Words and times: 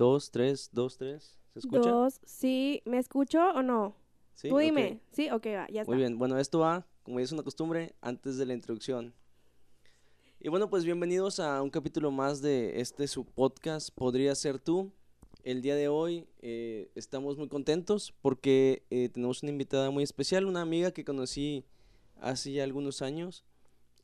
Dos, 0.00 0.30
tres, 0.30 0.70
dos, 0.72 0.96
tres. 0.96 1.38
¿Se 1.52 1.58
escucha? 1.58 1.90
Dos, 1.90 2.20
sí. 2.24 2.80
¿Me 2.86 2.96
escucho 2.96 3.38
o 3.50 3.62
no? 3.62 3.94
Sí, 4.32 4.48
Tú 4.48 4.56
dime. 4.56 4.98
Sí, 5.12 5.28
ok, 5.28 5.46
va, 5.48 5.66
ya 5.68 5.82
está. 5.82 5.92
Muy 5.92 5.98
bien, 5.98 6.16
bueno, 6.16 6.38
esto 6.38 6.60
va, 6.60 6.86
como 7.02 7.20
es 7.20 7.32
una 7.32 7.42
costumbre, 7.42 7.94
antes 8.00 8.38
de 8.38 8.46
la 8.46 8.54
introducción. 8.54 9.12
Y 10.40 10.48
bueno, 10.48 10.70
pues 10.70 10.86
bienvenidos 10.86 11.38
a 11.38 11.60
un 11.60 11.68
capítulo 11.68 12.10
más 12.10 12.40
de 12.40 12.80
este 12.80 13.06
su 13.08 13.26
podcast, 13.26 13.90
Podría 13.94 14.34
ser 14.34 14.58
tú. 14.58 14.90
El 15.44 15.60
día 15.60 15.74
de 15.74 15.88
hoy 15.88 16.26
eh, 16.40 16.90
estamos 16.94 17.36
muy 17.36 17.48
contentos 17.48 18.14
porque 18.22 18.86
eh, 18.88 19.10
tenemos 19.10 19.42
una 19.42 19.52
invitada 19.52 19.90
muy 19.90 20.02
especial, 20.02 20.46
una 20.46 20.62
amiga 20.62 20.92
que 20.92 21.04
conocí 21.04 21.66
hace 22.22 22.52
ya 22.52 22.64
algunos 22.64 23.02
años. 23.02 23.44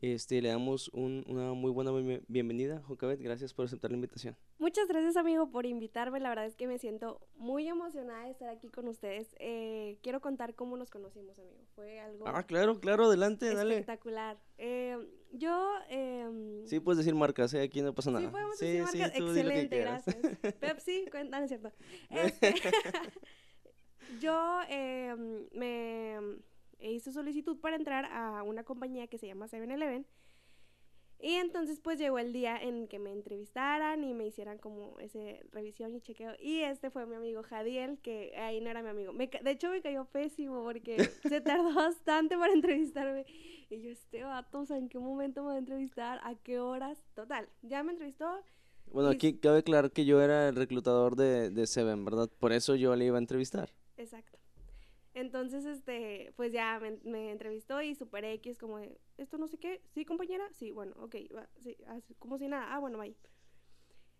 Este, 0.03 0.43
le 0.43 0.51
damos 0.51 0.89
un- 0.91 1.25
una 1.27 1.55
muy 1.55 1.71
buena 1.71 1.91
bien- 1.91 2.23
bienvenida, 2.29 2.83
Jocabet, 2.83 3.19
gracias 3.21 3.55
por 3.55 3.65
aceptar 3.65 3.91
la 3.91 3.97
invitación. 3.97 4.37
Muchas 4.59 4.87
gracias, 4.89 5.17
amigo, 5.17 5.51
por 5.51 5.65
invitarme. 5.65 6.21
La 6.21 6.29
verdad 6.29 6.45
es 6.47 6.55
que 6.55 6.67
me 6.67 6.79
siento 6.79 7.27
muy 7.37 7.67
emocionada 7.67 8.25
de 8.25 8.31
estar 8.31 8.49
aquí 8.51 8.69
con 8.69 8.89
ustedes. 8.89 9.35
Eh, 9.39 9.99
quiero 10.03 10.21
contar 10.21 10.55
cómo 10.55 10.77
nos 10.77 10.91
conocimos, 10.91 11.39
amigo. 11.39 11.65
Fue 11.75 11.99
algo 11.99 12.27
Ah, 12.29 12.43
claro, 12.43 12.79
claro, 12.79 13.07
adelante, 13.07 13.53
dale. 13.55 13.75
espectacular. 13.79 14.39
Eh, 14.59 14.99
yo... 15.33 15.73
em, 15.89 16.67
Sí, 16.67 16.79
puedes 16.81 16.99
decir 16.99 17.15
marcas, 17.15 17.55
¿eh? 17.55 17.63
aquí 17.63 17.81
no 17.81 17.95
pasa 17.95 18.11
nada. 18.11 18.27
Sí, 18.27 18.31
podemos 18.33 18.59
decir 18.61 18.83
marcas. 18.83 19.13
que 19.13 19.19
Excelente, 19.19 19.79
gracias. 19.79 20.17
Pepsi, 20.61 21.07
cuenta, 21.11 21.39
no 21.39 21.45
es 21.45 21.49
cierto. 21.49 21.73
Este, 22.11 22.55
yo 24.21 24.61
em, 24.69 25.47
me 25.53 26.19
hice 26.81 27.13
solicitud 27.13 27.59
para 27.61 27.77
entrar 27.77 28.05
a 28.07 28.43
una 28.43 28.65
compañía 28.65 29.07
que 29.07 29.19
se 29.19 29.27
llama 29.27 29.47
7-Eleven. 29.49 30.07
Y 31.19 31.33
entonces 31.33 31.81
pues 31.81 31.99
llegó 31.99 32.19
el 32.19 32.35
día 32.35 32.59
en 32.61 32.89
que 32.89 32.99
me 32.99 33.11
entrevistaran 33.11 34.05
y 34.05 34.13
me 34.13 34.27
hicieran 34.27 34.59
como 34.59 35.01
ese 35.01 35.41
revisión 35.51 35.95
y 35.95 36.03
chequeo. 36.03 36.35
Y 36.39 36.61
este 36.61 36.91
fue 36.91 37.07
mi 37.07 37.15
amigo 37.15 37.43
Jadiel, 37.43 37.99
que 38.01 38.37
ahí 38.37 38.61
no 38.61 38.69
era 38.69 38.83
mi 38.83 38.91
amigo. 38.91 39.15
Me 39.15 39.27
de 39.29 39.51
hecho 39.51 39.71
me 39.71 39.81
cayó 39.81 40.05
pésimo 40.05 40.63
porque 40.63 40.97
se 41.23 41.41
tardó 41.41 41.73
bastante 41.75 42.37
para 42.37 42.53
entrevistarme. 42.53 43.25
Y 43.71 43.81
yo, 43.81 43.91
este 43.91 44.25
vato, 44.25 44.61
o 44.61 44.67
sea, 44.67 44.77
¿en 44.77 44.91
qué 44.91 44.99
momento 44.99 45.41
me 45.43 45.49
va 45.49 45.55
a 45.55 45.59
entrevistar? 45.59 46.21
¿A 46.23 46.35
qué 46.35 46.61
horas? 46.61 47.03
Total, 47.15 47.49
ya 47.63 47.83
me 47.83 47.93
entrevistó. 47.93 48.31
Bueno, 48.93 49.11
Y- 49.11 49.17
aquí 49.17 49.39
cabe 49.39 49.61
aclarar 49.61 49.91
que 49.93 50.05
yo 50.05 50.21
era 50.21 50.49
el 50.51 50.55
reclutador 50.55 51.17
de, 51.17 51.49
de 51.51 51.67
Seven, 51.67 52.05
¿verdad? 52.05 52.29
Por 52.39 52.53
eso 52.53 52.75
yo 52.77 52.95
le 52.95 53.07
iba 53.07 53.17
a 53.17 53.21
entrevistar. 53.21 53.73
Exacto. 53.97 54.39
Entonces, 55.17 55.65
este, 55.65 56.31
pues 56.37 56.53
ya 56.53 56.79
me, 56.79 56.99
me 57.03 57.31
entrevistó 57.31 57.81
y 57.81 57.95
super 57.95 58.23
X, 58.23 58.59
como 58.59 58.79
de, 58.79 59.01
esto 59.17 59.39
no 59.39 59.49
sé 59.49 59.57
qué, 59.57 59.81
sí, 59.95 60.05
compañera, 60.05 60.47
sí, 60.53 60.73
bueno, 60.73 60.95
ok, 60.99 61.15
va, 61.35 61.49
sí, 61.59 61.75
así, 61.87 62.15
como 62.17 62.37
si 62.37 62.49
nada, 62.49 62.75
ah, 62.75 62.79
bueno, 62.81 62.99
bye. 62.99 63.17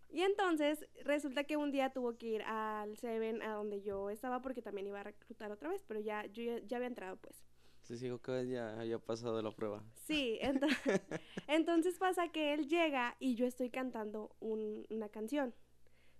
Y 0.09 0.21
entonces, 0.23 0.87
resulta 1.03 1.43
que 1.43 1.55
un 1.55 1.71
día 1.71 1.91
tuvo 1.93 2.17
que 2.17 2.25
ir 2.25 2.41
al 2.41 2.97
Seven, 2.97 3.43
a 3.43 3.53
donde 3.53 3.83
yo 3.83 4.09
estaba, 4.09 4.41
porque 4.41 4.63
también 4.63 4.87
iba 4.87 4.99
a 5.01 5.03
reclutar 5.03 5.51
otra 5.51 5.69
vez, 5.69 5.83
pero 5.87 5.99
ya, 5.99 6.25
yo 6.25 6.41
ya, 6.41 6.57
ya 6.65 6.77
había 6.77 6.87
entrado, 6.87 7.17
pues. 7.17 7.43
Sí, 7.83 7.95
sí, 7.99 8.09
que 8.23 8.47
ya 8.47 8.79
había 8.79 8.97
pasado 8.97 9.39
la 9.43 9.51
prueba. 9.51 9.83
Sí, 9.93 10.39
ento- 10.41 10.65
entonces 11.47 11.99
pasa 11.99 12.29
que 12.31 12.55
él 12.55 12.67
llega 12.67 13.15
y 13.19 13.35
yo 13.35 13.45
estoy 13.45 13.69
cantando 13.69 14.35
un- 14.39 14.87
una 14.89 15.09
canción, 15.09 15.53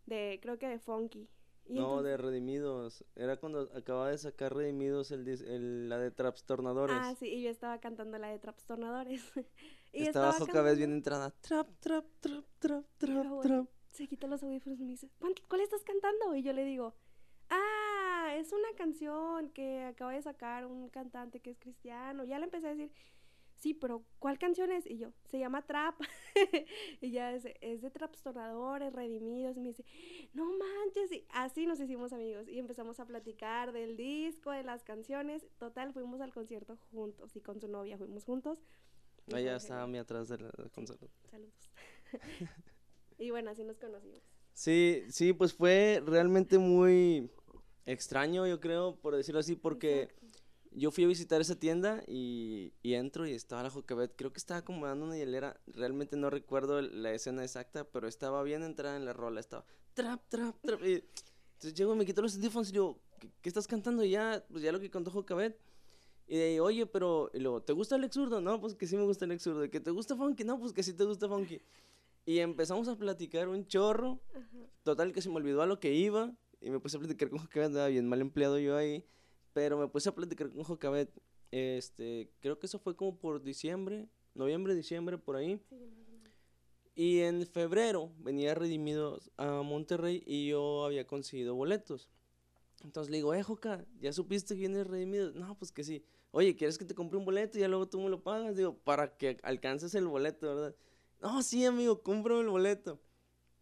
de, 0.05 0.37
creo 0.39 0.59
que 0.59 0.67
de 0.67 0.77
Funky. 0.77 1.27
Y 1.69 1.75
no, 1.75 1.81
entonces- 1.99 2.05
de 2.11 2.17
Redimidos. 2.17 3.05
Era 3.15 3.37
cuando 3.37 3.69
acababa 3.75 4.09
de 4.09 4.17
sacar 4.17 4.55
Redimidos 4.55 5.11
el, 5.11 5.25
dis- 5.25 5.45
el- 5.45 5.89
la 5.89 5.97
de 5.97 6.11
Trapstornadores. 6.11 6.95
Ah, 6.99 7.13
sí, 7.19 7.27
y 7.27 7.43
yo 7.43 7.49
estaba 7.49 7.79
cantando 7.79 8.17
la 8.17 8.29
de 8.29 8.39
Trapstornadores. 8.39 9.21
y 9.93 10.03
Estaba 10.03 10.31
Joca 10.33 10.45
vez 10.45 10.47
cantando- 10.53 10.75
bien 10.77 10.93
entrada. 10.93 11.31
Trap, 11.41 11.67
trap, 11.79 12.05
trap, 12.21 12.45
trap, 12.59 12.85
trap, 12.97 13.41
trap. 13.41 13.67
Se 13.91 14.07
quita 14.07 14.27
los 14.27 14.43
audífonos 14.43 14.79
y 14.79 14.83
me 14.83 14.91
dice, 14.91 15.09
"¿Cuán- 15.19 15.33
¿cuál 15.47 15.61
estás 15.61 15.83
cantando? 15.83 16.35
Y 16.35 16.43
yo 16.43 16.53
le 16.53 16.63
digo, 16.63 16.93
ah, 17.49 18.33
es 18.37 18.51
una 18.51 18.69
canción 18.77 19.49
que 19.49 19.83
acaba 19.85 20.13
de 20.13 20.21
sacar 20.21 20.65
un 20.65 20.89
cantante 20.89 21.39
que 21.39 21.51
es 21.51 21.57
cristiano. 21.59 22.23
Ya 22.23 22.37
le 22.39 22.45
empecé 22.45 22.67
a 22.67 22.75
decir, 22.75 22.91
sí, 23.59 23.73
pero 23.73 24.03
¿cuál 24.19 24.37
canción 24.39 24.71
es? 24.71 24.85
Y 24.85 24.97
yo, 24.97 25.11
se 25.25 25.39
llama 25.39 25.65
Trap. 25.65 25.95
y 27.01 27.11
ya 27.11 27.33
es, 27.33 27.45
es 27.61 27.81
de 27.81 27.89
Trapstornadores, 27.89 28.93
Redimidos. 28.93 29.57
Y 29.57 29.61
me 29.61 29.69
dice, 29.69 29.85
no 30.33 30.45
manches. 30.45 31.11
Y 31.11 31.25
así 31.29 31.65
nos 31.65 31.79
hicimos 31.79 32.13
amigos. 32.13 32.47
Y 32.47 32.59
empezamos 32.59 32.99
a 32.99 33.05
platicar 33.05 33.71
del 33.71 33.97
disco, 33.97 34.51
de 34.51 34.63
las 34.63 34.83
canciones. 34.83 35.47
Total, 35.57 35.93
fuimos 35.93 36.21
al 36.21 36.33
concierto 36.33 36.77
juntos. 36.91 37.35
Y 37.35 37.41
con 37.41 37.59
su 37.59 37.67
novia 37.67 37.97
fuimos 37.97 38.23
juntos. 38.23 38.59
Estaba 39.27 39.83
a 39.83 39.87
mí 39.87 39.97
atrás 39.97 40.29
de 40.29 40.37
la 40.37 40.51
la 40.57 40.69
consola. 40.69 40.99
Saludos. 41.29 41.71
y 43.17 43.29
bueno, 43.31 43.51
así 43.51 43.63
nos 43.63 43.77
conocimos. 43.77 44.21
Sí, 44.53 45.03
sí, 45.09 45.33
pues 45.33 45.53
fue 45.53 46.01
realmente 46.05 46.57
muy 46.57 47.29
extraño, 47.85 48.47
yo 48.47 48.59
creo, 48.59 48.95
por 48.95 49.15
decirlo 49.15 49.39
así, 49.39 49.55
porque 49.55 50.03
Exacto. 50.03 50.26
Yo 50.77 50.91
fui 50.91 51.03
a 51.03 51.07
visitar 51.07 51.41
esa 51.41 51.59
tienda 51.59 52.03
y, 52.07 52.73
y 52.81 52.93
entro 52.93 53.27
y 53.27 53.31
estaba 53.31 53.63
la 53.63 53.69
Jocabet. 53.69 54.15
Creo 54.15 54.31
que 54.31 54.37
estaba 54.37 54.59
acomodando 54.59 55.05
una 55.05 55.17
hielera. 55.17 55.59
Realmente 55.67 56.17
no 56.17 56.29
recuerdo 56.29 56.81
la 56.81 57.13
escena 57.13 57.43
exacta, 57.43 57.83
pero 57.83 58.07
estaba 58.07 58.43
bien 58.43 58.63
entrada 58.63 58.95
en 58.95 59.05
la 59.05 59.13
rola. 59.13 59.39
Estaba 59.39 59.65
trap, 59.93 60.21
trap, 60.29 60.55
trap. 60.61 60.83
Y 60.83 61.03
entonces 61.53 61.73
llego 61.73 61.93
y 61.93 61.97
me 61.97 62.05
quito 62.05 62.21
los 62.21 62.35
audífonos 62.35 62.69
y 62.69 62.73
digo, 62.73 62.99
¿qué, 63.19 63.31
qué 63.41 63.49
estás 63.49 63.67
cantando? 63.67 64.03
Y 64.03 64.11
ya, 64.11 64.45
pues 64.49 64.63
ya 64.63 64.71
lo 64.71 64.79
que 64.79 64.91
contó 64.91 65.11
Jocabet. 65.11 65.59
Y 66.27 66.37
de 66.37 66.43
ahí, 66.43 66.59
oye, 66.59 66.85
pero, 66.85 67.31
y 67.33 67.39
luego, 67.39 67.61
¿te 67.63 67.73
gusta 67.73 67.95
el 67.95 68.03
exurdo? 68.03 68.41
No, 68.41 68.59
pues 68.59 68.75
que 68.75 68.85
sí 68.85 68.97
me 68.97 69.03
gusta 69.03 69.25
el 69.25 69.31
exurdo. 69.31 69.63
¿Y 69.63 69.69
que 69.69 69.79
te 69.79 69.91
gusta 69.91 70.15
funky? 70.15 70.43
No, 70.43 70.59
pues 70.59 70.73
que 70.73 70.83
sí 70.83 70.93
te 70.93 71.05
gusta 71.05 71.27
funky. 71.27 71.61
Y 72.25 72.39
empezamos 72.39 72.87
a 72.87 72.97
platicar 72.97 73.47
un 73.47 73.65
chorro. 73.65 74.19
Ajá. 74.35 74.57
Total 74.83 75.13
que 75.13 75.21
se 75.21 75.29
me 75.29 75.35
olvidó 75.35 75.61
a 75.61 75.65
lo 75.65 75.79
que 75.79 75.93
iba 75.93 76.35
y 76.61 76.69
me 76.69 76.79
puse 76.79 76.97
a 76.97 76.99
platicar 76.99 77.29
con 77.29 77.39
Jocabet, 77.39 77.67
andaba 77.67 77.87
bien 77.87 78.07
mal 78.07 78.21
empleado 78.21 78.59
yo 78.59 78.75
ahí, 78.75 79.05
pero 79.57 79.75
me 79.75 79.87
puse 79.87 80.07
a 80.07 80.11
platicar 80.13 80.51
con 80.51 80.63
Jocabet, 80.63 81.09
este, 81.49 82.29
creo 82.41 82.59
que 82.59 82.67
eso 82.67 82.77
fue 82.77 82.95
como 82.95 83.17
por 83.17 83.41
diciembre, 83.41 84.07
noviembre, 84.35 84.75
diciembre, 84.75 85.17
por 85.17 85.35
ahí, 85.35 85.59
Sí, 85.67 85.75
y 86.93 87.21
en 87.21 87.43
febrero 87.47 88.11
venía 88.19 88.53
Redimidos 88.53 89.31
a 89.35 89.63
Monterrey 89.63 90.21
y 90.27 90.49
yo 90.49 90.85
había 90.85 91.07
conseguido 91.07 91.55
boletos. 91.55 92.11
Entonces 92.83 93.09
le 93.09 93.17
digo, 93.17 93.33
eh, 93.33 93.41
Joca, 93.41 93.83
¿ya 93.99 94.13
supiste 94.13 94.53
que 94.53 94.59
viene 94.59 94.83
Redimidos? 94.83 95.33
No, 95.33 95.57
pues 95.57 95.71
que 95.71 95.83
sí. 95.83 96.05
Oye, 96.29 96.55
¿quieres 96.55 96.77
que 96.77 96.85
te 96.85 96.93
compre 96.93 97.17
un 97.17 97.25
boleto 97.25 97.57
y 97.57 97.61
ya 97.61 97.67
luego 97.67 97.89
tú 97.89 97.99
me 97.99 98.09
lo 98.09 98.21
pagas? 98.21 98.55
Digo, 98.55 98.77
para 98.77 99.17
que 99.17 99.39
alcances 99.41 99.95
el 99.95 100.05
boleto, 100.05 100.55
¿verdad? 100.55 100.75
No, 101.19 101.41
sí, 101.41 101.65
amigo, 101.65 102.03
cómprame 102.03 102.41
el 102.41 102.49
boleto. 102.49 103.01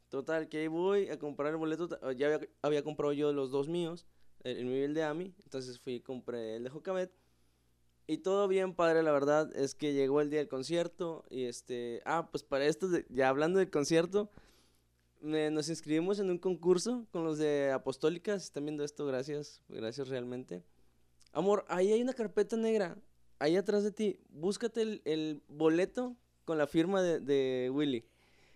Total, 0.09 0.49
que 0.49 0.57
ahí 0.57 0.67
voy 0.67 1.07
a 1.07 1.17
comprar 1.17 1.51
el 1.51 1.57
boleto. 1.57 1.87
Ya 2.17 2.35
había, 2.35 2.49
había 2.61 2.83
comprado 2.83 3.13
yo 3.13 3.31
los 3.31 3.49
dos 3.49 3.69
míos, 3.69 4.05
el, 4.45 4.57
el 4.57 4.65
mío 4.65 4.77
y 4.77 4.83
el 4.83 4.93
de 4.93 5.03
Ami. 5.03 5.33
Entonces 5.43 5.77
fui 5.79 5.95
y 5.95 5.99
compré 5.99 6.55
el 6.55 6.63
de 6.63 6.69
Jocabet. 6.69 7.11
Y 8.07 8.19
todo 8.19 8.47
bien, 8.47 8.73
padre, 8.75 9.01
la 9.03 9.11
verdad 9.11 9.53
es 9.55 9.73
que 9.75 9.93
llegó 9.93 10.21
el 10.21 10.29
día 10.29 10.39
del 10.39 10.47
concierto. 10.47 11.25
Y 11.29 11.45
este. 11.45 12.01
Ah, 12.05 12.29
pues 12.31 12.43
para 12.43 12.65
esto, 12.65 12.87
de- 12.87 13.05
ya 13.09 13.29
hablando 13.29 13.59
del 13.59 13.69
concierto, 13.69 14.29
me- 15.21 15.49
nos 15.49 15.69
inscribimos 15.69 16.19
en 16.19 16.29
un 16.29 16.37
concurso 16.37 17.05
con 17.11 17.23
los 17.23 17.37
de 17.39 17.71
Apostólica. 17.71 18.39
Si 18.39 18.45
están 18.45 18.65
viendo 18.65 18.83
esto, 18.83 19.05
gracias. 19.05 19.61
Gracias 19.69 20.07
realmente. 20.07 20.63
Amor, 21.31 21.65
ahí 21.67 21.91
hay 21.91 22.01
una 22.01 22.13
carpeta 22.13 22.55
negra. 22.57 22.95
Ahí 23.39 23.57
atrás 23.57 23.83
de 23.83 23.91
ti. 23.91 24.19
Búscate 24.29 24.81
el, 24.83 25.01
el 25.03 25.41
boleto 25.47 26.15
con 26.45 26.57
la 26.57 26.67
firma 26.67 27.01
de, 27.01 27.19
de 27.19 27.69
Willy. 27.73 28.05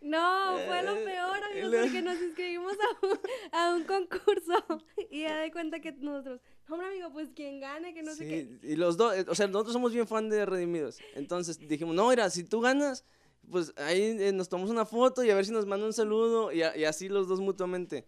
No, 0.01 0.57
fue 0.65 0.81
lo 0.83 0.95
Eh, 0.95 1.03
peor, 1.03 1.43
amigos, 1.51 1.75
porque 1.81 2.01
nos 2.01 2.21
inscribimos 2.21 2.73
a 2.73 3.05
un, 3.05 3.19
a 3.51 3.75
un 3.75 3.83
concurso 3.83 4.53
y 5.11 5.21
ya 5.21 5.37
de 5.39 5.51
cuenta 5.51 5.79
que 5.81 5.91
nosotros, 5.91 6.39
hombre, 6.69 6.87
amigo, 6.87 7.11
pues 7.11 7.29
quien 7.35 7.59
gane, 7.59 7.93
que 7.93 8.01
no 8.01 8.13
sé 8.15 8.25
qué. 8.27 8.59
Y 8.63 8.75
los 8.77 8.95
dos, 8.95 9.15
eh, 9.17 9.25
o 9.27 9.35
sea, 9.35 9.47
nosotros 9.47 9.73
somos 9.73 9.91
bien 9.93 10.07
fan 10.07 10.29
de 10.29 10.45
Redimidos. 10.45 10.99
Entonces 11.15 11.59
dijimos, 11.59 11.95
no, 11.95 12.07
mira, 12.09 12.29
si 12.29 12.43
tú 12.45 12.61
ganas, 12.61 13.03
pues 13.51 13.73
ahí 13.77 14.15
eh, 14.19 14.31
nos 14.31 14.47
tomamos 14.47 14.69
una 14.71 14.85
foto 14.85 15.23
y 15.23 15.31
a 15.31 15.35
ver 15.35 15.45
si 15.45 15.51
nos 15.51 15.65
manda 15.65 15.85
un 15.85 15.93
saludo 15.93 16.51
y, 16.53 16.61
a- 16.61 16.77
y 16.77 16.85
así 16.85 17.09
los 17.09 17.27
dos 17.27 17.41
mutuamente. 17.41 18.05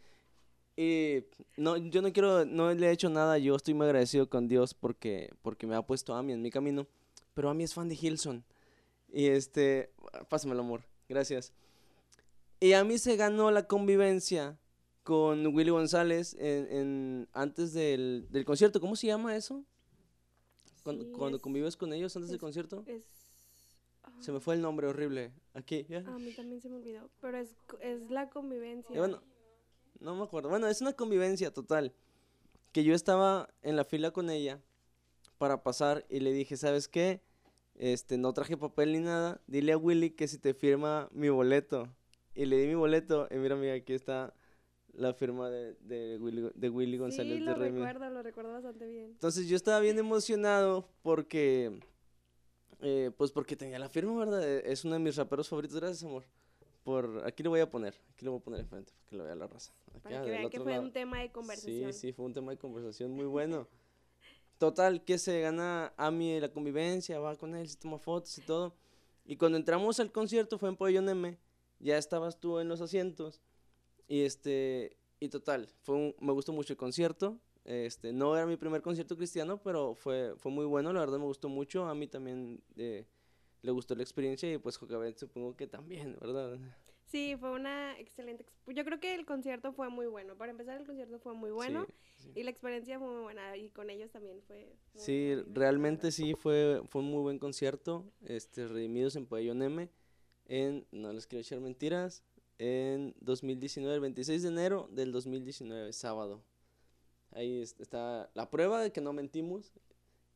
Y 0.77 1.25
no, 1.57 1.75
yo 1.75 2.01
no 2.01 2.13
quiero, 2.13 2.45
no 2.45 2.73
le 2.73 2.87
he 2.87 2.91
hecho 2.91 3.09
nada, 3.09 3.37
yo 3.37 3.55
estoy 3.55 3.73
muy 3.73 3.85
agradecido 3.85 4.29
con 4.29 4.47
Dios 4.47 4.73
porque, 4.73 5.33
porque 5.41 5.67
me 5.67 5.75
ha 5.75 5.81
puesto 5.81 6.13
a 6.15 6.19
Ami 6.19 6.31
en 6.33 6.41
mi 6.41 6.49
camino. 6.51 6.87
Pero 7.33 7.49
Ami 7.49 7.65
es 7.65 7.73
fan 7.73 7.89
de 7.89 7.97
Hilson. 8.01 8.43
Y 9.11 9.27
este, 9.27 9.91
pásamelo, 10.29 10.61
amor, 10.61 10.83
gracias. 11.09 11.51
Y 12.61 12.73
Ami 12.73 12.97
se 12.99 13.15
ganó 13.17 13.49
la 13.51 13.67
convivencia 13.67 14.57
con 15.03 15.47
Willy 15.47 15.71
González 15.71 16.35
en, 16.39 16.67
en- 16.71 17.29
antes 17.33 17.73
del, 17.73 18.27
del 18.29 18.45
concierto. 18.45 18.79
¿Cómo 18.79 18.95
se 18.95 19.07
llama 19.07 19.35
eso? 19.35 19.65
Cuando, 20.83 21.03
Sí, 21.05 21.11
cuando 21.11 21.37
es- 21.37 21.43
convives 21.43 21.75
con 21.75 21.91
ellos 21.91 22.15
antes 22.15 22.29
del 22.29 22.39
concierto. 22.39 22.83
Es... 22.85 23.03
Se 24.19 24.31
me 24.31 24.39
fue 24.39 24.53
el 24.53 24.61
nombre 24.61 24.85
horrible. 24.87 25.31
Aquí, 25.55 25.85
ya. 25.89 25.99
A 26.05 26.19
mí 26.19 26.31
también 26.33 26.61
se 26.61 26.69
me 26.69 26.75
olvidó, 26.75 27.09
pero 27.19 27.39
es 27.39 27.55
la 28.11 28.29
convivencia. 28.29 28.95
Y 28.95 28.99
bueno, 28.99 29.23
no 29.99 30.15
me 30.15 30.23
acuerdo. 30.23 30.49
Bueno, 30.49 30.67
es 30.67 30.79
una 30.81 30.93
convivencia 30.93 31.51
total. 31.51 31.93
Que 32.71 32.83
yo 32.83 32.93
estaba 32.93 33.49
en 33.63 33.75
la 33.75 33.83
fila 33.83 34.11
con 34.11 34.29
ella 34.29 34.61
para 35.39 35.63
pasar 35.63 36.05
y 36.09 36.19
le 36.19 36.31
dije, 36.31 36.55
¿sabes 36.57 36.87
qué? 36.87 37.21
Este, 37.73 38.17
no 38.19 38.31
traje 38.33 38.55
papel 38.57 38.91
ni 38.93 38.99
nada. 38.99 39.41
Dile 39.47 39.71
a 39.71 39.77
Willy 39.77 40.11
que 40.11 40.27
si 40.27 40.37
te 40.37 40.53
firma 40.53 41.09
mi 41.11 41.29
boleto. 41.29 41.89
Y 42.35 42.45
le 42.45 42.57
di 42.57 42.67
mi 42.67 42.75
boleto. 42.75 43.27
Y 43.31 43.35
mira, 43.35 43.55
amiga, 43.55 43.73
aquí 43.73 43.93
está 43.93 44.33
la 44.93 45.13
firma 45.13 45.49
de, 45.49 45.73
de 45.81 46.17
Willy, 46.17 46.49
de 46.53 46.69
Willy 46.69 46.97
González 46.97 47.39
Sí, 47.39 47.45
de 47.45 47.53
Redimido. 47.53 47.85
recuerdo, 47.85 48.09
lo 48.13 48.23
recuerdo 48.23 48.51
bastante 48.53 48.87
bien. 48.87 49.05
Entonces 49.11 49.47
yo 49.47 49.55
estaba 49.55 49.79
bien 49.79 49.97
emocionado 49.99 50.87
porque, 51.01 51.79
eh, 52.81 53.11
pues 53.17 53.31
porque 53.31 53.55
tenía 53.55 53.79
la 53.79 53.89
firma, 53.89 54.17
¿verdad? 54.17 54.43
Eh, 54.47 54.63
Es 54.65 54.83
uno 54.85 54.93
de 54.95 54.99
mis 54.99 55.15
raperos 55.15 55.47
favoritos, 55.47 55.77
gracias 55.79 56.03
amor. 56.03 56.25
Por, 56.83 57.21
aquí 57.25 57.43
lo 57.43 57.51
voy 57.51 57.59
a 57.59 57.69
poner, 57.69 57.93
aquí 58.11 58.25
lo 58.25 58.31
voy 58.31 58.39
a 58.39 58.43
poner 58.43 58.59
enfrente 58.61 58.91
para 58.91 59.09
que 59.09 59.15
lo 59.15 59.23
vea 59.23 59.35
la 59.35 59.47
raza. 59.47 59.71
Acá, 59.89 59.99
Para 60.01 60.21
que 60.23 60.29
vean 60.31 60.49
que 60.49 60.59
fue 60.59 60.71
lado. 60.71 60.83
un 60.83 60.91
tema 60.91 61.19
de 61.19 61.31
conversación. 61.31 61.93
Sí, 61.93 61.99
sí, 62.07 62.11
fue 62.11 62.25
un 62.25 62.33
tema 62.33 62.51
de 62.51 62.57
conversación 62.57 63.11
muy 63.11 63.25
bueno. 63.25 63.67
Total, 64.57 65.03
que 65.03 65.17
se 65.17 65.41
gana 65.41 65.93
Ami 65.97 66.39
la 66.39 66.51
convivencia, 66.51 67.19
va 67.19 67.35
con 67.35 67.55
él, 67.55 67.67
se 67.69 67.77
toma 67.77 67.97
fotos 67.99 68.35
y 68.37 68.41
todo. 68.41 68.73
Y 69.25 69.35
cuando 69.37 69.57
entramos 69.57 69.99
al 69.99 70.11
concierto 70.11 70.57
fue 70.57 70.69
en 70.69 70.75
Pabellón 70.75 71.07
M, 71.09 71.37
ya 71.81 71.97
estabas 71.97 72.39
tú 72.39 72.59
en 72.59 72.69
los 72.69 72.81
asientos. 72.81 73.41
Y 74.07 74.21
este, 74.23 74.97
y 75.19 75.29
total, 75.29 75.67
fue 75.81 75.95
un- 75.95 76.15
me 76.19 76.33
gustó 76.33 76.53
mucho 76.53 76.73
el 76.73 76.77
concierto. 76.77 77.39
Este, 77.63 78.11
no 78.13 78.35
era 78.35 78.45
mi 78.47 78.57
primer 78.57 78.81
concierto 78.81 79.15
cristiano, 79.17 79.61
pero 79.61 79.93
fue, 79.95 80.33
fue 80.37 80.51
muy 80.51 80.65
bueno, 80.65 80.91
la 80.93 80.99
verdad 81.01 81.19
me 81.19 81.25
gustó 81.25 81.47
mucho. 81.49 81.85
A 81.85 81.93
mí 81.95 82.07
también 82.07 82.61
eh, 82.75 83.05
le 83.61 83.71
gustó 83.71 83.95
la 83.95 84.01
experiencia 84.03 84.51
y 84.51 84.57
pues 84.57 84.77
Jocabet 84.77 85.17
supongo 85.17 85.55
que 85.55 85.67
también, 85.67 86.17
¿verdad? 86.19 86.57
Sí, 87.05 87.35
fue 87.39 87.51
una 87.51 87.99
excelente. 87.99 88.45
Yo 88.67 88.85
creo 88.85 88.99
que 88.99 89.13
el 89.13 89.25
concierto 89.25 89.73
fue 89.73 89.89
muy 89.89 90.07
bueno. 90.07 90.37
Para 90.37 90.51
empezar, 90.51 90.79
el 90.79 90.87
concierto 90.87 91.19
fue 91.19 91.33
muy 91.33 91.51
bueno. 91.51 91.85
Sí, 91.85 91.93
sí. 92.23 92.31
Y 92.35 92.43
la 92.43 92.51
experiencia 92.51 92.97
fue 92.99 93.09
muy 93.09 93.21
buena. 93.23 93.57
Y 93.57 93.69
con 93.69 93.89
ellos 93.89 94.09
también 94.11 94.41
fue. 94.47 94.65
muy 94.93 95.03
Sí, 95.03 95.33
buena, 95.35 95.49
realmente 95.53 96.11
sí 96.11 96.33
fue, 96.35 96.81
fue 96.87 97.01
un 97.01 97.07
muy 97.11 97.21
buen 97.21 97.37
concierto. 97.37 98.05
Este, 98.23 98.65
Redimidos 98.67 99.15
en 99.17 99.25
Pabellón 99.27 99.61
M. 99.61 99.89
En, 100.51 100.85
no 100.91 101.13
les 101.13 101.27
quiero 101.27 101.41
echar 101.41 101.61
mentiras. 101.61 102.23
En 102.59 103.15
2019, 103.21 103.95
el 103.95 104.01
26 104.01 104.41
de 104.43 104.49
enero 104.49 104.89
del 104.91 105.13
2019, 105.13 105.93
sábado. 105.93 106.43
Ahí 107.31 107.61
es- 107.61 107.75
está 107.79 108.29
la 108.33 108.49
prueba 108.51 108.81
de 108.81 108.91
que 108.91 109.01
no 109.01 109.13
mentimos. 109.13 109.73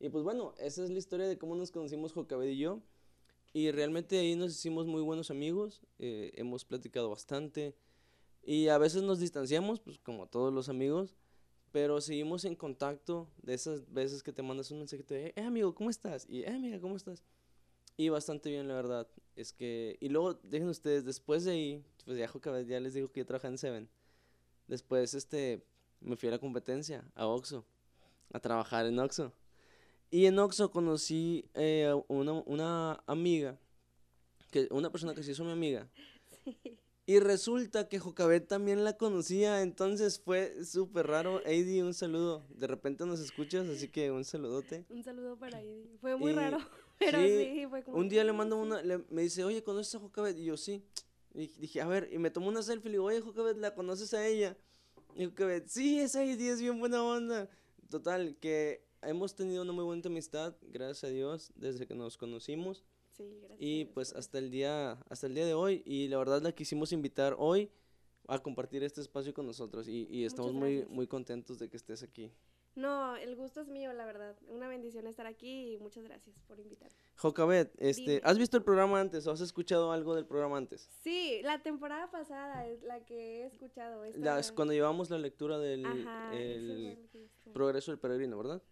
Y 0.00 0.08
pues 0.08 0.24
bueno, 0.24 0.54
esa 0.58 0.84
es 0.84 0.90
la 0.90 0.98
historia 0.98 1.26
de 1.28 1.38
cómo 1.38 1.54
nos 1.56 1.70
conocimos 1.70 2.12
Jocabed 2.14 2.48
y 2.48 2.58
yo. 2.58 2.80
Y 3.52 3.70
realmente 3.72 4.18
ahí 4.18 4.36
nos 4.36 4.52
hicimos 4.52 4.86
muy 4.86 5.02
buenos 5.02 5.30
amigos. 5.30 5.82
eh, 5.98 6.32
hemos 6.36 6.64
platicado 6.64 7.10
bastante. 7.10 7.74
Y 8.44 8.68
a 8.68 8.78
veces 8.78 9.02
nos 9.02 9.20
distanciamos, 9.20 9.80
pues 9.80 9.98
como 9.98 10.26
todos 10.28 10.52
los 10.54 10.68
amigos 10.68 11.16
pero 11.72 12.00
seguimos 12.00 12.44
en 12.46 12.56
contacto 12.56 13.28
de 13.42 13.54
esas 13.54 13.92
veces 13.92 14.22
que 14.22 14.32
te 14.32 14.42
mandas 14.42 14.70
un 14.72 14.78
mensajito 14.78 15.14
de, 15.14 15.34
eh 15.36 15.42
amigo, 15.42 15.74
¿cómo 15.74 15.90
estás? 15.90 16.26
Y, 16.28 16.42
eh 16.42 16.48
amiga, 16.50 16.80
¿cómo 16.80 16.96
estás? 16.96 17.22
Y 17.96 18.08
bastante 18.10 18.50
bien, 18.50 18.68
la 18.68 18.74
verdad. 18.74 19.08
Es 19.36 19.52
que, 19.52 19.96
y 20.00 20.08
luego, 20.08 20.34
dejen 20.42 20.68
ustedes, 20.68 21.04
después 21.04 21.44
de 21.44 21.52
ahí, 21.52 21.84
pues 22.04 22.18
ya, 22.18 22.30
ya 22.62 22.80
les 22.80 22.94
digo 22.94 23.10
que 23.10 23.20
yo 23.20 23.26
trabajaba 23.26 23.52
en 23.52 23.58
Seven. 23.58 23.88
Después, 24.66 25.14
este, 25.14 25.64
me 26.00 26.16
fui 26.16 26.28
a 26.28 26.32
la 26.32 26.38
competencia, 26.38 27.04
a 27.14 27.26
Oxxo, 27.26 27.64
a 28.32 28.40
trabajar 28.40 28.86
en 28.86 28.98
Oxxo. 28.98 29.32
Y 30.10 30.26
en 30.26 30.38
Oxxo 30.38 30.70
conocí 30.70 31.48
eh, 31.54 31.86
a 31.86 31.96
una, 32.08 32.32
una 32.32 33.02
amiga, 33.06 33.58
que, 34.50 34.68
una 34.70 34.90
persona 34.90 35.14
que 35.14 35.22
se 35.22 35.32
hizo 35.32 35.44
mi 35.44 35.52
amiga, 35.52 35.88
Sí. 36.44 36.78
y 37.06 37.18
resulta 37.18 37.88
que 37.88 37.98
Jocabet 37.98 38.46
también 38.46 38.84
la 38.84 38.96
conocía, 38.96 39.62
entonces 39.62 40.20
fue 40.20 40.64
súper 40.64 41.06
raro. 41.08 41.44
Eddie, 41.44 41.82
un 41.82 41.92
saludo. 41.94 42.46
De 42.50 42.66
repente 42.68 43.04
nos 43.04 43.18
escuchas, 43.20 43.68
así 43.68 43.88
que 43.88 44.10
un 44.12 44.24
saludote. 44.24 44.84
Un 44.90 45.02
saludo 45.02 45.36
para 45.36 45.60
Eddie. 45.60 45.96
Fue 46.00 46.14
muy 46.16 46.30
Y- 46.32 46.34
raro. 46.34 46.58
Pero 46.98 47.18
sí, 47.20 47.50
sí, 47.54 47.66
fue 47.68 47.82
como. 47.84 47.98
Un 47.98 48.08
día 48.08 48.24
le 48.24 48.30
"Ah, 48.30 48.34
mando 48.34 48.56
sí". 48.56 48.62
una, 48.62 48.82
le- 48.82 49.04
me 49.10 49.22
dice, 49.22 49.44
oye, 49.44 49.62
¿conoces 49.62 49.94
a 49.94 49.98
Jocabet? 50.00 50.36
Y 50.38 50.44
yo, 50.44 50.56
sí. 50.56 50.82
Y 51.34 51.48
dije, 51.58 51.80
a 51.82 51.86
ver, 51.86 52.08
y 52.12 52.18
me 52.18 52.30
tomó 52.30 52.48
una 52.48 52.62
selfie, 52.62 52.90
le 52.90 52.94
digo, 52.96 53.04
oye, 53.04 53.20
Jocabet, 53.20 53.56
¿la 53.58 53.74
conoces 53.74 54.14
a 54.14 54.26
ella? 54.26 54.56
Y 55.14 55.26
Jocabet, 55.26 55.66
sí, 55.68 55.98
esa 56.00 56.24
Eddie 56.24 56.50
es 56.50 56.60
bien 56.60 56.78
buena 56.78 57.02
onda. 57.04 57.48
Total, 57.90 58.36
que 58.40 58.84
hemos 59.02 59.34
tenido 59.34 59.62
una 59.62 59.72
muy 59.72 59.84
buena 59.84 60.02
amistad, 60.06 60.54
gracias 60.62 61.04
a 61.04 61.08
Dios, 61.08 61.52
desde 61.54 61.86
que 61.86 61.94
nos 61.94 62.16
conocimos. 62.16 62.84
Sí, 63.16 63.24
gracias. 63.40 63.58
Y 63.60 63.84
pues 63.86 64.12
hasta 64.14 64.38
el 64.38 64.50
día, 64.50 64.92
hasta 65.08 65.26
el 65.26 65.34
día 65.34 65.46
de 65.46 65.54
hoy, 65.54 65.82
y 65.86 66.08
la 66.08 66.18
verdad 66.18 66.42
la 66.42 66.52
quisimos 66.52 66.92
invitar 66.92 67.36
hoy 67.38 67.70
a 68.28 68.38
compartir 68.40 68.82
este 68.82 69.00
espacio 69.00 69.32
con 69.32 69.46
nosotros 69.46 69.86
y, 69.88 70.06
y 70.10 70.24
estamos 70.24 70.52
muy, 70.52 70.84
muy 70.86 71.06
contentos 71.06 71.58
de 71.58 71.68
que 71.68 71.76
estés 71.76 72.02
aquí. 72.02 72.32
No, 72.76 73.16
el 73.16 73.34
gusto 73.36 73.62
es 73.62 73.68
mío, 73.68 73.92
la 73.94 74.04
verdad. 74.04 74.36
Una 74.48 74.68
bendición 74.68 75.06
estar 75.06 75.26
aquí 75.26 75.72
y 75.72 75.78
muchas 75.78 76.04
gracias 76.04 76.36
por 76.46 76.60
invitarme. 76.60 76.94
Jocabet, 77.16 77.72
este, 77.78 78.02
Dime. 78.02 78.20
¿has 78.22 78.36
visto 78.38 78.58
el 78.58 78.62
programa 78.62 79.00
antes 79.00 79.26
o 79.26 79.32
has 79.32 79.40
escuchado 79.40 79.92
algo 79.92 80.14
del 80.14 80.26
programa 80.26 80.58
antes? 80.58 80.88
Sí, 81.02 81.40
la 81.42 81.62
temporada 81.62 82.10
pasada 82.10 82.66
es 82.66 82.82
la 82.82 83.04
que 83.06 83.40
he 83.40 83.46
escuchado. 83.46 84.04
esta- 84.04 84.20
Las, 84.20 84.52
cuando 84.52 84.74
llevamos 84.74 85.08
la 85.08 85.18
lectura 85.18 85.58
del 85.58 85.86
Ajá, 85.86 86.34
el 86.36 86.98
progreso 87.54 87.90
del 87.92 87.98
peregrino, 87.98 88.36
¿verdad? 88.36 88.62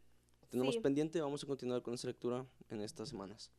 Tenemos 0.51 0.75
Sí. 0.75 0.81
pendiente, 0.83 1.21
vamos 1.23 1.43
a 1.43 1.47
continuar 1.47 1.81
con 1.83 1.95
esa 1.95 2.07
lectura 2.07 2.47
en 2.69 2.83
estas 2.83 3.09
semanas. 3.09 3.51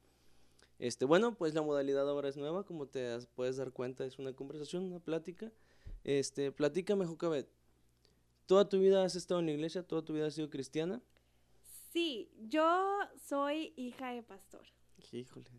Este, 0.78 1.06
bueno, 1.06 1.36
pues 1.36 1.56
la 1.56 1.64
modalidad 1.64 2.08
ahora 2.08 2.30
es 2.30 2.38
nueva, 2.38 2.66
como 2.66 2.88
te 2.88 3.18
puedes 3.34 3.58
dar 3.58 3.72
cuenta, 3.72 4.06
es 4.06 4.20
una 4.20 4.34
conversación, 4.34 4.84
una 4.84 5.00
plática. 5.00 5.52
Este, 6.04 6.52
platícame, 6.52 7.06
Jocabet. 7.08 7.48
¿Toda 8.46 8.70
tu 8.70 8.80
vida 8.80 9.04
has 9.04 9.16
estado 9.16 9.40
en 9.40 9.48
la 9.48 9.54
iglesia? 9.54 9.84
¿Toda 9.84 10.04
tu 10.04 10.14
vida 10.14 10.28
has 10.28 10.36
sido 10.36 10.50
cristiana? 10.50 11.02
Sí, 11.92 12.30
yo 12.38 13.00
soy 13.28 13.74
hija 13.76 14.12
de 14.12 14.22
pastor. 14.22 14.66
Híjole. 15.12 15.50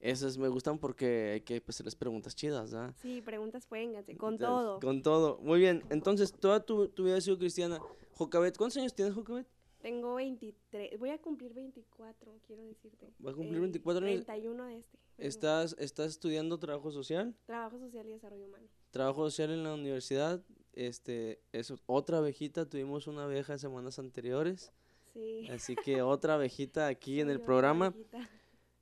Esas 0.00 0.38
me 0.38 0.48
gustan 0.48 0.78
porque 0.78 1.32
hay 1.34 1.40
que 1.42 1.62
hacerles 1.68 1.94
preguntas 1.94 2.34
chidas, 2.34 2.72
¿ah? 2.72 2.94
Sí, 3.02 3.20
preguntas 3.20 3.68
vénganse, 3.68 4.16
con 4.16 4.34
Entonces, 4.34 4.64
todo. 4.64 4.80
Con 4.80 5.02
todo. 5.02 5.38
Muy 5.42 5.60
bien. 5.60 5.84
Entonces, 5.90 6.32
toda 6.32 6.64
tu, 6.64 6.88
tu 6.88 7.04
vida 7.04 7.18
has 7.18 7.24
sido 7.24 7.38
cristiana. 7.38 7.78
Jocabet, 8.14 8.56
¿cuántos 8.56 8.78
años 8.78 8.94
tienes, 8.94 9.14
Jocabet? 9.14 9.46
Tengo 9.82 10.14
23, 10.14 10.98
voy 10.98 11.10
a 11.10 11.18
cumplir 11.18 11.54
24, 11.54 12.38
quiero 12.46 12.62
decirte. 12.64 13.14
Va 13.24 13.30
a 13.30 13.34
cumplir 13.34 13.56
El 13.56 13.60
24 13.62 14.06
años. 14.06 14.24
31 14.26 14.64
de 14.64 14.78
este. 14.78 14.98
¿Estás, 15.16 15.76
¿Estás 15.78 16.10
estudiando 16.10 16.58
trabajo 16.58 16.90
social? 16.90 17.34
Trabajo 17.46 17.78
social 17.78 18.06
y 18.08 18.12
desarrollo 18.12 18.46
humano. 18.46 18.68
Trabajo 18.90 19.30
social 19.30 19.50
en 19.50 19.64
la 19.64 19.74
universidad. 19.74 20.42
Este, 20.72 21.40
es 21.52 21.72
otra 21.86 22.18
abejita. 22.18 22.68
Tuvimos 22.68 23.06
una 23.06 23.24
abeja 23.24 23.52
en 23.52 23.58
semanas 23.58 23.98
anteriores. 23.98 24.72
Sí. 25.12 25.48
Así 25.50 25.76
que 25.76 26.02
otra 26.02 26.34
abejita 26.34 26.86
aquí 26.86 27.20
en 27.20 27.30
el 27.30 27.40
programa. 27.40 27.94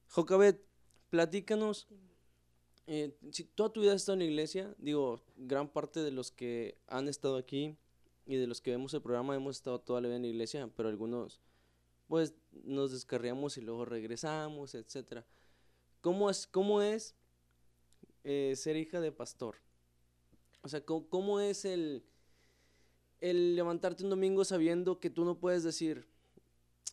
Jocabet, 0.09 0.63
platícanos. 1.11 1.87
eh, 2.87 3.15
si 3.33 3.45
toda 3.45 3.71
tu 3.73 3.81
vida 3.83 3.93
has 3.93 4.03
estado 4.03 4.15
en 4.15 4.21
la 4.21 4.25
iglesia, 4.25 4.75
digo, 4.79 5.21
gran 5.37 5.69
parte 5.69 6.01
de 6.01 6.11
los 6.11 6.31
que 6.33 6.79
han 6.87 7.09
estado 7.09 7.37
aquí 7.37 7.77
y 8.25 8.37
de 8.37 8.47
los 8.47 8.61
que 8.63 8.71
vemos 8.71 8.95
el 8.95 9.03
programa 9.03 9.35
hemos 9.35 9.57
estado 9.57 9.79
toda 9.81 10.01
la 10.01 10.09
vida 10.09 10.17
en 10.17 10.23
la 10.23 10.29
iglesia, 10.29 10.69
pero 10.75 10.89
algunos, 10.89 11.41
pues, 12.07 12.35
nos 12.65 12.93
descarriamos 12.93 13.59
y 13.59 13.61
luego 13.61 13.85
regresamos, 13.85 14.75
etcétera. 14.75 15.27
¿Cómo 16.01 16.31
es, 16.31 16.47
cómo 16.47 16.81
es 16.81 17.15
eh, 18.25 18.55
ser 18.57 18.77
hija 18.77 19.01
de 19.01 19.13
pastor? 19.13 19.57
O 20.63 20.69
sea, 20.69 20.85
¿cómo, 20.85 21.09
cómo 21.09 21.41
es 21.41 21.65
el, 21.65 22.05
el 23.21 23.57
levantarte 23.57 24.05
un 24.05 24.11
domingo 24.11 24.45
sabiendo 24.45 25.01
que 25.01 25.11
tú 25.11 25.25
no 25.25 25.39
puedes 25.39 25.63
decir, 25.63 26.07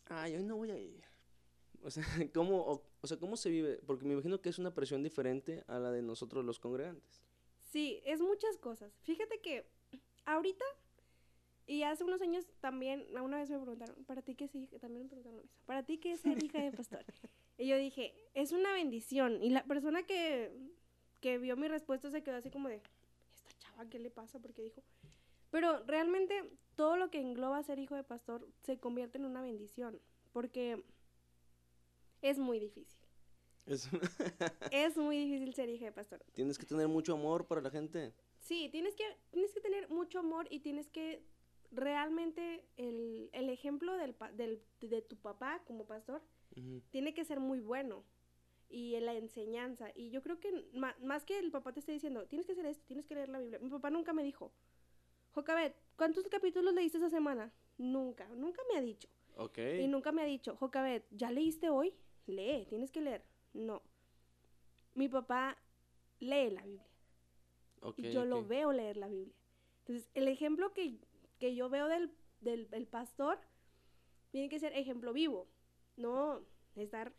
ay, 0.06 0.36
hoy 0.36 0.44
no 0.44 0.58
voy 0.58 0.72
a 0.72 0.78
ir? 0.78 1.04
O 1.82 1.92
sea, 1.92 2.04
¿cómo, 2.34 2.58
o, 2.58 2.84
o 3.02 3.08
sea, 3.08 3.18
¿cómo 3.18 3.38
se 3.38 3.50
vive? 3.50 3.80
Porque 3.86 4.06
me 4.06 4.14
imagino 4.14 4.42
que 4.42 4.50
es 4.50 4.60
una 4.60 4.74
presión 4.74 5.04
diferente 5.04 5.64
a 5.68 5.80
la 5.80 5.92
de 5.92 6.02
nosotros 6.02 6.44
los 6.46 6.60
congregantes. 6.60 7.22
Sí, 7.72 8.02
es 8.06 8.22
muchas 8.22 8.58
cosas. 8.58 8.94
Fíjate 9.04 9.40
que 9.42 9.68
ahorita 10.26 10.66
y 11.68 11.84
hace 11.84 12.04
unos 12.04 12.22
años 12.22 12.46
también, 12.60 13.06
una 13.22 13.38
vez 13.38 13.50
me 13.50 13.58
preguntaron, 13.58 14.04
¿para 14.06 14.22
ti 14.22 14.36
qué 14.36 14.46
es 14.46 14.56
hija? 14.56 14.78
También 14.78 15.04
me 15.04 15.10
preguntaron 15.10 15.40
eso. 15.40 15.56
¿Para 15.66 15.84
ti 15.84 15.98
qué 15.98 16.12
es 16.12 16.22
ser 16.22 16.44
hija 16.44 16.62
de 16.62 16.72
pastor? 16.72 17.04
y 17.58 17.68
yo 17.68 17.78
dije, 17.78 18.14
es 18.36 18.52
una 18.52 18.72
bendición. 18.74 19.42
Y 19.42 19.50
la 19.50 19.64
persona 19.64 20.04
que, 20.04 20.52
que 21.22 21.40
vio 21.40 21.58
mi 21.58 21.68
respuesta 21.68 22.12
se 22.12 22.22
quedó 22.22 22.36
así 22.36 22.52
como 22.52 22.70
de, 22.70 22.82
¿esta 23.76 23.84
chava 23.84 23.90
qué 23.90 24.00
le 24.00 24.10
pasa? 24.10 24.40
Porque 24.40 24.62
dijo, 24.64 24.84
pero 25.52 25.84
realmente 25.86 26.34
todo 26.76 26.98
lo 26.98 27.10
que 27.10 27.20
engloba 27.20 27.62
ser 27.64 27.80
hijo 27.80 27.96
de 27.96 28.04
pastor 28.04 28.48
se 28.64 28.80
convierte 28.80 29.18
en 29.18 29.26
una 29.26 29.42
bendición. 29.42 30.00
Porque 30.34 30.84
es 32.22 32.38
muy 32.38 32.60
difícil. 32.60 32.98
Es- 33.66 33.90
Es 34.72 34.98
muy 34.98 35.18
difícil 35.18 35.54
ser 35.54 35.70
hija 35.70 35.86
de 35.86 35.92
pastor. 35.92 36.24
Tienes 36.34 36.58
que 36.58 36.66
tener 36.66 36.88
mucho 36.88 37.14
amor 37.14 37.48
para 37.48 37.62
la 37.62 37.70
gente. 37.70 38.14
Sí, 38.40 38.70
tienes 38.72 38.96
que, 38.96 39.04
tienes 39.32 39.52
que 39.54 39.62
tener 39.62 39.90
mucho 39.90 40.20
amor 40.20 40.48
y 40.50 40.60
tienes 40.60 40.88
que 40.90 41.24
realmente 41.72 42.66
el, 42.78 43.30
el 43.34 43.50
ejemplo 43.50 43.96
del, 43.98 44.16
del- 44.36 44.62
de 44.82 45.02
tu 45.02 45.18
papá 45.18 45.62
como 45.66 45.86
pastor 45.86 46.22
tiene 46.92 47.14
que 47.14 47.26
ser 47.26 47.40
muy 47.40 47.60
bueno 47.60 48.04
y 48.70 48.96
en 48.96 49.06
la 49.06 49.14
enseñanza. 49.14 49.92
Y 49.96 50.10
yo 50.10 50.22
creo 50.22 50.40
que 50.40 50.52
más 51.02 51.26
que 51.26 51.40
el 51.40 51.52
papá 51.52 51.74
te 51.74 51.80
esté 51.80 51.92
diciendo, 51.92 52.26
tienes 52.28 52.46
que 52.46 52.54
hacer 52.54 52.66
esto, 52.66 52.84
tienes 52.86 53.06
que 53.06 53.16
leer 53.16 53.30
la 53.30 53.40
Biblia. 53.40 53.60
Mi 53.60 53.70
papá 53.70 53.90
nunca 53.90 54.14
me 54.14 54.24
dijo, 54.24 54.52
Jocabet, 55.32 55.76
¿cuántos 55.96 56.28
capítulos 56.28 56.74
leíste 56.74 56.98
esa 56.98 57.10
semana? 57.10 57.52
Nunca, 57.78 58.28
nunca 58.30 58.62
me 58.72 58.78
ha 58.78 58.82
dicho. 58.82 59.10
Ok. 59.38 59.58
Y 59.80 59.88
nunca 59.88 60.12
me 60.12 60.22
ha 60.22 60.26
dicho, 60.26 60.56
Jocabet, 60.56 61.06
¿ya 61.12 61.32
leíste 61.32 61.70
hoy? 61.70 61.94
Lee, 62.26 62.66
tienes 62.68 62.92
que 62.92 63.02
leer. 63.02 63.24
No. 63.54 63.82
Mi 64.94 65.10
papá 65.10 65.58
lee 66.20 66.50
la 66.52 66.64
Biblia 66.64 66.96
ok, 67.86 68.00
y 68.00 68.12
yo 68.12 68.26
lo 68.26 68.40
ok. 68.40 68.48
veo 68.48 68.72
leer 68.72 68.98
la 68.98 69.08
Biblia. 69.08 69.36
Entonces, 69.80 70.10
el 70.14 70.28
ejemplo 70.28 70.74
que, 70.74 71.00
que 71.40 71.56
yo 71.56 71.70
veo 71.70 71.88
del, 71.88 72.12
del, 72.42 72.70
del 72.70 72.88
pastor 72.88 73.40
tiene 74.32 74.50
que 74.50 74.60
ser 74.60 74.74
ejemplo 74.74 75.14
vivo, 75.14 75.48
no 75.96 76.42
estar 76.76 77.14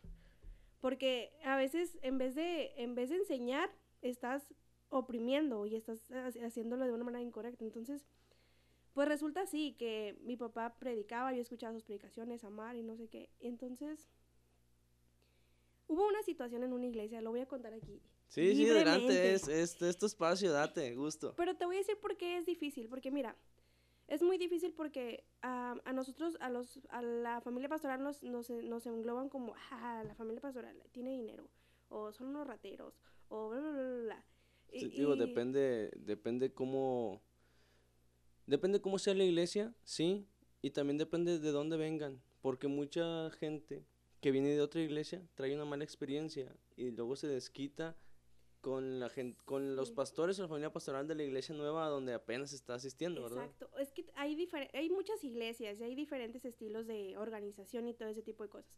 porque 0.80 1.32
a 1.44 1.56
veces 1.56 1.98
en 2.02 2.18
vez 2.18 2.34
de 2.34 2.72
en 2.76 2.94
vez 2.94 3.10
de 3.10 3.16
enseñar 3.16 3.70
estás 4.02 4.54
oprimiendo 4.88 5.66
y 5.66 5.74
estás 5.74 5.98
haciéndolo 6.42 6.84
de 6.84 6.92
una 6.92 7.04
manera 7.04 7.22
incorrecta. 7.22 7.64
Entonces, 7.64 8.06
pues 8.92 9.08
resulta 9.08 9.42
así 9.42 9.74
que 9.78 10.16
mi 10.22 10.36
papá 10.36 10.78
predicaba, 10.78 11.32
yo 11.32 11.42
escuchaba 11.42 11.74
sus 11.74 11.82
predicaciones, 11.82 12.44
amar 12.44 12.76
y 12.76 12.82
no 12.82 12.96
sé 12.96 13.08
qué. 13.08 13.28
Entonces, 13.40 14.08
hubo 15.86 16.06
una 16.06 16.22
situación 16.22 16.62
en 16.62 16.72
una 16.72 16.86
iglesia, 16.86 17.20
lo 17.20 17.30
voy 17.30 17.40
a 17.40 17.46
contar 17.46 17.74
aquí. 17.74 18.00
Sí, 18.28 18.56
sí, 18.56 18.68
adelante, 18.68 19.34
es, 19.34 19.48
es, 19.48 19.80
es 19.80 19.98
tu 19.98 20.06
espacio, 20.06 20.50
date, 20.52 20.94
gusto. 20.94 21.34
Pero 21.36 21.56
te 21.56 21.64
voy 21.64 21.76
a 21.76 21.78
decir 21.78 21.98
por 21.98 22.16
qué 22.16 22.38
es 22.38 22.46
difícil, 22.46 22.88
porque 22.88 23.10
mira, 23.10 23.36
es 24.08 24.22
muy 24.22 24.38
difícil 24.38 24.72
porque 24.72 25.24
a 25.42 25.92
nosotros, 25.92 26.36
a, 26.40 26.50
los, 26.50 26.80
a 26.90 27.02
la 27.02 27.40
familia 27.40 27.68
pastoral 27.68 28.02
nos, 28.02 28.22
nos, 28.22 28.50
nos 28.50 28.86
engloban 28.86 29.28
como, 29.28 29.54
ah, 29.70 30.02
la 30.06 30.14
familia 30.14 30.40
pastoral 30.40 30.76
tiene 30.92 31.10
dinero, 31.10 31.48
o 31.88 32.12
son 32.12 32.28
unos 32.28 32.46
rateros, 32.46 33.00
o 33.28 33.48
bla, 33.48 33.60
bla, 33.60 33.70
bla, 33.70 34.00
bla. 34.02 34.24
Sí, 34.72 34.88
digo, 34.88 35.16
depende, 35.16 35.90
depende 35.96 36.52
cómo, 36.52 37.22
depende 38.46 38.80
cómo 38.80 38.98
sea 38.98 39.14
la 39.14 39.24
iglesia, 39.24 39.74
sí, 39.84 40.26
y 40.62 40.70
también 40.70 40.98
depende 40.98 41.38
de 41.38 41.50
dónde 41.50 41.76
vengan, 41.76 42.20
porque 42.42 42.68
mucha 42.68 43.30
gente 43.30 43.86
que 44.20 44.30
viene 44.30 44.50
de 44.50 44.60
otra 44.60 44.80
iglesia 44.80 45.22
trae 45.34 45.54
una 45.54 45.64
mala 45.64 45.84
experiencia 45.84 46.56
y 46.76 46.90
luego 46.90 47.16
se 47.16 47.28
desquita 47.28 47.96
con 48.66 48.98
la 48.98 49.08
gente, 49.08 49.38
con 49.44 49.76
los 49.76 49.92
pastores 49.92 50.40
o 50.40 50.42
la 50.42 50.48
familia 50.48 50.72
pastoral 50.72 51.06
de 51.06 51.14
la 51.14 51.22
iglesia 51.22 51.54
nueva 51.54 51.86
donde 51.86 52.12
apenas 52.14 52.52
está 52.52 52.74
asistiendo, 52.74 53.22
¿verdad? 53.22 53.44
Exacto, 53.44 53.70
es 53.78 53.92
que 53.92 54.04
hay, 54.16 54.48
hay 54.72 54.90
muchas 54.90 55.22
iglesias 55.22 55.78
y 55.78 55.84
hay 55.84 55.94
diferentes 55.94 56.44
estilos 56.44 56.88
de 56.88 57.16
organización 57.16 57.86
y 57.86 57.94
todo 57.94 58.08
ese 58.08 58.22
tipo 58.22 58.42
de 58.42 58.48
cosas. 58.48 58.76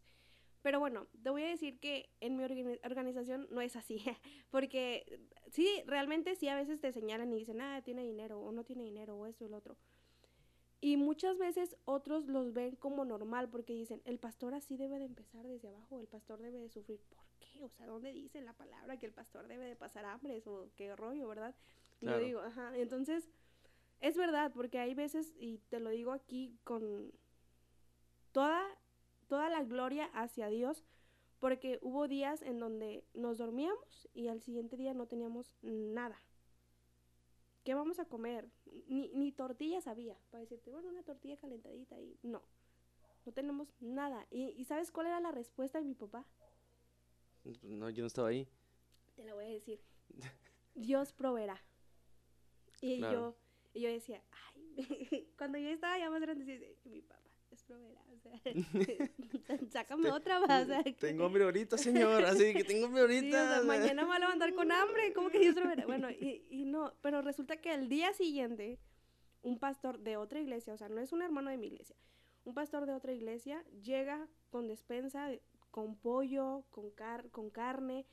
Pero 0.61 0.79
bueno, 0.79 1.07
te 1.23 1.31
voy 1.31 1.41
a 1.41 1.47
decir 1.47 1.79
que 1.79 2.07
en 2.19 2.37
mi 2.37 2.43
organización 2.83 3.47
no 3.49 3.61
es 3.61 3.75
así, 3.75 3.99
porque 4.51 5.27
sí, 5.49 5.67
realmente 5.87 6.35
sí 6.35 6.47
a 6.49 6.55
veces 6.55 6.79
te 6.79 6.91
señalan 6.91 7.33
y 7.33 7.37
dicen, 7.37 7.59
ah, 7.59 7.81
tiene 7.83 8.03
dinero 8.03 8.39
o 8.39 8.51
no 8.51 8.63
tiene 8.63 8.83
dinero 8.83 9.15
o 9.15 9.25
esto 9.25 9.45
o 9.45 9.49
lo 9.49 9.57
otro. 9.57 9.75
Y 10.81 10.97
muchas 10.97 11.39
veces 11.39 11.75
otros 11.85 12.27
los 12.27 12.53
ven 12.53 12.75
como 12.75 13.05
normal 13.05 13.49
porque 13.49 13.73
dicen, 13.73 14.03
el 14.05 14.19
pastor 14.19 14.53
así 14.53 14.77
debe 14.77 14.99
de 14.99 15.05
empezar 15.05 15.47
desde 15.47 15.69
abajo, 15.69 15.99
el 15.99 16.07
pastor 16.07 16.39
debe 16.43 16.59
de 16.59 16.69
sufrir. 16.69 17.01
¿Por 17.09 17.28
o 17.61 17.69
sea, 17.69 17.85
¿dónde 17.85 18.13
dice 18.13 18.41
la 18.41 18.53
palabra 18.53 18.97
que 18.97 19.05
el 19.05 19.13
pastor 19.13 19.47
debe 19.47 19.65
de 19.65 19.75
pasar 19.75 20.05
hambre 20.05 20.41
o 20.45 20.69
qué 20.75 20.95
rollo, 20.95 21.27
verdad? 21.27 21.55
Yo 22.01 22.17
digo, 22.19 22.39
ajá, 22.39 22.77
entonces 22.77 23.29
es 23.99 24.15
verdad, 24.15 24.51
porque 24.53 24.79
hay 24.79 24.93
veces, 24.93 25.33
y 25.37 25.57
te 25.69 25.79
lo 25.79 25.89
digo 25.89 26.13
aquí 26.13 26.57
con 26.63 27.11
toda, 28.31 28.65
toda 29.27 29.49
la 29.49 29.63
gloria 29.63 30.05
hacia 30.13 30.47
Dios, 30.47 30.85
porque 31.39 31.79
hubo 31.81 32.07
días 32.07 32.41
en 32.41 32.59
donde 32.59 33.05
nos 33.13 33.37
dormíamos 33.37 34.09
y 34.13 34.27
al 34.27 34.41
siguiente 34.41 34.77
día 34.77 34.93
no 34.93 35.07
teníamos 35.07 35.53
nada. 35.61 36.17
¿Qué 37.63 37.73
vamos 37.73 37.99
a 37.99 38.05
comer? 38.05 38.49
Ni, 38.87 39.09
ni 39.09 39.31
tortillas 39.31 39.87
había, 39.87 40.17
para 40.31 40.41
decirte, 40.41 40.71
bueno, 40.71 40.89
una 40.89 41.03
tortilla 41.03 41.37
calentadita 41.37 41.99
y 41.99 42.17
no, 42.23 42.41
no 43.25 43.31
tenemos 43.33 43.73
nada. 43.81 44.25
¿Y, 44.31 44.49
¿Y 44.51 44.65
sabes 44.65 44.91
cuál 44.91 45.07
era 45.07 45.19
la 45.19 45.31
respuesta 45.31 45.79
de 45.79 45.85
mi 45.85 45.93
papá? 45.93 46.25
No, 47.63 47.89
yo 47.89 48.03
no 48.03 48.07
estaba 48.07 48.29
ahí. 48.29 48.47
Te 49.15 49.23
lo 49.23 49.35
voy 49.35 49.45
a 49.45 49.49
decir. 49.49 49.79
Dios 50.75 51.11
proveerá. 51.13 51.61
Y 52.81 52.99
yo, 52.99 53.35
y 53.73 53.81
yo 53.81 53.89
decía, 53.89 54.23
ay, 54.31 55.27
cuando 55.37 55.57
yo 55.57 55.69
estaba 55.69 55.97
ya 55.97 56.09
más 56.09 56.21
grande, 56.21 56.45
decía, 56.45 56.69
mi 56.85 57.01
papá, 57.01 57.19
Dios 57.49 57.63
proveerá. 57.63 58.01
O 58.13 58.19
sea, 58.19 58.39
sácame 59.71 60.11
otra 60.11 60.39
más. 60.39 60.67
tengo 60.99 61.25
hambre 61.25 61.43
ahorita, 61.43 61.77
señor, 61.77 62.23
así 62.23 62.53
que 62.53 62.63
tengo 62.63 62.85
hambre 62.85 63.01
ahorita. 63.01 63.63
mañana 63.63 64.03
me 64.03 64.07
voy 64.07 64.15
a 64.15 64.19
levantar 64.19 64.53
con 64.53 64.71
hambre, 64.71 65.13
¿cómo 65.13 65.29
que 65.29 65.39
Dios 65.39 65.55
proveerá? 65.55 65.85
Bueno, 65.85 66.09
y, 66.09 66.45
y 66.49 66.65
no, 66.65 66.93
pero 67.01 67.21
resulta 67.21 67.57
que 67.57 67.73
el 67.73 67.89
día 67.89 68.13
siguiente, 68.13 68.79
un 69.41 69.59
pastor 69.59 69.99
de 69.99 70.17
otra 70.17 70.39
iglesia, 70.39 70.73
o 70.73 70.77
sea, 70.77 70.87
no 70.87 71.01
es 71.01 71.11
un 71.11 71.21
hermano 71.21 71.49
de 71.49 71.57
mi 71.57 71.67
iglesia, 71.67 71.95
un 72.45 72.53
pastor 72.53 72.85
de 72.85 72.93
otra 72.93 73.11
iglesia 73.11 73.63
llega 73.83 74.27
con 74.49 74.67
despensa 74.67 75.29
con 75.71 75.95
pollo, 75.95 76.65
con, 76.71 76.91
car 76.91 77.29
con 77.31 77.49
carne, 77.49 78.05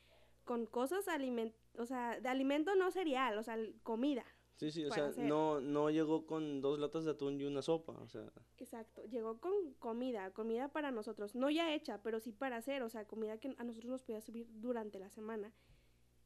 con 0.43 0.65
cosas 0.65 1.07
aliment 1.07 1.53
o 1.77 1.85
sea, 1.85 2.19
de 2.19 2.29
alimento 2.29 2.75
no 2.75 2.91
cereal, 2.91 3.37
o 3.37 3.43
sea, 3.43 3.57
comida. 3.83 4.25
Sí, 4.55 4.71
sí, 4.71 4.85
o 4.85 4.91
sea, 4.91 5.11
no, 5.17 5.61
no 5.61 5.91
llegó 5.91 6.25
con 6.25 6.61
dos 6.61 6.79
latas 6.79 7.05
de 7.05 7.11
atún 7.11 7.39
y 7.39 7.45
una 7.45 7.61
sopa, 7.61 7.93
o 7.93 8.07
sea. 8.07 8.31
Exacto, 8.57 9.03
llegó 9.03 9.39
con 9.39 9.53
comida, 9.77 10.31
comida 10.33 10.67
para 10.69 10.89
nosotros, 10.89 11.35
no 11.35 11.51
ya 11.51 11.73
hecha, 11.73 12.01
pero 12.01 12.19
sí 12.19 12.31
para 12.31 12.57
hacer, 12.57 12.81
o 12.81 12.89
sea, 12.89 13.05
comida 13.05 13.37
que 13.37 13.53
a 13.55 13.63
nosotros 13.63 13.91
nos 13.91 14.03
podía 14.03 14.19
servir 14.21 14.47
durante 14.59 14.97
la 14.97 15.09
semana. 15.09 15.53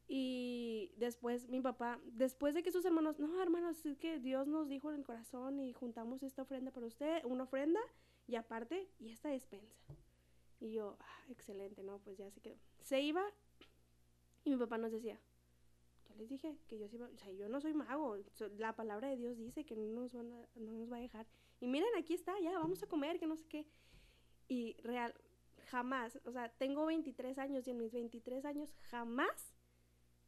Y 0.08 0.92
después 0.96 1.48
mi 1.48 1.60
papá, 1.60 2.00
después 2.04 2.54
de 2.54 2.62
que 2.62 2.72
sus 2.72 2.84
hermanos, 2.86 3.18
no, 3.18 3.42
hermanos, 3.42 3.84
es 3.84 3.98
que 3.98 4.18
Dios 4.18 4.48
nos 4.48 4.66
dijo 4.68 4.90
en 4.90 5.00
el 5.00 5.04
corazón 5.04 5.60
y 5.60 5.74
juntamos 5.74 6.22
esta 6.22 6.42
ofrenda 6.42 6.70
para 6.70 6.86
usted, 6.86 7.22
una 7.24 7.44
ofrenda 7.44 7.80
y 8.26 8.36
aparte, 8.36 8.88
y 8.98 9.10
esta 9.10 9.28
despensa. 9.28 9.76
Y 10.62 10.70
yo, 10.70 10.96
ah, 11.00 11.24
excelente, 11.28 11.82
¿no? 11.82 11.98
Pues 11.98 12.16
ya 12.16 12.30
se 12.30 12.40
quedó. 12.40 12.56
Se 12.82 13.00
iba 13.00 13.24
y 14.44 14.50
mi 14.50 14.56
papá 14.56 14.78
nos 14.78 14.92
decía, 14.92 15.18
ya 16.08 16.14
les 16.14 16.28
dije 16.28 16.56
que 16.68 16.78
yo 16.78 16.88
sí, 16.88 17.00
o 17.02 17.18
sea, 17.18 17.32
yo 17.32 17.48
no 17.48 17.60
soy 17.60 17.74
mago, 17.74 18.16
la 18.58 18.76
palabra 18.76 19.08
de 19.08 19.16
Dios 19.16 19.36
dice 19.38 19.64
que 19.64 19.74
no 19.74 19.88
nos, 19.88 20.12
van 20.12 20.32
a, 20.32 20.48
no 20.54 20.70
nos 20.70 20.90
va 20.90 20.98
a 20.98 21.00
dejar. 21.00 21.26
Y 21.60 21.66
miren, 21.66 21.88
aquí 21.98 22.14
está, 22.14 22.38
ya, 22.38 22.52
vamos 22.52 22.80
a 22.80 22.86
comer, 22.86 23.18
que 23.18 23.26
no 23.26 23.34
sé 23.34 23.44
qué. 23.48 23.66
Y 24.46 24.76
real, 24.84 25.12
jamás, 25.68 26.20
o 26.26 26.30
sea, 26.30 26.48
tengo 26.48 26.86
23 26.86 27.38
años 27.38 27.66
y 27.66 27.72
en 27.72 27.78
mis 27.78 27.92
23 27.92 28.44
años 28.44 28.72
jamás 28.90 29.52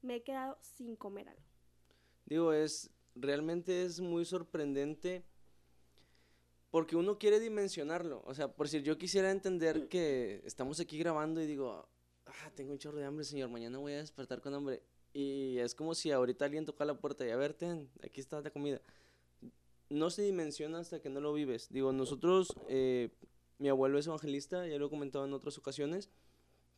me 0.03 0.17
he 0.17 0.23
quedado 0.25 0.59
sin 0.63 0.97
comer 0.97 1.29
algo. 1.29 1.45
Digo, 2.27 2.53
es, 2.53 2.91
realmente 3.15 3.85
es 3.85 4.01
muy 4.01 4.25
sorprendente 4.25 5.25
porque 6.75 6.97
uno 6.97 7.21
quiere 7.21 7.39
dimensionarlo. 7.39 8.21
O 8.27 8.35
sea, 8.35 8.49
por 8.49 8.69
si 8.69 8.83
yo 8.83 8.99
quisiera 8.99 9.31
entender 9.31 9.87
que 9.87 10.43
estamos 10.45 10.81
aquí 10.81 10.99
grabando 10.99 11.41
y 11.41 11.47
digo, 11.47 11.87
ah, 12.27 12.51
tengo 12.57 12.73
un 12.73 12.81
chorro 12.81 12.99
de 12.99 13.05
hambre, 13.05 13.25
señor, 13.25 13.49
mañana 13.49 13.79
voy 13.79 13.93
a 13.93 13.99
despertar 13.99 14.41
con 14.41 14.55
hambre. 14.55 14.83
Y 15.13 15.57
es 15.59 15.73
como 15.73 15.95
si 15.95 16.11
ahorita 16.11 16.47
alguien 16.47 16.65
toca 16.65 16.85
la 16.85 16.99
puerta 16.99 17.25
y 17.25 17.31
a 17.31 17.37
ver, 17.37 17.55
ten, 17.55 17.89
aquí 18.03 18.21
está 18.21 18.41
la 18.41 18.51
comida. 18.51 18.81
No 19.89 20.11
se 20.11 20.23
dimensiona 20.23 20.81
hasta 20.81 21.01
que 21.01 21.09
no 21.11 21.21
lo 21.21 21.33
vives. 21.33 21.69
Digo, 21.71 21.93
nosotros, 21.93 22.49
eh, 22.69 23.11
mi 23.59 23.69
abuelo 23.69 23.97
es 23.97 24.09
evangelista, 24.09 24.67
ya 24.67 24.77
lo 24.77 24.87
he 24.87 24.91
comentado 24.91 25.25
en 25.27 25.33
otras 25.33 25.57
ocasiones. 25.57 26.11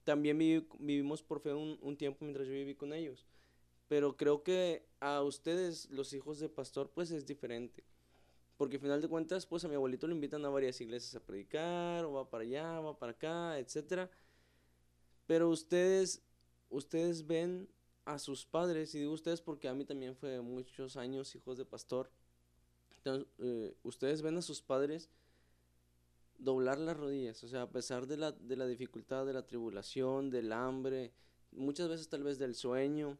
También 0.05 0.37
vivimos 0.79 1.23
por 1.23 1.41
fe 1.41 1.55
un, 1.55 1.79
un 1.81 1.97
tiempo 1.97 2.19
mientras 2.27 2.47
yo 2.47 2.53
viví 2.53 2.75
con 2.75 2.93
ellos. 2.93 3.25
Pero 3.89 4.19
creo 4.19 4.43
que 4.43 4.87
a 5.01 5.23
ustedes, 5.23 5.89
los 5.89 6.13
hijos 6.13 6.39
de 6.39 6.51
pastor, 6.51 6.91
pues 6.95 7.11
es 7.13 7.25
diferente 7.25 7.83
porque 8.57 8.77
al 8.77 8.83
final 8.83 9.03
de 9.03 9.09
cuentas, 9.09 9.47
pues 9.47 9.65
a 9.65 9.69
mi 9.69 9.75
abuelito 9.75 10.07
lo 10.07 10.15
invitan 10.15 10.45
a 10.45 10.49
varias 10.49 10.81
iglesias 10.81 11.15
a 11.15 11.25
predicar, 11.25 12.05
o 12.05 12.13
va 12.13 12.31
para 12.31 12.45
allá, 12.45 12.81
va 12.81 12.99
para 12.99 13.13
acá, 13.13 13.59
etc. 13.59 14.09
Pero 15.27 15.49
ustedes, 15.51 16.23
ustedes 16.71 17.27
ven 17.27 17.69
a 18.05 18.19
sus 18.19 18.47
padres, 18.47 18.95
y 18.95 19.01
digo 19.01 19.13
ustedes 19.13 19.41
porque 19.41 19.69
a 19.69 19.75
mí 19.75 19.85
también 19.85 20.17
fue 20.17 20.41
muchos 20.41 20.97
años 20.97 21.35
hijos 21.35 21.59
de 21.59 21.65
pastor. 21.65 22.11
Entonces, 22.99 23.29
eh, 23.39 23.77
ustedes 23.83 24.23
ven 24.23 24.39
a 24.39 24.43
sus 24.43 24.63
padres 24.63 25.11
doblar 26.39 26.79
las 26.79 26.97
rodillas, 26.97 27.43
o 27.45 27.49
sea, 27.49 27.63
a 27.63 27.71
pesar 27.71 28.07
de 28.07 28.17
la, 28.17 28.33
de 28.33 28.57
la 28.57 28.67
dificultad, 28.67 29.27
de 29.27 29.33
la 29.33 29.47
tribulación, 29.47 30.31
del 30.31 30.53
hambre, 30.53 31.13
muchas 31.53 31.89
veces 31.89 32.09
tal 32.09 32.23
vez 32.23 32.39
del 32.39 32.55
sueño, 32.55 33.19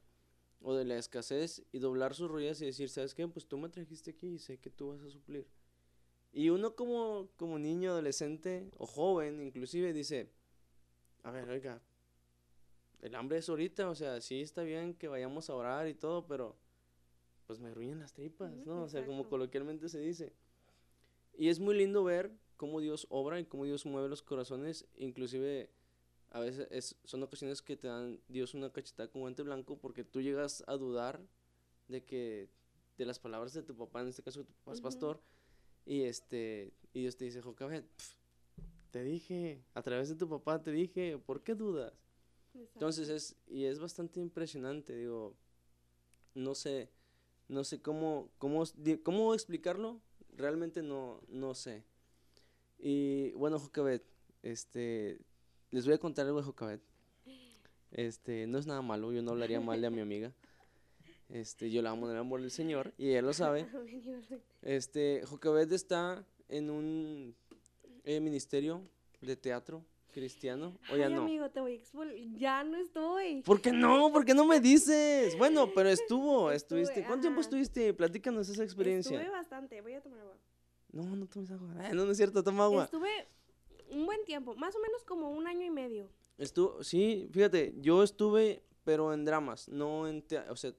o 0.61 0.75
de 0.75 0.85
la 0.85 0.97
escasez 0.99 1.63
y 1.73 1.79
doblar 1.79 2.15
sus 2.15 2.31
rodillas 2.31 2.61
y 2.61 2.67
decir, 2.67 2.89
¿sabes 2.89 3.15
qué? 3.15 3.27
Pues 3.29 3.47
tú 3.47 3.59
me 3.59 3.69
trajiste 3.69 4.11
aquí 4.11 4.29
y 4.29 4.39
sé 4.39 4.59
que 4.59 4.71
tú 4.71 4.89
vas 4.89 5.03
a 5.03 5.11
suplir. 5.11 5.47
Y 6.33 6.51
uno 6.51 6.75
como, 6.75 7.29
como 7.37 7.59
niño, 7.59 7.91
adolescente 7.91 8.71
o 8.77 8.87
joven 8.87 9.43
inclusive 9.43 9.93
dice, 9.93 10.31
a 11.23 11.31
ver, 11.31 11.49
oiga, 11.49 11.81
el 13.03 13.15
hambre 13.15 13.39
es 13.39 13.49
ahorita, 13.49 13.89
o 13.89 13.95
sea, 13.95 14.21
sí 14.21 14.41
está 14.41 14.63
bien 14.63 14.95
que 14.95 15.09
vayamos 15.09 15.49
a 15.51 15.55
orar 15.55 15.89
y 15.89 15.95
todo, 15.95 16.27
pero 16.27 16.57
pues 17.47 17.61
me 17.61 17.73
ruinan 17.73 18.01
las 18.01 18.13
tripas, 18.13 18.53
¿no? 18.67 18.83
O 18.83 18.89
sea, 18.89 19.07
como 19.07 19.29
coloquialmente 19.29 19.89
se 19.89 20.01
dice. 20.01 20.33
Y 21.39 21.49
es 21.49 21.61
muy 21.61 21.77
lindo 21.77 22.03
ver 22.03 22.33
cómo 22.57 22.81
Dios 22.81 23.07
obra 23.11 23.39
y 23.39 23.45
cómo 23.45 23.65
Dios 23.65 23.87
mueve 23.87 24.09
los 24.09 24.23
corazones, 24.23 24.87
inclusive 24.97 25.71
a 26.31 26.41
veces 26.41 26.69
es, 26.71 26.97
son 27.05 27.23
ocasiones 27.23 27.63
que 27.63 27.77
te 27.77 27.89
dan 27.89 28.21
Dios 28.29 28.55
una 28.55 28.71
cachetada 28.73 29.11
con 29.11 29.23
guante 29.23 29.43
blanco 29.43 29.79
porque 29.79 30.05
tú 30.05 30.21
llegas 30.21 30.65
a 30.67 30.77
dudar 30.77 31.21
de 31.89 32.05
que 32.05 32.49
de 32.99 33.05
las 33.05 33.19
palabras 33.19 33.53
de 33.53 33.63
tu 33.63 33.77
papá, 33.77 34.01
en 34.01 34.09
este 34.09 34.23
caso 34.23 34.45
tu 34.45 34.53
papá 34.55 34.73
es 34.73 34.81
pastor, 34.81 35.21
y 35.85 36.03
este 36.03 36.73
y 36.93 37.01
Dios 37.01 37.17
te 37.17 37.27
dice, 37.27 37.43
Jocabet, 37.43 37.87
te 38.91 39.03
dije, 39.05 39.63
a 39.75 39.83
través 39.83 40.09
de 40.09 40.17
tu 40.17 40.29
papá 40.29 40.63
te 40.63 40.73
dije, 40.73 41.19
¿por 41.19 41.43
qué 41.43 41.55
dudas? 41.55 41.93
Entonces 42.55 43.09
es, 43.11 43.37
y 43.47 43.65
es 43.65 43.79
bastante 43.79 44.19
impresionante, 44.21 44.97
digo, 44.97 45.37
no 46.35 46.55
sé, 46.55 46.91
No 47.49 47.63
sé 47.63 47.81
cómo, 47.81 48.31
cómo, 48.39 48.65
cómo 49.05 49.35
explicarlo, 49.35 50.01
realmente 50.37 50.83
no, 50.83 51.21
no 51.29 51.55
sé. 51.55 51.85
Y 52.79 53.31
bueno, 53.33 53.59
Jocabet, 53.59 54.03
este, 54.43 55.21
les 55.77 55.85
voy 55.85 55.93
a 55.95 55.99
contar 55.99 56.25
algo 56.25 56.39
de 56.39 56.45
Jocabet. 56.47 56.81
Este, 57.91 58.47
no 58.47 58.57
es 58.57 58.67
nada 58.67 58.81
malo, 58.81 59.13
yo 59.13 59.21
no 59.21 59.33
hablaría 59.33 59.61
mal 59.61 59.79
de 59.79 59.87
a 59.89 59.91
mi 59.91 60.01
amiga. 60.01 60.33
Este, 61.29 61.71
yo 61.71 61.83
la 61.83 61.91
amo 61.91 62.07
en 62.07 62.13
el 62.13 62.19
amor 62.19 62.41
del 62.41 62.51
Señor 62.51 62.95
y 62.97 63.11
ella 63.11 63.21
lo 63.21 63.35
sabe. 63.35 63.67
Este, 64.63 65.23
Jocabet 65.27 65.71
está 65.73 66.25
en 66.49 66.71
un 66.71 67.35
eh, 68.05 68.21
ministerio 68.21 68.81
de 69.21 69.37
teatro 69.37 69.85
cristiano, 70.15 70.79
o 70.91 70.97
ya 70.97 71.09
Ay, 71.09 71.13
no. 71.13 71.23
amigo, 71.23 71.51
te 71.51 71.61
voy 71.61 71.75
a 71.75 71.79
expul- 71.79 72.39
Ya 72.39 72.65
no 72.65 72.79
estoy. 72.79 73.43
¿Por 73.43 73.61
qué 73.61 73.71
no? 73.71 74.11
¿Por 74.11 74.25
qué 74.25 74.33
no 74.33 74.47
me 74.47 74.61
dices? 74.61 75.37
Bueno, 75.37 75.73
pero 75.75 75.91
estuvo, 75.91 76.51
Estuve, 76.53 76.81
estuviste. 76.81 77.07
¿Cuánto 77.07 77.23
tiempo 77.27 77.43
estuviste? 77.43 77.93
Platícanos 77.93 78.49
esa 78.49 78.65
experiencia. 78.65 79.19
Estuve 79.19 79.31
bastante. 79.31 79.83
Voy 79.83 79.93
a 79.93 80.01
tomar 80.01 80.21
agua. 80.21 80.37
No, 80.91 81.03
no 81.17 81.27
tomes 81.27 81.51
agua. 81.51 81.69
Ay, 81.81 81.95
no, 81.95 82.07
no 82.07 82.13
es 82.13 82.17
cierto, 82.17 82.43
toma 82.43 82.65
agua. 82.65 82.85
Estuve 82.85 83.11
un 83.91 84.07
buen 84.07 84.25
tiempo, 84.25 84.55
más 84.57 84.75
o 84.77 84.81
menos 84.81 85.05
como 85.05 85.31
un 85.31 85.47
año 85.47 85.65
y 85.65 85.71
medio. 85.71 86.09
Estuvo, 86.39 86.83
sí, 86.85 87.29
fíjate, 87.33 87.75
yo 87.79 88.03
estuve, 88.03 88.63
pero 88.85 89.13
en 89.13 89.25
dramas, 89.25 89.69
no 89.69 90.07
en 90.09 90.23
teatro, 90.23 90.53
o 90.53 90.57
sea, 90.57 90.73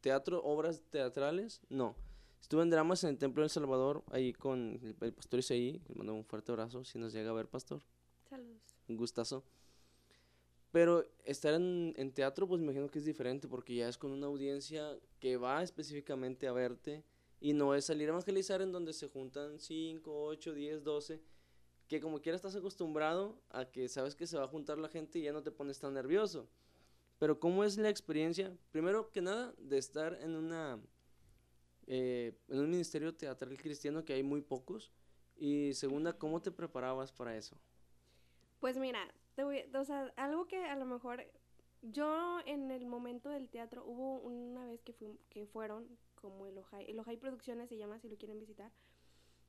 teatro, 0.00 0.42
obras 0.42 0.82
teatrales, 0.90 1.60
no. 1.68 1.94
Estuve 2.40 2.62
en 2.62 2.70
dramas 2.70 3.04
en 3.04 3.10
el 3.10 3.18
Templo 3.18 3.42
del 3.42 3.50
Salvador, 3.50 4.02
ahí 4.10 4.32
con 4.32 4.80
el, 4.82 4.96
el 5.00 5.12
pastor 5.12 5.38
Isaí, 5.40 5.80
le 5.86 5.94
mando 5.94 6.14
un 6.14 6.24
fuerte 6.24 6.50
abrazo, 6.50 6.84
si 6.84 6.98
nos 6.98 7.12
llega 7.12 7.30
a 7.30 7.34
ver, 7.34 7.46
pastor, 7.48 7.82
Saludos. 8.28 8.62
un 8.88 8.96
gustazo. 8.96 9.44
Pero 10.72 11.04
estar 11.24 11.52
en, 11.54 11.92
en 11.96 12.12
teatro, 12.12 12.48
pues 12.48 12.58
me 12.58 12.64
imagino 12.64 12.88
que 12.90 12.98
es 12.98 13.04
diferente, 13.04 13.46
porque 13.46 13.74
ya 13.76 13.88
es 13.88 13.98
con 13.98 14.10
una 14.10 14.26
audiencia 14.26 14.98
que 15.20 15.36
va 15.36 15.62
específicamente 15.62 16.48
a 16.48 16.52
verte, 16.52 17.04
y 17.40 17.52
no 17.52 17.74
es 17.74 17.84
salir 17.84 18.08
a 18.08 18.12
evangelizar 18.12 18.62
en 18.62 18.72
donde 18.72 18.92
se 18.92 19.08
juntan 19.08 19.58
5, 19.58 20.24
8, 20.24 20.54
10, 20.54 20.84
12, 20.84 21.20
que 21.92 22.00
como 22.00 22.22
quiera 22.22 22.36
estás 22.36 22.56
acostumbrado 22.56 23.38
a 23.50 23.66
que 23.66 23.86
sabes 23.86 24.14
que 24.14 24.26
se 24.26 24.38
va 24.38 24.44
a 24.44 24.48
juntar 24.48 24.78
la 24.78 24.88
gente 24.88 25.18
y 25.18 25.24
ya 25.24 25.32
no 25.32 25.42
te 25.42 25.50
pones 25.50 25.78
tan 25.78 25.92
nervioso. 25.92 26.48
Pero 27.18 27.38
¿cómo 27.38 27.64
es 27.64 27.76
la 27.76 27.90
experiencia? 27.90 28.56
Primero 28.70 29.10
que 29.12 29.20
nada, 29.20 29.52
de 29.58 29.76
estar 29.76 30.14
en 30.22 30.34
una 30.34 30.80
eh, 31.86 32.32
en 32.48 32.60
un 32.60 32.70
ministerio 32.70 33.14
teatral 33.14 33.58
cristiano 33.58 34.06
que 34.06 34.14
hay 34.14 34.22
muy 34.22 34.40
pocos. 34.40 34.90
Y 35.36 35.74
segunda, 35.74 36.14
¿cómo 36.16 36.40
te 36.40 36.50
preparabas 36.50 37.12
para 37.12 37.36
eso? 37.36 37.58
Pues 38.58 38.78
mira, 38.78 39.12
o 39.74 39.84
sea, 39.84 40.12
algo 40.16 40.46
que 40.46 40.64
a 40.64 40.76
lo 40.76 40.86
mejor 40.86 41.22
yo 41.82 42.38
en 42.46 42.70
el 42.70 42.86
momento 42.86 43.28
del 43.28 43.50
teatro 43.50 43.84
hubo 43.84 44.18
una 44.20 44.64
vez 44.64 44.80
que, 44.82 44.94
fui- 44.94 45.18
que 45.28 45.46
fueron 45.46 45.86
como 46.14 46.46
el 46.46 46.56
Ojai, 46.56 46.88
el 46.90 46.98
Ojai 47.00 47.18
Producciones 47.18 47.68
se 47.68 47.76
llama 47.76 47.98
si 47.98 48.08
lo 48.08 48.16
quieren 48.16 48.38
visitar. 48.38 48.72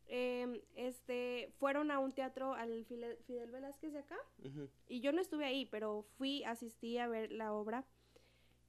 Em, 0.08 0.60
este, 0.76 1.52
fueron 1.58 1.92
a 1.92 2.00
un 2.00 2.12
teatro 2.12 2.54
al 2.54 2.86
Fidel, 2.86 3.18
Fidel 3.26 3.52
Velázquez 3.52 3.94
de 3.94 4.00
acá. 4.00 4.18
Y 4.88 5.00
yo 5.00 5.12
no 5.12 5.22
estuve 5.22 5.46
ahí, 5.46 5.66
pero 5.66 6.04
fui, 6.18 6.44
asistí 6.44 6.98
a 6.98 7.08
ver 7.08 7.32
la 7.32 7.54
obra. 7.54 7.86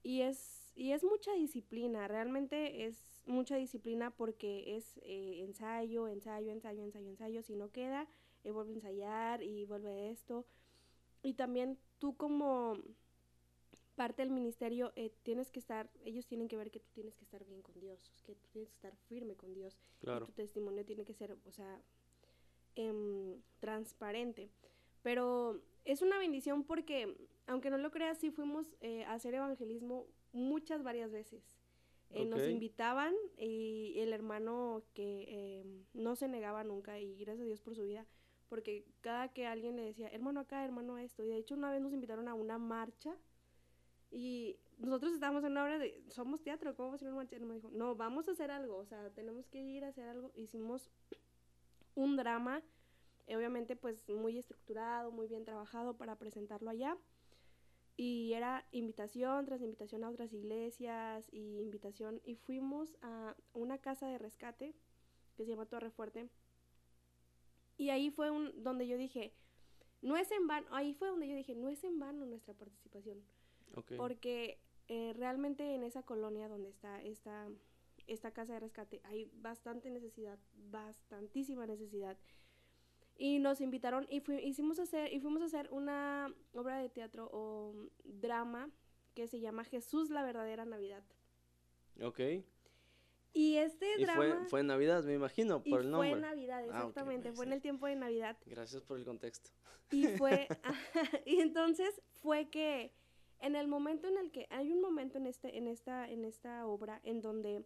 Y 0.02 0.20
es, 0.20 0.72
y 0.76 0.92
es 0.92 1.02
mucha 1.02 1.32
disciplina, 1.32 2.08
realmente 2.08 2.86
es 2.86 3.04
mucha 3.26 3.56
disciplina 3.56 4.10
porque 4.10 4.76
es 4.76 4.98
eh, 5.02 5.40
ensayo, 5.42 6.08
ensayo, 6.08 6.52
ensayo, 6.52 6.82
ensayo, 6.82 7.08
ensayo, 7.08 7.42
si 7.42 7.56
no 7.56 7.70
queda, 7.70 8.06
eh, 8.44 8.50
vuelve 8.50 8.72
a 8.72 8.74
ensayar 8.74 9.42
y 9.42 9.64
vuelve 9.64 10.10
esto. 10.10 10.46
Y 11.22 11.34
también 11.34 11.78
tú 11.98 12.16
como 12.16 12.76
parte 13.94 14.22
del 14.22 14.30
ministerio 14.30 14.92
eh, 14.96 15.10
tienes 15.22 15.50
que 15.50 15.58
estar, 15.58 15.90
ellos 16.04 16.26
tienen 16.26 16.48
que 16.48 16.56
ver 16.56 16.70
que 16.70 16.80
tú 16.80 16.90
tienes 16.92 17.14
que 17.14 17.24
estar 17.24 17.44
bien 17.44 17.62
con 17.62 17.78
Dios, 17.80 18.12
que 18.24 18.34
tú 18.34 18.48
tienes 18.52 18.70
que 18.70 18.76
estar 18.76 18.96
firme 19.08 19.36
con 19.36 19.54
Dios 19.54 19.78
y 20.02 20.06
tu 20.26 20.32
testimonio 20.32 20.84
tiene 20.84 21.04
que 21.04 21.14
ser, 21.14 21.36
o 21.44 21.52
sea, 21.52 21.80
em, 22.74 23.40
transparente. 23.60 24.50
Pero 25.02 25.62
es 25.84 26.02
una 26.02 26.18
bendición 26.18 26.64
porque, 26.64 27.16
aunque 27.46 27.70
no 27.70 27.78
lo 27.78 27.90
creas, 27.90 28.18
sí 28.18 28.30
fuimos 28.30 28.74
eh, 28.80 29.04
a 29.04 29.14
hacer 29.14 29.34
evangelismo 29.34 30.06
muchas, 30.32 30.82
varias 30.82 31.12
veces. 31.12 31.42
Eh, 32.10 32.24
Nos 32.26 32.46
invitaban 32.48 33.14
y 33.36 33.94
el 33.98 34.12
hermano 34.12 34.84
que 34.94 35.60
em, 35.60 35.84
no 35.94 36.14
se 36.16 36.28
negaba 36.28 36.62
nunca 36.62 37.00
y 37.00 37.16
gracias 37.16 37.42
a 37.42 37.46
Dios 37.46 37.60
por 37.60 37.74
su 37.74 37.82
vida, 37.82 38.06
porque 38.48 38.84
cada 39.00 39.32
que 39.32 39.46
alguien 39.46 39.76
le 39.76 39.82
decía, 39.82 40.08
hermano 40.08 40.40
acá, 40.40 40.64
hermano 40.64 40.96
esto, 40.98 41.24
y 41.24 41.28
de 41.28 41.36
hecho 41.38 41.54
una 41.54 41.70
vez 41.70 41.80
nos 41.80 41.92
invitaron 41.92 42.28
a 42.28 42.34
una 42.34 42.56
marcha 42.56 43.16
y 44.14 44.60
nosotros 44.78 45.12
estábamos 45.12 45.42
en 45.42 45.50
una 45.50 45.64
obra 45.64 45.76
de, 45.76 46.00
somos 46.08 46.40
teatro, 46.40 46.76
¿cómo 46.76 46.90
vamos 46.90 47.02
a 47.02 47.04
ir 47.04 47.10
a? 47.10 47.34
Y 47.34 47.34
él 47.34 47.46
me 47.46 47.54
dijo, 47.54 47.70
no, 47.72 47.96
vamos 47.96 48.28
a 48.28 48.30
hacer 48.30 48.52
algo, 48.52 48.76
o 48.76 48.86
sea, 48.86 49.10
tenemos 49.10 49.48
que 49.48 49.58
ir 49.60 49.84
a 49.84 49.88
hacer 49.88 50.08
algo. 50.08 50.30
Hicimos 50.36 50.88
un 51.96 52.16
drama, 52.16 52.62
eh, 53.26 53.36
obviamente 53.36 53.74
pues 53.74 54.08
muy 54.08 54.38
estructurado, 54.38 55.10
muy 55.10 55.26
bien 55.26 55.44
trabajado 55.44 55.96
para 55.96 56.16
presentarlo 56.16 56.70
allá. 56.70 56.96
Y 57.96 58.32
era 58.34 58.64
invitación 58.70 59.46
tras 59.46 59.60
invitación 59.62 60.04
a 60.04 60.10
otras 60.10 60.32
iglesias 60.32 61.28
y 61.32 61.60
invitación. 61.60 62.20
Y 62.24 62.36
fuimos 62.36 62.96
a 63.02 63.34
una 63.52 63.78
casa 63.78 64.06
de 64.06 64.18
rescate 64.18 64.76
que 65.36 65.44
se 65.44 65.50
llama 65.50 65.66
Torre 65.66 65.90
Fuerte. 65.90 66.28
Y 67.76 67.90
ahí 67.90 68.10
fue 68.10 68.30
un, 68.30 68.62
donde 68.62 68.86
yo 68.86 68.96
dije, 68.96 69.34
no 70.02 70.16
es 70.16 70.30
en 70.30 70.46
vano, 70.46 70.68
ahí 70.70 70.94
fue 70.94 71.08
donde 71.08 71.28
yo 71.28 71.34
dije, 71.34 71.56
no 71.56 71.68
es 71.68 71.82
en 71.82 71.98
vano 71.98 72.26
nuestra 72.26 72.54
participación 72.54 73.24
ok. 73.76 73.92
porque 73.96 74.58
eh, 74.88 75.12
realmente 75.16 75.74
en 75.74 75.82
esa 75.82 76.02
colonia 76.02 76.48
donde 76.48 76.68
está 76.68 77.02
esta, 77.02 77.48
esta 78.06 78.32
casa 78.32 78.54
de 78.54 78.60
rescate 78.60 79.00
hay 79.04 79.30
bastante 79.34 79.90
necesidad, 79.90 80.38
bastantísima 80.70 81.66
necesidad. 81.66 82.16
Y 83.16 83.38
nos 83.38 83.60
invitaron 83.60 84.06
y 84.10 84.20
fui- 84.20 84.42
hicimos 84.44 84.78
hacer, 84.80 85.12
y 85.12 85.20
fuimos 85.20 85.40
a 85.42 85.44
hacer 85.46 85.68
una 85.70 86.34
obra 86.52 86.78
de 86.78 86.88
teatro 86.88 87.28
o 87.32 87.72
mm, 87.72 87.88
drama 88.20 88.70
que 89.14 89.28
se 89.28 89.38
llama 89.40 89.62
Jesús 89.64 90.10
la 90.10 90.22
verdadera 90.24 90.64
Navidad. 90.64 91.04
Ok. 92.02 92.20
Y 93.32 93.56
este 93.56 93.86
Y 93.98 94.04
drama 94.04 94.16
fue, 94.16 94.48
fue 94.48 94.60
en 94.60 94.66
Navidad, 94.68 95.02
me 95.04 95.14
imagino, 95.14 95.60
y 95.64 95.70
por 95.70 95.80
el 95.80 95.86
fue 95.86 95.90
nombre. 95.90 96.10
en 96.10 96.20
Navidad, 96.20 96.58
Ah, 96.64 96.66
ok, 96.66 96.74
exactamente, 96.88 97.32
fue 97.32 97.46
en 97.46 97.52
el 97.52 97.60
tiempo 97.62 97.86
de 97.86 97.96
Navidad. 97.96 98.36
Gracias 98.46 98.82
por 98.82 98.98
el 98.98 99.04
contexto. 99.04 99.50
Y 99.90 100.06
fue, 100.08 100.48
y 101.26 101.40
entonces 101.40 102.00
fue 102.14 102.48
que 102.48 102.92
en 103.44 103.56
el 103.56 103.68
momento 103.68 104.08
en 104.08 104.16
el 104.16 104.30
que 104.30 104.46
hay 104.50 104.72
un 104.72 104.80
momento 104.80 105.18
en 105.18 105.26
este, 105.26 105.58
en 105.58 105.68
esta, 105.68 106.08
en 106.08 106.24
esta 106.24 106.66
obra 106.66 107.00
en 107.04 107.20
donde 107.20 107.64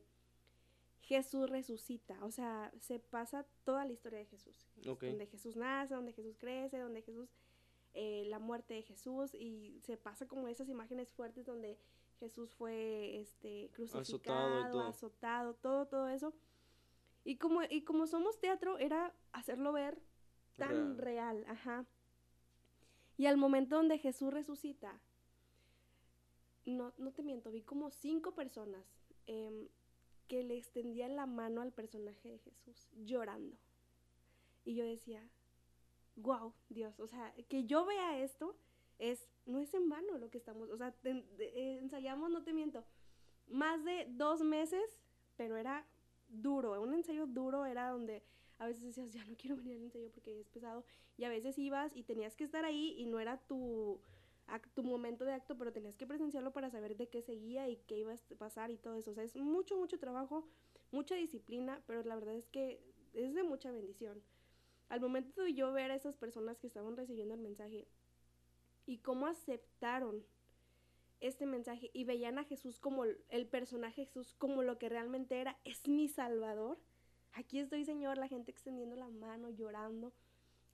Jesús 1.02 1.48
resucita, 1.48 2.18
o 2.24 2.32
sea, 2.32 2.72
se 2.80 2.98
pasa 2.98 3.46
toda 3.64 3.84
la 3.84 3.92
historia 3.92 4.18
de 4.18 4.26
Jesús, 4.26 4.66
donde 4.76 5.26
Jesús 5.26 5.56
nace, 5.56 5.94
donde 5.94 6.12
Jesús 6.12 6.36
crece, 6.36 6.78
donde 6.78 7.02
Jesús, 7.02 7.30
eh, 7.94 8.24
la 8.26 8.40
muerte 8.40 8.74
de 8.74 8.82
Jesús 8.82 9.32
y 9.34 9.80
se 9.84 9.96
pasa 9.96 10.26
como 10.26 10.48
esas 10.48 10.68
imágenes 10.68 11.12
fuertes 11.12 11.46
donde 11.46 11.78
Jesús 12.18 12.52
fue, 12.54 13.20
este, 13.20 13.70
crucificado, 13.72 14.70
todo. 14.72 14.82
azotado, 14.82 15.54
todo, 15.54 15.86
todo 15.86 16.08
eso. 16.08 16.34
Y 17.24 17.36
como, 17.36 17.60
y 17.62 17.84
como 17.84 18.08
somos 18.08 18.40
teatro, 18.40 18.78
era 18.78 19.14
hacerlo 19.32 19.72
ver 19.72 20.02
tan 20.56 20.98
real, 20.98 21.44
ajá. 21.46 21.86
Y 23.16 23.26
al 23.26 23.36
momento 23.36 23.76
donde 23.76 23.98
Jesús 23.98 24.32
resucita, 24.32 25.00
no, 26.64 26.92
no 26.98 27.12
te 27.12 27.22
miento, 27.22 27.50
vi 27.50 27.62
como 27.62 27.90
cinco 27.90 28.34
personas 28.34 28.84
em, 29.26 29.68
que 30.26 30.42
le 30.42 30.56
extendían 30.56 31.16
la 31.16 31.26
mano 31.26 31.62
al 31.62 31.72
personaje 31.72 32.28
de 32.28 32.38
Jesús, 32.38 32.88
llorando. 33.04 33.56
Y 34.64 34.74
yo 34.74 34.84
decía, 34.84 35.26
wow, 36.16 36.52
Dios, 36.68 37.00
o 37.00 37.06
sea, 37.06 37.34
que 37.48 37.64
yo 37.64 37.86
vea 37.86 38.22
esto 38.22 38.56
es, 38.98 39.28
no 39.46 39.58
es 39.58 39.72
en 39.74 39.88
vano 39.88 40.18
lo 40.18 40.30
que 40.30 40.38
estamos, 40.38 40.68
o 40.70 40.76
sea, 40.76 40.94
ensayamos, 41.38 42.30
no 42.30 42.42
te 42.42 42.52
miento, 42.52 42.84
más 43.48 43.84
de 43.84 44.06
dos 44.10 44.42
meses, 44.42 45.00
pero 45.36 45.56
era 45.56 45.86
duro, 46.28 46.80
un 46.82 46.92
ensayo 46.94 47.26
duro 47.26 47.64
era 47.64 47.88
donde 47.90 48.22
a 48.58 48.66
veces 48.66 48.82
decías, 48.82 49.12
ya 49.12 49.24
no 49.24 49.36
quiero 49.36 49.56
venir 49.56 49.76
al 49.76 49.84
ensayo 49.84 50.10
porque 50.10 50.40
es 50.40 50.48
pesado, 50.48 50.84
y 51.16 51.24
a 51.24 51.28
veces 51.28 51.58
ibas 51.58 51.94
y 51.96 52.02
tenías 52.02 52.36
que 52.36 52.44
estar 52.44 52.64
ahí 52.64 52.94
y 52.98 53.06
no 53.06 53.20
era 53.20 53.38
tu, 53.38 54.00
tu 54.74 54.82
momento 54.82 55.24
de 55.24 55.32
acto, 55.32 55.56
pero 55.58 55.72
tenías 55.72 55.96
que 55.96 56.06
presenciarlo 56.06 56.52
para 56.52 56.70
saber 56.70 56.96
de 56.96 57.08
qué 57.08 57.22
seguía 57.22 57.68
y 57.68 57.76
qué 57.86 57.98
iba 57.98 58.12
a 58.12 58.34
pasar 58.38 58.70
y 58.70 58.78
todo 58.78 58.94
eso. 58.94 59.10
O 59.10 59.14
sea, 59.14 59.24
es 59.24 59.36
mucho, 59.36 59.76
mucho 59.76 59.98
trabajo, 59.98 60.48
mucha 60.90 61.14
disciplina, 61.14 61.82
pero 61.86 62.02
la 62.02 62.14
verdad 62.14 62.34
es 62.34 62.48
que 62.48 62.80
es 63.14 63.34
de 63.34 63.42
mucha 63.42 63.70
bendición. 63.70 64.22
Al 64.88 65.00
momento 65.00 65.42
de 65.42 65.52
yo 65.52 65.72
ver 65.72 65.90
a 65.90 65.94
esas 65.96 66.16
personas 66.16 66.58
que 66.58 66.66
estaban 66.66 66.96
recibiendo 66.96 67.34
el 67.34 67.40
mensaje 67.40 67.86
y 68.86 68.98
cómo 68.98 69.26
aceptaron 69.26 70.24
este 71.20 71.46
mensaje 71.46 71.90
y 71.92 72.04
veían 72.04 72.38
a 72.38 72.44
Jesús 72.44 72.78
como 72.78 73.04
el- 73.04 73.46
personaje 73.48 74.04
Jesús 74.04 74.34
como 74.38 74.62
lo 74.62 74.78
que 74.78 74.88
realmente 74.88 75.40
era, 75.40 75.58
es 75.64 75.86
mi 75.88 76.08
Salvador. 76.08 76.78
Aquí 77.32 77.58
estoy, 77.58 77.84
Señor, 77.84 78.18
la 78.18 78.28
gente 78.28 78.50
extendiendo 78.50 78.96
la 78.96 79.08
mano, 79.08 79.50
llorando, 79.50 80.14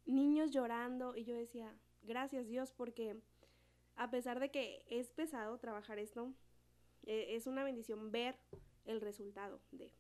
niños 0.07 0.53
llorando 0.53 1.17
y 1.17 1.25
yo 1.25 1.35
decía, 1.35 1.77
gracias 2.03 2.47
Dios 2.47 2.73
porque 2.73 3.17
a 3.97 4.11
pesar 4.11 4.41
de 4.41 4.51
que 4.51 4.85
es 4.89 5.11
pesado 5.11 5.59
trabajar 5.59 5.99
esto, 5.99 6.33
eh, 7.07 7.35
es 7.37 7.47
una 7.47 7.65
bendición 7.65 8.11
ver 8.13 8.37
el 8.85 9.01
resultado 9.01 9.61
de. 9.73 9.91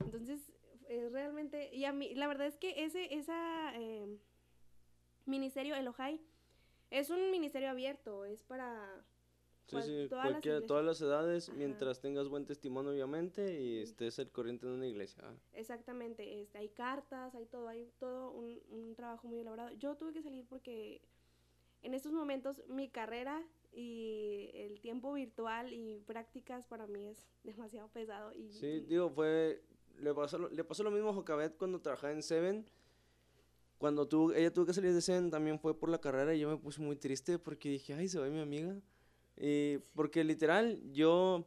Entonces, 0.00 0.52
es 0.88 1.10
realmente, 1.12 1.74
y 1.74 1.84
a 1.84 1.92
mí, 1.92 2.14
la 2.14 2.28
verdad 2.28 2.46
es 2.46 2.56
que 2.56 2.84
ese, 2.84 3.14
esa 3.14 3.72
eh, 3.76 4.06
ministerio, 5.26 5.74
el 5.74 5.88
Ojai, 5.88 6.20
es 6.90 7.10
un 7.10 7.30
ministerio 7.30 7.70
abierto, 7.70 8.24
es 8.24 8.42
para 8.42 9.04
Sí, 9.66 9.76
sí, 9.82 10.06
todas 10.08 10.28
cualquiera- 10.30 10.64
todas 10.64 10.84
las 10.84 11.00
edades, 11.00 11.48
Ajá. 11.48 11.58
mientras 11.58 12.00
tengas 12.00 12.28
buen 12.28 12.46
testimonio, 12.46 12.92
obviamente, 12.92 13.60
y 13.60 13.78
estés 13.80 14.16
al 14.20 14.30
corriente 14.30 14.64
de 14.66 14.74
una 14.74 14.86
iglesia. 14.86 15.24
Ah, 15.24 15.34
Exactamente, 15.54 16.40
este, 16.40 16.58
hay 16.58 16.68
cartas, 16.68 17.34
hay 17.34 17.46
todo, 17.46 17.66
hay 17.66 17.90
todo 17.98 18.30
un, 18.30 18.60
un 18.70 18.94
trabajo 18.94 19.26
muy 19.26 19.40
elaborado. 19.40 19.70
Yo 19.72 19.96
tuve 19.96 20.12
que 20.12 20.22
salir 20.22 20.46
porque 20.46 21.00
en 21.82 21.94
estos 21.94 22.12
momentos 22.12 22.62
mi 22.68 22.88
carrera 22.88 23.42
y 23.72 24.50
el 24.54 24.80
tiempo 24.80 25.12
virtual 25.12 25.72
y 25.72 26.00
prácticas 26.06 26.66
para 26.66 26.86
mí 26.86 27.06
es 27.08 27.26
demasiado 27.44 27.88
pesado. 27.88 28.32
Y, 28.34 28.50
Sí, 28.52 28.66
y- 28.66 28.80
digo, 28.80 29.10
fue. 29.10 29.62
Le 29.98 30.12
pasó, 30.12 30.38
le 30.38 30.62
pasó 30.62 30.82
lo 30.82 30.90
mismo 30.90 31.08
a 31.08 31.14
Jocabet 31.14 31.56
cuando 31.56 31.80
trabajaba 31.80 32.12
en 32.12 32.22
Seven. 32.22 32.66
Cuando 33.78 34.06
tuvo, 34.08 34.32
ella 34.32 34.52
tuvo 34.52 34.66
que 34.66 34.72
salir 34.74 34.92
de 34.92 35.00
Seven 35.00 35.30
también 35.30 35.58
fue 35.58 35.78
por 35.78 35.88
la 35.88 35.98
carrera 36.00 36.34
y 36.34 36.40
yo 36.40 36.48
me 36.48 36.56
puse 36.56 36.80
muy 36.82 36.96
triste 36.96 37.38
porque 37.38 37.68
dije, 37.70 37.94
ay, 37.94 38.08
se 38.08 38.18
va 38.18 38.26
mi 38.28 38.40
amiga. 38.40 38.74
Y 39.36 39.78
porque 39.94 40.24
literal, 40.24 40.80
yo. 40.92 41.46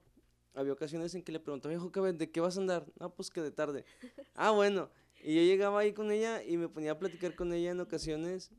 Había 0.56 0.74
ocasiones 0.74 1.14
en 1.14 1.22
que 1.24 1.32
le 1.32 1.40
preguntaba, 1.40 1.78
Jocabet, 1.80 2.18
¿de 2.18 2.32
qué 2.32 2.42
vas 2.42 2.58
a 2.58 2.62
andar? 2.62 2.86
Ah, 3.00 3.08
pues 3.10 3.30
que 3.30 3.40
de 3.42 3.52
tarde. 3.52 3.86
ah, 4.34 4.50
bueno. 4.52 4.90
Y 5.24 5.36
yo 5.36 5.42
llegaba 5.44 5.80
ahí 5.80 5.94
con 5.94 6.12
ella 6.12 6.44
y 6.44 6.58
me 6.58 6.68
ponía 6.68 6.94
a 6.94 6.98
platicar 7.00 7.36
con 7.36 7.54
ella 7.54 7.70
en 7.72 7.80
ocasiones 7.80 8.52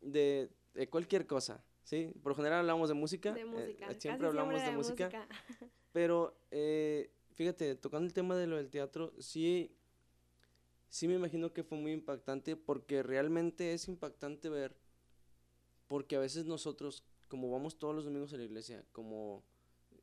de, 0.00 0.48
de 0.74 0.88
cualquier 0.88 1.26
cosa. 1.26 1.64
¿Sí? 1.84 2.10
Por 2.22 2.30
lo 2.32 2.36
general 2.36 2.60
hablamos 2.60 2.88
de 2.88 2.94
música. 2.94 3.32
de 3.34 3.42
eh, 3.42 3.44
música. 3.44 3.86
casi 3.88 4.00
siempre 4.00 4.26
hablamos 4.26 4.64
de, 4.64 4.70
música. 4.72 5.28
Pero, 5.92 6.34
eh, 6.50 7.10
fíjate, 7.34 7.74
tocando 7.76 8.06
el 8.06 8.14
tema 8.14 8.36
de 8.36 8.46
lo 8.46 8.56
del 8.56 8.70
teatro, 8.70 9.12
sí, 9.18 9.76
sí 10.88 11.06
me 11.06 11.14
imagino 11.14 11.52
que 11.52 11.62
fue 11.62 11.76
muy 11.76 11.92
impactante 11.92 12.56
porque 12.56 13.02
realmente 13.02 13.74
es 13.74 13.86
impactante 13.88 14.48
ver, 14.48 14.74
porque 15.88 16.16
a 16.16 16.20
veces 16.20 16.46
nosotros, 16.46 17.04
como 17.28 17.50
vamos 17.50 17.78
todos 17.78 17.94
los 17.94 18.04
domingos 18.04 18.32
a 18.32 18.38
la 18.38 18.44
iglesia, 18.44 18.84
como, 18.92 19.44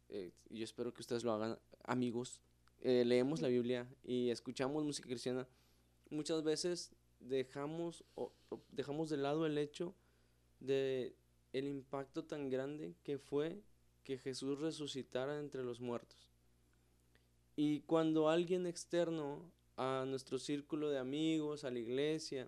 eh, 0.09 0.31
yo 0.49 0.63
espero 0.63 0.93
que 0.93 1.01
ustedes 1.01 1.23
lo 1.23 1.31
hagan, 1.33 1.57
amigos, 1.83 2.41
eh, 2.79 3.03
leemos 3.05 3.41
la 3.41 3.47
Biblia 3.47 3.87
y 4.03 4.29
escuchamos 4.29 4.83
música 4.83 5.09
cristiana, 5.09 5.47
muchas 6.09 6.43
veces 6.43 6.91
dejamos, 7.19 8.03
o- 8.15 8.33
o 8.49 8.61
dejamos 8.69 9.09
de 9.09 9.17
lado 9.17 9.45
el 9.45 9.57
hecho 9.57 9.95
de 10.61 11.13
el 11.51 11.67
impacto 11.67 12.23
tan 12.23 12.49
grande 12.49 12.95
que 13.03 13.17
fue 13.17 13.61
que 14.05 14.17
Jesús 14.17 14.59
resucitara 14.59 15.37
entre 15.39 15.63
los 15.63 15.81
muertos. 15.81 16.29
Y 17.55 17.81
cuando 17.81 18.29
alguien 18.29 18.65
externo 18.65 19.41
a 19.75 20.05
nuestro 20.07 20.39
círculo 20.39 20.89
de 20.89 20.97
amigos, 20.97 21.63
a 21.63 21.71
la 21.71 21.79
iglesia, 21.79 22.47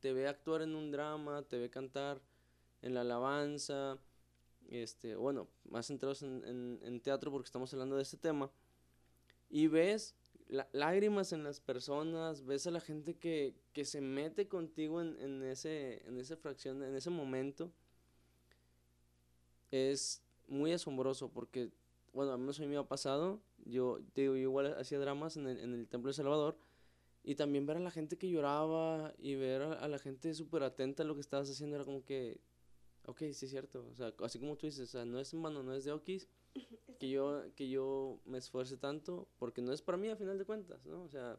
te 0.00 0.12
ve 0.12 0.26
actuar 0.26 0.62
en 0.62 0.74
un 0.74 0.90
drama, 0.90 1.42
te 1.42 1.58
ve 1.58 1.70
cantar 1.70 2.20
en 2.82 2.94
la 2.94 3.02
alabanza, 3.02 3.96
este, 4.68 5.14
bueno, 5.14 5.46
más 5.70 5.86
centrados 5.86 6.22
en, 6.22 6.42
en- 6.44 6.80
en 6.82 7.00
teatro 7.00 7.30
porque 7.30 7.46
estamos 7.46 7.72
hablando 7.72 7.96
de 7.96 8.02
este 8.02 8.16
tema, 8.16 8.50
y 9.48 9.68
ves 9.68 10.14
lágrimas 10.72 11.32
en 11.32 11.44
las 11.44 11.60
personas, 11.60 12.44
ves 12.44 12.66
a 12.66 12.70
la 12.70 12.80
gente 12.80 13.14
que, 13.14 13.54
que 13.72 13.84
se 13.84 14.00
mete 14.00 14.48
contigo 14.48 15.00
en, 15.00 15.16
en 15.20 15.42
ese, 15.42 16.06
en 16.06 16.18
esa 16.18 16.36
fracción, 16.36 16.82
en 16.82 16.94
ese 16.94 17.10
momento, 17.10 17.72
es 19.70 20.22
muy 20.46 20.72
asombroso 20.72 21.30
porque, 21.30 21.70
bueno, 22.12 22.32
a 22.32 22.38
mí 22.38 22.66
me 22.66 22.76
ha 22.76 22.84
pasado, 22.84 23.40
yo, 23.64 23.98
digo, 24.14 24.36
igual 24.36 24.74
hacía 24.78 24.98
dramas 24.98 25.36
en 25.36 25.46
el, 25.46 25.88
Templo 25.88 26.08
de 26.08 26.14
Salvador, 26.14 26.56
y 27.22 27.36
también 27.36 27.66
ver 27.66 27.78
a 27.78 27.80
la 27.80 27.90
gente 27.90 28.18
que 28.18 28.28
lloraba 28.28 29.14
y 29.18 29.34
ver 29.34 29.62
a, 29.62 29.72
a 29.72 29.88
la 29.88 29.98
gente 29.98 30.34
súper 30.34 30.62
atenta 30.62 31.02
a 31.02 31.06
lo 31.06 31.14
que 31.14 31.22
estabas 31.22 31.50
haciendo 31.50 31.76
era 31.76 31.84
como 31.84 32.04
que, 32.04 32.40
ok, 33.06 33.18
sí 33.32 33.46
es 33.46 33.50
cierto, 33.50 33.86
o 33.90 33.94
sea, 33.94 34.12
así 34.22 34.38
como 34.38 34.56
tú 34.56 34.66
dices, 34.66 34.88
o 34.88 34.92
sea, 34.92 35.04
no 35.04 35.18
es 35.18 35.32
en 35.32 35.42
vano, 35.42 35.62
no 35.62 35.74
es 35.74 35.84
de 35.84 35.92
okis, 35.92 36.28
que 36.98 37.10
yo, 37.10 37.42
que 37.54 37.68
yo 37.68 38.20
me 38.24 38.38
esfuerce 38.38 38.76
tanto, 38.76 39.28
porque 39.38 39.62
no 39.62 39.72
es 39.72 39.82
para 39.82 39.98
mí 39.98 40.08
a 40.08 40.16
final 40.16 40.38
de 40.38 40.44
cuentas, 40.44 40.86
¿no? 40.86 41.02
O 41.02 41.08
sea, 41.08 41.38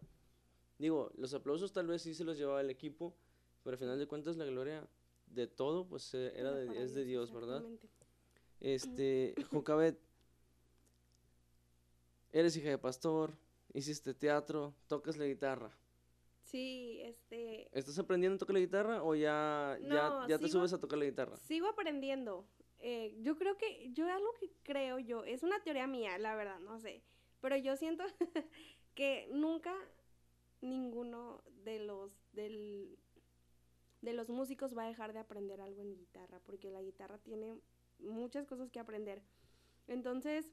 digo, 0.78 1.12
los 1.17 1.34
aplausos 1.34 1.73
tal 1.73 1.88
vez 1.88 2.01
sí 2.01 2.13
se 2.13 2.23
los 2.23 2.38
llevaba 2.38 2.62
el 2.62 2.69
equipo, 2.69 3.15
pero 3.63 3.75
a 3.75 3.80
final 3.80 3.97
de 3.97 4.08
cuentas 4.08 4.38
la 4.38 4.45
gloria 4.45 4.88
de 5.28 5.47
todo, 5.47 5.88
pues 5.88 6.13
eh, 6.13 6.34
era 6.36 6.51
de, 6.51 6.84
es 6.84 6.93
de 6.93 7.04
Dios, 7.04 7.32
¿verdad? 7.34 7.63
Este, 8.60 9.34
Jocabet, 9.51 9.99
eres 12.32 12.56
hija 12.58 12.69
de 12.69 12.78
pastor, 12.78 13.36
hiciste 13.73 14.13
teatro, 14.13 14.73
tocas 14.88 15.17
la 15.17 15.25
guitarra. 15.25 15.71
Sí, 16.43 16.99
este, 17.01 17.67
¿Estás 17.78 17.97
aprendiendo 17.97 18.36
a 18.36 18.39
tocar 18.39 18.54
la 18.54 18.60
guitarra 18.60 19.04
o 19.04 19.15
ya, 19.15 19.80
ya, 19.82 20.10
No, 20.10 20.28
ya 20.28 20.38
te 20.38 20.47
subes 20.47 20.73
a 20.73 20.80
tocar 20.80 20.99
la 20.99 21.06
guitarra? 21.06 21.38
sigo 21.38 21.67
aprendiendo. 21.67 22.45
Eh, 22.88 23.17
yo 23.24 23.36
creo 23.36 23.58
que, 23.58 23.91
yo 23.93 24.08
algo 24.08 24.32
que 24.39 24.52
creo 24.62 25.00
yo, 25.00 25.24
es 25.24 25.41
una 25.41 25.60
teoría 25.63 25.88
mía, 25.88 26.19
la 26.19 26.36
verdad, 26.36 26.60
no 26.60 26.80
sé, 26.80 27.02
pero 27.41 27.58
yo 27.58 27.76
siento 27.76 28.04
que 28.93 29.28
nunca 29.32 29.74
ninguno 30.62 31.41
de 31.63 31.80
los, 31.80 32.12
del, 32.34 32.95
de 34.04 34.13
los 34.13 34.30
músicos 34.30 34.78
va 34.78 34.84
a 34.84 34.88
dejar 34.88 35.13
de 35.13 35.19
aprender 35.19 35.62
algo 35.62 35.82
en 35.82 35.95
guitarra, 35.95 36.39
porque 36.45 36.69
la 36.69 36.84
guitarra 36.84 37.17
tiene 37.17 37.60
muchas 37.98 38.45
cosas 38.45 38.69
que 38.69 38.80
aprender. 38.80 39.24
Entonces, 39.88 40.45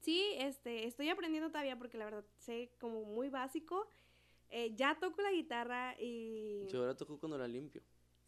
sí, 0.00 0.34
este, 0.36 0.86
estoy 0.86 1.08
aprendiendo 1.08 1.48
todavía 1.48 1.78
porque 1.78 1.96
la 1.96 2.04
verdad 2.04 2.26
sé 2.36 2.74
como 2.78 3.04
muy 3.04 3.30
básico. 3.30 3.88
Eh, 4.50 4.74
ya 4.74 4.98
toco 5.00 5.22
la 5.22 5.32
guitarra 5.32 5.96
y... 5.98 6.66
Yo 6.68 6.80
ahora 6.80 6.94
toco 6.94 7.18
cuando 7.18 7.38
la 7.38 7.48
limpio. 7.48 7.80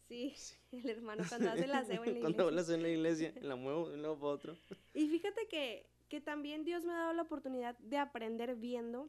Sí, 0.09 0.33
el 0.71 0.89
hermano 0.89 1.23
cuando 1.29 1.51
hace 1.51 1.67
la 1.67 1.79
aseo 1.79 2.03
en 2.03 2.15
la 2.15 2.19
cuando 2.19 2.49
iglesia. 2.49 2.51
la 2.51 2.61
hago 2.61 2.73
en 2.73 2.81
la 2.81 2.89
iglesia, 2.89 3.33
la 3.41 3.55
muevo 3.55 3.89
de 3.89 3.95
un 3.95 4.01
lado 4.01 4.15
para 4.19 4.31
otro. 4.33 4.57
Y 4.95 5.07
fíjate 5.07 5.47
que, 5.47 5.85
que 6.09 6.19
también 6.19 6.65
Dios 6.65 6.83
me 6.83 6.93
ha 6.93 6.97
dado 6.97 7.13
la 7.13 7.21
oportunidad 7.21 7.77
de 7.77 7.97
aprender 7.99 8.55
viendo 8.55 9.07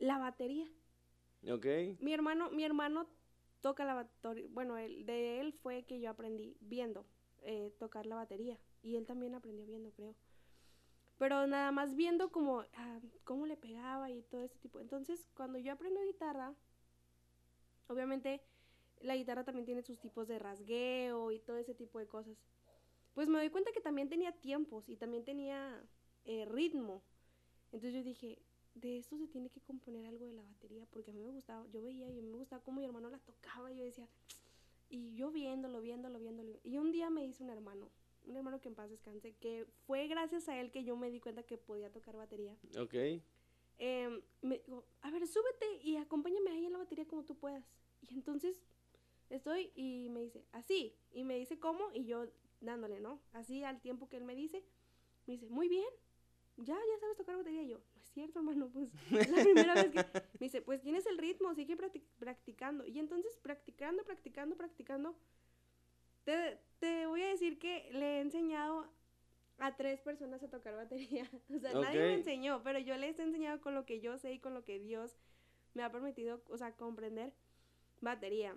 la 0.00 0.18
batería. 0.18 0.66
¿Ok? 1.48 1.66
Mi 2.00 2.12
hermano, 2.12 2.50
mi 2.50 2.64
hermano 2.64 3.06
toca 3.60 3.84
la 3.84 3.94
batería. 3.94 4.46
Bueno, 4.50 4.74
de 4.74 5.40
él 5.40 5.52
fue 5.52 5.84
que 5.84 6.00
yo 6.00 6.10
aprendí 6.10 6.56
viendo 6.60 7.06
eh, 7.42 7.72
tocar 7.78 8.06
la 8.06 8.16
batería. 8.16 8.58
Y 8.82 8.96
él 8.96 9.06
también 9.06 9.36
aprendió 9.36 9.66
viendo, 9.66 9.92
creo. 9.92 10.16
Pero 11.18 11.46
nada 11.46 11.70
más 11.70 11.94
viendo 11.94 12.30
como 12.30 12.64
ah, 12.74 13.00
cómo 13.24 13.46
le 13.46 13.56
pegaba 13.56 14.10
y 14.10 14.22
todo 14.22 14.42
ese 14.42 14.58
tipo. 14.58 14.80
Entonces, 14.80 15.28
cuando 15.34 15.58
yo 15.58 15.72
aprendo 15.72 16.02
guitarra, 16.02 16.54
obviamente 17.86 18.42
la 19.00 19.16
guitarra 19.16 19.44
también 19.44 19.66
tiene 19.66 19.82
sus 19.82 19.98
tipos 19.98 20.28
de 20.28 20.38
rasgueo 20.38 21.32
y 21.32 21.38
todo 21.38 21.56
ese 21.56 21.74
tipo 21.74 21.98
de 21.98 22.06
cosas. 22.06 22.36
Pues 23.14 23.28
me 23.28 23.38
doy 23.38 23.50
cuenta 23.50 23.72
que 23.72 23.80
también 23.80 24.08
tenía 24.08 24.32
tiempos 24.32 24.88
y 24.88 24.96
también 24.96 25.24
tenía 25.24 25.82
eh, 26.24 26.44
ritmo. 26.44 27.02
Entonces 27.66 27.94
yo 27.94 28.02
dije, 28.02 28.38
de 28.74 28.98
esto 28.98 29.16
se 29.16 29.26
tiene 29.26 29.48
que 29.48 29.60
componer 29.60 30.06
algo 30.06 30.26
de 30.26 30.34
la 30.34 30.42
batería, 30.42 30.86
porque 30.90 31.10
a 31.10 31.14
mí 31.14 31.22
me 31.22 31.30
gustaba, 31.30 31.66
yo 31.68 31.82
veía 31.82 32.08
y 32.10 32.18
a 32.18 32.22
mí 32.22 32.28
me 32.28 32.36
gustaba 32.36 32.62
cómo 32.62 32.80
mi 32.80 32.86
hermano 32.86 33.08
la 33.08 33.18
tocaba, 33.18 33.72
y 33.72 33.78
yo 33.78 33.84
decía, 33.84 34.08
y 34.88 35.14
yo 35.14 35.30
viéndolo, 35.30 35.80
viéndolo, 35.80 36.18
viéndolo. 36.18 36.60
Y 36.62 36.76
un 36.76 36.92
día 36.92 37.10
me 37.10 37.22
dice 37.22 37.42
un 37.42 37.50
hermano, 37.50 37.90
un 38.26 38.36
hermano 38.36 38.60
que 38.60 38.68
en 38.68 38.74
paz 38.74 38.90
descanse, 38.90 39.34
que 39.40 39.66
fue 39.86 40.06
gracias 40.08 40.48
a 40.48 40.60
él 40.60 40.70
que 40.70 40.84
yo 40.84 40.96
me 40.96 41.10
di 41.10 41.20
cuenta 41.20 41.42
que 41.42 41.56
podía 41.56 41.90
tocar 41.90 42.16
batería. 42.16 42.56
Ok. 42.78 42.94
Em, 43.78 44.22
me 44.42 44.58
dijo, 44.58 44.84
a 45.02 45.10
ver, 45.10 45.26
súbete 45.26 45.66
y 45.82 45.96
acompáñame 45.96 46.50
ahí 46.50 46.66
en 46.66 46.72
la 46.72 46.78
batería 46.78 47.06
como 47.06 47.24
tú 47.24 47.34
puedas. 47.36 47.64
Y 48.02 48.14
entonces 48.14 48.62
estoy 49.30 49.70
y 49.74 50.08
me 50.10 50.20
dice, 50.20 50.44
así, 50.52 50.94
y 51.12 51.24
me 51.24 51.36
dice 51.38 51.58
cómo, 51.58 51.90
y 51.92 52.04
yo 52.04 52.26
dándole, 52.60 53.00
¿no? 53.00 53.20
Así 53.32 53.62
al 53.64 53.80
tiempo 53.80 54.08
que 54.08 54.16
él 54.16 54.24
me 54.24 54.34
dice, 54.34 54.64
me 55.26 55.34
dice, 55.34 55.48
muy 55.48 55.68
bien, 55.68 55.88
ya, 56.56 56.74
ya 56.74 56.98
sabes 57.00 57.16
tocar 57.16 57.36
batería. 57.36 57.62
Y 57.62 57.68
yo, 57.68 57.78
no 57.78 58.00
es 58.02 58.08
cierto, 58.10 58.38
hermano, 58.38 58.70
pues 58.72 58.90
es 59.12 59.28
la 59.30 59.42
primera 59.42 59.74
vez 59.74 59.90
que... 59.90 59.98
Me 60.40 60.46
dice, 60.46 60.62
pues 60.62 60.80
tienes 60.82 61.04
el 61.06 61.18
ritmo, 61.18 61.54
sigue 61.54 61.76
practic- 61.76 62.06
practicando. 62.18 62.86
Y 62.86 62.98
entonces 62.98 63.36
practicando, 63.42 64.04
practicando, 64.04 64.56
practicando, 64.56 65.16
te, 66.24 66.58
te 66.78 67.06
voy 67.06 67.22
a 67.22 67.28
decir 67.28 67.58
que 67.58 67.88
le 67.92 68.16
he 68.16 68.20
enseñado 68.20 68.90
a 69.58 69.76
tres 69.76 70.00
personas 70.00 70.42
a 70.42 70.48
tocar 70.50 70.74
batería. 70.76 71.30
O 71.54 71.58
sea, 71.58 71.72
nadie 71.82 71.98
me 72.00 72.14
enseñó, 72.14 72.62
pero 72.62 72.78
yo 72.78 72.96
les 72.96 73.18
he 73.18 73.22
enseñado 73.22 73.60
con 73.60 73.74
lo 73.74 73.84
que 73.86 74.00
yo 74.00 74.16
sé 74.18 74.32
y 74.32 74.38
con 74.38 74.54
lo 74.54 74.64
que 74.64 74.78
Dios 74.78 75.16
me 75.74 75.82
ha 75.82 75.90
permitido, 75.92 76.42
o 76.48 76.56
sea, 76.56 76.72
comprender 76.76 77.32
batería. 78.00 78.56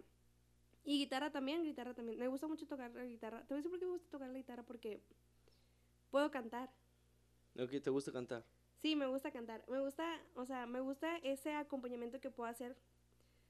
Y 0.89 0.97
guitarra 0.97 1.29
también, 1.29 1.61
guitarra 1.61 1.93
también. 1.93 2.17
Me 2.17 2.27
gusta 2.27 2.47
mucho 2.47 2.65
tocar 2.65 2.91
la 2.95 3.05
guitarra. 3.05 3.41
Te 3.41 3.53
voy 3.53 3.57
a 3.57 3.57
decir 3.57 3.69
por 3.69 3.79
qué 3.79 3.85
me 3.85 3.91
gusta 3.91 4.09
tocar 4.09 4.27
la 4.27 4.39
guitarra, 4.39 4.63
porque 4.63 5.03
puedo 6.09 6.31
cantar. 6.31 6.71
Ok, 7.61 7.79
¿te 7.83 7.91
gusta 7.91 8.11
cantar? 8.11 8.43
Sí, 8.81 8.95
me 8.95 9.05
gusta 9.05 9.31
cantar. 9.31 9.63
Me 9.69 9.79
gusta, 9.79 10.19
o 10.33 10.47
sea, 10.47 10.65
me 10.65 10.79
gusta 10.81 11.17
ese 11.17 11.53
acompañamiento 11.53 12.19
que 12.19 12.31
puedo 12.31 12.49
hacer 12.49 12.75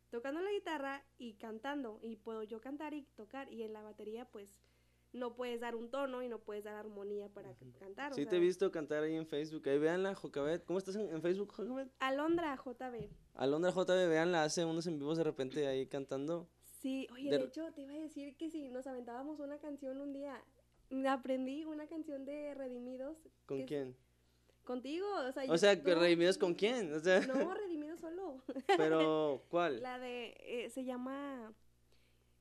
tocando 0.09 0.41
la 0.41 0.51
guitarra 0.51 1.01
y 1.17 1.35
cantando. 1.35 2.01
Y 2.03 2.17
puedo 2.17 2.43
yo 2.43 2.59
cantar 2.59 2.93
y 2.93 3.03
tocar. 3.15 3.49
Y 3.53 3.63
en 3.63 3.71
la 3.71 3.83
batería, 3.83 4.25
pues, 4.25 4.59
no 5.13 5.33
puedes 5.37 5.61
dar 5.61 5.77
un 5.77 5.89
tono 5.89 6.21
y 6.21 6.27
no 6.27 6.39
puedes 6.39 6.65
dar 6.65 6.75
armonía 6.75 7.29
para 7.29 7.55
cantar. 7.79 8.13
Sí, 8.15 8.25
te 8.25 8.35
he 8.35 8.41
visto 8.41 8.69
cantar 8.69 9.03
ahí 9.03 9.15
en 9.15 9.25
Facebook. 9.25 9.69
Ahí 9.69 9.79
véanla, 9.79 10.13
Jocabet. 10.13 10.65
¿Cómo 10.65 10.77
estás 10.77 10.97
en, 10.97 11.21
Facebook, 11.21 11.53
Jocabet? 11.53 11.89
Alondra 11.99 12.53
JB. 12.57 13.09
Alondra 13.35 13.71
JB, 13.71 14.09
véanla, 14.09 14.43
hace 14.43 14.65
unos 14.65 14.87
en 14.87 14.99
vivos 14.99 15.17
de 15.17 15.23
repente 15.23 15.65
ahí 15.67 15.87
cantando. 15.87 16.49
Sí, 16.79 17.07
oye, 17.11 17.29
de... 17.29 17.43
hecho, 17.43 17.71
te 17.73 17.81
iba 17.81 17.93
a 17.93 17.97
decir 17.99 18.37
que 18.37 18.49
si 18.49 18.69
nos 18.69 18.87
aventábamos 18.87 19.39
una 19.39 19.59
canción 19.59 19.99
un 19.99 20.13
día, 20.13 20.41
aprendí 21.09 21.65
una 21.65 21.87
canción 21.87 22.25
de 22.25 22.53
Redimidos. 22.53 23.17
¿Con 23.45 23.65
quién? 23.65 23.97
Contigo, 24.63 25.05
o 25.27 25.31
sea... 25.33 25.43
O 25.51 25.57
sea, 25.57 25.75
¿Redimidos 25.75 26.37
con 26.37 26.53
quién? 26.53 26.93
O 26.93 26.99
sea... 26.99 27.19
No, 27.27 27.53
Redimidos 27.53 27.99
solo. 27.99 28.41
Pero, 28.77 29.43
¿cuál? 29.49 29.81
La 29.81 29.99
de, 29.99 30.35
eh, 30.39 30.69
se 30.69 30.85
llama... 30.85 31.53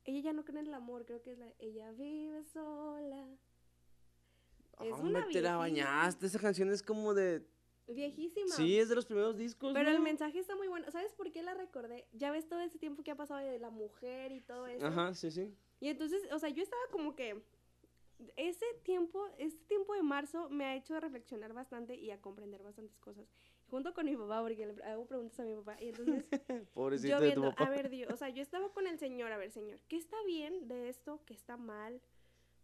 Ella 0.05 0.20
ya 0.20 0.33
no 0.33 0.44
cree 0.44 0.61
en 0.61 0.68
el 0.68 0.74
amor, 0.74 1.05
creo 1.05 1.20
que 1.20 1.33
es 1.33 1.38
la... 1.38 1.53
Ella 1.59 1.90
vive 1.92 2.44
sola. 2.44 3.27
Es 4.81 4.92
una 4.92 5.27
te 5.27 5.40
la 5.40 5.57
bañaste, 5.57 6.27
esa 6.27 6.38
canción 6.38 6.70
es 6.70 6.83
como 6.83 7.12
de... 7.12 7.44
Viejísima. 7.88 8.55
Sí, 8.55 8.79
es 8.79 8.88
de 8.88 8.94
los 8.94 9.07
primeros 9.07 9.37
discos. 9.37 9.72
Pero 9.72 9.90
el 9.90 10.01
mensaje 10.01 10.38
está 10.38 10.55
muy 10.55 10.68
bueno. 10.68 10.90
¿Sabes 10.90 11.12
por 11.14 11.33
qué 11.33 11.42
la 11.42 11.55
recordé? 11.55 12.07
Ya 12.12 12.31
ves 12.31 12.46
todo 12.46 12.61
ese 12.61 12.79
tiempo 12.79 13.03
que 13.03 13.11
ha 13.11 13.16
pasado 13.16 13.40
de 13.40 13.59
la 13.59 13.70
mujer 13.70 14.33
y 14.33 14.40
todo 14.40 14.66
eso. 14.66 14.87
Ajá, 14.87 15.14
sí, 15.14 15.31
sí. 15.31 15.55
Y 15.81 15.88
entonces, 15.88 16.22
o 16.33 16.38
sea, 16.38 16.51
yo 16.51 16.62
estaba 16.62 16.83
como 16.90 17.16
que 17.16 17.42
ese 18.37 18.66
tiempo, 18.83 19.27
este 19.38 19.64
tiempo 19.64 19.94
de 19.94 20.03
marzo 20.03 20.48
me 20.51 20.64
ha 20.64 20.77
hecho 20.77 20.98
reflexionar 21.01 21.53
bastante 21.53 21.94
y 21.94 22.11
a 22.11 22.20
comprender 22.20 22.62
bastantes 22.62 22.98
cosas. 22.98 23.27
Junto 23.70 23.92
con 23.92 24.07
mi 24.07 24.16
papá, 24.16 24.40
porque 24.42 24.66
le 24.66 24.83
hago 24.85 25.07
preguntas 25.07 25.38
a 25.40 25.44
mi 25.44 25.55
papá. 25.55 25.77
Y 25.81 25.88
entonces, 25.88 26.24
Pobrecito 26.74 27.16
yo 27.16 27.20
viendo, 27.20 27.42
de 27.42 27.51
tu 27.51 27.57
papá. 27.57 27.70
a 27.70 27.70
ver, 27.70 27.90
Dios, 27.90 28.11
o 28.12 28.16
sea, 28.16 28.29
yo 28.31 28.42
estaba 28.42 28.72
con 28.72 28.87
el 28.87 28.98
Señor, 28.98 29.31
a 29.31 29.37
ver, 29.37 29.51
Señor, 29.51 29.81
¿qué 29.88 29.96
está 29.96 30.16
bien 30.24 30.68
de 30.68 30.88
esto? 30.88 31.22
¿Qué 31.27 31.35
está 31.35 31.57
mal? 31.57 32.01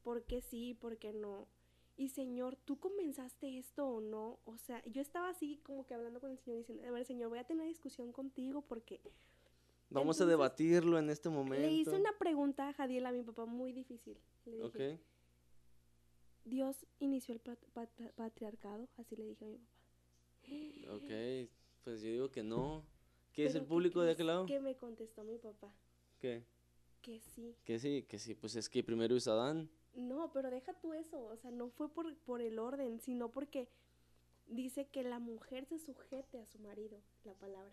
¿Por 0.02 0.24
qué 0.24 0.40
sí? 0.40 0.74
¿Por 0.74 0.98
qué 0.98 1.12
no? 1.12 1.48
Y 1.96 2.08
Señor, 2.08 2.56
¿tú 2.56 2.78
comenzaste 2.78 3.56
esto 3.58 3.86
o 3.86 4.00
no? 4.00 4.40
O 4.44 4.56
sea, 4.58 4.82
yo 4.86 5.00
estaba 5.00 5.28
así 5.28 5.60
como 5.62 5.86
que 5.86 5.94
hablando 5.94 6.20
con 6.20 6.32
el 6.32 6.38
Señor 6.38 6.58
diciendo, 6.58 6.84
a 6.86 6.90
ver, 6.90 7.04
Señor, 7.04 7.28
voy 7.28 7.38
a 7.38 7.44
tener 7.44 7.66
discusión 7.68 8.12
contigo 8.12 8.62
porque... 8.62 9.00
Vamos 9.90 10.20
a 10.20 10.26
debatirlo 10.26 10.98
en 10.98 11.08
este 11.10 11.28
momento. 11.28 11.64
Le 11.64 11.72
hice 11.72 11.90
una 11.96 12.16
pregunta 12.18 12.68
a 12.68 12.72
Jadiel, 12.72 13.06
a 13.06 13.12
mi 13.12 13.22
papá, 13.22 13.44
muy 13.46 13.72
difícil. 13.72 14.18
Le 14.44 14.56
dije. 14.62 14.98
Dios 16.44 16.84
inició 16.98 17.34
el 17.34 17.40
pat- 17.40 17.64
pat- 17.72 18.12
patriarcado, 18.16 18.88
así 18.96 19.14
le 19.14 19.24
dije 19.24 19.44
a 19.44 19.48
mi 19.48 19.58
papá. 19.58 20.94
Ok, 20.96 21.48
pues 21.84 22.02
yo 22.02 22.10
digo 22.10 22.30
que 22.30 22.42
no. 22.42 22.84
¿Qué 23.32 23.46
es 23.46 23.54
el 23.54 23.64
público 23.64 24.00
de 24.00 24.06
crees 24.06 24.14
aquel 24.16 24.26
lado? 24.26 24.46
Que 24.46 24.60
me 24.60 24.76
contestó 24.76 25.24
mi 25.24 25.38
papá, 25.38 25.72
¿Qué? 26.18 26.44
que 27.02 27.20
sí. 27.20 27.56
Que 27.64 27.78
sí, 27.78 28.02
que 28.08 28.18
sí, 28.18 28.34
pues 28.34 28.56
es 28.56 28.68
que 28.68 28.82
primero 28.82 29.14
es 29.16 29.26
Adán. 29.28 29.70
No, 29.94 30.32
pero 30.32 30.50
deja 30.50 30.72
tú 30.74 30.92
eso, 30.94 31.22
o 31.24 31.36
sea, 31.36 31.50
no 31.50 31.70
fue 31.70 31.88
por, 31.88 32.16
por 32.18 32.40
el 32.40 32.58
orden, 32.58 33.00
sino 33.00 33.30
porque 33.30 33.68
dice 34.46 34.86
que 34.88 35.02
la 35.02 35.18
mujer 35.18 35.66
se 35.66 35.78
sujete 35.78 36.40
a 36.40 36.46
su 36.46 36.58
marido, 36.58 37.00
la 37.24 37.34
palabra. 37.34 37.72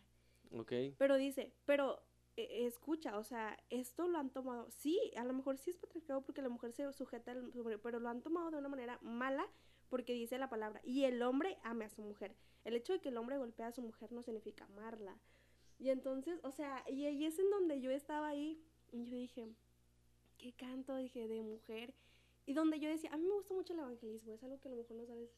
Ok. 0.51 0.71
Pero 0.97 1.17
dice, 1.17 1.53
pero 1.65 2.01
eh, 2.37 2.65
escucha, 2.65 3.17
o 3.17 3.23
sea, 3.23 3.57
esto 3.69 4.07
lo 4.07 4.17
han 4.17 4.29
tomado, 4.29 4.69
sí, 4.69 4.99
a 5.17 5.23
lo 5.23 5.33
mejor 5.33 5.57
sí 5.57 5.71
es 5.71 5.77
patriarcado 5.77 6.21
porque 6.21 6.41
la 6.41 6.49
mujer 6.49 6.73
se 6.73 6.91
sujeta 6.93 7.31
al 7.31 7.51
su 7.51 7.63
marido, 7.63 7.81
pero 7.81 7.99
lo 7.99 8.09
han 8.09 8.21
tomado 8.21 8.51
de 8.51 8.57
una 8.57 8.69
manera 8.69 8.99
mala 9.01 9.47
porque 9.89 10.13
dice 10.13 10.37
la 10.37 10.49
palabra, 10.49 10.79
y 10.85 11.03
el 11.03 11.21
hombre 11.21 11.57
ame 11.63 11.85
a 11.85 11.89
su 11.89 12.01
mujer. 12.01 12.33
El 12.63 12.75
hecho 12.75 12.93
de 12.93 13.01
que 13.01 13.09
el 13.09 13.17
hombre 13.17 13.37
golpea 13.37 13.67
a 13.67 13.71
su 13.73 13.81
mujer 13.81 14.11
no 14.13 14.23
significa 14.23 14.63
amarla. 14.65 15.19
Y 15.79 15.89
entonces, 15.89 16.39
o 16.43 16.51
sea, 16.51 16.85
y 16.87 17.05
ahí 17.05 17.25
es 17.25 17.37
en 17.39 17.49
donde 17.49 17.81
yo 17.81 17.91
estaba 17.91 18.29
ahí, 18.29 18.63
y 18.91 19.03
yo 19.05 19.17
dije, 19.17 19.49
¿qué 20.37 20.53
canto? 20.53 20.95
Dije, 20.95 21.27
de 21.27 21.41
mujer. 21.41 21.93
Y 22.45 22.53
donde 22.53 22.79
yo 22.79 22.89
decía, 22.89 23.11
a 23.13 23.17
mí 23.17 23.25
me 23.27 23.33
gusta 23.33 23.53
mucho 23.53 23.73
el 23.73 23.79
evangelismo, 23.79 24.33
es 24.33 24.43
algo 24.43 24.59
que 24.59 24.67
a 24.67 24.71
lo 24.71 24.77
mejor 24.77 24.97
no 24.97 25.05
sabes. 25.05 25.29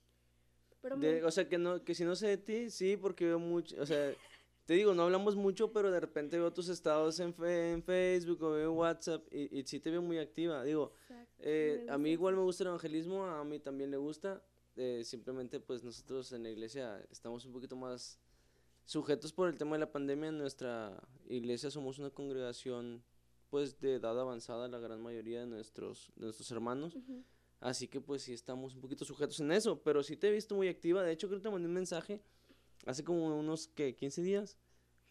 Pero 0.81 0.97
me- 0.97 1.07
De- 1.07 1.23
o 1.23 1.31
sea, 1.31 1.47
que 1.47 1.57
no, 1.57 1.83
que 1.83 1.93
si 1.95 2.03
no 2.03 2.15
sé 2.15 2.27
de 2.27 2.37
ti, 2.37 2.69
sí, 2.69 2.97
porque 2.97 3.25
veo 3.25 3.39
mucho, 3.39 3.81
o 3.81 3.85
sea, 3.85 4.13
te 4.65 4.73
digo, 4.73 4.93
no 4.93 5.03
hablamos 5.03 5.35
mucho, 5.35 5.71
pero 5.71 5.91
de 5.91 5.99
repente 5.99 6.37
veo 6.37 6.51
tus 6.53 6.69
estados 6.69 7.19
en, 7.19 7.33
fe- 7.33 7.71
en 7.73 7.83
Facebook 7.83 8.41
o 8.43 8.51
veo 8.51 8.73
WhatsApp 8.73 9.25
y, 9.31 9.59
y 9.59 9.63
sí 9.65 9.79
te 9.79 9.91
veo 9.91 10.01
muy 10.01 10.17
activa. 10.17 10.63
Digo, 10.63 10.91
eh, 11.39 11.83
me 11.85 11.91
a 11.93 11.97
mí 11.97 12.11
igual 12.11 12.35
me 12.35 12.41
gusta 12.41 12.63
el 12.63 12.67
evangelismo, 12.69 13.25
a 13.25 13.43
mí 13.43 13.59
también 13.59 13.91
le 13.91 13.97
gusta. 13.97 14.41
eh, 14.75 15.03
simplemente, 15.03 15.59
pues 15.59 15.83
nosotros 15.83 16.31
en 16.31 16.43
la 16.43 16.49
iglesia 16.49 17.05
estamos 17.11 17.45
un 17.45 17.53
poquito 17.53 17.75
más 17.75 18.19
sujetos 18.85 19.31
por 19.31 19.47
el 19.49 19.57
tema 19.57 19.73
de 19.75 19.79
la 19.79 19.91
pandemia. 19.91 20.29
En 20.29 20.37
nuestra 20.37 20.99
iglesia 21.27 21.69
somos 21.69 21.99
una 21.99 22.09
congregación, 22.09 23.03
pues 23.53 23.79
de 23.79 23.93
edad 23.93 24.19
avanzada, 24.19 24.67
la 24.67 24.79
gran 24.79 24.99
mayoría 24.99 25.41
de 25.41 25.45
nuestros, 25.45 26.11
de 26.15 26.23
nuestros 26.23 26.49
hermanos. 26.49 26.95
Ujú. 26.95 27.23
Así 27.59 27.87
que 27.87 28.01
pues 28.01 28.23
sí 28.23 28.33
estamos 28.33 28.73
un 28.73 28.81
poquito 28.81 29.05
sujetos 29.05 29.39
en 29.41 29.51
eso, 29.51 29.79
pero 29.83 30.01
sí 30.01 30.17
te 30.17 30.29
he 30.29 30.31
visto 30.31 30.55
muy 30.55 30.67
activa. 30.69 31.03
De 31.03 31.11
hecho, 31.11 31.27
creo 31.27 31.39
que 31.39 31.43
te 31.43 31.51
mandé 31.51 31.67
un 31.67 31.75
mensaje 31.75 32.19
hace 32.87 33.03
como 33.03 33.27
unos 33.37 33.67
que 33.67 33.93
15 33.95 34.23
días 34.23 34.57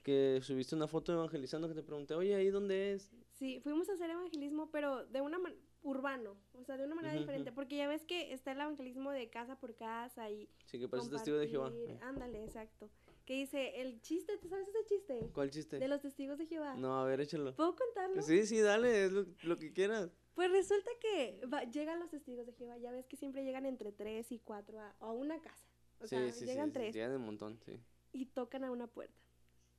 que 0.03 0.41
subiste 0.43 0.75
una 0.75 0.89
foto 0.89 1.13
evangelizando 1.13 1.69
que 1.69 1.75
te 1.77 1.85
pregunté, 1.85 2.15
oye, 2.15 2.35
¿ahí 2.35 2.51
dónde 2.51 2.95
es? 2.95 3.13
Sí, 3.31 3.61
fuimos 3.61 3.89
a 3.89 3.93
hacer 3.93 4.11
evangelismo, 4.11 4.73
pero 4.73 5.07
de 5.07 5.21
una 5.21 5.39
manera 5.39 5.63
urbano, 5.85 6.37
o 6.55 6.65
sea, 6.65 6.77
de 6.77 6.85
una 6.85 6.97
manera 6.97 7.15
Ujú, 7.15 7.21
diferente, 7.21 7.51
ujú. 7.51 7.55
porque 7.55 7.77
ya 7.77 7.87
ves 7.87 8.05
que 8.05 8.33
está 8.33 8.51
el 8.51 8.61
evangelismo 8.61 9.13
de 9.13 9.31
casa 9.31 9.55
por 9.55 9.77
casa 9.77 10.29
y 10.31 10.49
Sí, 10.67 10.81
que 10.81 10.89
pareces 10.89 11.13
testigo 11.13 11.37
de 11.37 11.47
Jehová. 11.47 11.73
Eh, 11.87 11.97
Ándale, 12.03 12.43
exacto. 12.43 12.91
Que 13.25 13.35
dice, 13.35 13.81
el 13.81 14.01
chiste, 14.01 14.37
¿tú 14.39 14.49
sabes 14.49 14.67
ese 14.69 14.85
chiste? 14.87 15.31
¿Cuál 15.33 15.51
chiste? 15.51 15.79
De 15.79 15.87
los 15.89 16.01
testigos 16.01 16.39
de 16.39 16.47
Jehová. 16.47 16.75
No, 16.75 16.99
a 17.01 17.05
ver, 17.05 17.21
échalo. 17.21 17.55
¿Puedo 17.55 17.77
contarlo? 17.77 18.21
Sí, 18.23 18.47
sí, 18.47 18.61
dale, 18.61 19.05
es 19.05 19.13
lo, 19.13 19.27
lo 19.43 19.59
que 19.59 19.73
quieras. 19.73 20.11
Pues 20.35 20.51
resulta 20.51 20.91
que 21.01 21.41
va- 21.47 21.63
llegan 21.65 22.01
los 22.01 22.11
testigos 22.11 22.47
de 22.47 22.53
Jehová, 22.53 22.79
ya 22.79 22.91
ves 22.91 23.07
que 23.07 23.17
siempre 23.17 23.45
llegan 23.45 23.65
entre 23.67 23.93
tres 23.93 24.33
y 24.33 24.39
cuatro 24.41 24.81
a, 24.81 24.91
a 24.99 25.13
una 25.13 25.41
casa. 25.41 25.65
O 26.01 26.05
sí, 26.05 26.17
sea, 26.17 26.33
sí, 26.33 26.47
llegan 26.47 26.69
sí, 26.69 26.73
tres 26.73 26.95
llegan 26.95 27.13
un 27.13 27.23
montón, 27.27 27.61
sí. 27.65 27.79
y 28.13 28.27
tocan 28.27 28.65
a 28.65 28.71
una 28.73 28.87
puerta. 28.89 29.15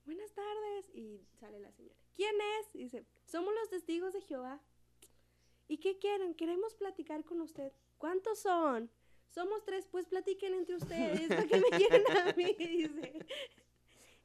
Buenas 0.06 0.32
tardes. 0.34 0.90
Y 0.94 1.26
sale 1.40 1.60
la 1.60 1.72
señora. 1.72 1.96
¿Quién 2.14 2.36
es? 2.62 2.76
Y 2.76 2.84
dice, 2.84 3.06
somos 3.26 3.54
los 3.56 3.70
testigos 3.70 4.14
de 4.14 4.22
Jehová. 4.22 4.62
¿Y 5.68 5.78
qué 5.80 5.98
quieren? 5.98 6.34
Queremos 6.36 6.76
platicar 6.76 7.24
con 7.26 7.42
usted. 7.42 7.74
¿Cuántos 7.98 8.40
son? 8.40 8.90
Somos 9.34 9.64
tres, 9.66 9.88
pues 9.92 10.06
platiquen 10.08 10.54
entre 10.54 10.76
ustedes. 10.76 11.28
¿Para 11.28 11.46
qué 11.48 11.58
me 11.60 11.78
quieren 11.78 12.04
a 12.18 12.34
mí? 12.34 12.54
Dice. 12.60 13.26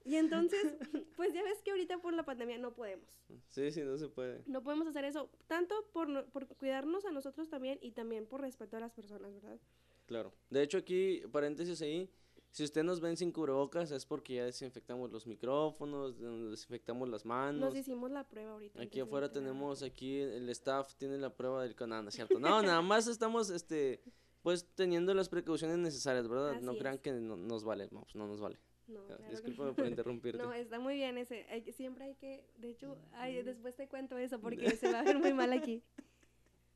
Y 0.04 0.16
entonces, 0.16 0.74
pues 1.16 1.34
ya 1.34 1.42
ves 1.42 1.60
que 1.62 1.70
ahorita 1.70 1.98
por 1.98 2.14
la 2.14 2.24
pandemia 2.24 2.56
no 2.58 2.72
podemos. 2.74 3.06
Sí, 3.48 3.70
sí, 3.70 3.82
no 3.82 3.98
se 3.98 4.08
puede. 4.08 4.42
No 4.46 4.62
podemos 4.62 4.86
hacer 4.86 5.04
eso, 5.04 5.28
tanto 5.46 5.74
por, 5.92 6.08
no- 6.08 6.24
por 6.26 6.46
cuidarnos 6.46 7.04
a 7.04 7.10
nosotros 7.10 7.48
también 7.48 7.78
y 7.82 7.92
también 7.92 8.26
por 8.26 8.40
respeto 8.40 8.76
a 8.76 8.80
las 8.80 8.92
personas, 8.92 9.34
¿verdad? 9.34 9.58
Claro. 10.06 10.32
De 10.48 10.62
hecho, 10.62 10.78
aquí, 10.78 11.22
paréntesis 11.30 11.82
ahí, 11.82 12.08
si 12.50 12.64
usted 12.64 12.82
nos 12.82 13.00
ven 13.00 13.18
sin 13.18 13.30
cubrebocas 13.32 13.90
es 13.90 14.06
porque 14.06 14.36
ya 14.36 14.44
desinfectamos 14.46 15.10
los 15.12 15.26
micrófonos, 15.26 16.18
nos 16.18 16.52
desinfectamos 16.52 17.06
las 17.10 17.26
manos. 17.26 17.60
Nos 17.60 17.76
hicimos 17.76 18.10
la 18.10 18.24
prueba 18.26 18.52
ahorita. 18.52 18.80
Aquí 18.80 19.00
afuera 19.00 19.30
tenemos, 19.30 19.82
aquí 19.82 20.20
el 20.20 20.48
staff 20.50 20.94
tiene 20.94 21.18
la 21.18 21.34
prueba 21.36 21.62
del 21.62 21.74
canal, 21.74 22.04
¿no 22.04 22.08
es 22.08 22.14
cierto? 22.14 22.38
No, 22.40 22.62
nada 22.62 22.80
más 22.80 23.06
estamos, 23.06 23.50
este, 23.50 24.00
pues 24.42 24.66
teniendo 24.74 25.12
las 25.14 25.28
precauciones 25.28 25.78
necesarias, 25.78 26.28
¿verdad? 26.28 26.60
no 26.60 26.76
crean 26.76 26.94
es. 26.96 27.00
que 27.00 27.12
no, 27.12 27.36
nos 27.36 27.64
vale, 27.64 27.88
no, 27.90 28.02
pues 28.02 28.14
no 28.16 28.26
nos 28.26 28.40
vale. 28.40 28.58
No, 28.86 29.00
Ah, 29.00 29.06
claro 29.06 29.22
que 29.24 29.30
Discúlpame 29.32 29.70
no. 29.70 29.76
por 29.76 29.86
interrumpirte. 29.86 30.42
No, 30.42 30.52
está 30.54 30.78
muy 30.78 30.94
bien 30.94 31.18
ese. 31.18 31.44
hay 31.50 31.62
siempre 31.72 32.04
hay 32.06 32.14
que, 32.14 32.42
de 32.56 32.70
hecho, 32.70 32.96
ay, 33.12 33.42
después 33.42 33.74
te 33.76 33.86
cuento 33.88 34.16
eso 34.16 34.40
porque 34.40 34.70
se 34.76 34.90
va 34.92 35.00
a 35.00 35.02
ver 35.02 35.18
muy 35.18 35.34
mal 35.34 35.52
aquí. 35.52 35.82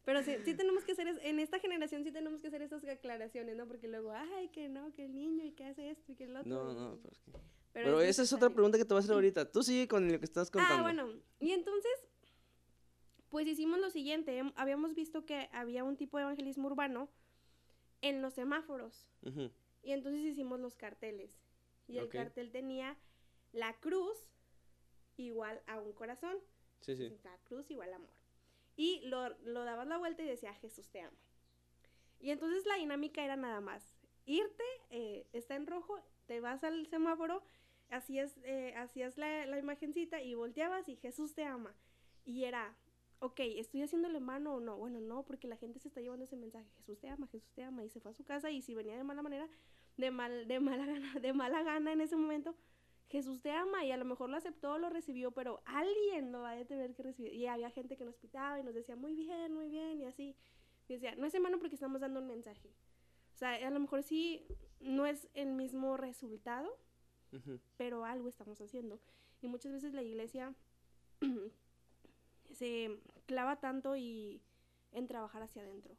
Pero 0.05 0.23
sí, 0.25 0.33
sí 0.45 0.55
tenemos 0.55 0.85
que 0.85 0.93
hacer, 0.93 1.07
es- 1.07 1.21
en 1.23 1.39
esta 1.39 1.59
generación 1.61 2.03
sí 2.05 2.11
tenemos 2.13 2.43
que 2.43 2.49
hacer 2.49 2.61
esas 2.61 2.85
aclaraciones, 2.85 3.57
¿no? 3.57 3.67
Porque 3.67 3.87
luego, 3.89 4.13
ay, 4.13 4.49
que 4.49 4.69
no, 4.69 4.93
que 4.93 5.05
el 5.07 5.15
niño 5.15 5.45
y 5.45 5.53
que 5.53 5.65
hace 5.65 5.91
esto 5.91 6.11
y 6.13 6.17
que 6.17 6.25
el 6.25 6.37
otro. 6.37 6.51
no, 6.51 6.73
no, 6.75 6.99
pero, 7.01 7.13
es 7.13 7.21
que- 7.21 7.31
Pero, 7.31 7.87
pero 7.87 8.01
esa 8.03 8.23
es 8.23 8.33
otra 8.33 8.51
pregunta 8.51 8.77
que 8.77 8.85
te 8.85 8.93
voy 8.93 9.01
a 9.01 9.05
hacer 9.05 9.15
ahorita. 9.15 9.51
Tú 9.51 9.63
sigue 9.63 9.87
con 9.89 10.11
lo 10.11 10.19
que 10.19 10.25
estás 10.27 10.51
contando. 10.51 10.75
Ah, 10.75 10.83
bueno, 10.83 11.09
y 11.41 11.53
entonces, 11.53 11.93
pues 13.31 13.47
hicimos 13.47 13.79
lo 13.79 13.89
siguiente. 13.91 14.43
Habíamos 14.57 14.95
visto 14.95 15.25
que 15.25 15.49
había 15.53 15.85
un 15.85 15.97
tipo 15.97 16.19
de 16.19 16.25
evangelismo 16.25 16.67
urbano 16.67 17.09
en 18.03 18.21
los 18.21 18.35
semáforos. 18.35 19.09
Y 19.83 19.93
entonces 19.93 20.21
hicimos 20.23 20.61
los 20.61 20.77
carteles. 20.77 21.41
Y 21.89 21.99
el 21.99 22.09
cartel 22.09 22.51
tenía 22.51 22.99
la 23.53 23.75
cruz 23.81 24.17
igual 25.17 25.63
a 25.67 25.79
un 25.81 25.93
corazón. 25.93 26.37
Sí, 26.81 26.97
sí. 26.97 27.17
La 27.23 27.39
cruz 27.45 27.71
igual 27.71 27.93
amor. 27.95 28.13
Y 28.77 29.01
lo, 29.05 29.29
lo 29.41 29.65
dabas 29.65 29.87
la 29.87 29.99
vuelta 29.99 30.23
y 30.23 30.27
decía, 30.27 30.55
Jesús 30.55 30.89
te 30.91 31.01
ama. 31.01 31.19
Y 32.19 32.31
entonces 32.31 32.65
la 32.67 32.77
dinámica 32.77 33.25
era 33.25 33.37
nada 33.37 33.61
más. 33.61 33.97
Irte, 34.25 34.65
eh, 34.91 35.27
está 35.33 35.57
en 35.57 35.67
rojo, 35.67 35.99
te 36.27 36.41
vas 36.41 36.63
al 36.63 36.87
semáforo, 36.87 37.43
hacías, 37.91 38.39
eh, 38.45 38.75
hacías 38.77 39.19
la, 39.19 39.47
la 39.47 39.59
imagencita 39.59 40.23
y 40.23 40.35
volteabas 40.35 40.89
y 40.89 40.97
Jesús 40.97 41.35
te 41.35 41.45
ama. 41.45 41.75
Y 42.25 42.45
era, 42.45 42.77
ok, 43.23 43.39
¿estoy 43.39 43.83
haciéndole 43.83 44.19
mano 44.19 44.55
o 44.55 44.61
no? 44.61 44.77
Bueno, 44.77 45.01
no, 45.01 45.25
porque 45.25 45.47
la 45.47 45.57
gente 45.57 45.79
se 45.79 45.87
está 45.87 46.01
llevando 46.01 46.25
ese 46.25 46.37
mensaje, 46.37 46.69
Jesús 46.79 46.99
te 46.99 47.09
ama, 47.09 47.29
Jesús 47.29 47.53
te 47.55 47.63
ama. 47.63 47.85
Y 47.85 47.89
se 47.89 48.01
fue 48.01 48.11
a 48.11 48.15
su 48.15 48.25
casa 48.25 48.51
y 48.51 48.63
si 48.63 48.75
venía 48.75 48.97
de 48.97 49.05
mala 49.05 49.23
manera, 49.23 49.49
de, 49.97 50.11
mal, 50.11 50.49
de, 50.49 50.59
mala, 50.59 50.87
gana, 50.87 51.21
de 51.21 51.33
mala 51.33 51.63
gana 51.63 51.93
en 51.93 52.01
ese 52.01 52.17
momento, 52.17 52.57
Jesús 53.09 53.41
te 53.41 53.53
ama 53.53 53.85
y 53.85 53.93
a 53.93 53.97
lo 53.97 54.05
mejor 54.05 54.29
lo 54.29 54.37
aceptó, 54.37 54.77
lo 54.77 54.91
recibió, 54.91 55.31
pero 55.31 55.63
alguien 55.67 56.33
lo 56.33 56.41
va 56.41 56.53
a 56.53 56.65
tener 56.65 56.95
que 56.95 57.05
recibir. 57.05 57.33
Y 57.33 57.47
había 57.47 57.71
gente 57.71 57.97
que 57.97 58.05
nos 58.05 58.17
pitaba 58.17 58.59
y 58.59 58.65
nos 58.65 58.75
decía, 58.75 58.97
muy 58.97 59.15
bien, 59.15 59.53
muy 59.53 59.69
bien, 59.69 60.01
y 60.01 60.05
así. 60.05 60.37
Y 60.89 60.95
decía, 60.95 61.15
no 61.15 61.27
es 61.27 61.35
en 61.35 61.45
vano 61.45 61.61
porque 61.61 61.77
estamos 61.77 62.01
dando 62.01 62.19
un 62.19 62.27
mensaje. 62.27 62.71
O 63.35 63.39
sea, 63.39 63.55
a 63.55 63.71
lo 63.71 63.79
mejor 63.79 64.03
sí 64.03 64.45
no 64.81 65.07
es 65.07 65.29
el 65.35 65.53
mismo 65.53 65.97
resultado, 65.97 66.77
pero 67.77 68.05
algo 68.05 68.29
estamos 68.29 68.61
haciendo. 68.61 69.01
Y 69.41 69.47
muchas 69.47 69.73
veces 69.73 69.95
la 69.95 70.03
iglesia 70.03 70.55
se 72.53 72.99
clava 73.27 73.61
tanto 73.61 73.97
y 73.97 74.41
en 74.93 75.07
trabajar 75.07 75.43
hacia 75.43 75.63
adentro. 75.63 75.97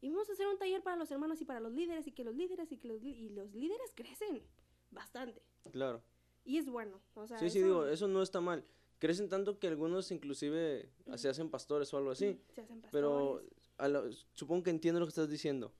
Y 0.00 0.10
vamos 0.10 0.28
a 0.28 0.32
hacer 0.32 0.46
un 0.46 0.58
taller 0.58 0.82
para 0.82 0.96
los 0.96 1.10
hermanos 1.10 1.40
y 1.40 1.44
para 1.44 1.60
los 1.60 1.72
líderes 1.72 2.06
y 2.06 2.12
que 2.12 2.22
los 2.24 2.34
líderes 2.36 2.70
y 2.70 2.76
que 2.76 2.88
los, 2.88 3.02
y 3.02 3.28
los 3.30 3.52
líderes 3.54 3.90
crecen 3.94 4.42
bastante. 4.90 5.42
Claro. 5.72 6.02
Y 6.44 6.58
es 6.58 6.68
bueno. 6.68 7.00
O 7.14 7.26
sea, 7.26 7.38
Sí, 7.38 7.50
sí, 7.50 7.62
digo, 7.62 7.86
eso 7.86 8.06
no 8.06 8.22
está 8.22 8.40
mal. 8.40 8.64
Crecen 8.98 9.28
tanto 9.28 9.58
que 9.58 9.66
algunos 9.68 10.10
inclusive 10.12 10.90
se 11.16 11.28
hacen 11.28 11.50
pastores 11.50 11.92
o 11.92 11.98
algo 11.98 12.10
así. 12.12 12.40
se 12.54 12.60
hacen 12.62 12.82
Pero 12.92 13.40
pastores. 13.42 13.72
a 13.78 13.88
lo- 13.88 14.12
supongo 14.32 14.62
que 14.62 14.70
entiendo 14.70 15.00
lo 15.00 15.06
que 15.06 15.10
estás 15.10 15.28
diciendo. 15.28 15.72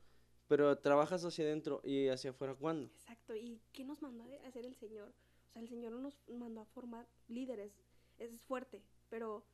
Pero 0.48 0.76
trabajas 0.78 1.24
hacia 1.24 1.44
adentro 1.44 1.80
y 1.84 2.08
hacia 2.08 2.30
afuera, 2.30 2.54
¿cuándo? 2.54 2.88
Exacto. 2.94 3.34
¿Y 3.34 3.60
qué 3.72 3.84
nos 3.84 4.00
mandó 4.02 4.24
a 4.24 4.46
hacer 4.48 4.64
el 4.64 4.74
Señor? 4.76 5.12
O 5.48 5.50
sea, 5.52 5.62
el 5.62 5.68
Señor 5.68 5.92
no 5.92 6.00
nos 6.00 6.18
mandó 6.28 6.60
a 6.60 6.66
formar 6.66 7.06
líderes. 7.28 7.72
Es 8.18 8.42
fuerte, 8.42 8.82
pero 9.08 9.44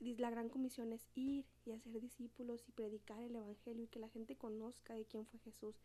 la 0.00 0.30
gran 0.30 0.48
comisión 0.48 0.92
es 0.92 1.06
ir 1.14 1.46
y 1.64 1.72
hacer 1.72 2.00
discípulos 2.00 2.64
y 2.68 2.72
predicar 2.72 3.22
el 3.22 3.36
Evangelio 3.36 3.84
y 3.84 3.88
que 3.88 3.98
la 3.98 4.08
gente 4.08 4.36
conozca 4.36 4.94
de 4.94 5.04
quién 5.04 5.26
fue 5.26 5.40
Jesús. 5.40 5.76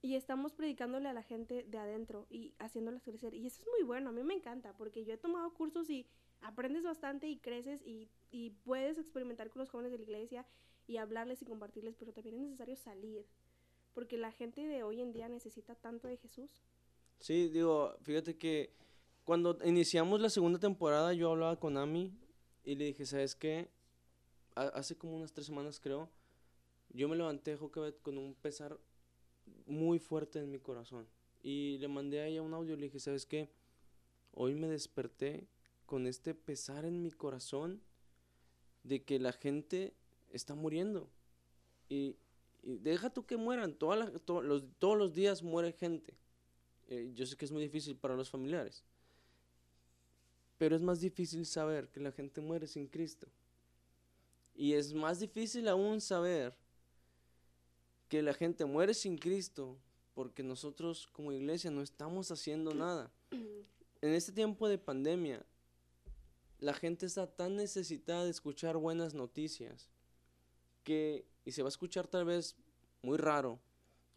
Y 0.00 0.16
estamos 0.16 0.52
predicándole 0.52 1.08
a 1.08 1.12
la 1.12 1.22
gente 1.22 1.64
de 1.68 1.78
adentro 1.78 2.26
y 2.28 2.54
haciéndolas 2.58 3.02
crecer. 3.02 3.34
Y 3.34 3.46
eso 3.46 3.62
es 3.62 3.68
muy 3.68 3.84
bueno, 3.84 4.10
a 4.10 4.12
mí 4.12 4.22
me 4.24 4.34
encanta, 4.34 4.76
porque 4.76 5.04
yo 5.04 5.14
he 5.14 5.16
tomado 5.16 5.52
cursos 5.54 5.88
y 5.90 6.06
aprendes 6.40 6.82
bastante 6.82 7.28
y 7.28 7.38
creces 7.38 7.80
y, 7.86 8.08
y 8.32 8.50
puedes 8.50 8.98
experimentar 8.98 9.48
con 9.50 9.60
los 9.60 9.70
jóvenes 9.70 9.92
de 9.92 9.98
la 9.98 10.04
iglesia 10.04 10.46
y 10.88 10.96
hablarles 10.96 11.40
y 11.42 11.44
compartirles, 11.44 11.94
pero 11.96 12.12
también 12.12 12.36
es 12.36 12.42
necesario 12.42 12.76
salir, 12.76 13.24
porque 13.94 14.16
la 14.16 14.32
gente 14.32 14.66
de 14.66 14.82
hoy 14.82 15.00
en 15.00 15.12
día 15.12 15.28
necesita 15.28 15.76
tanto 15.76 16.08
de 16.08 16.16
Jesús. 16.16 16.50
Sí, 17.20 17.48
digo, 17.48 17.94
fíjate 18.02 18.36
que 18.36 18.74
cuando 19.22 19.56
iniciamos 19.64 20.20
la 20.20 20.30
segunda 20.30 20.58
temporada 20.58 21.12
yo 21.12 21.30
hablaba 21.30 21.60
con 21.60 21.76
Ami 21.76 22.12
y 22.64 22.74
le 22.76 22.86
dije, 22.86 23.06
¿sabes 23.06 23.34
qué? 23.34 23.68
Ha- 24.54 24.68
hace 24.68 24.96
como 24.96 25.16
unas 25.16 25.32
tres 25.32 25.46
semanas 25.46 25.80
creo, 25.80 26.10
yo 26.90 27.08
me 27.08 27.16
levanté, 27.16 27.56
Jocabet, 27.56 28.00
con 28.02 28.18
un 28.18 28.34
pesar 28.34 28.78
muy 29.66 29.98
fuerte 29.98 30.38
en 30.40 30.50
mi 30.50 30.58
corazón. 30.58 31.06
Y 31.42 31.78
le 31.78 31.88
mandé 31.88 32.20
a 32.20 32.26
ella 32.26 32.42
un 32.42 32.54
audio, 32.54 32.76
le 32.76 32.84
dije, 32.84 33.00
¿sabes 33.00 33.26
qué? 33.26 33.50
Hoy 34.32 34.54
me 34.54 34.68
desperté 34.68 35.46
con 35.86 36.06
este 36.06 36.34
pesar 36.34 36.84
en 36.84 37.02
mi 37.02 37.10
corazón 37.10 37.80
de 38.84 39.02
que 39.02 39.18
la 39.18 39.32
gente 39.32 39.94
está 40.30 40.54
muriendo. 40.54 41.08
Y, 41.88 42.16
deja 42.62 43.10
tú 43.10 43.26
que 43.26 43.36
mueran, 43.36 43.74
toda 43.74 43.96
los, 43.96 44.22
todos 44.78 44.96
los 44.96 45.14
días 45.14 45.42
muere 45.42 45.72
gente. 45.72 46.14
Eh, 46.88 47.10
yo 47.14 47.26
sé 47.26 47.36
que 47.36 47.44
es 47.44 47.52
muy 47.52 47.62
difícil 47.62 47.96
para 47.96 48.16
los 48.16 48.30
familiares. 48.30 48.84
Pero 50.62 50.76
es 50.76 50.82
más 50.82 51.00
difícil 51.00 51.44
saber 51.44 51.88
que 51.88 51.98
la 51.98 52.12
gente 52.12 52.40
muere 52.40 52.68
sin 52.68 52.86
Cristo. 52.86 53.26
Y 54.54 54.74
es 54.74 54.94
más 54.94 55.18
difícil 55.18 55.66
aún 55.66 56.00
saber 56.00 56.56
que 58.08 58.22
la 58.22 58.32
gente 58.32 58.64
muere 58.64 58.94
sin 58.94 59.18
Cristo 59.18 59.76
porque 60.14 60.44
nosotros 60.44 61.08
como 61.08 61.32
iglesia 61.32 61.72
no 61.72 61.82
estamos 61.82 62.30
haciendo 62.30 62.72
nada. 62.74 63.10
En 63.32 64.14
este 64.14 64.30
tiempo 64.30 64.68
de 64.68 64.78
pandemia, 64.78 65.44
la 66.60 66.74
gente 66.74 67.06
está 67.06 67.26
tan 67.26 67.56
necesitada 67.56 68.22
de 68.22 68.30
escuchar 68.30 68.76
buenas 68.76 69.14
noticias 69.14 69.90
que, 70.84 71.26
y 71.44 71.50
se 71.50 71.62
va 71.62 71.66
a 71.66 71.74
escuchar 71.74 72.06
tal 72.06 72.24
vez 72.24 72.54
muy 73.02 73.18
raro, 73.18 73.58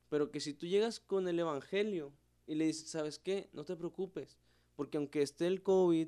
pero 0.09 0.29
que 0.29 0.39
si 0.39 0.53
tú 0.53 0.67
llegas 0.67 0.99
con 0.99 1.27
el 1.27 1.39
Evangelio 1.39 2.13
y 2.45 2.53
le 2.53 2.67
dices, 2.67 2.91
¿sabes 2.91 3.17
qué? 3.17 3.49
No 3.51 3.65
te 3.65 3.75
preocupes, 3.75 4.37
porque 4.75 4.97
aunque 4.97 5.23
esté 5.23 5.47
el 5.47 5.63
COVID, 5.63 6.07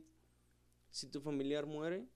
si 0.92 1.08
tu 1.08 1.22
familiar 1.22 1.66
muere, 1.66 2.08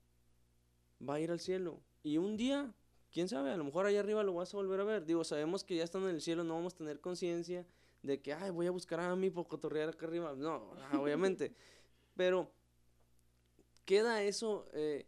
va 1.06 1.14
a 1.14 1.20
ir 1.20 1.30
al 1.30 1.40
cielo. 1.40 1.80
Y 2.02 2.18
un 2.18 2.36
día, 2.36 2.74
quién 3.10 3.28
sabe, 3.28 3.50
a 3.50 3.56
lo 3.56 3.64
mejor 3.64 3.86
allá 3.86 4.00
arriba 4.00 4.22
lo 4.22 4.34
vas 4.34 4.52
a 4.52 4.56
volver 4.56 4.80
a 4.80 4.84
ver. 4.84 5.04
Digo, 5.06 5.24
sabemos 5.24 5.64
que 5.64 5.76
ya 5.76 5.84
estando 5.84 6.08
en 6.08 6.16
el 6.16 6.20
cielo 6.20 6.44
no 6.44 6.54
vamos 6.54 6.74
a 6.74 6.78
tener 6.78 7.00
conciencia 7.00 7.66
de 8.02 8.20
que, 8.20 8.32
ay, 8.32 8.50
voy 8.50 8.66
a 8.66 8.70
buscar 8.70 9.00
a 9.00 9.14
mi 9.14 9.30
por 9.30 9.46
cotorrear 9.46 9.90
acá 9.90 10.06
arriba. 10.06 10.34
No, 10.36 10.74
ah, 10.78 10.98
obviamente. 11.00 11.54
Pero 12.16 12.50
queda 13.84 14.22
eso 14.22 14.68
eh, 14.72 15.06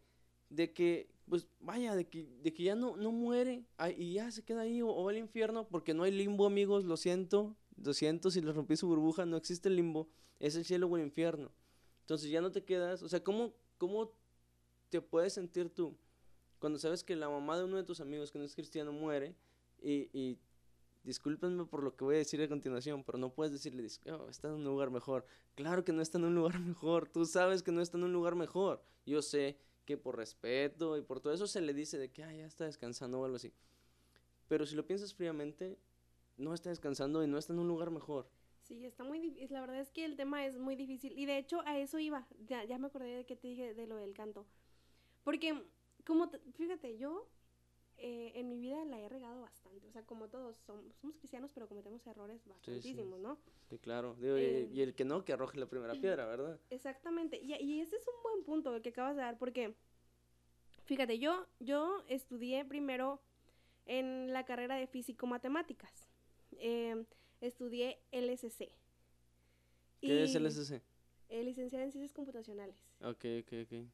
de 0.51 0.73
que, 0.73 1.09
pues 1.29 1.47
vaya, 1.61 1.95
de 1.95 2.07
que, 2.07 2.29
de 2.43 2.53
que 2.53 2.63
ya 2.63 2.75
no, 2.75 2.97
no 2.97 3.11
muere 3.11 3.65
y 3.97 4.15
ya 4.15 4.31
se 4.31 4.45
queda 4.45 4.63
ahí 4.63 4.83
o, 4.83 4.89
o 4.89 5.09
al 5.09 5.17
infierno 5.17 5.67
porque 5.69 5.95
no 5.95 6.03
hay 6.03 6.13
limbo, 6.13 6.47
amigos, 6.47 6.85
lo 6.85 6.97
siento, 6.97 7.57
lo 7.77 7.95
siento 7.95 8.31
si 8.31 8.41
les 8.41 8.55
rompí 8.55 8.77
su 8.77 8.87
burbuja, 8.87 9.27
no 9.27 9.37
existe 9.37 9.69
el 9.69 9.77
limbo, 9.77 10.09
es 10.39 10.55
el 10.57 10.65
cielo 10.65 10.87
o 10.87 10.97
el 10.97 11.03
infierno. 11.03 11.51
Entonces 12.05 12.31
ya 12.31 12.43
no 12.43 12.53
te 12.53 12.63
quedas, 12.63 13.03
o 13.03 13.09
sea, 13.09 13.25
¿cómo, 13.25 13.55
cómo 13.79 14.13
te 14.91 15.01
puedes 15.01 15.33
sentir 15.33 15.71
tú 15.71 15.97
cuando 16.59 16.79
sabes 16.79 17.03
que 17.03 17.17
la 17.17 17.31
mamá 17.31 17.57
de 17.57 17.65
uno 17.65 17.79
de 17.79 17.83
tus 17.83 18.01
amigos 18.01 18.31
que 18.31 18.39
no 18.39 18.45
es 18.45 18.55
cristiano 18.55 18.93
muere 18.93 19.35
y, 19.83 20.11
y 20.13 20.39
discúlpenme 21.03 21.65
por 21.65 21.83
lo 21.83 21.97
que 21.97 22.05
voy 22.05 22.17
a 22.17 22.19
decir 22.19 22.43
a 22.43 22.49
continuación, 22.49 23.05
pero 23.05 23.17
no 23.17 23.33
puedes 23.33 23.53
decirle, 23.53 23.87
"Oh, 24.13 24.29
está 24.29 24.49
en 24.49 24.55
un 24.55 24.65
lugar 24.65 24.91
mejor. 24.91 25.25
Claro 25.55 25.83
que 25.83 25.93
no 25.93 26.03
está 26.03 26.19
en 26.19 26.25
un 26.25 26.35
lugar 26.35 26.59
mejor, 26.61 27.09
tú 27.09 27.25
sabes 27.25 27.63
que 27.63 27.73
no 27.73 27.81
está 27.81 27.97
en 27.97 28.05
un 28.05 28.13
lugar 28.13 28.35
mejor. 28.35 28.83
Yo 29.07 29.23
sé 29.23 29.59
que 29.87 29.97
por 29.97 30.17
respeto 30.17 30.97
y 30.99 31.03
por 31.03 31.21
todo 31.21 31.33
eso 31.33 31.47
se 31.47 31.61
le 31.63 31.73
dice 31.73 31.99
de 31.99 32.11
que 32.11 32.23
"Ah, 32.23 32.35
ya 32.35 32.47
está 32.47 32.65
descansando 32.67 33.19
o 33.21 33.25
algo 33.25 33.37
así. 33.37 33.53
Pero 34.49 34.67
si 34.67 34.75
lo 34.77 34.87
piensas 34.87 35.15
fríamente, 35.15 35.79
no 36.37 36.53
está 36.53 36.69
descansando 36.71 37.23
y 37.23 37.27
no 37.27 37.39
está 37.39 37.53
en 37.53 37.61
un 37.61 37.69
lugar 37.69 37.91
mejor. 37.91 38.29
Sí, 38.65 38.85
está 38.87 39.05
muy 39.05 39.19
difícil. 39.21 39.53
La 39.53 39.61
verdad 39.61 39.79
es 39.81 39.91
que 39.91 40.05
el 40.05 40.17
tema 40.17 40.45
es 40.47 40.59
muy 40.59 40.75
difícil. 40.75 41.13
Y 41.19 41.27
de 41.27 41.39
hecho, 41.39 41.61
a 41.67 41.79
eso 41.79 41.99
iba. 41.99 42.27
Ya, 42.47 42.65
ya 42.65 42.79
me 42.79 42.87
acordé 42.87 43.15
de 43.15 43.25
que 43.27 43.37
te 43.37 43.49
dije 43.49 43.75
de 43.75 43.87
lo 43.87 43.97
del 43.97 44.15
canto. 44.15 44.47
Porque, 45.23 45.63
como, 46.07 46.31
te- 46.31 46.39
fíjate, 46.53 46.97
yo 46.97 47.29
eh, 47.99 48.33
en 48.35 48.49
mi 48.49 48.59
vida 48.59 48.85
la 48.87 48.99
he 49.01 49.09
regado 49.09 49.41
bastante. 49.43 49.87
O 49.87 49.93
sea, 49.93 50.03
como 50.05 50.29
todos 50.29 50.57
somos, 50.67 50.85
somos 50.97 51.17
cristianos, 51.19 51.53
pero 51.53 51.69
cometemos 51.69 52.07
errores 52.07 52.45
bastantísimos, 52.47 53.21
¿no? 53.21 53.39
Sí, 53.69 53.79
claro. 53.79 54.15
Digo, 54.15 54.39
y- 54.39 54.43
Eh, 54.43 54.69
y, 54.73 54.81
el 54.81 54.95
que 54.95 55.05
no, 55.05 55.25
que 55.25 55.33
arroje 55.35 55.59
la 55.59 55.67
primera 55.69 55.93
piedra, 55.93 56.25
¿verdad? 56.27 56.59
Exactamente. 56.71 57.39
Y, 57.41 57.55
y 57.55 57.81
ese 57.81 57.97
es 57.97 58.09
un 58.09 58.23
buen 58.23 58.45
punto 58.45 58.75
el 58.75 58.83
que 58.83 58.89
acabas 58.91 59.15
de 59.17 59.23
dar, 59.23 59.39
porque, 59.39 59.75
fíjate, 60.85 61.19
yo, 61.19 61.47
yo 61.61 62.03
estudié 62.09 62.65
primero 62.65 63.21
en 63.87 64.33
la 64.33 64.45
carrera 64.47 64.77
de 64.77 64.87
físico-matemáticas. 64.87 66.09
Eh, 66.53 67.05
estudié 67.47 67.99
LSC. 68.13 68.71
¿Qué 70.01 70.23
es 70.25 70.35
el 70.35 70.45
Y- 70.45 70.47
SC? 70.49 70.83
eh, 71.29 71.43
licenciada 71.43 71.85
en 71.85 71.93
Ciencias 71.93 72.13
Computacionales. 72.13 72.77
Ok, 73.01 73.25
ok, 73.43 73.53
ok. 73.65 73.87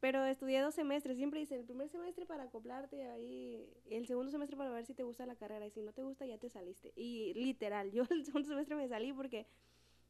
Pero 0.00 0.24
estudié 0.24 0.60
dos 0.60 0.74
semestres. 0.74 1.16
Siempre 1.18 1.40
dicen 1.40 1.58
el 1.60 1.66
primer 1.66 1.88
semestre 1.90 2.24
para 2.24 2.44
acoplarte 2.44 3.06
ahí, 3.08 3.68
el 3.90 4.06
segundo 4.06 4.30
semestre 4.30 4.56
para 4.56 4.70
ver 4.70 4.86
si 4.86 4.94
te 4.94 5.02
gusta 5.02 5.26
la 5.26 5.34
carrera. 5.36 5.66
Y 5.66 5.70
si 5.70 5.82
no 5.82 5.92
te 5.92 6.02
gusta, 6.02 6.24
ya 6.24 6.38
te 6.38 6.48
saliste. 6.48 6.92
Y 6.96 7.34
literal, 7.34 7.90
yo 7.92 8.04
el 8.10 8.24
segundo 8.24 8.48
semestre 8.48 8.76
me 8.76 8.88
salí 8.88 9.12
porque 9.12 9.46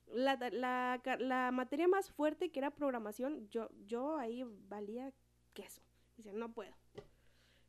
la, 0.06 0.36
la, 0.52 1.00
la 1.18 1.50
materia 1.50 1.88
más 1.88 2.10
fuerte, 2.10 2.50
que 2.50 2.58
era 2.60 2.70
programación, 2.70 3.48
yo, 3.50 3.68
yo 3.86 4.16
ahí 4.16 4.44
valía 4.68 5.12
queso. 5.54 5.82
Dice, 6.16 6.32
no 6.32 6.52
puedo. 6.52 6.72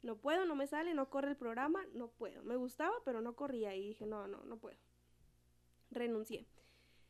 No 0.04 0.17
puedo, 0.17 0.45
no 0.45 0.56
me 0.56 0.67
sale, 0.67 0.93
no 0.93 1.10
corre 1.10 1.30
el 1.30 1.38
programa, 1.38 1.86
no 1.93 2.08
puedo. 2.10 2.43
Me 2.43 2.56
gustaba, 2.56 2.93
pero 3.06 3.21
no 3.21 3.36
corría. 3.36 3.76
Y 3.76 3.88
dije, 3.89 4.06
no, 4.06 4.28
no, 4.28 4.43
no 4.45 4.58
puedo. 4.58 4.78
Renuncié. 5.91 6.47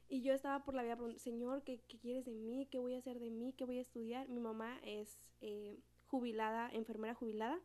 Y 0.09 0.21
yo 0.23 0.33
estaba 0.33 0.63
por 0.65 0.73
la 0.75 0.83
vida 0.83 0.95
preguntando, 0.95 1.23
Señor, 1.23 1.63
¿qué, 1.63 1.79
qué 1.87 1.97
quieres 1.97 2.25
de 2.25 2.33
mí? 2.33 2.67
¿Qué 2.69 2.79
voy 2.79 2.95
a 2.95 2.97
hacer 2.97 3.19
de 3.19 3.29
mí? 3.29 3.53
¿Qué 3.53 3.63
voy 3.63 3.77
a 3.77 3.81
estudiar? 3.81 4.27
Mi 4.27 4.41
mamá 4.41 4.77
es 4.83 5.17
eh, 5.39 5.79
jubilada, 6.07 6.69
enfermera 6.69 7.13
jubilada. 7.15 7.59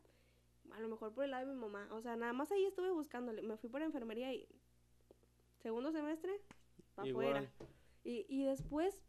A 0.71 0.79
lo 0.79 0.87
mejor 0.87 1.13
por 1.13 1.25
el 1.25 1.31
lado 1.31 1.45
de 1.45 1.53
mi 1.53 1.59
mamá. 1.59 1.89
O 1.91 2.01
sea, 2.01 2.15
nada 2.15 2.31
más 2.31 2.51
ahí 2.51 2.63
estuve 2.65 2.91
buscándole. 2.91 3.41
Me 3.41 3.57
fui 3.57 3.69
por 3.69 3.81
enfermería 3.81 4.33
y 4.33 4.47
segundo 5.57 5.91
semestre, 5.91 6.39
para 6.95 7.09
afuera. 7.09 7.51
Y, 8.05 8.25
y 8.29 8.45
después 8.45 9.01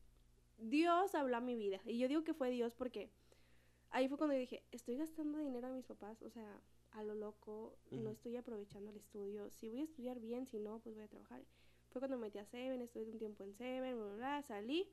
Dios 0.58 1.14
habló 1.14 1.36
a 1.36 1.40
mi 1.40 1.54
vida. 1.54 1.80
Y 1.84 1.98
yo 1.98 2.08
digo 2.08 2.24
que 2.24 2.34
fue 2.34 2.50
Dios 2.50 2.74
porque 2.74 3.10
ahí 3.90 4.08
fue 4.08 4.18
cuando 4.18 4.34
yo 4.34 4.40
dije, 4.40 4.64
estoy 4.72 4.96
gastando 4.96 5.38
dinero 5.38 5.68
a 5.68 5.70
mis 5.70 5.86
papás. 5.86 6.22
O 6.22 6.30
sea, 6.30 6.60
a 6.90 7.04
lo 7.04 7.14
loco, 7.14 7.76
no 7.92 8.10
estoy 8.10 8.36
aprovechando 8.36 8.90
el 8.90 8.96
estudio. 8.96 9.48
Si 9.50 9.68
voy 9.68 9.80
a 9.80 9.84
estudiar 9.84 10.18
bien, 10.18 10.46
si 10.46 10.58
no, 10.58 10.80
pues 10.80 10.96
voy 10.96 11.04
a 11.04 11.08
trabajar. 11.08 11.44
Fue 11.90 12.00
cuando 12.00 12.18
me 12.18 12.26
metí 12.26 12.38
a 12.38 12.44
Seven, 12.44 12.80
estuve 12.82 13.10
un 13.10 13.18
tiempo 13.18 13.44
en 13.44 13.54
Seven, 13.54 13.96
bla, 13.96 14.06
bla, 14.06 14.16
bla, 14.16 14.42
salí. 14.42 14.88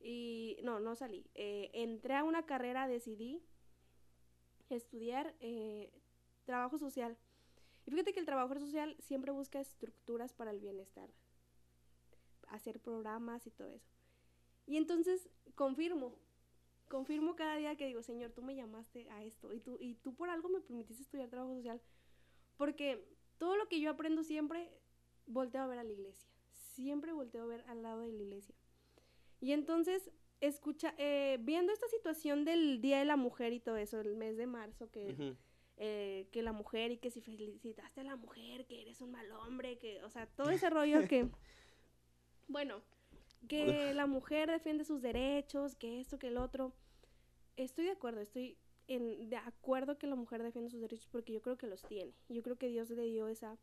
Y 0.00 0.58
no, 0.62 0.80
no 0.80 0.94
salí. 0.94 1.24
Eh, 1.34 1.70
entré 1.74 2.14
a 2.14 2.24
una 2.24 2.44
carrera, 2.44 2.88
decidí 2.88 3.42
estudiar 4.68 5.34
eh, 5.40 5.92
trabajo 6.44 6.78
social. 6.78 7.16
Y 7.86 7.90
fíjate 7.90 8.12
que 8.12 8.20
el 8.20 8.26
trabajo 8.26 8.58
social 8.58 8.96
siempre 9.00 9.32
busca 9.32 9.60
estructuras 9.60 10.32
para 10.32 10.50
el 10.50 10.60
bienestar, 10.60 11.10
hacer 12.48 12.80
programas 12.80 13.46
y 13.46 13.50
todo 13.50 13.68
eso. 13.72 13.90
Y 14.66 14.76
entonces 14.76 15.28
confirmo, 15.56 16.16
confirmo 16.88 17.34
cada 17.34 17.56
día 17.56 17.76
que 17.76 17.86
digo, 17.86 18.02
Señor, 18.02 18.30
tú 18.30 18.42
me 18.42 18.54
llamaste 18.54 19.10
a 19.10 19.24
esto 19.24 19.52
y 19.52 19.60
tú, 19.60 19.76
y 19.80 19.94
tú 19.96 20.14
por 20.14 20.30
algo 20.30 20.48
me 20.48 20.60
permitiste 20.60 21.02
estudiar 21.02 21.28
trabajo 21.28 21.54
social, 21.54 21.80
Porque 22.56 23.04
todo 23.38 23.56
lo 23.56 23.66
que 23.68 23.80
yo 23.80 23.90
aprendo 23.90 24.22
siempre, 24.22 24.70
volteo 25.26 25.62
a 25.62 25.66
ver 25.66 25.78
a 25.78 25.84
la 25.84 25.92
iglesia. 25.92 26.28
Siempre 26.52 27.12
volteo 27.12 27.42
a 27.42 27.46
ver 27.46 27.64
al 27.68 27.82
lado 27.82 28.00
de 28.00 28.12
la 28.12 28.22
iglesia. 28.22 28.54
Y 29.40 29.52
entonces, 29.52 30.10
escucha, 30.40 30.94
eh, 30.98 31.38
viendo 31.40 31.72
esta 31.72 31.88
situación 31.88 32.44
del 32.44 32.80
Día 32.80 32.98
de 32.98 33.04
la 33.04 33.16
Mujer 33.16 33.52
y 33.52 33.60
todo 33.60 33.76
eso, 33.76 34.00
el 34.00 34.16
mes 34.16 34.36
de 34.36 34.46
marzo, 34.46 34.90
que, 34.90 35.36
eh, 35.76 36.28
que 36.30 36.42
la 36.42 36.52
mujer 36.52 36.92
y 36.92 36.98
que 36.98 37.10
si 37.10 37.20
felicitaste 37.20 38.00
a 38.00 38.04
la 38.04 38.16
mujer, 38.16 38.66
que 38.66 38.82
eres 38.82 39.00
un 39.00 39.10
mal 39.10 39.30
hombre, 39.32 39.78
que, 39.78 40.02
o 40.04 40.10
sea, 40.10 40.26
todo 40.26 40.50
ese 40.50 40.70
rollo 40.70 41.06
que, 41.08 41.28
bueno, 42.48 42.82
que 43.48 43.92
la 43.94 44.06
mujer 44.06 44.50
defiende 44.50 44.84
sus 44.84 45.02
derechos, 45.02 45.74
que 45.74 46.00
esto, 46.00 46.18
que 46.18 46.28
el 46.28 46.36
otro. 46.36 46.72
Estoy 47.56 47.84
de 47.84 47.90
acuerdo, 47.90 48.20
estoy 48.20 48.56
en, 48.88 49.28
de 49.28 49.36
acuerdo 49.36 49.98
que 49.98 50.06
la 50.06 50.14
mujer 50.14 50.42
defiende 50.42 50.70
sus 50.70 50.80
derechos 50.80 51.08
porque 51.10 51.32
yo 51.32 51.42
creo 51.42 51.56
que 51.56 51.66
los 51.66 51.82
tiene. 51.82 52.14
Yo 52.28 52.42
creo 52.42 52.56
que 52.56 52.68
Dios 52.68 52.90
le 52.90 53.04
dio 53.04 53.28
esa... 53.28 53.58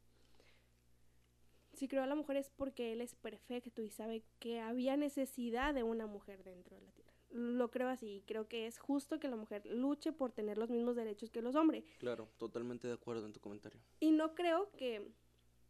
Si 1.80 1.88
creó 1.88 2.04
a 2.04 2.08
la 2.08 2.16
mujer 2.16 2.36
es 2.36 2.50
porque 2.50 2.92
Él 2.92 3.00
es 3.00 3.16
perfecto 3.16 3.82
y 3.82 3.90
sabe 3.90 4.22
que 4.40 4.60
había 4.60 4.98
necesidad 4.98 5.74
de 5.74 5.84
una 5.84 6.08
mujer 6.08 6.44
dentro 6.44 6.76
de 6.76 6.82
la 6.82 6.92
tierra. 6.92 7.14
Lo 7.30 7.72
creo 7.72 7.88
así 7.88 8.18
y 8.18 8.22
creo 8.24 8.50
que 8.50 8.68
es 8.68 8.78
justo 8.80 9.18
que 9.18 9.30
la 9.30 9.38
mujer 9.38 9.66
luche 9.66 10.12
por 10.12 10.34
tener 10.34 10.58
los 10.58 10.70
mismos 10.70 10.98
derechos 10.98 11.30
que 11.32 11.42
los 11.42 11.56
hombres. 11.56 11.86
Claro, 12.00 12.28
totalmente 12.38 12.86
de 12.90 12.96
acuerdo 12.96 13.26
en 13.26 13.32
tu 13.32 13.40
comentario. 13.40 13.80
Y 14.02 14.12
no 14.12 14.36
creo 14.36 14.70
que, 14.76 15.08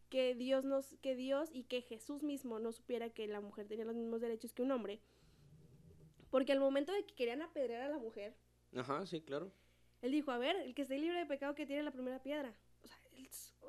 que 0.09 0.33
Dios 0.33 0.65
nos, 0.65 0.95
que 1.03 1.15
Dios 1.15 1.51
y 1.53 1.65
que 1.65 1.83
Jesús 1.83 2.23
mismo 2.23 2.57
no 2.57 2.71
supiera 2.71 3.11
que 3.11 3.27
la 3.27 3.39
mujer 3.39 3.67
tenía 3.67 3.85
los 3.85 3.95
mismos 3.95 4.19
derechos 4.19 4.51
que 4.51 4.63
un 4.63 4.71
hombre. 4.71 5.01
Porque 6.31 6.53
al 6.53 6.59
momento 6.59 6.91
de 6.91 7.05
que 7.05 7.13
querían 7.13 7.43
apedrear 7.43 7.83
a 7.83 7.89
la 7.89 7.99
mujer, 7.99 8.33
Ajá, 8.75 9.05
sí, 9.05 9.21
claro. 9.21 9.51
él 10.01 10.11
dijo, 10.11 10.31
a 10.31 10.39
ver, 10.39 10.55
el 10.55 10.73
que 10.73 10.81
esté 10.81 10.97
libre 10.97 11.19
de 11.19 11.27
pecado 11.27 11.53
que 11.53 11.67
tiene 11.67 11.83
la 11.83 11.91
primera 11.91 12.17
piedra. 12.23 12.55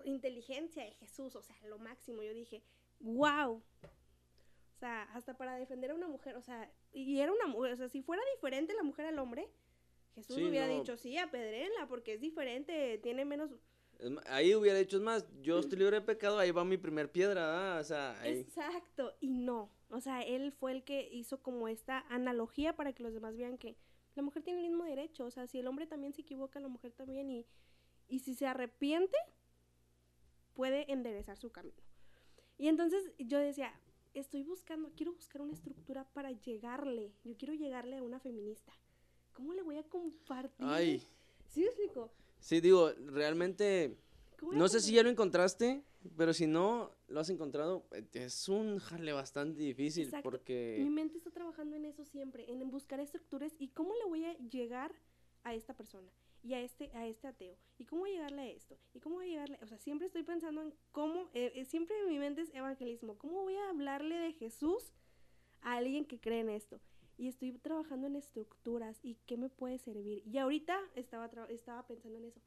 Inteligencia 0.05 0.85
de 0.85 0.93
Jesús, 0.93 1.37
o 1.37 1.43
sea, 1.43 1.57
lo 1.67 1.79
máximo. 1.79 2.23
Yo 2.23 2.33
dije, 2.33 2.63
wow. 3.01 3.53
O 3.53 4.79
sea, 4.79 5.03
hasta 5.15 5.37
para 5.37 5.57
defender 5.57 5.91
a 5.91 5.95
una 5.95 6.09
mujer, 6.09 6.37
o 6.37 6.43
sea, 6.43 6.73
y 6.93 7.21
era 7.21 7.33
una 7.33 7.47
mujer, 7.47 7.73
o 7.73 7.77
sea, 7.77 7.89
si 7.89 8.03
fuera 8.03 8.23
diferente 8.35 8.73
la 8.75 8.83
mujer 8.83 9.07
al 9.07 9.19
hombre, 9.19 9.49
Jesús 10.15 10.37
Sí, 10.37 10.45
hubiera 10.45 10.69
no. 10.69 10.79
dicho, 10.79 10.97
sí, 10.97 11.19
apedréenla, 11.19 11.87
porque 11.87 12.15
es 12.15 12.21
diferente, 12.21 12.99
tiene 13.03 13.25
menos... 13.25 13.51
Ahí 14.27 14.55
hubiera 14.55 14.79
dicho, 14.79 14.97
es 14.97 15.03
más, 15.03 15.27
yo 15.43 15.59
estoy 15.59 15.79
libre 15.79 16.01
de 16.01 16.07
pecado, 16.07 16.39
ahí 16.39 16.51
va 16.51 16.65
mi 16.65 16.79
primer 16.79 17.13
piedra, 17.13 17.77
ah, 17.77 17.81
o 17.81 17.85
sea, 17.85 18.19
ahí. 18.23 18.39
Exacto, 18.39 19.15
y 19.21 19.29
no. 19.29 19.71
O 19.91 20.01
sea, 20.01 20.23
él 20.23 20.53
fue 20.53 20.73
el 20.73 20.85
que 20.85 21.07
hizo 21.13 21.43
como 21.43 21.69
esta 21.69 22.07
analogía 22.09 22.75
para 22.75 22.95
que 22.95 23.03
los 23.03 23.13
demás 23.13 23.37
vean 23.37 23.59
que 23.59 23.77
la 24.15 24.23
mujer 24.23 24.43
tiene 24.43 24.61
el 24.61 24.69
mismo 24.69 24.85
derecho. 24.85 25.27
O 25.27 25.31
sea, 25.31 25.47
si 25.47 25.59
el 25.59 25.67
hombre 25.67 25.87
también 25.87 26.15
se 26.15 26.23
equivoca, 26.23 26.61
la 26.61 26.69
mujer 26.69 26.93
también. 26.93 27.29
Y, 27.31 27.47
y 28.09 28.21
si 28.21 28.35
se 28.35 28.47
arrepiente, 28.47 29.17
puede 30.61 30.93
enderezar 30.93 31.39
su 31.39 31.51
camino. 31.51 31.83
Y 32.59 32.69
entonces 32.69 33.03
yo 33.19 33.39
decía, 33.39 33.73
estoy 34.13 34.43
buscando, 34.43 34.93
quiero 34.95 35.15
buscar 35.15 35.41
una 35.41 35.55
estructura 35.55 36.05
para 36.13 36.33
llegarle. 36.33 37.15
Yo 37.25 37.35
quiero 37.39 37.55
llegarle 37.55 37.97
a 37.97 38.03
una 38.03 38.21
feminista. 38.21 38.71
¿Cómo 39.33 39.55
le 39.55 39.63
voy 39.63 39.79
a 39.79 39.85
compartir? 39.85 40.67
Ay, 40.69 41.03
¿Sí 41.49 41.61
me 41.61 41.67
explico? 41.69 42.13
sí, 42.41 42.61
digo, 42.61 42.93
realmente, 43.07 43.97
¿Cómo 44.39 44.53
le 44.53 44.59
no 44.59 44.69
sé 44.69 44.81
si 44.81 44.93
ya 44.93 45.03
lo 45.03 45.09
encontraste, 45.09 45.83
pero 46.19 46.35
si 46.35 46.47
no 46.47 46.91
lo 47.09 47.21
has 47.21 47.31
encontrado, 47.31 47.87
es 48.13 48.47
un 48.51 48.81
jale 48.81 49.15
bastante 49.15 49.63
difícil 49.63 50.05
Exacto. 50.05 50.25
porque... 50.25 50.77
Mi 50.79 50.91
mente 50.91 51.17
está 51.17 51.31
trabajando 51.31 51.77
en 51.77 51.87
eso 51.87 52.05
siempre, 52.05 52.53
en 52.53 52.71
buscar 52.71 53.01
estructuras 53.01 53.55
y 53.59 53.69
cómo 53.69 53.95
le 53.95 54.05
voy 54.05 54.27
a 54.27 54.37
llegar 54.37 54.95
a 55.43 55.55
esta 55.55 55.73
persona 55.73 56.13
y 56.43 56.55
a 56.55 56.61
este 56.61 56.91
a 56.95 57.07
este 57.07 57.29
ateo 57.29 57.57
y 57.79 57.85
cómo 57.85 58.07
llegarle 58.07 58.43
a 58.43 58.49
esto 58.49 58.79
y 58.95 59.01
cómo 59.01 59.23
llegarle, 59.23 59.59
o 59.63 59.67
sea, 59.67 59.79
siempre 59.79 60.07
estoy 60.07 60.23
pensando 60.23 60.63
en 60.63 60.75
cómo 60.93 61.31
eh, 61.35 61.53
eh, 61.55 61.65
siempre 61.65 61.99
en 62.01 62.09
mi 62.09 62.19
mente 62.19 62.43
es 62.43 62.55
evangelismo, 62.55 63.19
cómo 63.19 63.43
voy 63.43 63.57
a 63.57 63.71
hablarle 63.71 64.17
de 64.17 64.33
Jesús 64.33 64.93
a 65.63 65.77
alguien 65.77 66.05
que 66.05 66.21
cree 66.21 66.41
en 66.41 66.51
esto. 66.51 66.81
Y 67.17 67.29
estoy 67.29 67.53
trabajando 67.53 68.07
en 68.07 68.17
estructuras 68.17 68.99
y 69.03 69.17
qué 69.27 69.37
me 69.37 69.51
puede 69.51 69.77
servir. 69.79 70.23
Y 70.27 70.39
ahorita 70.39 70.79
estaba 70.95 71.29
estaba 71.51 71.87
pensando 71.87 72.19
en 72.19 72.25
eso. 72.25 72.41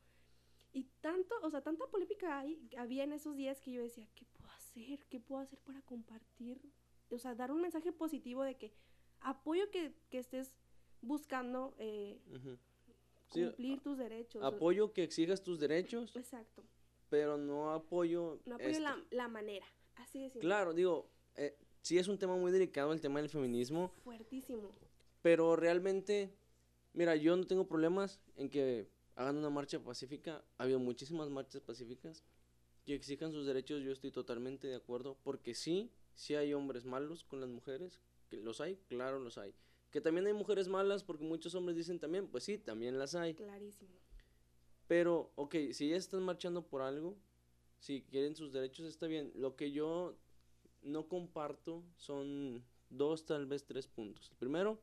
Y 0.72 0.86
tanto, 1.02 1.36
o 1.44 1.50
sea, 1.52 1.62
tanta 1.62 1.86
polémica 1.86 2.39
hay, 2.39 2.68
había 2.78 3.04
en 3.04 3.14
esos 3.14 3.36
días 3.36 3.62
que 3.62 3.72
yo 3.72 3.84
decía, 3.84 4.08
¿qué 4.16 4.26
puedo 4.26 4.52
hacer? 4.54 5.06
¿Qué 5.10 5.20
puedo 5.20 5.41
hacer 5.44 5.60
para 5.60 5.84
compartir? 5.84 6.60
O 7.12 7.20
sea, 7.20 7.36
dar 7.36 7.52
un 7.52 7.62
mensaje 7.62 7.91
positivo 7.91 8.41
de 8.41 8.56
que 8.56 8.74
apoyo 9.20 9.70
que, 9.70 9.94
que 10.10 10.18
estés 10.18 10.56
buscando 11.02 11.76
eh, 11.78 12.20
cumplir 13.34 13.81
tus 13.81 13.97
derechos. 13.97 14.43
Apoyo 14.43 14.93
que 14.93 15.03
exijas 15.03 15.41
tus 15.43 15.59
derechos, 15.59 16.15
Exacto. 16.15 16.63
pero 17.09 17.38
no 17.38 17.71
apoyo... 17.71 18.39
No 18.45 18.55
apoyo 18.55 18.79
la, 18.79 19.03
la 19.11 19.27
manera. 19.27 19.65
Así 19.95 20.23
simple. 20.29 20.41
Claro, 20.41 20.73
digo, 20.73 21.09
eh, 21.36 21.57
sí 21.81 21.97
es 21.97 22.07
un 22.07 22.17
tema 22.17 22.36
muy 22.36 22.51
delicado 22.51 22.93
el 22.93 23.01
tema 23.01 23.19
del 23.19 23.29
feminismo, 23.29 23.91
Fuertísimo. 24.03 24.71
pero 25.21 25.55
realmente, 25.55 26.34
mira, 26.93 27.15
yo 27.15 27.36
no 27.36 27.45
tengo 27.45 27.67
problemas 27.67 28.21
en 28.36 28.49
que 28.49 28.88
hagan 29.15 29.38
una 29.38 29.49
marcha 29.49 29.79
pacífica. 29.79 30.43
Ha 30.57 30.63
habido 30.63 30.79
muchísimas 30.79 31.29
marchas 31.29 31.61
pacíficas 31.61 32.23
que 32.86 32.95
exijan 32.95 33.31
sus 33.31 33.45
derechos, 33.45 33.81
yo 33.84 33.91
estoy 33.91 34.11
totalmente 34.11 34.67
de 34.67 34.75
acuerdo, 34.75 35.17
porque 35.23 35.53
sí, 35.53 35.91
sí 36.15 36.36
hay 36.36 36.53
hombres 36.53 36.84
malos 36.86 37.23
con 37.23 37.39
las 37.39 37.49
mujeres, 37.49 38.01
que 38.29 38.38
los 38.38 38.59
hay, 38.59 38.75
claro 38.88 39.19
los 39.19 39.38
hay. 39.38 39.53
Que 39.94 40.02
también 40.02 40.26
hay 40.26 40.34
mujeres 40.34 40.68
malas, 40.68 41.04
porque 41.04 41.24
muchos 41.24 41.54
hombres 41.54 41.78
dicen 41.78 42.00
también, 42.00 42.28
pues 42.28 42.44
sí, 42.44 42.58
también 42.58 42.98
las 42.98 43.14
hay. 43.14 43.36
Clarísimo. 43.36 43.91
Pero, 44.88 45.32
ok, 45.36 45.56
si 45.72 45.89
ya 45.89 45.96
están 45.98 46.24
marchando 46.24 46.66
por 46.66 46.82
algo, 46.82 47.16
si 47.78 48.02
quieren 48.02 48.36
sus 48.36 48.52
derechos, 48.52 48.88
está 48.88 49.06
bien. 49.06 49.32
Lo 49.36 49.56
que 49.56 49.72
yo 49.72 50.18
no 50.82 51.08
comparto 51.08 51.84
son 51.96 52.66
dos, 52.89 53.24
tal 53.26 53.46
vez 53.46 53.66
tres 53.66 53.88
puntos. 53.88 54.32
El 54.32 54.38
primero, 54.38 54.82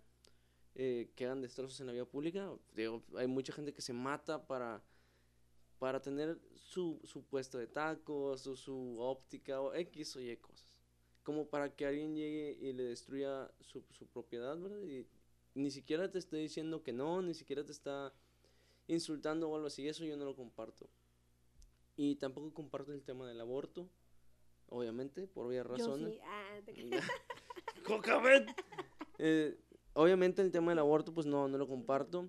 eh, 0.77 1.11
que 1.17 1.25
hagan 1.25 1.43
destrozos 1.43 1.81
en 1.81 1.89
la 1.89 1.93
vía 1.93 2.05
pública. 2.05 2.49
Digo, 2.77 3.03
hay 3.17 3.27
mucha 3.27 3.53
gente 3.53 3.73
que 3.73 3.83
se 3.83 3.93
mata 3.93 4.47
para, 4.47 4.81
para 5.81 6.01
tener 6.01 6.39
su, 6.55 7.01
su 7.03 7.25
puesto 7.25 7.59
de 7.59 7.67
tacos 7.67 8.47
o 8.47 8.55
su 8.55 8.97
óptica 9.01 9.61
o 9.61 9.75
X 9.75 10.15
o 10.15 10.21
Y 10.21 10.37
cosas. 10.37 10.70
Como 11.31 11.47
para 11.47 11.77
que 11.77 11.87
alguien 11.87 12.17
llegue 12.17 12.59
y 12.61 12.73
le 12.73 12.83
destruya 12.83 13.49
su, 13.61 13.85
su 13.93 14.05
propiedad, 14.09 14.59
¿verdad? 14.59 14.83
Y 14.83 15.07
ni 15.55 15.71
siquiera 15.71 16.11
te 16.11 16.19
estoy 16.19 16.41
diciendo 16.41 16.83
que 16.83 16.93
no, 16.93 17.23
ni 17.23 17.35
siquiera 17.35 17.65
te 17.65 17.71
está 17.71 18.13
insultando 18.89 19.49
o 19.49 19.55
algo 19.55 19.69
así, 19.69 19.87
eso 19.87 20.05
yo 20.05 20.17
no 20.17 20.25
lo 20.25 20.35
comparto. 20.35 20.91
Y 21.97 22.17
tampoco 22.17 22.53
comparto 22.53 22.93
el 22.93 23.05
tema 23.05 23.29
del 23.29 23.41
aborto, 23.41 23.89
obviamente, 24.71 25.29
por 25.29 25.47
obvias 25.47 25.65
razones. 25.65 26.15
sí. 26.15 26.21
Ah, 26.25 26.59
te. 26.65 26.75
¡Cocabet! 27.85 28.49
Eh, 29.19 29.57
obviamente 29.93 30.43
el 30.43 30.51
tema 30.51 30.73
del 30.73 30.81
aborto, 30.81 31.15
pues 31.15 31.29
no, 31.29 31.47
no 31.47 31.59
lo 31.59 31.69
comparto. 31.69 32.29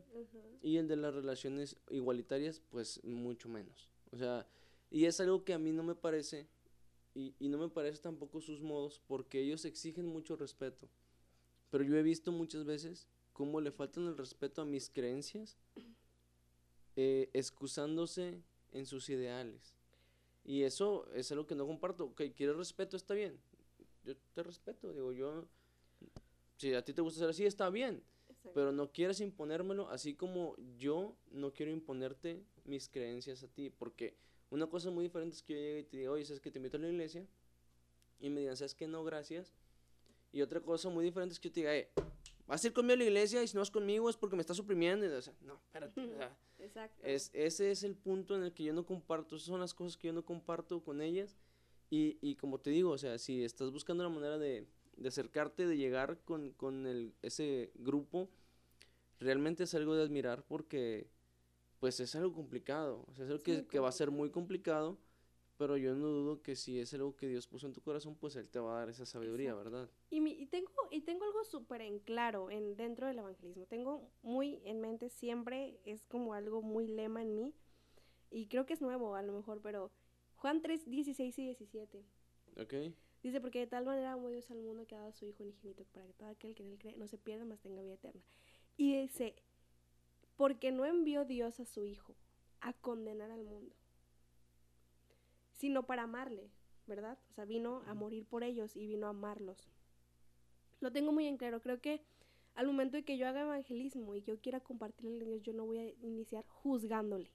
Y 0.62 0.78
el 0.78 0.88
de 0.88 0.96
las 0.96 1.16
relaciones 1.16 1.76
igualitarias, 1.90 2.62
pues 2.70 3.04
mucho 3.04 3.50
menos. 3.50 3.90
O 4.12 4.18
sea, 4.18 4.46
y 4.92 5.06
es 5.06 5.20
algo 5.20 5.44
que 5.44 5.56
a 5.56 5.58
mí 5.58 5.72
no 5.72 5.82
me 5.82 5.96
parece, 5.96 6.48
y, 7.14 7.36
y 7.40 7.50
no 7.50 7.58
me 7.58 7.70
parece 7.70 8.02
tampoco 8.02 8.42
sus 8.42 8.62
modos, 8.62 9.02
porque 9.08 9.42
ellos 9.42 9.66
exigen 9.66 10.08
mucho 10.08 10.36
respeto. 10.36 10.88
Pero 11.70 11.84
yo 11.84 11.96
he 11.98 12.04
visto 12.04 12.32
muchas 12.32 12.66
veces 12.66 13.08
cómo 13.34 13.62
le 13.62 13.72
faltan 13.72 14.08
el 14.08 14.18
respeto 14.18 14.62
a 14.62 14.66
mis 14.66 14.90
creencias, 14.90 15.58
eh, 16.96 17.30
excusándose 17.34 18.42
en 18.72 18.86
sus 18.86 19.10
ideales. 19.10 19.76
Y 20.44 20.64
eso 20.64 21.08
es 21.14 21.32
algo 21.32 21.48
que 21.48 21.56
no 21.56 21.66
comparto. 21.66 22.06
Ok, 22.06 22.24
quieres 22.36 22.56
respeto, 22.56 22.98
está 22.98 23.14
bien. 23.14 23.40
Yo 24.04 24.16
te 24.34 24.44
respeto, 24.44 24.94
digo, 24.94 25.12
yo... 25.12 25.48
Si 26.58 26.74
a 26.74 26.84
ti 26.84 26.94
te 26.94 27.02
gusta 27.02 27.20
ser 27.22 27.30
así, 27.30 27.46
está 27.46 27.70
bien 27.72 28.04
Exacto. 28.30 28.52
pero 28.54 28.72
no 28.72 28.92
quieres 28.92 29.20
imponérmelo, 29.20 29.90
así 29.90 30.14
como 30.14 30.56
yo 30.78 31.16
no 31.32 31.54
quiero 31.54 31.72
imponerte 31.72 32.44
mis 32.66 32.88
creencias 32.88 33.42
a 33.42 33.48
ti, 33.48 33.72
porque 33.72 34.16
una 34.52 34.68
cosa 34.68 34.92
muy 34.92 35.06
diferente 35.06 35.36
es 35.36 35.42
que 35.42 35.54
yo 35.54 35.60
llegue 35.60 35.80
y 35.80 35.84
te 35.84 35.98
diga, 35.98 36.12
oye, 36.12 36.26
¿sabes 36.26 36.42
que 36.42 36.52
te 36.52 36.60
invito 36.60 36.78
a 36.78 36.80
la 36.82 36.90
iglesia? 36.90 37.26
Y 38.20 38.30
me 38.30 38.42
digan, 38.42 38.56
¿sabes 38.56 38.76
que 38.76 38.88
no? 38.88 39.04
Gracias. 39.04 39.54
Y 40.32 40.42
otra 40.42 40.62
cosa 40.62 40.90
muy 40.90 41.04
diferente 41.04 41.34
es 41.34 41.40
que 41.40 41.50
yo 41.50 41.54
te 41.54 41.60
diga, 41.62 41.76
eh, 41.76 41.90
vas 42.46 42.64
a 42.64 42.68
ir 42.68 42.74
conmigo 42.74 42.94
a 42.94 42.98
la 42.98 43.04
iglesia 43.06 43.42
y 43.42 43.48
si 43.48 43.56
no 43.56 43.62
vas 43.62 43.72
conmigo 43.72 44.10
es 44.10 44.18
porque 44.18 44.36
me 44.36 44.42
estás 44.42 44.58
suprimiendo. 44.58 45.06
Y, 45.06 45.10
o 45.10 45.22
sea, 45.22 45.34
no, 45.42 45.56
espérate. 45.56 46.02
o 46.02 46.08
sea, 46.18 46.38
Exacto. 46.60 47.02
es, 47.04 47.32
ese 47.34 47.72
es 47.72 47.84
el 47.84 47.96
punto 47.96 48.36
en 48.36 48.44
el 48.44 48.54
que 48.54 48.64
yo 48.64 48.74
no 48.74 48.86
comparto, 48.86 49.36
esas 49.36 49.48
son 49.48 49.62
las 49.62 49.74
cosas 49.74 49.98
que 49.98 50.08
yo 50.08 50.14
no 50.14 50.24
comparto 50.24 50.84
con 50.84 51.02
ellas. 51.02 51.38
Y, 51.90 52.18
y 52.22 52.36
como 52.36 52.60
te 52.60 52.70
digo, 52.70 52.92
o 52.92 52.98
sea, 52.98 53.18
si 53.18 53.44
estás 53.44 53.72
buscando 53.72 54.06
una 54.06 54.14
manera 54.14 54.38
de, 54.38 54.68
de 54.98 55.08
acercarte, 55.08 55.66
de 55.66 55.78
llegar 55.78 56.20
con, 56.24 56.52
con 56.52 56.86
el, 56.88 57.14
ese 57.22 57.72
grupo, 57.76 58.30
realmente 59.20 59.64
es 59.64 59.74
algo 59.76 59.96
de 59.96 60.04
admirar 60.04 60.44
porque 60.46 61.10
pues 61.82 62.00
es 62.00 62.16
algo 62.16 62.32
complicado, 62.32 63.04
o 63.10 63.14
sea, 63.16 63.26
es 63.26 63.32
algo 63.32 63.44
que, 63.44 63.66
que 63.66 63.80
va 63.80 63.90
a 63.90 63.92
ser 63.92 64.12
muy 64.12 64.30
complicado, 64.30 65.00
pero 65.58 65.78
yo 65.78 65.96
no 65.96 66.08
dudo 66.08 66.42
que 66.44 66.56
si 66.56 66.80
es 66.80 66.94
algo 66.94 67.16
que 67.16 67.28
Dios 67.28 67.48
puso 67.48 67.66
en 67.66 67.74
tu 67.74 67.82
corazón, 67.82 68.16
pues 68.16 68.36
Él 68.36 68.48
te 68.48 68.60
va 68.60 68.76
a 68.76 68.80
dar 68.82 68.90
esa 68.90 69.06
sabiduría, 69.06 69.50
Exacto. 69.50 69.72
¿verdad? 69.72 69.90
Y, 70.12 70.22
mi- 70.22 70.32
y 70.40 70.46
tengo, 70.46 70.72
y 70.92 71.02
tengo 71.02 71.26
algo 71.26 71.44
súper 71.44 71.82
en 71.82 71.98
claro 72.00 72.52
en, 72.52 72.76
dentro 72.78 73.08
del 73.08 73.18
evangelismo. 73.20 73.66
Tengo 73.66 74.10
muy 74.22 74.62
en 74.64 74.80
mente 74.80 75.10
siempre, 75.10 75.80
es 75.86 76.06
como 76.06 76.36
algo 76.36 76.62
muy 76.62 76.88
lema 76.88 77.24
en 77.24 77.36
mí, 77.36 77.54
y 78.30 78.46
creo 78.48 78.66
que 78.68 78.74
es 78.74 78.82
nuevo 78.82 79.16
a 79.16 79.24
lo 79.24 79.34
mejor, 79.34 79.60
pero 79.62 79.92
Juan 80.36 80.62
3, 80.62 80.88
16 80.88 81.38
y 81.40 81.44
17. 81.46 82.06
Ok. 82.58 82.74
Dice, 83.24 83.42
porque 83.42 83.60
de 83.60 83.68
tal 83.68 83.86
manera 83.86 84.14
amó 84.14 84.30
Dios 84.30 84.50
al 84.52 84.62
mundo 84.62 84.86
que 84.86 84.94
ha 84.96 85.00
dado 85.00 85.10
a 85.10 85.14
su 85.14 85.26
Hijo 85.26 85.44
infinito 85.44 85.84
para 85.94 86.06
que 86.06 86.14
todo 86.14 86.30
aquel 86.30 86.54
que 86.56 86.64
en 86.64 86.70
él 86.74 86.78
cree 86.80 86.96
no 86.96 87.08
se 87.08 87.18
pierda, 87.18 87.44
mas 87.46 87.60
tenga 87.60 87.82
vida 87.82 87.94
eterna. 87.96 88.22
Y 88.78 89.00
dice, 89.02 89.36
porque 90.36 90.72
no 90.72 90.86
envió 90.86 91.26
Dios 91.26 91.60
a 91.60 91.66
su 91.66 91.86
Hijo 91.86 92.16
a 92.62 92.74
condenar 92.74 93.32
al 93.32 93.44
mundo, 93.44 93.76
sino 95.54 95.84
para 95.84 96.04
amarle, 96.04 96.50
¿verdad? 96.88 97.18
O 97.30 97.34
sea, 97.34 97.46
vino 97.46 97.84
a 97.88 97.94
morir 97.94 98.26
por 98.26 98.44
ellos 98.44 98.76
y 98.76 98.88
vino 98.88 99.08
a 99.08 99.12
amarlos. 99.12 99.70
Lo 100.80 100.92
tengo 100.92 101.12
muy 101.12 101.28
en 101.28 101.38
claro, 101.38 101.62
creo 101.62 101.80
que 101.82 102.04
al 102.56 102.68
momento 102.68 102.98
de 102.98 103.04
que 103.04 103.18
yo 103.18 103.28
haga 103.28 103.42
evangelismo 103.42 104.16
y 104.16 104.22
yo 104.24 104.40
quiera 104.40 104.60
compartirle 104.60 105.26
a 105.26 105.28
Dios, 105.28 105.42
yo 105.42 105.54
no 105.54 105.66
voy 105.66 105.78
a 105.78 105.90
iniciar 106.06 106.46
juzgándole, 106.48 107.32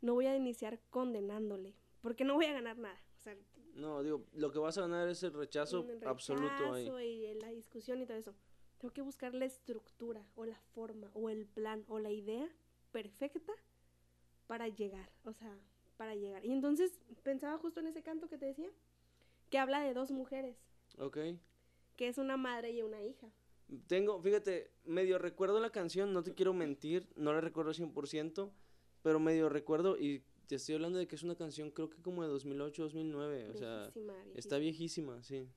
no 0.00 0.14
voy 0.14 0.26
a 0.26 0.36
iniciar 0.36 0.80
condenándole, 0.90 1.74
porque 2.00 2.24
no 2.24 2.34
voy 2.34 2.46
a 2.46 2.52
ganar 2.52 2.78
nada. 2.78 3.00
O 3.18 3.22
sea, 3.22 3.36
No, 3.74 4.02
digo, 4.02 4.24
lo 4.32 4.50
que 4.50 4.58
vas 4.58 4.78
a 4.78 4.82
ganar 4.82 5.08
es 5.08 5.22
el 5.22 5.32
rechazo, 5.32 5.82
un 5.82 6.06
absoluto 6.06 6.72
ahí. 6.72 6.84
rechazo 6.84 7.00
y 7.00 7.34
la 7.34 7.48
discusión 7.48 8.00
y 8.00 8.06
todo 8.06 8.16
eso. 8.16 8.34
Tengo 8.78 8.92
que 8.92 9.02
buscar 9.02 9.34
la 9.34 9.44
estructura 9.46 10.24
o 10.34 10.44
la 10.44 10.58
forma 10.74 11.10
o 11.14 11.30
el 11.30 11.46
plan 11.46 11.84
o 11.88 11.98
la 11.98 12.10
idea 12.10 12.48
perfecta 12.92 13.52
para 14.46 14.68
llegar, 14.68 15.10
o 15.24 15.32
sea, 15.32 15.58
para 15.96 16.14
llegar. 16.14 16.44
Y 16.44 16.52
entonces 16.52 17.00
pensaba 17.22 17.58
justo 17.58 17.80
en 17.80 17.86
ese 17.88 18.02
canto 18.02 18.28
que 18.28 18.38
te 18.38 18.46
decía, 18.46 18.70
que 19.50 19.58
habla 19.58 19.80
de 19.80 19.94
dos 19.94 20.10
mujeres, 20.10 20.56
Ok. 20.98 21.18
que 21.96 22.08
es 22.08 22.18
una 22.18 22.36
madre 22.36 22.72
y 22.72 22.82
una 22.82 23.02
hija. 23.02 23.28
Tengo, 23.88 24.20
fíjate, 24.20 24.70
medio 24.84 25.18
recuerdo 25.18 25.58
la 25.58 25.70
canción, 25.70 26.12
no 26.12 26.22
te 26.22 26.34
quiero 26.34 26.52
mentir, 26.52 27.08
no 27.16 27.32
la 27.32 27.40
recuerdo 27.40 27.72
100%, 27.72 28.50
pero 29.02 29.18
medio 29.18 29.48
recuerdo 29.48 29.96
y 29.98 30.22
te 30.46 30.56
estoy 30.56 30.76
hablando 30.76 30.98
de 30.98 31.08
que 31.08 31.16
es 31.16 31.24
una 31.24 31.34
canción 31.34 31.70
creo 31.72 31.90
que 31.90 32.00
como 32.00 32.22
de 32.22 32.28
2008, 32.28 32.82
2009, 32.84 33.48
o 33.50 33.54
sea, 33.56 33.78
Viejísima, 33.78 34.14
está 34.34 34.58
viejísima. 34.58 35.14
viejísima, 35.16 35.22
sí. 35.24 35.48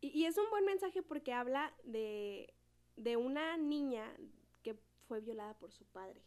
Y, 0.00 0.08
y 0.08 0.26
es 0.26 0.36
un 0.38 0.48
buen 0.50 0.64
mensaje 0.64 1.02
porque 1.02 1.32
habla 1.32 1.74
de, 1.84 2.54
de 2.96 3.16
una 3.16 3.56
niña 3.56 4.14
que 4.62 4.74
fue 5.06 5.20
violada 5.20 5.58
por 5.58 5.72
su 5.72 5.84
padre. 5.84 6.22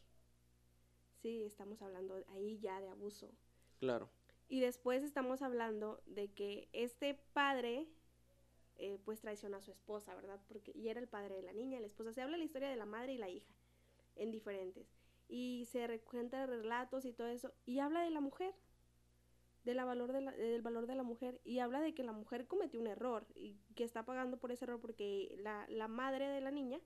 Sí, 1.21 1.43
estamos 1.43 1.81
hablando 1.81 2.23
ahí 2.29 2.59
ya 2.59 2.79
de 2.79 2.89
abuso. 2.89 3.31
Claro. 3.79 4.09
Y 4.47 4.61
después 4.61 5.03
estamos 5.03 5.41
hablando 5.41 6.01
de 6.05 6.33
que 6.33 6.69
este 6.73 7.13
padre 7.33 7.87
eh, 8.77 8.97
pues 9.03 9.19
traicionó 9.19 9.57
a 9.57 9.61
su 9.61 9.71
esposa, 9.71 10.15
¿verdad? 10.15 10.41
Porque, 10.47 10.71
y 10.73 10.87
era 10.87 10.99
el 10.99 11.07
padre 11.07 11.35
de 11.35 11.43
la 11.43 11.53
niña, 11.53 11.79
la 11.79 11.85
esposa. 11.85 12.13
Se 12.13 12.21
habla 12.21 12.37
la 12.37 12.45
historia 12.45 12.69
de 12.69 12.77
la 12.77 12.85
madre 12.85 13.13
y 13.13 13.17
la 13.17 13.29
hija 13.29 13.53
en 14.15 14.31
diferentes. 14.31 14.87
Y 15.27 15.67
se 15.69 15.99
cuenta 16.01 16.45
relatos 16.45 17.05
y 17.05 17.13
todo 17.13 17.27
eso. 17.27 17.53
Y 17.65 17.79
habla 17.79 18.01
de 18.01 18.09
la 18.09 18.21
mujer, 18.21 18.55
de 19.65 19.73
la 19.73 19.85
valor 19.85 20.11
de 20.13 20.21
la- 20.21 20.31
del 20.31 20.61
valor 20.61 20.87
de 20.87 20.95
la 20.95 21.03
mujer. 21.03 21.39
Y 21.43 21.59
habla 21.59 21.81
de 21.81 21.93
que 21.93 22.03
la 22.03 22.11
mujer 22.13 22.47
cometió 22.47 22.79
un 22.79 22.87
error 22.87 23.25
y 23.35 23.57
que 23.75 23.83
está 23.83 24.03
pagando 24.05 24.37
por 24.37 24.51
ese 24.51 24.65
error 24.65 24.79
porque 24.79 25.35
la, 25.39 25.65
la 25.69 25.87
madre 25.87 26.27
de 26.27 26.41
la 26.41 26.51
niña, 26.51 26.79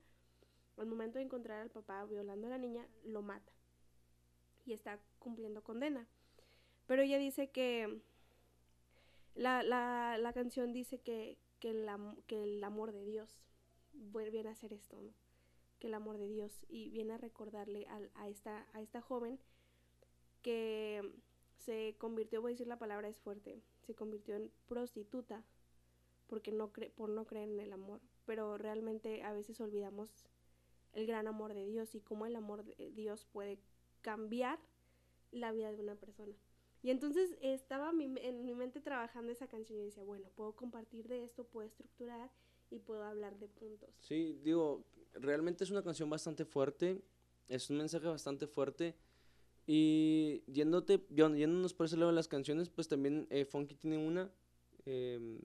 al 0.76 0.86
momento 0.86 1.18
de 1.18 1.24
encontrar 1.24 1.60
al 1.60 1.70
papá 1.70 2.04
violando 2.04 2.46
a 2.48 2.50
la 2.50 2.58
niña, 2.58 2.86
lo 3.04 3.22
mata. 3.22 3.52
Y 4.66 4.72
está 4.72 4.98
cumpliendo 5.18 5.62
condena. 5.62 6.06
Pero 6.86 7.02
ella 7.02 7.18
dice 7.18 7.50
que 7.50 8.00
la, 9.34 9.62
la, 9.62 10.16
la 10.18 10.32
canción 10.32 10.72
dice 10.72 10.98
que, 10.98 11.38
que, 11.60 11.70
el, 11.70 11.88
am- 11.88 12.16
que 12.26 12.42
el 12.42 12.62
amor 12.64 12.92
de 12.92 13.04
Dios 13.04 13.42
viene 13.92 14.48
a 14.48 14.52
hacer 14.52 14.72
esto, 14.72 15.00
¿no? 15.00 15.12
Que 15.78 15.86
el 15.88 15.94
amor 15.94 16.18
de 16.18 16.28
Dios 16.28 16.64
y 16.68 16.90
viene 16.90 17.14
a 17.14 17.18
recordarle 17.18 17.86
al- 17.86 18.10
a, 18.14 18.28
esta, 18.28 18.66
a 18.72 18.80
esta 18.80 19.00
joven 19.00 19.38
que 20.42 21.02
se 21.64 21.96
convirtió, 21.98 22.40
voy 22.42 22.50
a 22.50 22.54
decir 22.54 22.66
la 22.66 22.78
palabra 22.78 23.08
es 23.08 23.18
fuerte, 23.20 23.62
se 23.86 23.94
convirtió 23.94 24.36
en 24.36 24.50
prostituta 24.66 25.42
porque 26.26 26.52
no 26.52 26.72
cre- 26.72 26.90
por 26.92 27.08
no 27.08 27.26
creer 27.26 27.48
en 27.48 27.60
el 27.60 27.72
amor. 27.72 28.00
Pero 28.26 28.56
realmente 28.58 29.22
a 29.22 29.32
veces 29.32 29.60
olvidamos 29.60 30.10
el 30.92 31.06
gran 31.06 31.26
amor 31.26 31.54
de 31.54 31.66
Dios 31.66 31.94
y 31.94 32.00
cómo 32.00 32.26
el 32.26 32.36
amor 32.36 32.64
de 32.64 32.90
Dios 32.90 33.24
puede 33.26 33.58
cambiar 34.02 34.58
la 35.32 35.52
vida 35.52 35.72
de 35.72 35.80
una 35.82 35.96
persona. 35.96 36.34
Y 36.82 36.90
entonces 36.90 37.36
estaba 37.40 37.92
mi- 37.92 38.14
en 38.20 38.44
mi 38.44 38.54
mente 38.54 38.80
trabajando 38.80 39.32
esa 39.32 39.48
canción 39.48 39.78
y 39.80 39.84
decía, 39.84 40.02
bueno, 40.04 40.28
puedo 40.34 40.52
compartir 40.54 41.08
de 41.08 41.24
esto, 41.24 41.44
puedo 41.44 41.66
estructurar 41.66 42.30
y 42.70 42.78
puedo 42.78 43.02
hablar 43.04 43.38
de 43.38 43.48
puntos. 43.48 43.90
Sí, 43.98 44.38
digo, 44.42 44.84
realmente 45.14 45.64
es 45.64 45.70
una 45.70 45.82
canción 45.82 46.10
bastante 46.10 46.44
fuerte, 46.44 47.02
es 47.48 47.70
un 47.70 47.78
mensaje 47.78 48.06
bastante 48.06 48.46
fuerte. 48.46 48.94
Y 49.66 50.42
yéndote, 50.46 51.06
yéndonos 51.10 51.72
por 51.72 51.86
ese 51.86 51.96
lado 51.96 52.10
de 52.10 52.14
las 52.16 52.28
canciones, 52.28 52.68
pues 52.68 52.88
también 52.88 53.26
eh, 53.30 53.44
Funky 53.44 53.74
tiene 53.74 53.96
una. 53.98 54.30
em, 54.84 55.40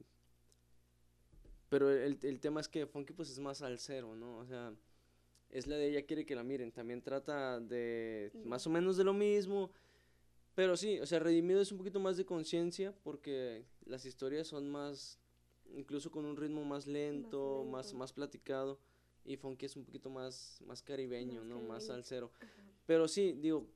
pero 1.70 1.90
el, 1.92 2.18
el 2.24 2.40
tema 2.40 2.60
es 2.62 2.68
que 2.68 2.88
Funky 2.88 3.14
pues 3.14 3.30
es 3.30 3.40
más 3.40 3.60
salsero, 3.60 4.16
¿no? 4.16 4.38
O 4.40 4.46
sea, 4.46 4.74
es 5.50 5.68
la 5.68 5.78
de 5.78 5.88
ella 5.90 6.06
quiere 6.06 6.26
que 6.26 6.36
la 6.36 6.44
miren. 6.44 6.72
También 6.72 7.02
trata 7.02 7.60
de 7.60 8.32
más 8.46 8.66
o 8.68 8.70
menos 8.70 8.98
de 8.98 9.04
lo 9.04 9.14
mismo. 9.14 9.72
Pero 10.56 10.76
sí, 10.76 11.00
o 11.00 11.06
sea, 11.06 11.20
Redimido 11.20 11.62
es 11.62 11.72
un 11.72 11.78
poquito 11.78 12.00
más 12.00 12.18
de 12.18 12.26
conciencia 12.26 12.94
porque 13.04 13.66
las 13.86 14.06
historias 14.06 14.48
son 14.48 14.70
más, 14.70 15.20
incluso 15.74 16.12
con 16.12 16.26
un 16.26 16.36
ritmo 16.36 16.66
más 16.66 16.86
lento, 16.88 17.64
más, 17.70 17.86
lento. 17.88 18.00
más, 18.00 18.14
platicado. 18.14 18.80
Y 19.24 19.38
Funky 19.38 19.68
es 19.68 19.76
un 19.76 19.86
poquito 19.86 20.10
más, 20.10 20.60
más 20.66 20.82
caribeño, 20.82 21.42
Más 21.42 21.50
¿no? 21.50 21.56
Más 21.60 21.68
caribeño. 21.68 21.82
salsero. 21.82 22.32
Ajá. 22.42 22.64
Pero 22.88 23.08
sí, 23.08 23.34
digo, 23.34 23.68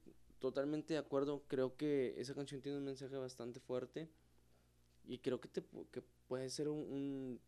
totalmente 0.43 0.93
de 0.93 0.99
acuerdo. 0.99 1.41
Creo 1.47 1.77
que 1.77 2.15
esa 2.17 2.35
canción 2.35 2.61
tiene 2.61 2.77
un 2.77 2.83
mensaje 2.83 3.15
bastante 3.15 3.61
fuerte. 3.61 4.09
Y 5.05 5.19
creo 5.19 5.39
que, 5.39 5.47
te, 5.47 5.63
que 5.89 6.01
puede 6.27 6.49
ser 6.49 6.67
un, 6.67 6.79
un, 6.79 7.39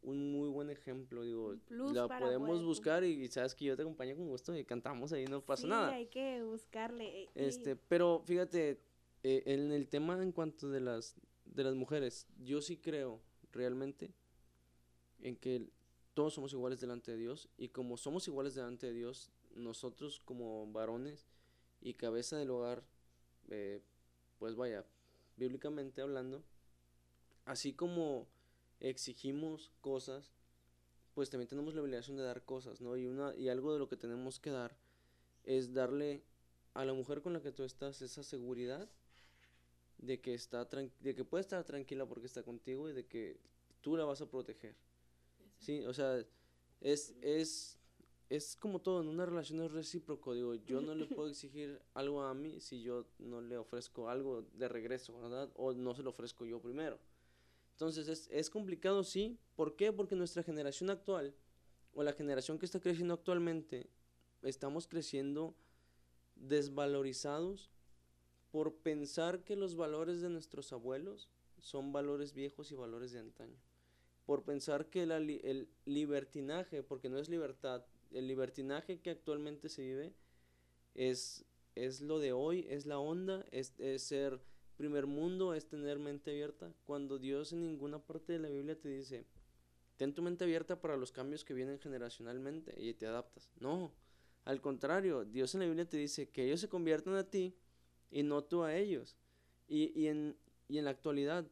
un 0.00 0.32
muy 0.32 0.48
buen 0.48 0.70
ejemplo. 0.70 1.24
Digo, 1.24 1.56
la 1.68 2.08
podemos 2.08 2.48
poder- 2.48 2.64
buscar 2.64 3.04
y, 3.04 3.22
y 3.24 3.28
sabes 3.28 3.54
que 3.54 3.66
yo 3.66 3.76
te 3.76 3.82
acompaño 3.82 4.16
con 4.16 4.28
gusto 4.28 4.56
y 4.56 4.64
cantamos 4.64 5.12
ahí, 5.12 5.26
no 5.26 5.42
pasa 5.44 5.64
Sí, 5.64 5.68
nada. 5.68 5.92
hay 5.92 6.06
que 6.06 6.42
buscarle. 6.42 7.24
eh, 7.24 7.30
Este, 7.34 7.76
pero 7.76 8.22
fíjate, 8.24 8.80
eh, 9.22 9.42
en 9.44 9.70
el 9.72 9.86
tema 9.88 10.22
en 10.22 10.32
cuanto 10.32 10.70
de 10.70 10.80
las, 10.80 11.16
de 11.44 11.64
las 11.64 11.74
mujeres, 11.74 12.26
yo 12.42 12.62
sí 12.62 12.78
creo 12.78 13.20
realmente 13.52 14.14
en 15.20 15.36
que 15.36 15.68
todos 16.14 16.32
somos 16.32 16.52
iguales 16.54 16.80
delante 16.80 17.10
de 17.12 17.18
Dios 17.18 17.50
y 17.58 17.68
como 17.68 17.98
somos 17.98 18.26
iguales 18.26 18.54
delante 18.54 18.86
de 18.86 18.94
Dios, 18.94 19.30
nosotros 19.54 20.20
como 20.24 20.66
varones 20.72 21.26
y 21.80 21.94
cabeza 21.94 22.36
del 22.38 22.50
hogar, 22.50 22.84
eh, 23.50 23.82
pues 24.38 24.56
vaya, 24.56 24.86
bíblicamente 25.36 26.02
hablando, 26.02 26.44
así 27.44 27.72
como 27.72 28.28
exigimos 28.80 29.72
cosas, 29.80 30.32
pues 31.14 31.30
también 31.30 31.48
tenemos 31.48 31.74
la 31.74 31.82
obligación 31.82 32.16
de 32.16 32.24
dar 32.24 32.44
cosas, 32.44 32.80
¿no? 32.80 32.96
Y, 32.96 33.06
una, 33.06 33.34
y 33.36 33.48
algo 33.48 33.72
de 33.72 33.78
lo 33.80 33.88
que 33.88 33.96
tenemos 33.96 34.40
que 34.40 34.50
dar 34.50 34.76
es 35.44 35.74
darle 35.74 36.24
a 36.74 36.84
la 36.86 36.94
mujer 36.94 37.22
con 37.22 37.32
la 37.34 37.42
que 37.42 37.52
tú 37.52 37.64
estás 37.64 38.02
esa 38.02 38.22
seguridad 38.22 38.88
de 39.98 40.20
que 40.20 40.34
está 40.34 40.68
tran- 40.68 40.92
de 41.00 41.14
que 41.14 41.24
puede 41.24 41.42
estar 41.42 41.64
tranquila 41.64 42.06
porque 42.06 42.26
está 42.26 42.42
contigo 42.42 42.88
y 42.88 42.92
de 42.92 43.06
que 43.06 43.40
tú 43.80 43.96
la 43.96 44.04
vas 44.04 44.20
a 44.20 44.26
proteger. 44.30 44.76
Sí, 45.58 45.84
o 45.86 45.94
sea, 45.94 46.24
es 46.80 47.14
es 47.22 47.78
es 48.28 48.56
como 48.56 48.80
todo, 48.80 49.00
en 49.00 49.08
una 49.08 49.24
relación 49.24 49.62
es 49.62 49.72
recíproco, 49.72 50.34
digo, 50.34 50.54
yo 50.54 50.80
no 50.80 50.94
le 50.94 51.06
puedo 51.06 51.28
exigir 51.30 51.80
algo 51.94 52.22
a 52.22 52.34
mí 52.34 52.60
si 52.60 52.82
yo 52.82 53.06
no 53.18 53.40
le 53.40 53.56
ofrezco 53.56 54.08
algo 54.08 54.42
de 54.52 54.68
regreso, 54.68 55.18
¿verdad? 55.18 55.50
O 55.54 55.72
no 55.72 55.94
se 55.94 56.02
lo 56.02 56.10
ofrezco 56.10 56.44
yo 56.44 56.60
primero. 56.60 56.98
Entonces 57.72 58.08
es, 58.08 58.28
es 58.30 58.50
complicado, 58.50 59.02
sí. 59.04 59.38
¿Por 59.54 59.76
qué? 59.76 59.92
Porque 59.92 60.16
nuestra 60.16 60.42
generación 60.42 60.90
actual, 60.90 61.34
o 61.94 62.02
la 62.02 62.12
generación 62.12 62.58
que 62.58 62.66
está 62.66 62.80
creciendo 62.80 63.14
actualmente, 63.14 63.88
estamos 64.42 64.86
creciendo 64.86 65.54
desvalorizados 66.34 67.70
por 68.50 68.74
pensar 68.76 69.44
que 69.44 69.56
los 69.56 69.76
valores 69.76 70.20
de 70.20 70.28
nuestros 70.28 70.72
abuelos 70.72 71.28
son 71.58 71.92
valores 71.92 72.34
viejos 72.34 72.70
y 72.72 72.74
valores 72.74 73.12
de 73.12 73.20
antaño. 73.20 73.58
Por 74.26 74.42
pensar 74.42 74.90
que 74.90 75.06
la 75.06 75.16
el 75.16 75.68
libertinaje, 75.86 76.82
porque 76.82 77.08
no 77.08 77.18
es 77.18 77.28
libertad, 77.28 77.84
el 78.10 78.26
libertinaje 78.26 79.00
que 79.00 79.10
actualmente 79.10 79.68
se 79.68 79.82
vive 79.82 80.14
es, 80.94 81.44
es 81.74 82.00
lo 82.00 82.18
de 82.18 82.32
hoy, 82.32 82.66
es 82.68 82.86
la 82.86 82.98
onda, 82.98 83.44
es, 83.50 83.78
es 83.78 84.02
ser 84.02 84.40
primer 84.76 85.06
mundo, 85.06 85.54
es 85.54 85.68
tener 85.68 85.98
mente 85.98 86.30
abierta, 86.30 86.72
cuando 86.84 87.18
Dios 87.18 87.52
en 87.52 87.62
ninguna 87.62 87.98
parte 87.98 88.32
de 88.32 88.38
la 88.38 88.48
Biblia 88.48 88.78
te 88.78 88.88
dice, 88.88 89.26
ten 89.96 90.14
tu 90.14 90.22
mente 90.22 90.44
abierta 90.44 90.80
para 90.80 90.96
los 90.96 91.10
cambios 91.10 91.44
que 91.44 91.54
vienen 91.54 91.80
generacionalmente 91.80 92.74
y 92.80 92.94
te 92.94 93.06
adaptas. 93.06 93.50
No, 93.58 93.92
al 94.44 94.60
contrario, 94.60 95.24
Dios 95.24 95.54
en 95.54 95.60
la 95.60 95.66
Biblia 95.66 95.88
te 95.88 95.96
dice 95.96 96.30
que 96.30 96.44
ellos 96.44 96.60
se 96.60 96.68
conviertan 96.68 97.14
a 97.16 97.28
ti 97.28 97.56
y 98.10 98.22
no 98.22 98.44
tú 98.44 98.62
a 98.62 98.74
ellos. 98.76 99.16
Y, 99.66 99.92
y, 100.00 100.06
en, 100.06 100.36
y 100.68 100.78
en 100.78 100.84
la 100.84 100.92
actualidad, 100.92 101.46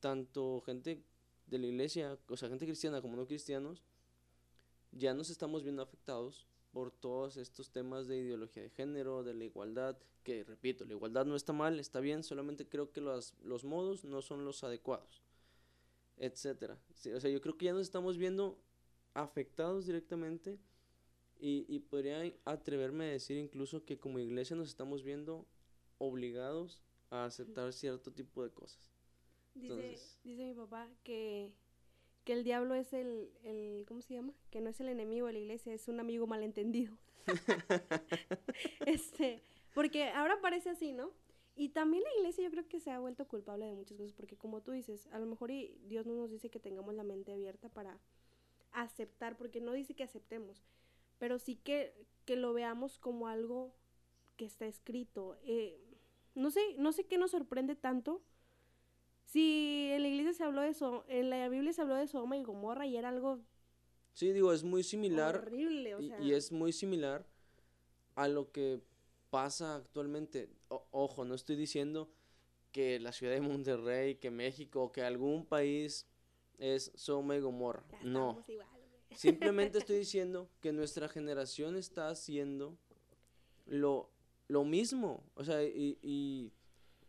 tanto 0.00 0.62
gente 0.64 1.02
de 1.46 1.58
la 1.58 1.66
iglesia, 1.66 2.18
o 2.28 2.36
sea, 2.36 2.48
gente 2.48 2.66
cristiana 2.66 3.02
como 3.02 3.16
no 3.16 3.26
cristianos, 3.26 3.82
ya 4.92 5.14
nos 5.14 5.30
estamos 5.30 5.62
viendo 5.62 5.82
afectados 5.82 6.46
por 6.72 6.90
todos 6.90 7.36
estos 7.36 7.70
temas 7.70 8.06
de 8.06 8.18
ideología 8.18 8.62
de 8.62 8.70
género, 8.70 9.22
de 9.22 9.34
la 9.34 9.44
igualdad, 9.44 9.98
que 10.22 10.44
repito, 10.44 10.84
la 10.84 10.92
igualdad 10.92 11.24
no 11.26 11.36
está 11.36 11.52
mal, 11.52 11.80
está 11.80 12.00
bien, 12.00 12.22
solamente 12.22 12.68
creo 12.68 12.92
que 12.92 13.00
los, 13.00 13.34
los 13.42 13.64
modos 13.64 14.04
no 14.04 14.22
son 14.22 14.44
los 14.44 14.62
adecuados, 14.64 15.22
etcétera. 16.16 16.78
o 17.14 17.20
sea, 17.20 17.30
yo 17.30 17.40
creo 17.40 17.56
que 17.56 17.66
ya 17.66 17.72
nos 17.72 17.82
estamos 17.82 18.18
viendo 18.18 18.58
afectados 19.14 19.86
directamente 19.86 20.58
y, 21.40 21.64
y 21.68 21.80
podría 21.80 22.32
atreverme 22.44 23.06
a 23.06 23.12
decir 23.12 23.36
incluso 23.38 23.84
que 23.84 23.98
como 23.98 24.18
iglesia 24.18 24.56
nos 24.56 24.68
estamos 24.68 25.02
viendo 25.02 25.46
obligados 25.98 26.82
a 27.10 27.24
aceptar 27.24 27.72
cierto 27.72 28.12
tipo 28.12 28.42
de 28.42 28.50
cosas. 28.50 28.90
Dice, 29.54 29.98
dice 30.22 30.44
mi 30.44 30.54
papá 30.54 30.88
que, 31.02 31.52
que 32.28 32.34
el 32.34 32.44
diablo 32.44 32.74
es 32.74 32.92
el, 32.92 33.32
el, 33.42 33.86
¿cómo 33.88 34.02
se 34.02 34.12
llama? 34.12 34.34
Que 34.50 34.60
no 34.60 34.68
es 34.68 34.78
el 34.80 34.90
enemigo 34.90 35.28
de 35.28 35.32
la 35.32 35.38
iglesia, 35.38 35.72
es 35.72 35.88
un 35.88 35.98
amigo 35.98 36.26
malentendido. 36.26 36.94
este, 38.84 39.42
porque 39.72 40.10
ahora 40.10 40.38
parece 40.42 40.68
así, 40.68 40.92
¿no? 40.92 41.10
Y 41.56 41.70
también 41.70 42.02
la 42.02 42.14
iglesia 42.18 42.44
yo 42.44 42.50
creo 42.50 42.68
que 42.68 42.80
se 42.80 42.90
ha 42.90 42.98
vuelto 42.98 43.26
culpable 43.26 43.64
de 43.64 43.72
muchas 43.72 43.96
cosas, 43.96 44.12
porque 44.12 44.36
como 44.36 44.60
tú 44.60 44.72
dices, 44.72 45.08
a 45.10 45.18
lo 45.18 45.24
mejor 45.24 45.50
Dios 45.86 46.04
no 46.04 46.16
nos 46.16 46.28
dice 46.28 46.50
que 46.50 46.60
tengamos 46.60 46.94
la 46.94 47.02
mente 47.02 47.32
abierta 47.32 47.70
para 47.70 47.98
aceptar, 48.72 49.38
porque 49.38 49.62
no 49.62 49.72
dice 49.72 49.94
que 49.94 50.02
aceptemos, 50.02 50.62
pero 51.16 51.38
sí 51.38 51.56
que, 51.56 51.94
que 52.26 52.36
lo 52.36 52.52
veamos 52.52 52.98
como 52.98 53.28
algo 53.28 53.74
que 54.36 54.44
está 54.44 54.66
escrito. 54.66 55.38
Eh, 55.44 55.80
no 56.34 56.50
sé, 56.50 56.60
no 56.76 56.92
sé 56.92 57.06
qué 57.06 57.16
nos 57.16 57.30
sorprende 57.30 57.74
tanto. 57.74 58.20
Si 59.28 59.90
en 59.92 60.00
la 60.00 60.08
iglesia 60.08 60.32
se 60.32 60.42
habló 60.42 60.62
de 60.62 60.70
eso, 60.70 61.04
en 61.06 61.28
la 61.28 61.50
Biblia 61.50 61.70
se 61.74 61.82
habló 61.82 61.96
de 61.96 62.06
Sodoma 62.06 62.38
y 62.38 62.44
Gomorra 62.44 62.86
y 62.86 62.96
era 62.96 63.10
algo 63.10 63.40
Sí, 64.14 64.32
digo, 64.32 64.54
es 64.54 64.64
muy 64.64 64.82
similar. 64.82 65.36
Horrible, 65.36 65.94
o 65.96 66.02
sea. 66.02 66.18
y, 66.18 66.32
es 66.32 66.50
muy 66.50 66.72
similar 66.72 67.26
a 68.14 68.26
lo 68.26 68.50
que 68.50 68.80
pasa 69.28 69.76
actualmente. 69.76 70.48
ojo, 70.68 71.26
no 71.26 71.34
estoy 71.34 71.56
diciendo 71.56 72.10
que 72.72 72.98
la 73.00 73.12
ciudad 73.12 73.34
de 73.34 73.42
Monterrey, 73.42 74.14
que 74.14 74.30
México, 74.30 74.92
que 74.92 75.02
algún 75.02 75.44
país 75.44 76.06
es 76.56 76.90
Sodoma 76.94 77.36
y 77.36 77.40
Gomorra. 77.40 77.84
no. 78.02 78.42
Simplemente 79.14 79.78
estoy 79.78 79.98
diciendo 79.98 80.48
que 80.60 80.72
nuestra 80.72 81.08
generación 81.08 81.76
está 81.76 82.08
haciendo 82.08 82.78
lo, 83.66 84.10
lo 84.48 84.64
mismo. 84.64 85.22
O 85.34 85.44
sea, 85.44 85.62
y, 85.62 85.98
y 86.02 86.52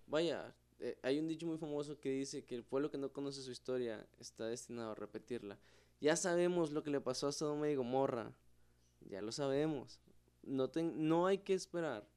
vaya, 0.06 0.54
eh, 0.80 0.98
hay 1.04 1.20
un 1.20 1.28
dicho 1.28 1.46
muy 1.46 1.58
famoso 1.58 2.00
que 2.00 2.10
dice 2.10 2.46
que 2.46 2.56
el 2.56 2.64
pueblo 2.64 2.90
que 2.90 2.98
no 2.98 3.12
conoce 3.12 3.42
su 3.42 3.52
historia 3.52 4.08
está 4.20 4.46
destinado 4.46 4.92
a 4.92 4.96
repetirla. 4.96 5.60
Ya 6.00 6.16
sabemos 6.16 6.72
lo 6.72 6.84
que 6.84 6.90
le 6.90 7.02
pasó 7.02 7.28
a 7.28 7.32
Sodoma 7.32 7.70
y 7.70 7.76
Gomorra. 7.76 8.34
Ya 9.02 9.22
lo 9.22 9.32
sabemos. 9.32 10.00
No, 10.44 10.72
no 10.76 11.28
hay 11.28 11.40
que 11.40 11.54
esperar 11.54 12.08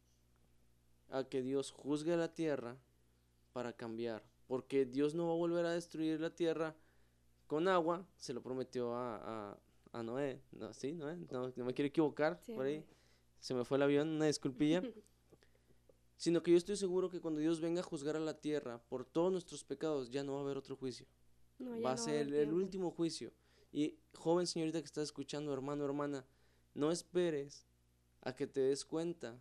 a 1.11 1.25
que 1.25 1.43
Dios 1.43 1.73
juzgue 1.73 2.17
la 2.17 2.33
tierra 2.33 2.77
para 3.53 3.73
cambiar. 3.73 4.23
Porque 4.47 4.85
Dios 4.85 5.15
no 5.15 5.27
va 5.27 5.33
a 5.33 5.37
volver 5.37 5.67
a 5.67 5.73
destruir 5.73 6.21
la 6.21 6.35
tierra 6.35 6.77
con 7.49 7.67
agua. 7.67 8.07
Se 8.17 8.33
lo 8.33 8.43
prometió 8.43 8.95
a, 8.95 9.59
a, 9.93 10.03
Noé. 10.03 10.41
No, 10.53 10.73
sí, 10.73 10.93
Noé. 10.93 11.17
No, 11.31 11.53
me 11.57 11.75
quiero 11.75 11.89
equivocar. 11.89 12.41
por 12.55 12.67
ahí. 12.67 12.85
Se 13.41 13.55
me 13.55 13.65
fue 13.65 13.77
el 13.79 13.83
avión, 13.83 14.09
una 14.09 14.27
disculpilla. 14.27 14.83
sino 16.23 16.41
que 16.41 16.53
yo 16.53 16.57
estoy 16.57 16.77
seguro 16.77 17.11
que 17.11 17.21
cuando 17.21 17.41
Dios 17.41 17.61
venga 17.61 17.81
a 17.81 17.83
juzgar 17.83 18.15
a 18.15 18.21
la 18.21 18.41
tierra 18.41 18.81
por 18.89 19.05
todos 19.05 19.33
nuestros 19.33 19.65
pecados, 19.65 20.09
ya 20.09 20.23
no 20.23 20.35
va 20.35 20.39
a 20.39 20.43
haber 20.43 20.57
otro 20.57 20.77
juicio. 20.77 21.05
va 21.85 21.91
a 21.91 21.97
ser 21.97 22.33
el 22.33 22.53
último 22.53 22.93
juicio. 22.93 23.33
Y 23.73 23.99
joven 24.15 24.47
señorita 24.47 24.79
que 24.79 24.85
estás 24.85 25.03
escuchando, 25.03 25.53
hermano, 25.53 25.85
hermana, 25.85 26.25
no 26.75 26.93
esperes 26.93 27.67
a 28.21 28.37
que 28.37 28.47
te 28.47 28.61
des 28.61 28.85
cuenta 28.85 29.37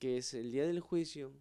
que 0.00 0.16
es 0.16 0.34
el 0.34 0.50
día 0.50 0.66
del 0.66 0.80
juicio 0.80 1.32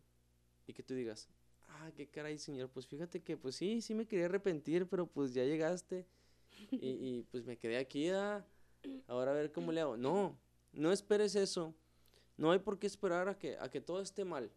y 0.67 0.73
que 0.73 0.83
tú 0.83 0.93
digas, 0.93 1.29
ah, 1.69 1.91
qué 1.95 2.07
caray, 2.07 2.37
señor, 2.37 2.69
pues 2.69 2.85
fíjate 2.85 3.23
que 3.23 3.37
pues 3.37 3.55
sí, 3.55 3.81
sí 3.81 3.95
me 3.95 4.05
quería 4.05 4.25
arrepentir, 4.25 4.85
pero 4.87 5.07
pues 5.07 5.33
ya 5.33 5.43
llegaste 5.45 6.05
y, 6.69 7.23
pues 7.31 7.43
me 7.43 7.57
quedé 7.57 7.77
aquí, 7.77 8.09
ah, 8.09 8.45
ahora 9.07 9.31
a 9.31 9.33
ver 9.33 9.51
cómo 9.51 9.71
le 9.71 9.81
hago. 9.81 9.97
No, 9.97 10.37
no 10.73 10.91
esperes 10.91 11.33
eso 11.33 11.73
no 12.37 12.51
hay 12.51 12.59
por 12.59 12.79
qué 12.79 12.87
esperar 12.87 13.29
a 13.29 13.37
que, 13.37 13.57
a 13.59 13.69
que 13.69 13.81
todo 13.81 14.01
esté 14.01 14.25
mal. 14.25 14.51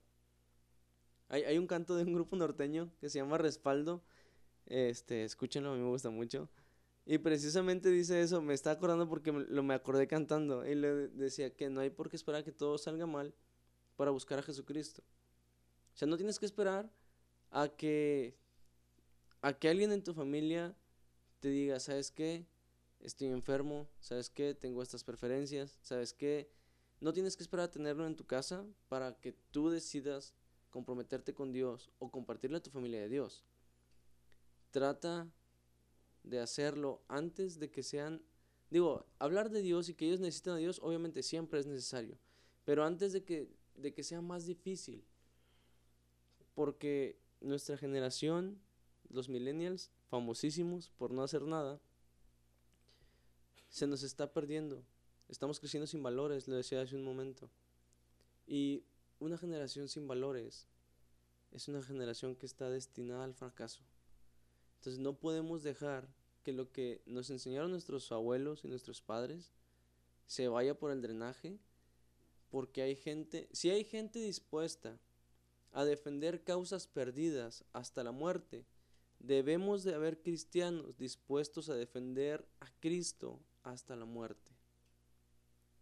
Hay, 1.28 1.42
hay 1.44 1.58
un 1.58 1.66
canto 1.66 1.96
de 1.96 2.04
un 2.04 2.14
grupo 2.14 2.36
norteño 2.36 2.90
que 3.00 3.08
se 3.08 3.18
llama 3.18 3.38
Respaldo. 3.38 4.02
Este, 4.66 5.24
escúchenlo, 5.24 5.72
a 5.72 5.74
mí 5.74 5.82
me 5.82 5.88
gusta 5.88 6.10
mucho. 6.10 6.48
Y 7.04 7.18
precisamente 7.18 7.88
dice 7.90 8.20
eso, 8.20 8.42
me 8.42 8.54
está 8.54 8.72
acordando 8.72 9.08
porque 9.08 9.32
lo 9.32 9.62
me 9.62 9.74
acordé 9.74 10.08
cantando. 10.08 10.66
Y 10.66 10.74
le 10.74 11.08
decía 11.08 11.54
que 11.54 11.70
no 11.70 11.80
hay 11.80 11.90
por 11.90 12.10
qué 12.10 12.16
esperar 12.16 12.40
a 12.40 12.44
que 12.44 12.52
todo 12.52 12.78
salga 12.78 13.06
mal 13.06 13.34
para 13.96 14.10
buscar 14.10 14.38
a 14.38 14.42
Jesucristo. 14.42 15.02
O 15.94 15.96
sea, 15.96 16.08
no 16.08 16.16
tienes 16.16 16.38
que 16.38 16.46
esperar 16.46 16.90
a 17.50 17.68
que, 17.68 18.36
a 19.40 19.52
que 19.52 19.68
alguien 19.68 19.92
en 19.92 20.02
tu 20.02 20.14
familia 20.14 20.76
te 21.40 21.48
diga, 21.48 21.78
¿sabes 21.80 22.10
qué? 22.10 22.44
Estoy 23.00 23.28
enfermo, 23.28 23.88
¿sabes 24.00 24.28
qué? 24.28 24.54
Tengo 24.54 24.82
estas 24.82 25.04
preferencias, 25.04 25.78
¿sabes 25.82 26.12
qué? 26.12 26.50
No 27.00 27.12
tienes 27.12 27.36
que 27.36 27.42
esperar 27.42 27.66
a 27.66 27.70
tenerlo 27.70 28.06
en 28.06 28.16
tu 28.16 28.24
casa 28.24 28.64
para 28.88 29.18
que 29.20 29.32
tú 29.50 29.68
decidas 29.68 30.34
comprometerte 30.70 31.34
con 31.34 31.52
Dios 31.52 31.90
o 31.98 32.10
compartirle 32.10 32.58
a 32.58 32.62
tu 32.62 32.70
familia 32.70 33.00
de 33.00 33.08
Dios. 33.08 33.44
Trata 34.70 35.30
de 36.22 36.40
hacerlo 36.40 37.02
antes 37.08 37.58
de 37.58 37.70
que 37.70 37.82
sean... 37.82 38.22
Digo, 38.70 39.06
hablar 39.18 39.50
de 39.50 39.62
Dios 39.62 39.88
y 39.88 39.94
que 39.94 40.06
ellos 40.06 40.20
necesitan 40.20 40.54
a 40.54 40.58
Dios 40.58 40.80
obviamente 40.82 41.22
siempre 41.22 41.60
es 41.60 41.66
necesario, 41.66 42.18
pero 42.64 42.84
antes 42.84 43.12
de 43.12 43.22
que, 43.24 43.48
de 43.76 43.94
que 43.94 44.02
sea 44.02 44.20
más 44.20 44.44
difícil. 44.44 45.04
Porque 46.54 47.20
nuestra 47.40 47.76
generación, 47.76 48.60
los 49.08 49.28
millennials, 49.28 49.92
famosísimos 50.08 50.90
por 50.90 51.12
no 51.12 51.22
hacer 51.22 51.42
nada, 51.42 51.80
se 53.68 53.86
nos 53.86 54.02
está 54.02 54.32
perdiendo 54.32 54.84
Estamos 55.28 55.58
creciendo 55.60 55.86
sin 55.86 56.02
valores, 56.02 56.48
lo 56.48 56.56
decía 56.56 56.80
hace 56.80 56.96
un 56.96 57.04
momento. 57.04 57.50
Y 58.46 58.84
una 59.18 59.38
generación 59.38 59.88
sin 59.88 60.06
valores 60.06 60.68
es 61.52 61.68
una 61.68 61.82
generación 61.82 62.36
que 62.36 62.46
está 62.46 62.70
destinada 62.70 63.24
al 63.24 63.34
fracaso. 63.34 63.82
Entonces 64.76 65.00
no 65.00 65.14
podemos 65.14 65.62
dejar 65.62 66.08
que 66.42 66.52
lo 66.52 66.70
que 66.70 67.02
nos 67.06 67.30
enseñaron 67.30 67.70
nuestros 67.70 68.12
abuelos 68.12 68.64
y 68.64 68.68
nuestros 68.68 69.00
padres 69.00 69.52
se 70.26 70.48
vaya 70.48 70.78
por 70.78 70.90
el 70.90 71.02
drenaje, 71.02 71.58
porque 72.50 72.82
hay 72.82 72.94
gente, 72.94 73.48
si 73.52 73.70
hay 73.70 73.84
gente 73.84 74.20
dispuesta 74.20 74.98
a 75.72 75.84
defender 75.84 76.44
causas 76.44 76.86
perdidas 76.86 77.64
hasta 77.72 78.04
la 78.04 78.12
muerte, 78.12 78.64
debemos 79.18 79.82
de 79.82 79.94
haber 79.94 80.22
cristianos 80.22 80.96
dispuestos 80.96 81.68
a 81.68 81.74
defender 81.74 82.46
a 82.60 82.70
Cristo 82.80 83.40
hasta 83.62 83.96
la 83.96 84.04
muerte. 84.04 84.55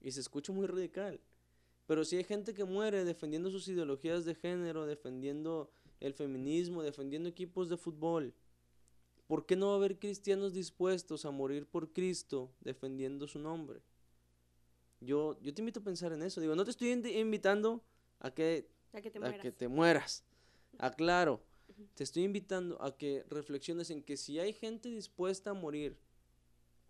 Y 0.05 0.13
se 0.13 0.21
escucha 0.21 0.53
muy 0.53 0.67
radical. 0.67 1.19
Pero 1.87 2.05
si 2.05 2.17
hay 2.17 2.25
gente 2.25 2.53
que 2.53 2.65
muere 2.65 3.05
defendiendo 3.05 3.51
sus 3.51 3.67
ideologías 3.69 4.27
de 4.27 4.35
género, 4.35 4.87
defendiendo 4.87 5.71
el 5.99 6.13
feminismo, 6.13 6.83
defendiendo 6.83 7.29
equipos 7.29 7.71
de 7.71 7.79
fútbol, 7.79 8.35
¿por 9.27 9.47
qué 9.47 9.57
no 9.57 9.69
va 9.69 9.73
a 9.73 9.77
haber 9.77 9.99
cristianos 9.99 10.53
dispuestos 10.53 11.25
a 11.25 11.31
morir 11.31 11.67
por 11.67 11.91
Cristo 11.91 12.53
defendiendo 12.61 13.27
su 13.27 13.39
nombre? 13.39 13.81
Yo, 15.01 15.39
yo 15.41 15.55
te 15.55 15.63
invito 15.63 15.81
a 15.81 15.85
pensar 15.85 16.13
en 16.13 16.23
eso. 16.23 16.41
Digo, 16.41 16.55
no 16.55 16.65
te 16.65 16.71
estoy 16.71 16.91
invitando 16.91 17.83
a 18.21 18.31
que, 18.31 18.69
a 18.93 19.01
que, 19.01 19.11
te, 19.11 19.19
mueras. 19.19 19.41
que 19.41 19.53
te 19.53 19.69
mueras. 19.69 20.25
Aclaro. 20.79 21.43
Te 21.95 22.05
estoy 22.05 22.25
invitando 22.25 22.81
a 22.83 22.97
que 22.97 23.25
reflexiones 23.31 23.89
en 23.89 24.03
que 24.03 24.19
si 24.19 24.39
hay 24.39 24.53
gente 24.53 24.91
dispuesta 24.91 25.51
a 25.51 25.55
morir 25.55 25.99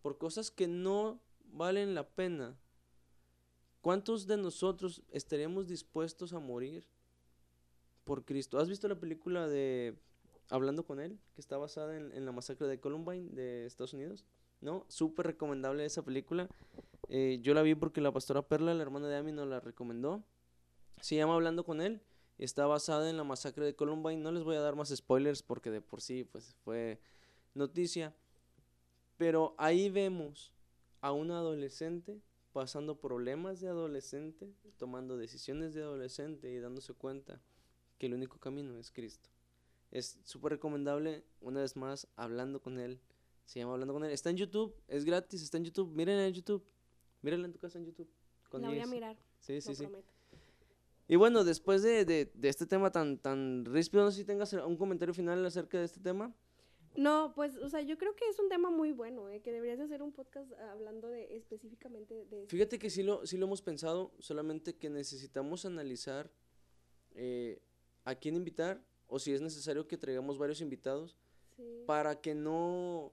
por 0.02 0.18
cosas 0.18 0.50
que 0.50 0.66
no 0.66 1.20
valen 1.44 1.94
la 1.94 2.08
pena, 2.08 2.58
¿Cuántos 3.84 4.26
de 4.26 4.38
nosotros 4.38 5.02
estaríamos 5.10 5.68
dispuestos 5.68 6.32
a 6.32 6.38
morir 6.38 6.88
por 8.04 8.24
Cristo? 8.24 8.58
¿Has 8.58 8.70
visto 8.70 8.88
la 8.88 8.98
película 8.98 9.46
de 9.46 9.94
Hablando 10.48 10.86
con 10.86 11.00
Él, 11.00 11.18
que 11.34 11.42
está 11.42 11.58
basada 11.58 11.94
en, 11.94 12.24
la 12.24 12.32
masacre 12.32 12.66
de 12.66 12.80
Columbine 12.80 13.28
de 13.34 13.66
Estados 13.66 13.92
Unidos? 13.92 14.24
¿No? 14.62 14.86
Súper 14.88 15.26
recomendable 15.26 15.84
esa 15.84 16.02
película. 16.02 16.48
Eh, 17.10 17.40
yo 17.42 17.52
la 17.52 17.60
vi 17.60 17.74
porque 17.74 18.00
la 18.00 18.10
pastora 18.10 18.40
Perla, 18.40 18.72
la 18.72 18.80
hermana 18.80 19.06
de 19.06 19.18
Amy, 19.18 19.32
nos 19.32 19.48
la 19.48 19.60
recomendó. 19.60 20.24
Se 21.02 21.16
llama 21.16 21.34
Hablando 21.34 21.62
con 21.62 21.82
Él. 21.82 22.00
Está 22.38 22.64
basada 22.64 23.10
en 23.10 23.18
la 23.18 23.24
masacre 23.24 23.66
de 23.66 23.76
Columbine. 23.76 24.16
No 24.16 24.32
les 24.32 24.44
voy 24.44 24.56
a 24.56 24.60
dar 24.60 24.76
más 24.76 24.96
spoilers 24.96 25.42
porque 25.42 25.70
de 25.70 25.82
por 25.82 26.00
sí 26.00 26.24
pues, 26.24 26.56
fue 26.64 27.02
noticia. 27.52 28.16
Pero 29.18 29.54
ahí 29.58 29.90
vemos 29.90 30.54
a 31.02 31.12
una 31.12 31.36
adolescente 31.36 32.22
pasando 32.54 32.98
problemas 33.00 33.60
de 33.60 33.68
adolescente, 33.68 34.54
tomando 34.78 35.16
decisiones 35.16 35.74
de 35.74 35.82
adolescente 35.82 36.50
y 36.52 36.58
dándose 36.60 36.94
cuenta 36.94 37.42
que 37.98 38.06
el 38.06 38.14
único 38.14 38.38
camino 38.38 38.78
es 38.78 38.92
Cristo. 38.92 39.28
Es 39.90 40.18
súper 40.24 40.52
recomendable, 40.52 41.24
una 41.40 41.60
vez 41.60 41.74
más, 41.76 42.06
hablando 42.16 42.62
con 42.62 42.78
Él. 42.78 43.00
Se 43.44 43.58
llama 43.58 43.72
Hablando 43.72 43.92
con 43.92 44.04
Él. 44.04 44.12
Está 44.12 44.30
en 44.30 44.36
YouTube, 44.36 44.74
es 44.88 45.04
gratis, 45.04 45.42
está 45.42 45.56
en 45.58 45.64
YouTube. 45.64 45.90
Miren 45.94 46.18
en 46.20 46.32
YouTube. 46.32 46.64
Mírenla 47.22 47.46
en 47.46 47.52
tu 47.52 47.58
casa 47.58 47.78
en 47.78 47.86
YouTube. 47.86 48.08
La 48.52 48.68
voy 48.68 48.78
a 48.78 48.86
mirar, 48.86 49.16
Sí, 49.40 49.60
sí, 49.60 49.74
sí. 49.74 49.82
prometo. 49.82 50.12
Y 51.08 51.16
bueno, 51.16 51.42
después 51.42 51.82
de, 51.82 52.04
de, 52.04 52.30
de 52.34 52.48
este 52.48 52.66
tema 52.66 52.90
tan, 52.92 53.18
tan 53.18 53.64
ríspido, 53.64 54.04
no 54.04 54.12
sé 54.12 54.18
si 54.18 54.24
tengas 54.24 54.52
un 54.52 54.76
comentario 54.76 55.12
final 55.12 55.44
acerca 55.44 55.78
de 55.78 55.84
este 55.84 55.98
tema. 56.00 56.32
No, 56.96 57.32
pues, 57.34 57.56
o 57.56 57.68
sea, 57.68 57.80
yo 57.82 57.98
creo 57.98 58.14
que 58.14 58.26
es 58.28 58.38
un 58.38 58.48
tema 58.48 58.70
muy 58.70 58.92
bueno, 58.92 59.28
¿eh? 59.28 59.40
que 59.42 59.52
deberías 59.52 59.78
de 59.78 59.84
hacer 59.84 60.02
un 60.02 60.12
podcast 60.12 60.52
hablando 60.70 61.08
de 61.08 61.36
específicamente 61.36 62.24
de. 62.26 62.46
Fíjate 62.46 62.78
que 62.78 62.88
sí 62.90 63.02
lo, 63.02 63.26
sí 63.26 63.36
lo 63.36 63.46
hemos 63.46 63.62
pensado, 63.62 64.12
solamente 64.20 64.76
que 64.76 64.88
necesitamos 64.90 65.64
analizar 65.64 66.30
eh, 67.14 67.60
a 68.04 68.14
quién 68.14 68.36
invitar 68.36 68.84
o 69.06 69.18
si 69.18 69.32
es 69.32 69.40
necesario 69.40 69.86
que 69.88 69.96
traigamos 69.98 70.38
varios 70.38 70.60
invitados 70.60 71.16
Sí. 71.56 71.84
para 71.86 72.20
que 72.20 72.34
no 72.34 73.12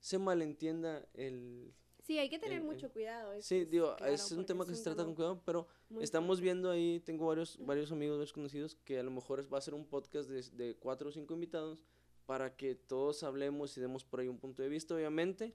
se 0.00 0.18
malentienda 0.18 1.06
el... 1.12 1.74
Sí, 2.02 2.18
hay 2.18 2.30
que 2.30 2.38
tener 2.38 2.58
el- 2.58 2.64
mucho 2.64 2.86
el- 2.86 2.92
cuidado. 2.92 3.32
Sí, 3.42 3.56
es 3.58 3.70
digo, 3.70 3.94
claro, 3.96 4.12
es 4.12 4.32
un 4.32 4.46
tema 4.46 4.64
que 4.66 4.74
se 4.74 4.82
trata 4.82 5.04
con 5.04 5.14
cuidado, 5.14 5.42
pero 5.44 5.66
estamos 6.00 6.40
viendo 6.40 6.70
ahí, 6.70 7.00
tengo 7.00 7.26
varios, 7.26 7.58
varios 7.64 7.92
amigos, 7.92 8.16
varios 8.16 8.32
conocidos, 8.32 8.74
que 8.84 8.98
a 8.98 9.02
lo 9.02 9.10
mejor 9.10 9.52
va 9.52 9.58
a 9.58 9.60
ser 9.60 9.74
un 9.74 9.84
podcast 9.86 10.30
de, 10.30 10.42
de 10.56 10.76
cuatro 10.76 11.10
o 11.10 11.12
cinco 11.12 11.34
invitados 11.34 11.78
para 12.26 12.56
que 12.56 12.74
todos 12.74 13.22
hablemos 13.22 13.76
y 13.76 13.80
demos 13.80 14.04
por 14.04 14.20
ahí 14.20 14.28
un 14.28 14.38
punto 14.38 14.62
de 14.62 14.68
vista. 14.68 14.94
Obviamente, 14.94 15.54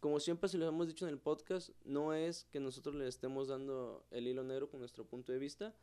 como 0.00 0.20
siempre 0.20 0.48
se 0.48 0.58
lo 0.58 0.66
hemos 0.66 0.86
dicho 0.86 1.06
en 1.06 1.12
el 1.12 1.18
podcast, 1.18 1.70
no 1.84 2.14
es 2.14 2.44
que 2.44 2.60
nosotros 2.60 2.94
le 2.94 3.08
estemos 3.08 3.48
dando 3.48 4.04
el 4.10 4.26
hilo 4.28 4.44
negro 4.44 4.68
con 4.68 4.80
nuestro 4.80 5.04
punto 5.04 5.32
de 5.32 5.38
vista. 5.38 5.74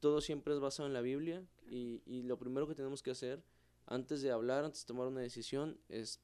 Todo 0.00 0.20
siempre 0.20 0.54
es 0.54 0.60
basado 0.60 0.86
en 0.86 0.92
la 0.92 1.00
Biblia 1.00 1.44
y, 1.66 2.02
y 2.06 2.22
lo 2.22 2.38
primero 2.38 2.66
que 2.66 2.74
tenemos 2.74 3.02
que 3.02 3.10
hacer 3.10 3.42
antes 3.86 4.22
de 4.22 4.30
hablar, 4.30 4.64
antes 4.64 4.82
de 4.82 4.86
tomar 4.86 5.06
una 5.06 5.20
decisión, 5.20 5.78
es 5.88 6.20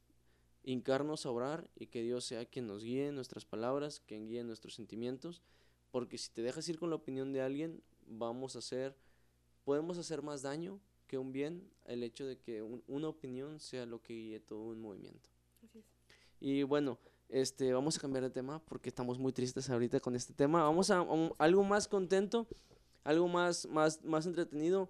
hincarnos 0.62 1.26
a 1.26 1.30
orar 1.30 1.70
y 1.74 1.86
que 1.86 2.02
Dios 2.02 2.24
sea 2.24 2.44
quien 2.44 2.66
nos 2.66 2.82
guíe 2.82 3.08
en 3.08 3.14
nuestras 3.14 3.44
palabras, 3.44 4.00
quien 4.00 4.26
guíe 4.26 4.44
nuestros 4.44 4.74
sentimientos, 4.74 5.42
porque 5.90 6.18
si 6.18 6.30
te 6.30 6.42
dejas 6.42 6.68
ir 6.68 6.78
con 6.78 6.90
la 6.90 6.96
opinión 6.96 7.32
de 7.32 7.40
alguien, 7.40 7.82
vamos 8.06 8.56
a 8.56 8.60
hacer, 8.60 8.96
podemos 9.64 9.98
hacer 9.98 10.22
más 10.22 10.42
daño 10.42 10.80
que 11.08 11.18
un 11.18 11.32
bien 11.32 11.68
el 11.86 12.04
hecho 12.04 12.24
de 12.26 12.38
que 12.38 12.62
un- 12.62 12.84
una 12.86 13.08
opinión 13.08 13.58
sea 13.58 13.84
lo 13.86 14.00
que 14.00 14.12
guíe 14.14 14.38
todo 14.40 14.68
un 14.68 14.80
movimiento. 14.80 15.28
Así 15.64 15.78
es. 15.80 15.84
Y 16.40 16.62
bueno, 16.62 16.98
este, 17.28 17.72
vamos 17.72 17.96
a 17.98 18.00
cambiar 18.00 18.22
de 18.22 18.30
tema 18.30 18.60
porque 18.66 18.88
estamos 18.88 19.18
muy 19.18 19.32
tristes 19.32 19.68
ahorita 19.68 19.98
con 19.98 20.14
este 20.14 20.32
tema. 20.32 20.62
Vamos 20.62 20.90
a, 20.92 21.04
algo 21.38 21.64
más 21.64 21.88
contento, 21.88 22.46
algo 23.02 23.26
más, 23.26 23.66
más, 23.66 24.04
más 24.04 24.26
entretenido. 24.26 24.88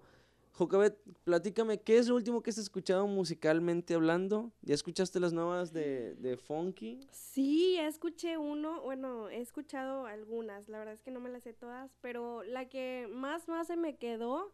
Jocabet, 0.53 0.97
platícame, 1.23 1.79
¿qué 1.79 1.97
es 1.97 2.09
lo 2.09 2.15
último 2.15 2.41
que 2.43 2.49
has 2.49 2.57
escuchado 2.57 3.07
musicalmente 3.07 3.93
hablando? 3.93 4.51
¿Ya 4.61 4.73
escuchaste 4.75 5.19
las 5.21 5.31
nuevas 5.31 5.71
de, 5.71 6.15
de 6.15 6.35
Funky? 6.35 6.99
Sí, 7.11 7.75
ya 7.75 7.87
escuché 7.87 8.37
uno, 8.37 8.81
bueno, 8.81 9.29
he 9.29 9.39
escuchado 9.39 10.05
algunas, 10.05 10.67
la 10.67 10.79
verdad 10.79 10.95
es 10.95 11.01
que 11.01 11.11
no 11.11 11.21
me 11.21 11.29
las 11.29 11.43
sé 11.43 11.53
todas, 11.53 11.95
pero 12.01 12.43
la 12.43 12.67
que 12.67 13.07
más, 13.09 13.47
más 13.47 13.67
se 13.67 13.77
me 13.77 13.95
quedó 13.97 14.51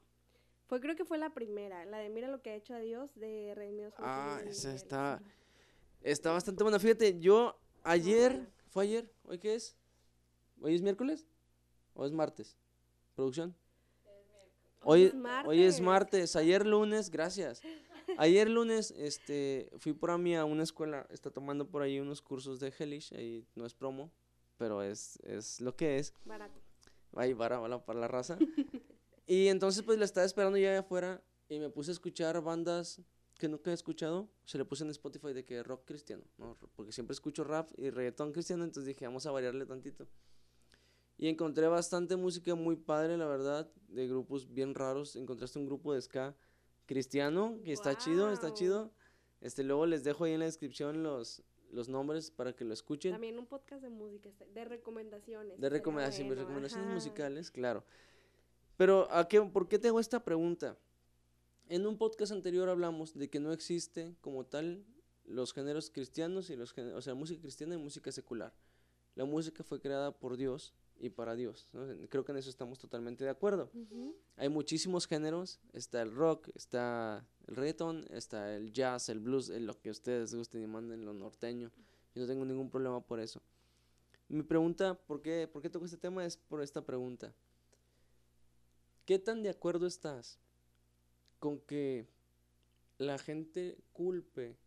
fue, 0.68 0.80
creo 0.82 0.96
que 0.96 1.06
fue 1.06 1.18
la 1.18 1.34
primera, 1.34 1.86
la 1.86 2.00
de 2.00 2.10
Mira 2.10 2.28
lo 2.28 2.42
que 2.42 2.50
ha 2.52 2.56
hecho 2.56 2.74
a 2.74 2.80
Dios 2.80 3.14
de 3.16 3.54
Redimidos. 3.56 3.94
Ah, 3.98 4.42
esa 4.46 4.74
está-. 4.74 5.22
Está 6.02 6.32
bastante 6.32 6.64
buena. 6.64 6.80
Fíjate, 6.80 7.20
yo 7.20 7.60
ayer. 7.84 8.48
¿fue 8.70 8.84
ayer? 8.84 9.12
¿Hoy 9.24 9.38
qué 9.40 9.56
es? 9.56 9.78
¿Hoy 10.62 10.76
es 10.76 10.82
miércoles? 10.82 11.26
¿O 11.94 12.06
es 12.06 12.12
martes? 12.12 12.58
¿Producción? 13.16 13.56
Hoy 14.82 15.02
Hoy, 15.02 15.04
es 15.06 15.14
hoy 15.46 15.64
es 15.64 15.82
martes. 15.82 15.82
martes, 15.82 16.36
ayer 16.36 16.66
lunes, 16.66 17.10
gracias. 17.10 17.62
Ayer 18.18 18.50
lunes, 18.50 18.92
este, 18.92 19.70
fui 19.80 19.94
por 19.94 20.12
a 20.12 20.18
mí 20.18 20.36
a 20.36 20.46
una 20.46 20.62
escuela, 20.64 21.08
está 21.10 21.32
tomando 21.32 21.68
por 21.68 21.82
ahí 21.82 22.00
unos 22.00 22.22
cursos 22.22 22.60
de 22.60 22.72
Hellish, 22.78 23.14
ahí 23.16 23.44
no 23.56 23.66
es 23.66 23.74
promo, 23.74 24.12
pero 24.58 24.84
es, 24.84 25.18
es 25.24 25.60
lo 25.60 25.76
que 25.76 25.98
es, 25.98 26.14
Barato. 26.24 26.60
ahí 27.16 27.34
para, 27.34 27.60
para 27.84 28.00
la 28.00 28.08
raza. 28.08 28.38
y 29.28 29.48
entonces 29.48 29.84
pues 29.84 29.98
la 30.00 30.06
estaba 30.06 30.26
esperando 30.26 30.58
ya 30.58 30.80
afuera 30.80 31.22
y 31.50 31.60
me 31.60 31.70
puse 31.70 31.92
a 31.92 31.94
escuchar 31.94 32.42
bandas 32.42 33.02
que 33.38 33.48
nunca 33.50 33.72
he 33.72 33.74
escuchado, 33.74 34.30
se 34.46 34.58
le 34.58 34.66
puse 34.66 34.84
en 34.84 34.90
Spotify 34.92 35.34
de 35.34 35.44
que 35.44 35.62
rock 35.62 35.84
cristiano, 35.86 36.24
¿no? 36.38 36.56
porque 36.76 36.92
siempre 36.94 37.14
escucho 37.14 37.44
rap 37.44 37.70
y 37.78 37.90
reggaetón 37.90 38.32
cristiano, 38.32 38.64
entonces 38.64 38.88
dije, 38.88 39.06
vamos 39.06 39.26
a 39.26 39.32
variarle 39.32 39.66
tantito. 39.66 40.08
Y 41.18 41.28
encontré 41.30 41.68
bastante 41.68 42.16
música 42.18 42.56
muy 42.56 42.76
padre, 42.76 43.18
la 43.18 43.26
verdad, 43.26 43.72
de 43.88 44.06
grupos 44.08 44.54
bien 44.54 44.76
raros. 44.76 45.16
Encontraste 45.16 45.58
un 45.60 45.66
grupo 45.66 45.94
de 45.94 46.02
ska 46.02 46.36
cristiano 46.86 47.58
que 47.64 47.72
está 47.72 47.98
chido, 47.98 48.32
está 48.32 48.54
chido. 48.54 48.92
Este, 49.40 49.64
luego 49.64 49.86
les 49.86 50.04
dejo 50.04 50.26
ahí 50.26 50.34
en 50.34 50.40
la 50.40 50.46
descripción 50.46 51.04
los, 51.04 51.42
los 51.72 51.88
nombres 51.88 52.32
para 52.32 52.54
que 52.54 52.66
lo 52.66 52.74
escuchen. 52.74 53.14
También 53.14 53.40
un 53.40 53.46
podcast 53.48 53.82
de 53.82 53.90
música, 53.90 54.28
está- 54.28 54.46
de 54.46 54.66
recomendaciones. 54.66 55.58
De 55.60 55.70
recomendaciones, 55.70 56.28
bueno, 56.28 56.42
recomendaciones 56.42 56.88
ajá. 56.88 56.96
musicales, 56.96 57.50
claro. 57.52 57.86
Pero, 58.78 59.10
¿a 59.12 59.28
qué, 59.28 59.42
¿por 59.42 59.68
qué 59.68 59.80
te 59.80 59.88
hago 59.88 60.00
esta 60.00 60.24
pregunta? 60.24 60.78
En 61.70 61.88
un 61.88 61.98
podcast 61.98 62.32
anterior 62.32 62.70
hablamos 62.70 63.14
de 63.14 63.30
que 63.30 63.40
no 63.40 63.52
existe 63.54 64.16
como 64.22 64.46
tal 64.46 64.86
los 65.26 65.54
géneros 65.54 65.90
cristianos 65.90 66.50
y 66.50 66.56
los 66.56 66.74
o 66.78 67.02
sea, 67.02 67.16
música 67.16 67.42
cristiana 67.42 67.76
y 67.76 67.78
música 67.78 68.12
secular. 68.12 68.54
La 69.16 69.26
música 69.26 69.64
fue 69.64 69.80
creada 69.80 70.12
por 70.12 70.36
Dios 70.38 70.74
y 71.00 71.10
para 71.10 71.36
Dios. 71.36 71.68
¿no? 71.74 71.86
Creo 72.10 72.24
que 72.26 72.34
en 72.34 72.38
eso 72.38 72.50
estamos 72.50 72.78
totalmente 72.80 73.24
de 73.24 73.30
acuerdo. 73.30 73.72
Hay 74.36 74.50
muchísimos 74.50 75.08
géneros, 75.08 75.60
está 75.74 76.02
el 76.02 76.14
rock, 76.14 76.50
está 76.54 77.26
el 77.48 77.56
reggaeton, 77.56 78.06
está 78.12 78.54
el 78.56 78.72
jazz, 78.74 79.10
el 79.10 79.20
blues, 79.20 79.50
el- 79.50 79.66
lo 79.66 79.80
que 79.80 79.90
ustedes 79.90 80.36
gusten 80.36 80.62
y 80.64 80.68
manden, 80.68 81.06
lo 81.06 81.14
norteño. 81.14 81.72
Yo 82.14 82.22
no 82.22 82.28
tengo 82.28 82.46
ningún 82.46 82.70
problema 82.70 83.02
por 83.02 83.20
eso. 83.20 83.42
Mi 84.28 84.44
pregunta, 84.44 84.96
¿por 84.96 85.22
qué, 85.22 85.48
¿por 85.52 85.62
qué 85.62 85.70
toco 85.70 85.86
este 85.86 85.98
tema? 85.98 86.26
Es 86.26 86.38
por 86.38 86.62
esta 86.62 86.86
pregunta. 86.86 87.34
¿Qué 89.06 89.20
tan 89.20 89.44
de 89.44 89.50
acuerdo 89.50 89.86
estás 89.86 90.40
con 91.40 91.60
que 91.60 92.08
la 92.98 93.20
gente 93.20 93.78
culpe 93.94 94.58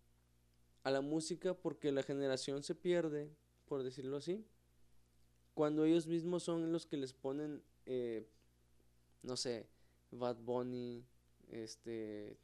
a 0.84 0.92
la 0.92 1.00
música 1.00 1.54
porque 1.54 1.90
la 1.90 2.04
generación 2.04 2.62
se 2.62 2.76
pierde, 2.76 3.34
por 3.66 3.82
decirlo 3.82 4.16
así, 4.16 4.46
cuando 5.54 5.84
ellos 5.84 6.06
mismos 6.06 6.44
son 6.44 6.70
los 6.70 6.86
que 6.86 6.96
les 6.96 7.12
ponen, 7.12 7.64
eh, 7.86 8.28
no 9.22 9.36
sé, 9.36 9.66
Bad 10.12 10.36
Bunny, 10.36 11.04
este, 11.50 12.38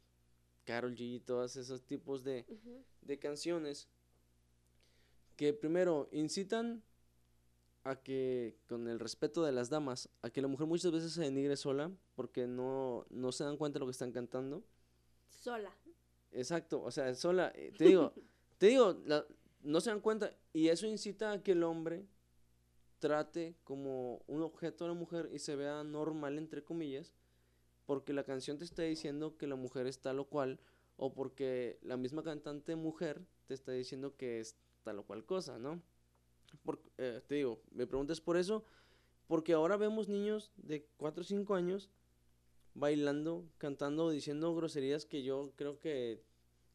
Carol 0.65 0.95
G, 0.95 1.23
todos 1.23 1.55
esos 1.55 1.83
tipos 1.83 2.25
de, 2.25 2.45
de 3.01 3.19
canciones 3.19 3.87
que 5.37 5.53
primero 5.53 6.09
incitan 6.11 6.83
a 7.85 7.95
que, 8.01 8.57
con 8.67 8.87
el 8.89 8.99
respeto 8.99 9.43
de 9.43 9.51
las 9.51 9.69
damas, 9.69 10.09
a 10.23 10.29
que 10.31 10.41
la 10.41 10.47
mujer 10.47 10.67
muchas 10.67 10.91
veces 10.91 11.13
se 11.13 11.21
denigre 11.21 11.55
sola 11.55 11.91
porque 12.15 12.47
no, 12.47 13.05
no 13.11 13.31
se 13.31 13.43
dan 13.43 13.57
cuenta 13.57 13.75
de 13.75 13.81
lo 13.81 13.85
que 13.85 13.91
están 13.91 14.11
cantando. 14.11 14.63
Sola. 15.29 15.71
Exacto, 16.31 16.81
o 16.81 16.91
sea, 16.91 17.13
sola, 17.15 17.51
eh, 17.55 17.71
te 17.77 17.85
digo, 17.85 18.11
te 18.57 18.67
digo, 18.67 18.97
la- 19.05 19.25
no 19.61 19.79
se 19.81 19.91
dan 19.91 20.01
cuenta 20.01 20.35
y 20.51 20.67
eso 20.67 20.87
incita 20.87 21.31
a 21.31 21.43
que 21.43 21.53
el 21.53 21.63
hombre 21.63 22.05
trate 22.99 23.55
como 23.63 24.21
un 24.27 24.41
objeto 24.41 24.85
a 24.85 24.87
la 24.87 24.93
mujer 24.93 25.29
y 25.31 25.39
se 25.39 25.55
vea 25.55 25.83
normal, 25.83 26.37
entre 26.37 26.63
comillas, 26.63 27.13
porque 27.85 28.13
la 28.13 28.23
canción 28.23 28.57
te 28.57 28.63
está 28.65 28.81
diciendo 28.81 29.37
que 29.37 29.47
la 29.47 29.55
mujer 29.55 29.85
es 29.85 29.99
tal 29.99 30.19
o 30.19 30.25
cual, 30.25 30.59
o 30.97 31.13
porque 31.13 31.77
la 31.83 31.97
misma 31.97 32.23
cantante 32.23 32.75
mujer 32.75 33.21
te 33.45 33.53
está 33.53 33.73
diciendo 33.73 34.15
que 34.17 34.39
es 34.39 34.55
tal 34.83 34.99
o 34.99 35.03
cual 35.05 35.23
cosa, 35.25 35.59
¿no? 35.59 35.81
Por- 36.63 36.81
eh, 36.97 37.21
te 37.27 37.35
digo, 37.35 37.61
me 37.71 37.87
preguntas 37.87 38.21
por 38.21 38.37
eso, 38.37 38.63
porque 39.27 39.53
ahora 39.53 39.77
vemos 39.77 40.09
niños 40.09 40.51
de 40.57 40.87
4 40.97 41.21
o 41.21 41.25
5 41.25 41.55
años 41.55 41.89
bailando, 42.75 43.45
cantando, 43.57 44.09
diciendo 44.11 44.55
groserías 44.55 45.05
que 45.05 45.23
yo 45.23 45.53
creo 45.55 45.79
que 45.79 46.23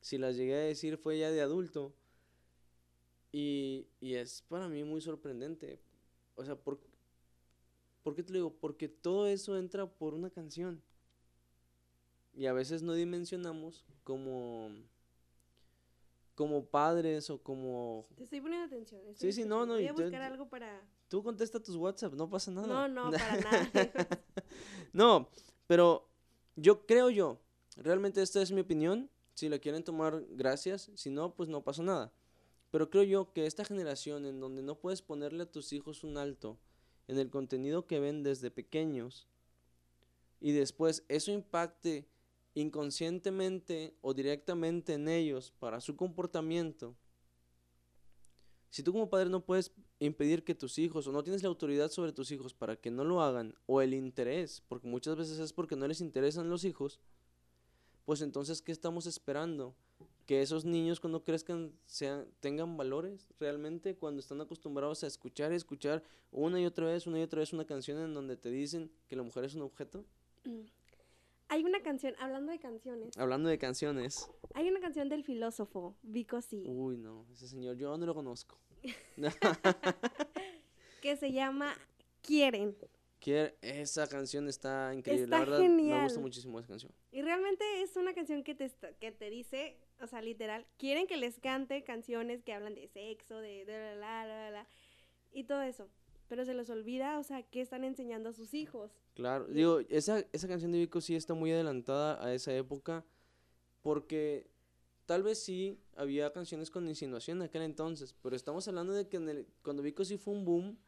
si 0.00 0.18
las 0.18 0.36
llegué 0.36 0.54
a 0.54 0.58
decir 0.60 0.98
fue 0.98 1.18
ya 1.18 1.30
de 1.30 1.42
adulto. 1.42 1.94
Y, 3.32 3.86
y 4.00 4.14
es 4.14 4.42
para 4.48 4.68
mí 4.68 4.82
muy 4.84 5.00
sorprendente. 5.00 5.80
O 6.34 6.44
sea, 6.44 6.56
¿por, 6.56 6.80
¿por 8.02 8.14
qué 8.14 8.22
te 8.22 8.32
lo 8.32 8.38
digo? 8.38 8.54
Porque 8.60 8.88
todo 8.88 9.26
eso 9.26 9.56
entra 9.56 9.86
por 9.86 10.14
una 10.14 10.30
canción. 10.30 10.82
Y 12.32 12.46
a 12.46 12.52
veces 12.52 12.82
no 12.82 12.94
dimensionamos 12.94 13.84
como, 14.04 14.70
como 16.40 16.64
padres 16.64 17.28
o 17.28 17.42
como... 17.42 18.06
Te 18.16 18.24
estoy 18.24 18.40
poniendo 18.40 18.64
atención. 18.64 19.02
estoy 19.10 19.30
Sí, 19.30 19.42
sí, 19.42 19.46
no, 19.46 19.66
no, 19.66 19.74
Voy 19.74 19.86
a 19.86 19.92
buscar 19.92 20.22
algo 20.22 20.48
para... 20.48 20.80
Tú 21.08 21.22
contesta 21.22 21.62
tus 21.62 21.76
WhatsApp, 21.76 22.14
no 22.14 22.30
pasa 22.30 22.50
nada. 22.50 22.66
No, 22.66 22.88
no, 22.88 23.10
para 23.10 23.36
nada. 23.74 24.24
No, 24.94 25.28
pero 25.66 26.08
yo 26.56 26.86
creo 26.86 27.10
yo, 27.10 27.42
realmente 27.76 28.22
esta 28.22 28.40
es 28.40 28.52
mi 28.52 28.62
opinión, 28.62 29.10
si 29.34 29.50
la 29.50 29.58
quieren 29.58 29.84
tomar, 29.84 30.24
gracias, 30.30 30.90
si 30.94 31.10
no, 31.10 31.34
pues 31.34 31.50
no 31.50 31.62
pasa 31.62 31.82
nada. 31.82 32.10
Pero 32.70 32.88
creo 32.88 33.02
yo 33.02 33.34
que 33.34 33.44
esta 33.44 33.66
generación 33.66 34.24
en 34.24 34.40
donde 34.40 34.62
no 34.62 34.80
puedes 34.80 35.02
ponerle 35.02 35.42
a 35.42 35.50
tus 35.50 35.74
hijos 35.74 36.04
un 36.04 36.16
alto 36.16 36.58
en 37.06 37.18
el 37.18 37.28
contenido 37.28 37.86
que 37.86 38.00
ven 38.00 38.22
desde 38.22 38.50
pequeños 38.50 39.28
y 40.40 40.52
después 40.52 41.04
eso 41.08 41.32
impacte 41.32 42.08
inconscientemente 42.54 43.94
o 44.00 44.14
directamente 44.14 44.94
en 44.94 45.08
ellos 45.08 45.52
para 45.58 45.80
su 45.80 45.96
comportamiento, 45.96 46.96
Si 48.72 48.84
tú 48.84 48.92
como 48.92 49.10
padre 49.10 49.28
no 49.28 49.44
puedes 49.44 49.72
impedir 49.98 50.44
que 50.44 50.54
tus 50.54 50.78
hijos, 50.78 51.04
o 51.08 51.12
no 51.12 51.24
tienes 51.24 51.42
la 51.42 51.48
autoridad 51.48 51.90
sobre 51.90 52.12
tus 52.12 52.30
hijos 52.30 52.54
para 52.54 52.76
que 52.76 52.92
no 52.92 53.02
lo 53.02 53.20
hagan, 53.20 53.56
o 53.66 53.82
el 53.82 53.94
interés, 53.94 54.62
porque 54.68 54.86
muchas 54.86 55.16
veces 55.16 55.40
es 55.40 55.52
porque 55.52 55.74
no 55.74 55.88
les 55.88 56.00
interesan 56.00 56.48
los 56.48 56.64
hijos, 56.64 57.00
pues 58.04 58.22
entonces, 58.22 58.62
¿qué 58.62 58.70
estamos 58.70 59.06
esperando? 59.06 59.74
Que 60.24 60.40
esos 60.40 60.64
niños 60.64 61.00
cuando 61.00 61.24
crezcan 61.24 61.72
sean, 61.84 62.28
tengan 62.38 62.76
valores 62.76 63.28
realmente, 63.40 63.96
cuando 63.96 64.20
están 64.20 64.40
acostumbrados 64.40 65.02
a 65.02 65.08
escuchar 65.08 65.52
escuchar 65.52 66.04
una 66.30 66.60
y 66.60 66.66
otra 66.66 66.86
vez, 66.86 67.08
una 67.08 67.18
y 67.18 67.22
otra 67.22 67.40
vez 67.40 67.52
una 67.52 67.64
canción 67.64 67.98
en 67.98 68.14
donde 68.14 68.36
te 68.36 68.50
dicen 68.50 68.90
que 69.08 69.16
la 69.16 69.24
mujer 69.24 69.44
es 69.44 69.56
un 69.56 69.62
objeto. 69.62 70.04
Mm. 70.44 70.79
Hay 71.52 71.64
una 71.64 71.82
canción, 71.82 72.14
hablando 72.20 72.52
de 72.52 72.60
canciones. 72.60 73.18
Hablando 73.18 73.48
de 73.48 73.58
canciones. 73.58 74.30
Hay 74.54 74.68
una 74.68 74.78
canción 74.78 75.08
del 75.08 75.24
filósofo, 75.24 75.96
Vico 76.00 76.40
sí. 76.40 76.62
Uy, 76.64 76.96
no, 76.96 77.26
ese 77.32 77.48
señor, 77.48 77.76
yo 77.76 77.98
no 77.98 78.06
lo 78.06 78.14
conozco. 78.14 78.56
que 81.02 81.16
se 81.16 81.32
llama 81.32 81.74
Quieren. 82.22 82.76
esa 83.62 84.08
canción 84.08 84.48
está 84.48 84.94
increíble, 84.94 85.24
está 85.24 85.38
la 85.38 85.44
verdad 85.44 85.58
genial. 85.58 85.98
me 85.98 86.04
gusta 86.04 86.20
muchísimo 86.20 86.60
esa 86.60 86.68
canción. 86.68 86.92
Y 87.10 87.20
realmente 87.22 87.82
es 87.82 87.96
una 87.96 88.14
canción 88.14 88.44
que 88.44 88.54
te, 88.54 88.70
que 89.00 89.10
te 89.10 89.28
dice, 89.28 89.76
o 90.00 90.06
sea, 90.06 90.22
literal, 90.22 90.64
quieren 90.78 91.08
que 91.08 91.16
les 91.16 91.40
cante 91.40 91.82
canciones 91.82 92.44
que 92.44 92.52
hablan 92.52 92.76
de 92.76 92.86
sexo, 92.86 93.38
de, 93.38 93.64
de 93.64 93.96
la, 93.96 94.24
la, 94.24 94.26
la, 94.26 94.50
la, 94.52 94.66
y 95.32 95.42
todo 95.42 95.62
eso. 95.62 95.88
Pero 96.30 96.44
se 96.44 96.54
les 96.54 96.70
olvida, 96.70 97.18
o 97.18 97.24
sea, 97.24 97.42
qué 97.42 97.60
están 97.60 97.82
enseñando 97.82 98.28
a 98.28 98.32
sus 98.32 98.54
hijos. 98.54 98.92
Claro, 99.14 99.46
digo, 99.48 99.80
esa, 99.88 100.24
esa 100.32 100.46
canción 100.46 100.70
de 100.70 100.78
Vico 100.78 101.00
sí 101.00 101.16
está 101.16 101.34
muy 101.34 101.50
adelantada 101.50 102.24
a 102.24 102.32
esa 102.32 102.54
época 102.54 103.04
porque 103.82 104.48
tal 105.06 105.24
vez 105.24 105.42
sí 105.42 105.76
había 105.96 106.32
canciones 106.32 106.70
con 106.70 106.86
insinuación 106.88 107.38
en 107.38 107.42
aquel 107.48 107.62
entonces, 107.62 108.14
pero 108.22 108.36
estamos 108.36 108.68
hablando 108.68 108.92
de 108.92 109.08
que 109.08 109.16
en 109.16 109.28
el- 109.28 109.46
cuando 109.62 109.82
Vico 109.82 110.04
sí 110.04 110.18
fue 110.18 110.32
un 110.34 110.44
boom, 110.44 110.78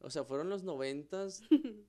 o 0.00 0.08
sea, 0.08 0.24
fueron 0.24 0.48
los 0.48 0.62
noventas 0.64 1.42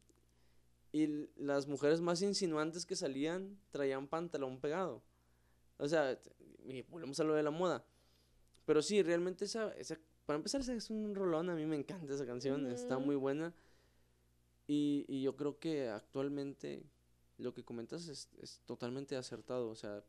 y 0.91 1.07
las 1.37 1.67
mujeres 1.67 2.01
más 2.01 2.21
insinuantes 2.21 2.85
que 2.85 2.97
salían 2.97 3.57
traían 3.71 4.07
pantalón 4.09 4.59
pegado. 4.59 5.01
O 5.77 5.87
sea, 5.87 6.19
y 6.67 6.81
volvemos 6.83 7.17
a 7.19 7.23
lo 7.23 7.33
de 7.33 7.43
la 7.43 7.51
moda. 7.51 7.85
Pero 8.65 8.81
sí, 8.81 9.01
realmente 9.01 9.45
esa, 9.45 9.71
esa 9.77 9.97
para 10.25 10.37
empezar, 10.37 10.61
es 10.61 10.89
un 10.89 11.15
rolón, 11.15 11.49
a 11.49 11.55
mí 11.55 11.65
me 11.65 11.75
encanta 11.75 12.13
esa 12.13 12.25
canción, 12.25 12.65
está 12.67 12.97
muy 12.97 13.15
buena. 13.15 13.53
Y, 14.67 15.05
y 15.07 15.21
yo 15.21 15.35
creo 15.35 15.59
que 15.59 15.89
actualmente 15.89 16.83
lo 17.37 17.53
que 17.53 17.63
comentas 17.63 18.07
es, 18.07 18.29
es 18.41 18.61
totalmente 18.65 19.15
acertado. 19.17 19.69
O 19.69 19.75
sea, 19.75 20.03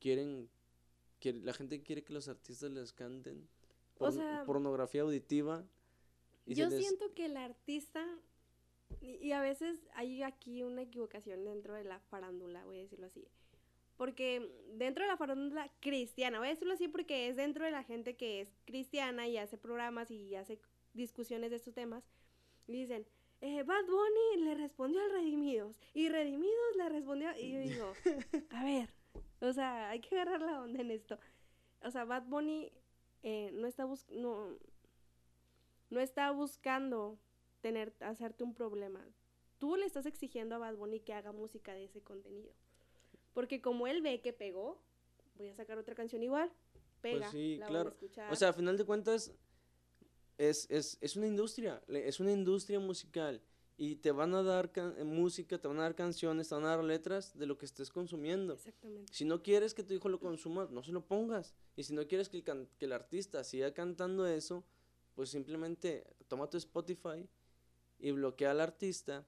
quieren, 0.00 0.48
quiere- 1.20 1.40
la 1.40 1.52
gente 1.52 1.82
quiere 1.82 2.02
que 2.02 2.12
los 2.12 2.26
artistas 2.28 2.70
les 2.72 2.92
canten 2.92 3.48
O 3.98 4.06
porn- 4.06 4.14
sea, 4.14 4.42
pornografía 4.44 5.02
auditiva. 5.02 5.64
y 6.46 6.54
Yo 6.54 6.68
les- 6.68 6.80
siento 6.80 7.14
que 7.14 7.26
el 7.26 7.36
artista, 7.36 8.04
y, 9.00 9.12
y 9.24 9.32
a 9.32 9.40
veces 9.40 9.78
hay 9.94 10.22
aquí 10.24 10.62
una 10.64 10.82
equivocación 10.82 11.44
dentro 11.44 11.74
de 11.74 11.84
la 11.84 12.00
farándula, 12.00 12.64
voy 12.64 12.78
a 12.78 12.82
decirlo 12.82 13.06
así. 13.06 13.24
Porque 13.96 14.50
dentro 14.74 15.04
de 15.04 15.10
la 15.10 15.16
farándula 15.16 15.70
cristiana, 15.80 16.38
voy 16.38 16.48
a 16.48 16.50
decirlo 16.50 16.74
así 16.74 16.88
porque 16.88 17.28
es 17.28 17.36
dentro 17.36 17.64
de 17.64 17.70
la 17.70 17.82
gente 17.82 18.16
que 18.16 18.40
es 18.40 18.52
cristiana 18.64 19.26
y 19.26 19.38
hace 19.38 19.56
programas 19.56 20.10
y 20.10 20.34
hace 20.34 20.58
discusiones 20.92 21.50
de 21.50 21.56
estos 21.56 21.74
temas, 21.74 22.04
y 22.66 22.72
dicen, 22.72 23.06
eh, 23.40 23.62
Bad 23.62 23.84
Bunny 23.86 24.44
le 24.44 24.54
respondió 24.54 25.00
al 25.02 25.10
Redimidos 25.10 25.76
y 25.94 26.08
Redimidos 26.08 26.76
le 26.76 26.88
respondió, 26.88 27.30
y 27.38 27.52
yo 27.52 27.60
digo, 27.60 27.92
a 28.50 28.64
ver, 28.64 28.90
o 29.40 29.52
sea, 29.52 29.90
hay 29.90 30.00
que 30.00 30.18
agarrar 30.18 30.40
la 30.40 30.62
onda 30.62 30.80
en 30.80 30.90
esto. 30.90 31.18
O 31.82 31.90
sea, 31.90 32.04
Bad 32.04 32.24
Bunny 32.24 32.72
eh, 33.22 33.50
no 33.52 33.66
está 33.66 33.84
bus 33.84 34.06
no, 34.10 34.58
no 35.90 36.00
está 36.00 36.30
buscando 36.30 37.18
tener, 37.60 37.94
hacerte 38.00 38.44
un 38.44 38.54
problema. 38.54 39.04
Tú 39.58 39.76
le 39.76 39.86
estás 39.86 40.06
exigiendo 40.06 40.54
a 40.54 40.58
Bad 40.58 40.76
Bunny 40.76 41.00
que 41.00 41.12
haga 41.12 41.32
música 41.32 41.72
de 41.74 41.84
ese 41.84 42.02
contenido. 42.02 42.52
Porque 43.36 43.60
como 43.60 43.86
él 43.86 44.00
ve 44.00 44.22
que 44.22 44.32
pegó, 44.32 44.80
voy 45.34 45.48
a 45.48 45.54
sacar 45.54 45.76
otra 45.76 45.94
canción 45.94 46.22
igual, 46.22 46.50
pega, 47.02 47.18
Pues 47.18 47.30
sí, 47.32 47.58
la 47.58 47.66
claro. 47.66 47.90
escuchar. 47.90 48.32
O 48.32 48.34
sea, 48.34 48.48
a 48.48 48.52
final 48.54 48.78
de 48.78 48.86
cuentas, 48.86 49.30
es, 50.38 50.66
es, 50.70 50.96
es 51.02 51.16
una 51.16 51.26
industria, 51.26 51.82
es 51.88 52.18
una 52.18 52.32
industria 52.32 52.80
musical. 52.80 53.42
Y 53.76 53.96
te 53.96 54.10
van 54.10 54.34
a 54.34 54.42
dar 54.42 54.72
eh, 54.74 55.04
música, 55.04 55.58
te 55.58 55.68
van 55.68 55.78
a 55.80 55.82
dar 55.82 55.94
canciones, 55.94 56.48
te 56.48 56.54
van 56.54 56.64
a 56.64 56.68
dar 56.76 56.82
letras 56.82 57.36
de 57.38 57.44
lo 57.44 57.58
que 57.58 57.66
estés 57.66 57.90
consumiendo. 57.90 58.54
Exactamente. 58.54 59.12
Si 59.12 59.26
no 59.26 59.42
quieres 59.42 59.74
que 59.74 59.82
tu 59.82 59.92
hijo 59.92 60.08
lo 60.08 60.18
consuma, 60.18 60.66
no 60.70 60.82
se 60.82 60.92
lo 60.92 61.04
pongas. 61.04 61.54
Y 61.76 61.82
si 61.82 61.92
no 61.92 62.06
quieres 62.08 62.30
que 62.30 62.38
el, 62.38 62.42
can- 62.42 62.70
que 62.78 62.86
el 62.86 62.92
artista 62.94 63.44
siga 63.44 63.74
cantando 63.74 64.26
eso, 64.26 64.64
pues 65.14 65.28
simplemente 65.28 66.06
toma 66.26 66.48
tu 66.48 66.56
Spotify 66.56 67.28
y 67.98 68.12
bloquea 68.12 68.52
al 68.52 68.60
artista. 68.62 69.26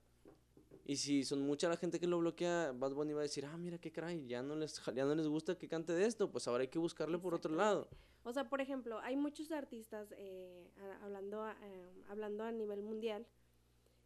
Y 0.89 0.95
si 0.95 1.23
son 1.23 1.41
mucha 1.41 1.69
la 1.69 1.77
gente 1.77 1.99
que 1.99 2.07
lo 2.07 2.17
bloquea, 2.17 2.71
Bad 2.71 2.93
Bunny 2.95 3.13
va 3.13 3.19
a 3.19 3.29
decir, 3.29 3.45
ah, 3.45 3.55
mira 3.57 3.77
qué 3.77 3.91
caray, 3.91 4.25
ya 4.25 4.41
no 4.41 4.55
les, 4.55 4.81
ya 4.95 5.05
no 5.05 5.13
les 5.13 5.27
gusta 5.27 5.55
que 5.55 5.67
cante 5.67 5.93
de 5.93 6.03
esto, 6.07 6.31
pues 6.31 6.47
ahora 6.47 6.61
hay 6.63 6.67
que 6.69 6.79
buscarle 6.79 7.19
por 7.19 7.35
otro 7.35 7.53
lado. 7.53 7.87
O 8.23 8.33
sea, 8.33 8.49
por 8.49 8.59
ejemplo, 8.59 8.97
hay 9.01 9.15
muchos 9.15 9.51
artistas 9.51 10.11
eh, 10.17 10.67
hablando, 11.03 11.43
a, 11.43 11.55
eh, 11.61 12.03
hablando 12.09 12.43
a 12.43 12.51
nivel 12.51 12.81
mundial 12.81 13.27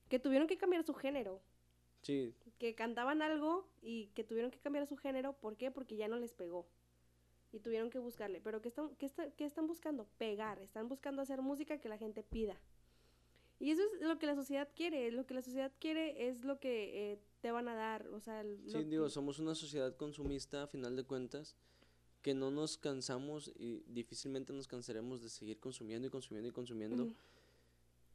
que 0.10 0.20
tuvieron 0.20 0.46
que 0.46 0.58
cambiar 0.58 0.84
su 0.84 0.94
género. 0.94 1.40
Sí, 2.02 2.34
que 2.60 2.76
cantaban 2.76 3.22
algo 3.22 3.66
y 3.82 4.08
que 4.08 4.26
tuvieron 4.26 4.52
que 4.52 4.60
cambiar 4.60 4.86
su 4.86 4.98
género. 4.98 5.32
¿Por 5.40 5.56
qué? 5.56 5.72
Porque 5.72 5.96
ya 5.96 6.10
no 6.10 6.18
les 6.18 6.34
pegó. 6.34 6.68
Y 7.54 7.60
tuvieron 7.60 7.92
que 7.92 8.00
buscarle. 8.00 8.42
Pero 8.42 8.62
¿qué 8.62 8.68
están, 8.68 8.94
qué 8.98 9.06
está- 9.06 9.32
qué 9.32 9.46
están 9.46 9.68
buscando? 9.68 10.06
Pegar. 10.18 10.60
Están 10.60 10.90
buscando 10.90 11.22
hacer 11.22 11.42
música 11.42 11.78
que 11.78 11.88
la 11.88 11.98
gente 11.98 12.24
pida. 12.24 12.60
Y 13.60 13.72
eso 13.72 13.82
es 13.84 14.02
lo 14.02 14.18
que 14.20 14.26
la 14.26 14.36
sociedad 14.36 14.68
quiere. 14.76 15.10
Lo 15.12 15.26
que 15.26 15.34
la 15.34 15.42
sociedad 15.42 15.72
quiere 15.80 16.28
es 16.28 16.44
lo 16.44 16.60
que 16.60 17.14
eh, 17.14 17.20
te 17.42 17.52
van 17.52 17.68
a 17.68 17.76
dar. 17.76 18.08
O 18.08 18.20
sea, 18.20 18.44
sí, 18.68 18.84
digo, 18.84 19.06
que- 19.06 19.10
somos 19.12 19.40
una 19.40 19.56
sociedad 19.56 19.96
consumista 19.96 20.64
a 20.64 20.68
final 20.68 20.96
de 20.96 21.04
cuentas 21.04 21.56
que 22.22 22.34
no 22.34 22.52
nos 22.52 22.78
cansamos 22.78 23.52
y 23.56 23.84
difícilmente 23.88 24.54
nos 24.54 24.68
cansaremos 24.68 25.22
de 25.22 25.30
seguir 25.30 25.60
consumiendo 25.60 26.08
y 26.08 26.12
consumiendo 26.12 26.50
y 26.50 26.52
consumiendo. 26.52 27.08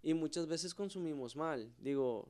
Y 0.03 0.15
muchas 0.15 0.47
veces 0.47 0.75
consumimos 0.75 1.37
mal. 1.37 1.71
Digo, 1.79 2.29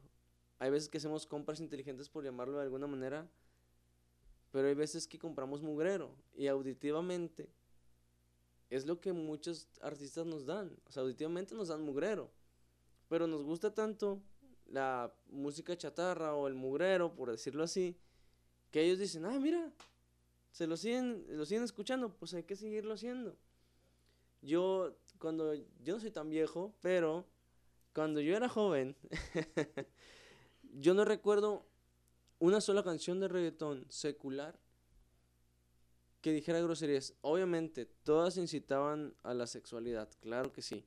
hay 0.59 0.71
veces 0.71 0.89
que 0.89 0.99
hacemos 0.99 1.27
compras 1.27 1.61
inteligentes 1.61 2.09
por 2.09 2.25
llamarlo 2.25 2.57
de 2.57 2.65
alguna 2.65 2.87
manera, 2.89 3.29
pero 4.51 4.67
hay 4.69 4.75
veces 4.75 5.07
que 5.07 5.19
compramos 5.19 5.63
mugrero 5.63 6.11
y 6.37 6.47
auditivamente 6.49 7.49
es 8.71 8.85
lo 8.87 9.01
que 9.01 9.13
muchos 9.13 9.69
artistas 9.81 10.27
nos 10.27 10.47
dan. 10.47 10.77
O 10.87 10.91
sea, 10.93 11.03
auditivamente 11.05 11.55
nos 11.55 11.69
dan 11.69 11.83
mugrero, 11.83 12.31
pero 13.09 13.27
nos 13.27 13.43
gusta 13.43 13.75
tanto 13.75 14.21
la 14.67 15.13
música 15.31 15.77
chatarra 15.77 16.35
o 16.35 16.47
el 16.47 16.55
mugrero, 16.55 17.15
por 17.15 17.31
decirlo 17.31 17.65
así, 17.65 17.97
que 18.71 18.83
ellos 18.83 18.99
dicen, 18.99 19.25
ah, 19.25 19.39
mira, 19.39 19.73
se 20.53 20.67
lo 20.67 20.77
siguen, 20.77 21.25
lo 21.29 21.47
siguen 21.47 21.65
escuchando, 21.65 22.13
pues 22.15 22.35
hay 22.35 22.43
que 22.43 22.57
seguirlo 22.57 22.95
haciendo. 22.95 23.37
Yo, 24.43 24.97
cuando, 25.19 25.55
yo 25.55 25.95
no 25.95 26.01
soy 26.01 26.11
tan 26.11 26.29
viejo, 26.29 26.75
pero 26.81 27.27
cuando 27.95 28.21
yo 28.21 28.37
era 28.37 28.49
joven, 28.49 28.97
yo 30.63 30.95
no 30.95 31.05
recuerdo 31.05 31.67
una 32.39 32.61
sola 32.61 32.83
canción 32.83 33.21
de 33.21 33.29
reggaetón 33.29 33.87
secular 33.89 34.59
que 36.21 36.33
dijera 36.33 36.61
groserías. 36.61 37.15
Obviamente, 37.23 37.87
todas 37.87 38.37
incitaban 38.37 39.15
a 39.23 39.35
la 39.35 39.47
sexualidad, 39.47 40.09
claro 40.21 40.53
que 40.53 40.63
sí. 40.63 40.85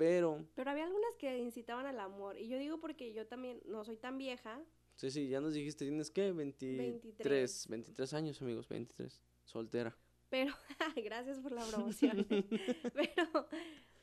Pero, 0.00 0.46
Pero 0.54 0.70
había 0.70 0.84
algunas 0.84 1.14
que 1.18 1.36
incitaban 1.36 1.84
al 1.84 2.00
amor. 2.00 2.38
Y 2.38 2.48
yo 2.48 2.56
digo 2.56 2.80
porque 2.80 3.12
yo 3.12 3.26
también 3.26 3.60
no 3.66 3.84
soy 3.84 3.98
tan 3.98 4.16
vieja. 4.16 4.58
sí, 4.96 5.10
sí, 5.10 5.28
ya 5.28 5.42
nos 5.42 5.52
dijiste, 5.52 5.84
¿tienes 5.84 6.10
qué? 6.10 6.32
23, 6.32 7.02
23. 7.02 7.68
23 7.68 8.14
años, 8.14 8.40
amigos, 8.40 8.66
23. 8.66 9.20
Soltera. 9.44 9.94
Pero, 10.30 10.54
gracias 11.04 11.38
por 11.40 11.52
la 11.52 11.66
promoción. 11.66 12.26
pero, 12.94 13.48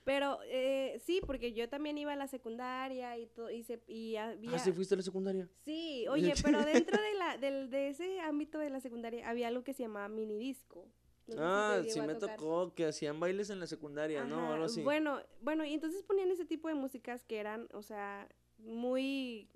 pero 0.04 0.40
eh, 0.46 1.02
sí, 1.04 1.20
porque 1.26 1.54
yo 1.54 1.68
también 1.68 1.98
iba 1.98 2.14
a 2.14 2.16
la 2.16 2.28
secundaria 2.28 3.18
y 3.18 3.26
todo, 3.26 3.50
y, 3.50 3.64
se, 3.64 3.82
y 3.88 4.18
había... 4.18 4.54
Ah, 4.54 4.60
sí, 4.60 4.72
fuiste 4.72 4.94
a 4.94 4.98
la 4.98 5.04
secundaria. 5.04 5.50
Sí, 5.66 6.06
oye, 6.10 6.32
pero 6.44 6.64
dentro 6.64 7.02
de, 7.02 7.14
la, 7.16 7.38
del, 7.40 7.72
de 7.72 7.90
ese 7.90 8.20
ámbito 8.20 8.60
de 8.60 8.70
la 8.70 8.82
secundaria 8.82 9.28
había 9.28 9.48
algo 9.48 9.64
que 9.64 9.74
se 9.74 9.82
llamaba 9.82 10.10
mini 10.10 10.38
disco. 10.38 10.88
No 11.28 11.44
ah, 11.44 11.82
sí 11.88 12.00
me 12.02 12.16
tocar. 12.16 12.38
tocó 12.38 12.74
que 12.74 12.86
hacían 12.86 13.20
bailes 13.20 13.50
en 13.50 13.60
la 13.60 13.68
secundaria, 13.68 14.24
¿no? 14.24 14.40
Ajá, 14.40 14.54
Algo 14.54 14.66
así. 14.66 14.82
Bueno, 14.82 15.22
bueno, 15.42 15.66
y 15.66 15.74
entonces 15.74 16.04
ponían 16.04 16.32
ese 16.32 16.46
tipo 16.46 16.68
de 16.68 16.76
músicas 16.76 17.26
que 17.26 17.38
eran, 17.38 17.68
o 17.74 17.82
sea, 17.82 18.28
muy 18.58 19.50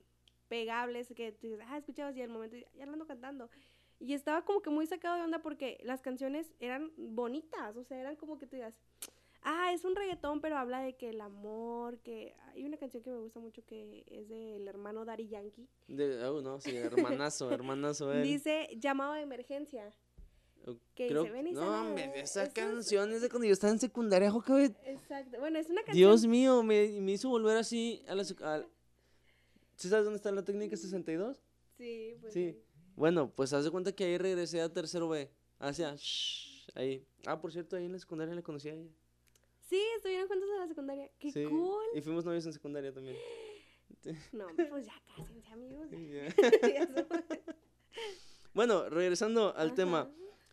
pegables, 0.48 1.08
que 1.16 1.32
tú 1.32 1.48
dices, 1.48 1.66
ah, 1.68 1.78
escuchabas 1.78 2.16
y 2.18 2.22
al 2.22 2.30
momento, 2.30 2.58
ya 2.76 2.86
lo 2.86 2.94
ando 2.94 3.08
cantando. 3.08 3.50
Y 4.00 4.14
estaba 4.14 4.44
como 4.44 4.62
que 4.62 4.70
muy 4.70 4.86
sacado 4.88 5.16
de 5.16 5.22
onda 5.22 5.40
porque 5.40 5.80
las 5.84 6.02
canciones 6.02 6.54
eran 6.60 6.92
bonitas, 6.98 7.78
o 7.78 7.84
sea, 7.84 8.00
eran 8.00 8.16
como 8.16 8.38
que 8.38 8.48
tú 8.48 8.56
digas, 8.56 8.74
ah, 9.44 9.72
es 9.74 9.86
un 9.86 9.96
reggaetón, 9.96 10.42
pero 10.42 10.58
habla 10.58 10.82
de 10.82 10.96
que 10.96 11.10
el 11.10 11.22
amor, 11.22 12.00
que 12.00 12.36
hay 12.54 12.66
una 12.66 12.78
canción 12.78 13.04
que 13.04 13.12
me 13.12 13.20
gusta 13.20 13.40
mucho 13.40 13.64
que 13.66 14.04
es 14.08 14.28
del 14.28 14.68
hermano 14.68 15.06
Daddy 15.06 15.28
Yankee. 15.28 15.68
De, 15.88 16.24
oh, 16.26 16.42
no, 16.42 16.60
sí, 16.60 16.76
hermanazo, 17.22 17.52
hermanazo 17.52 18.12
él. 18.14 18.24
Dice 18.24 18.70
llamado 18.78 19.14
de 19.14 19.22
emergencia. 19.22 19.92
Que 20.96 21.08
Creo, 21.08 21.24
dice, 21.24 21.34
ven 21.34 21.48
y 21.48 21.52
no, 21.54 21.62
sana". 21.62 21.82
hombre, 21.82 22.12
esa 22.16 22.52
canción 22.54 23.12
es 23.12 23.22
de 23.22 23.30
cuando 23.30 23.48
yo 23.48 23.54
estaba 23.54 23.74
en 23.74 23.80
secundaria, 23.80 24.30
Jocabet. 24.32 24.76
Exacto. 24.86 25.40
Bueno, 25.40 25.58
es 25.60 25.70
una 25.70 25.82
canción. 25.84 25.96
Dios 25.98 26.26
mío, 26.28 26.62
me, 26.64 26.88
me 27.02 27.14
hizo 27.14 27.30
volver 27.30 27.58
así 27.58 28.04
a 28.08 28.16
la... 28.16 28.24
a- 28.24 28.66
¿Sí 29.76 29.90
sabes 29.90 30.06
dónde 30.06 30.18
está 30.18 30.32
la 30.32 30.44
técnica 30.44 30.78
62? 30.78 31.42
Sí, 31.78 32.16
pues 32.22 32.34
Sí. 32.34 32.52
sí. 32.52 32.60
Bueno, 32.96 33.32
pues 33.36 33.52
haz 33.54 33.64
de 33.64 33.72
cuenta 33.72 33.92
que 33.94 34.04
ahí 34.04 34.18
regresé 34.18 34.62
a 34.62 34.72
tercero 34.72 35.10
B. 35.10 35.32
Hacia... 35.60 35.96
shh, 35.96 36.68
ahí. 36.76 37.06
Ah, 37.26 37.40
por 37.42 37.52
cierto, 37.52 37.76
ahí 37.76 37.86
en 37.86 37.92
la 37.94 38.00
secundaria 38.00 38.36
la 38.36 38.42
conocí 38.44 38.70
a 38.70 38.74
ella. 38.76 38.90
Sí, 39.70 39.82
estuvieron 39.96 40.28
juntos 40.28 40.50
en 40.54 40.60
la 40.60 40.68
secundaria. 40.68 41.10
¡Qué 41.18 41.32
Sí, 41.32 41.46
cool! 41.46 41.84
Y 41.96 42.02
fuimos 42.02 42.26
novios 42.26 42.46
en 42.46 42.54
secundaria 42.54 42.94
también. 42.94 43.16
No, 44.32 44.46
pues 44.70 44.86
ya 44.86 44.94
cásense, 45.16 45.52
amigos. 45.52 45.88
Somos- 45.90 47.46
bueno, 48.54 48.90
regresando 48.90 49.56
al 49.56 49.74
tema. 49.74 50.10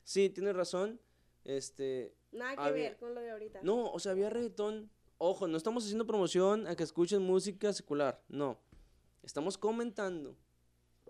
Sí, 0.09 0.31
tienes 0.31 0.57
razón. 0.57 0.99
Este... 1.45 2.15
Nada 2.33 2.55
que 2.57 2.63
Había- 2.63 2.89
ver 2.89 2.97
con 2.97 3.15
lo 3.15 3.21
de 3.21 3.31
ahorita. 3.31 3.61
No, 3.63 3.93
o 3.93 3.99
sea, 3.99 4.13
había 4.13 4.31
reggaetón. 4.31 4.91
Ojo, 5.19 5.47
no 5.47 5.59
estamos 5.59 5.85
haciendo 5.85 6.07
promoción 6.07 6.67
a 6.67 6.75
que 6.77 6.83
escuchen 6.83 7.21
música 7.21 7.75
secular. 7.75 8.19
No. 8.27 8.59
Estamos 9.23 9.59
comentando 9.59 10.35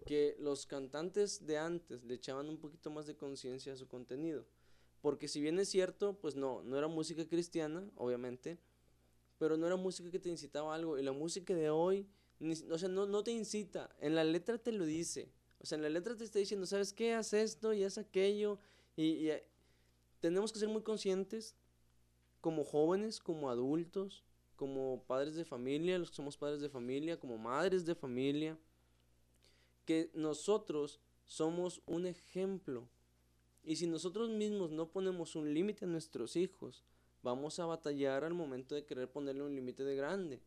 que 0.05 0.34
los 0.40 0.66
cantantes 0.66 1.46
de 1.46 1.59
antes 1.59 2.03
le 2.03 2.14
echaban 2.14 2.49
un 2.49 2.59
poquito 2.59 2.90
más 2.90 3.07
de 3.07 3.14
conciencia 3.16 3.72
a 3.72 3.76
su 3.76 3.86
contenido. 3.86 4.44
Porque 5.01 5.28
si 5.28 5.40
bien 5.40 5.61
es 5.61 5.68
cierto, 5.68 6.18
pues 6.18 6.34
no, 6.34 6.64
no 6.64 6.76
era 6.76 6.88
música 6.88 7.24
cristiana, 7.24 7.88
obviamente, 7.94 8.59
pero 9.38 9.57
no 9.57 9.64
era 9.68 9.76
música 9.76 10.11
que 10.11 10.18
te 10.18 10.28
incitaba 10.28 10.72
a 10.72 10.74
algo. 10.74 10.99
Y 10.99 11.05
la 11.05 11.12
música 11.12 11.55
de 11.55 11.70
hoy, 11.70 12.05
ni- 12.40 12.55
o 12.68 12.78
sea, 12.78 12.88
no, 12.88 13.07
no 13.07 13.22
te 13.22 13.30
incita. 13.30 13.94
En 14.01 14.16
la 14.16 14.24
letra 14.24 14.59
te 14.59 14.72
lo 14.72 14.84
dice. 14.84 15.30
O 15.61 15.66
sea, 15.66 15.76
en 15.76 15.82
la 15.82 15.88
letra 15.88 16.16
te 16.16 16.24
está 16.24 16.40
diciendo, 16.40 16.66
¿sabes 16.66 16.92
qué? 16.92 17.14
Haz 17.14 17.32
esto 17.32 17.72
y 17.72 17.84
haz 17.84 17.96
aquello. 17.96 18.59
Y, 18.99 19.28
eh, 19.28 19.44
tenemos 20.18 20.53
que 20.53 20.59
ser 20.59 20.68
muy 20.68 20.82
conscientes 20.82 21.55
como 22.40 22.64
jóvenes, 22.64 23.20
como 23.20 23.49
adultos, 23.49 24.24
como 24.57 25.05
padres 25.07 25.36
de 25.36 25.44
familia, 25.44 26.01
los 26.01 26.11
que 26.11 26.16
somos 26.16 26.36
padres 26.36 26.61
de 26.61 26.68
familia, 26.68 27.20
como 27.20 27.38
madres 27.38 27.86
de 27.86 27.94
familia, 27.94 28.59
que 29.84 30.11
nosotros 30.14 31.01
somos 31.26 31.80
un 31.86 32.07
ejemplo. 32.07 32.88
Y 33.62 33.76
si 33.76 33.86
nosotros 33.86 34.30
mismos 34.30 34.72
no 34.72 34.90
ponemos 34.90 35.36
un 35.36 35.55
límite 35.55 35.84
a 35.84 35.88
nuestros 35.88 36.34
hijos, 36.34 36.82
vamos 37.22 37.61
a 37.61 37.66
batallar 37.66 38.24
al 38.24 38.34
momento 38.34 38.74
de 38.74 38.84
querer 38.84 39.09
ponerle 39.09 39.44
un 39.44 39.55
límite 39.55 39.84
de 39.84 39.94
grande. 39.94 40.42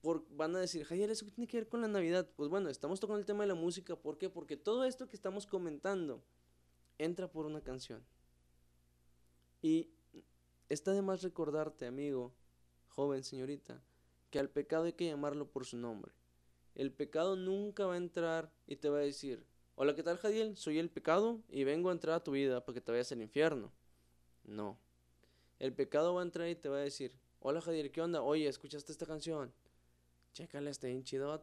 Por, 0.00 0.26
van 0.30 0.56
a 0.56 0.58
decir, 0.58 0.84
Javier, 0.84 1.10
¿eso 1.10 1.24
qué 1.24 1.30
tiene 1.30 1.46
que 1.46 1.58
ver 1.58 1.68
con 1.68 1.82
la 1.82 1.88
Navidad? 1.88 2.28
Pues 2.34 2.50
bueno, 2.50 2.68
estamos 2.68 2.98
tocando 2.98 3.20
el 3.20 3.26
tema 3.26 3.44
de 3.44 3.48
la 3.48 3.54
música. 3.54 3.94
¿Por 3.94 4.18
qué? 4.18 4.28
Porque 4.28 4.56
todo 4.56 4.84
esto 4.84 5.06
que 5.06 5.14
estamos 5.14 5.46
comentando 5.46 6.24
entra 6.98 7.30
por 7.30 7.46
una 7.46 7.60
canción. 7.60 8.04
Y 9.62 9.90
está 10.68 10.92
de 10.92 11.02
más 11.02 11.22
recordarte, 11.22 11.86
amigo, 11.86 12.32
joven, 12.88 13.24
señorita, 13.24 13.82
que 14.30 14.38
al 14.38 14.50
pecado 14.50 14.84
hay 14.84 14.92
que 14.92 15.06
llamarlo 15.06 15.50
por 15.50 15.64
su 15.64 15.76
nombre. 15.76 16.12
El 16.74 16.92
pecado 16.92 17.36
nunca 17.36 17.86
va 17.86 17.94
a 17.94 17.98
entrar 17.98 18.52
y 18.66 18.76
te 18.76 18.88
va 18.88 18.98
a 18.98 19.02
decir, 19.02 19.46
hola, 19.76 19.94
¿qué 19.94 20.02
tal, 20.02 20.18
Jadiel? 20.18 20.56
Soy 20.56 20.78
el 20.78 20.90
pecado 20.90 21.42
y 21.48 21.64
vengo 21.64 21.88
a 21.88 21.92
entrar 21.92 22.16
a 22.16 22.24
tu 22.24 22.32
vida 22.32 22.64
para 22.64 22.74
que 22.74 22.80
te 22.80 22.92
vayas 22.92 23.12
al 23.12 23.22
infierno. 23.22 23.72
No. 24.44 24.78
El 25.58 25.72
pecado 25.72 26.14
va 26.14 26.20
a 26.20 26.24
entrar 26.24 26.48
y 26.48 26.54
te 26.54 26.68
va 26.68 26.76
a 26.76 26.80
decir, 26.80 27.14
hola, 27.40 27.60
Jadiel, 27.60 27.90
¿qué 27.90 28.02
onda? 28.02 28.22
Oye, 28.22 28.46
¿escuchaste 28.46 28.92
esta 28.92 29.06
canción? 29.06 29.52
Chécala, 30.32 30.68
está 30.68 30.86
bien 30.86 31.02
chido. 31.02 31.42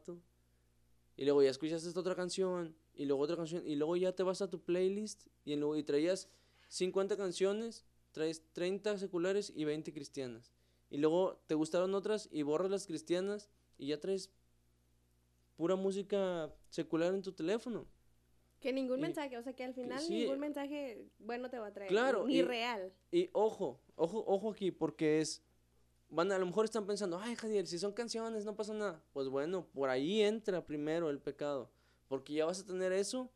Y 1.15 1.25
luego 1.25 1.41
ya 1.41 1.49
escuchaste 1.49 1.87
esta 1.87 1.99
otra 1.99 2.15
canción, 2.15 2.75
y 2.95 3.05
luego 3.05 3.23
otra 3.23 3.35
canción, 3.35 3.63
y 3.67 3.75
luego 3.75 3.95
ya 3.97 4.11
te 4.13 4.23
vas 4.23 4.41
a 4.41 4.49
tu 4.49 4.61
playlist 4.61 5.27
y, 5.45 5.55
luego, 5.55 5.75
y 5.77 5.83
traías 5.83 6.29
50 6.69 7.17
canciones, 7.17 7.85
traes 8.11 8.43
30 8.53 8.97
seculares 8.97 9.51
y 9.55 9.65
20 9.65 9.93
cristianas. 9.93 10.51
Y 10.89 10.97
luego 10.97 11.41
te 11.47 11.55
gustaron 11.55 11.95
otras 11.95 12.29
y 12.31 12.43
borras 12.43 12.69
las 12.69 12.85
cristianas 12.85 13.49
y 13.77 13.87
ya 13.87 13.99
traes 13.99 14.29
pura 15.55 15.75
música 15.75 16.53
secular 16.69 17.13
en 17.13 17.21
tu 17.21 17.31
teléfono. 17.31 17.85
Que 18.59 18.71
ningún 18.71 18.99
Y- 18.99 19.01
mensaje, 19.01 19.37
o 19.37 19.43
sea 19.43 19.53
que 19.53 19.63
al 19.63 19.73
final 19.73 19.99
sí. 19.99 20.19
ningún 20.19 20.39
mensaje 20.39 21.05
bueno 21.19 21.49
te 21.49 21.59
va 21.59 21.67
a 21.67 21.73
traer. 21.73 21.89
Claro, 21.89 22.25
Ni 22.27 22.37
y- 22.37 22.41
real. 22.43 22.93
Y 23.11 23.29
ojo, 23.33 23.79
ojo, 23.95 24.23
ojo 24.27 24.51
aquí, 24.51 24.71
porque 24.71 25.19
es. 25.19 25.41
Van, 26.09 26.31
a 26.31 26.37
lo 26.37 26.45
mejor 26.45 26.65
están 26.65 26.85
pensando, 26.85 27.17
ay, 27.19 27.35
Jadiel, 27.35 27.65
si 27.65 27.79
son 27.79 27.91
canciones, 27.91 28.45
no 28.45 28.55
pasa 28.55 28.73
nada. 28.73 29.03
Pues 29.13 29.27
bueno, 29.29 29.65
por 29.73 29.89
ahí 29.89 30.21
entra 30.21 30.63
primero 30.63 31.09
el 31.09 31.19
pecado. 31.19 31.71
Porque 32.13 32.33
ya 32.33 32.45
vas 32.45 32.59
a 32.59 32.63
tener 32.63 32.91
eso 32.91 33.31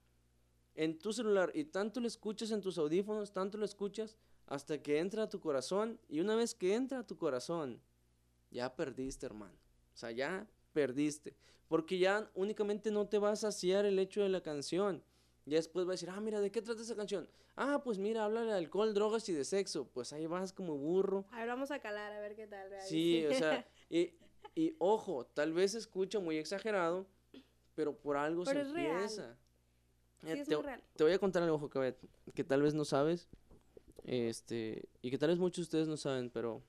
en 0.76 1.00
tu 1.00 1.12
celular 1.12 1.52
y 1.56 1.64
tanto 1.64 2.00
lo 2.00 2.06
escuchas 2.06 2.52
en 2.52 2.62
tus 2.62 2.78
audífonos, 2.78 3.34
tanto 3.34 3.58
lo 3.58 3.66
escuchas 3.66 4.20
hasta 4.46 4.80
que 4.84 5.00
entra 5.00 5.24
a 5.24 5.30
tu 5.30 5.40
corazón. 5.40 6.00
Y 6.08 6.20
una 6.20 6.36
vez 6.36 6.54
que 6.54 6.76
entra 6.76 7.00
a 7.00 7.04
tu 7.04 7.18
corazón, 7.18 7.82
ya 8.52 8.76
perdiste, 8.76 9.26
hermano. 9.26 9.56
O 9.96 9.98
sea, 9.98 10.12
ya 10.12 10.48
perdiste. 10.74 11.36
Porque 11.68 11.98
ya 11.98 12.30
únicamente 12.36 12.92
no 12.92 13.08
te 13.08 13.18
va 13.18 13.32
a 13.32 13.36
saciar 13.36 13.84
el 13.86 13.98
hecho 13.98 14.22
de 14.22 14.30
la 14.30 14.42
canción. 14.42 15.04
Ya 15.48 15.58
después 15.58 15.88
va 15.88 15.94
a 15.94 15.96
decir, 15.96 16.12
ah, 16.12 16.22
mira, 16.22 16.40
¿de 16.40 16.52
qué 16.52 16.62
trata 16.62 16.84
esa 16.84 16.96
canción? 16.96 17.28
Ah, 17.56 17.82
pues 17.84 17.98
mira, 17.98 18.26
habla 18.26 18.44
de 18.44 18.54
alcohol, 18.54 18.94
drogas 18.94 19.28
y 19.28 19.34
de 19.34 19.44
sexo. 19.44 19.88
Pues 19.92 20.14
ahí 20.14 20.28
vas 20.28 20.54
como 20.54 20.78
burro. 20.78 21.26
A 21.32 21.40
ver, 21.40 21.48
vamos 21.48 21.72
a 21.72 21.80
calar, 21.80 22.14
a 22.14 22.20
ver 22.20 22.36
qué 22.36 22.46
tal. 22.46 22.70
¿verdad? 22.70 22.86
Sí, 22.86 23.26
o 23.26 23.34
sea, 23.34 23.68
y, 23.90 24.14
y 24.54 24.76
ojo, 24.78 25.26
tal 25.26 25.52
vez 25.52 25.74
escucha 25.74 26.20
muy 26.20 26.38
exagerado, 26.38 27.08
pero 27.78 27.96
por 27.96 28.18
algo 28.18 28.44
Pero 28.44 28.60
se 28.64 28.66
es 28.68 28.74
real. 28.74 28.92
empieza. 29.04 29.38
Sí, 30.22 30.30
Eh, 30.30 30.40
es 30.42 30.48
te, 30.48 30.56
muy 30.56 30.66
real. 30.66 30.84
te 30.96 31.04
voy 31.04 31.14
a 31.14 31.20
contar 31.20 31.44
algo, 31.44 31.60
Jocabet, 31.60 31.96
que 32.34 32.44
tal 32.44 32.64
vez 32.64 32.74
no 32.74 32.84
sabes, 32.86 33.28
este, 34.04 34.90
y 35.04 35.12
que 35.12 35.18
tal 35.20 35.30
vez 35.30 35.38
muchos 35.38 35.58
de 35.58 35.62
ustedes 35.64 35.88
no 35.88 35.96
saben, 35.96 36.32
pero 36.32 36.64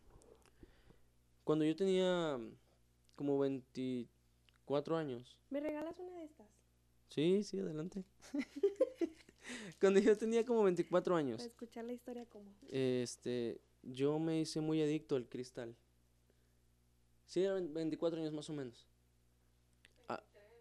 cuando 1.45 1.65
yo 1.65 1.75
tenía 1.75 2.39
como 3.17 3.39
24 3.39 4.99
años, 4.99 5.39
¿Me 5.49 5.61
regalas 5.61 5.99
una 5.99 6.15
de 6.19 6.25
estas? 6.27 6.47
sí, 7.09 7.43
sí, 7.43 7.59
adelante. 7.59 8.05
cuando 9.81 9.99
yo 10.01 10.15
tenía 10.19 10.45
como 10.45 10.63
24 10.65 11.17
años, 11.17 11.39
Para 11.39 11.49
escuchar 11.49 11.85
la 11.87 11.95
historia 11.95 12.27
como. 12.27 12.51
este, 12.69 13.63
yo 13.83 14.19
me 14.19 14.41
hice 14.41 14.61
muy 14.61 14.83
adicto 14.83 15.17
al 15.17 15.27
cristal. 15.27 15.75
Sí, 17.25 17.43
eran 17.45 17.73
24 17.73 18.21
años 18.21 18.35
más 18.35 18.51
o 18.51 18.53
menos. 18.53 18.87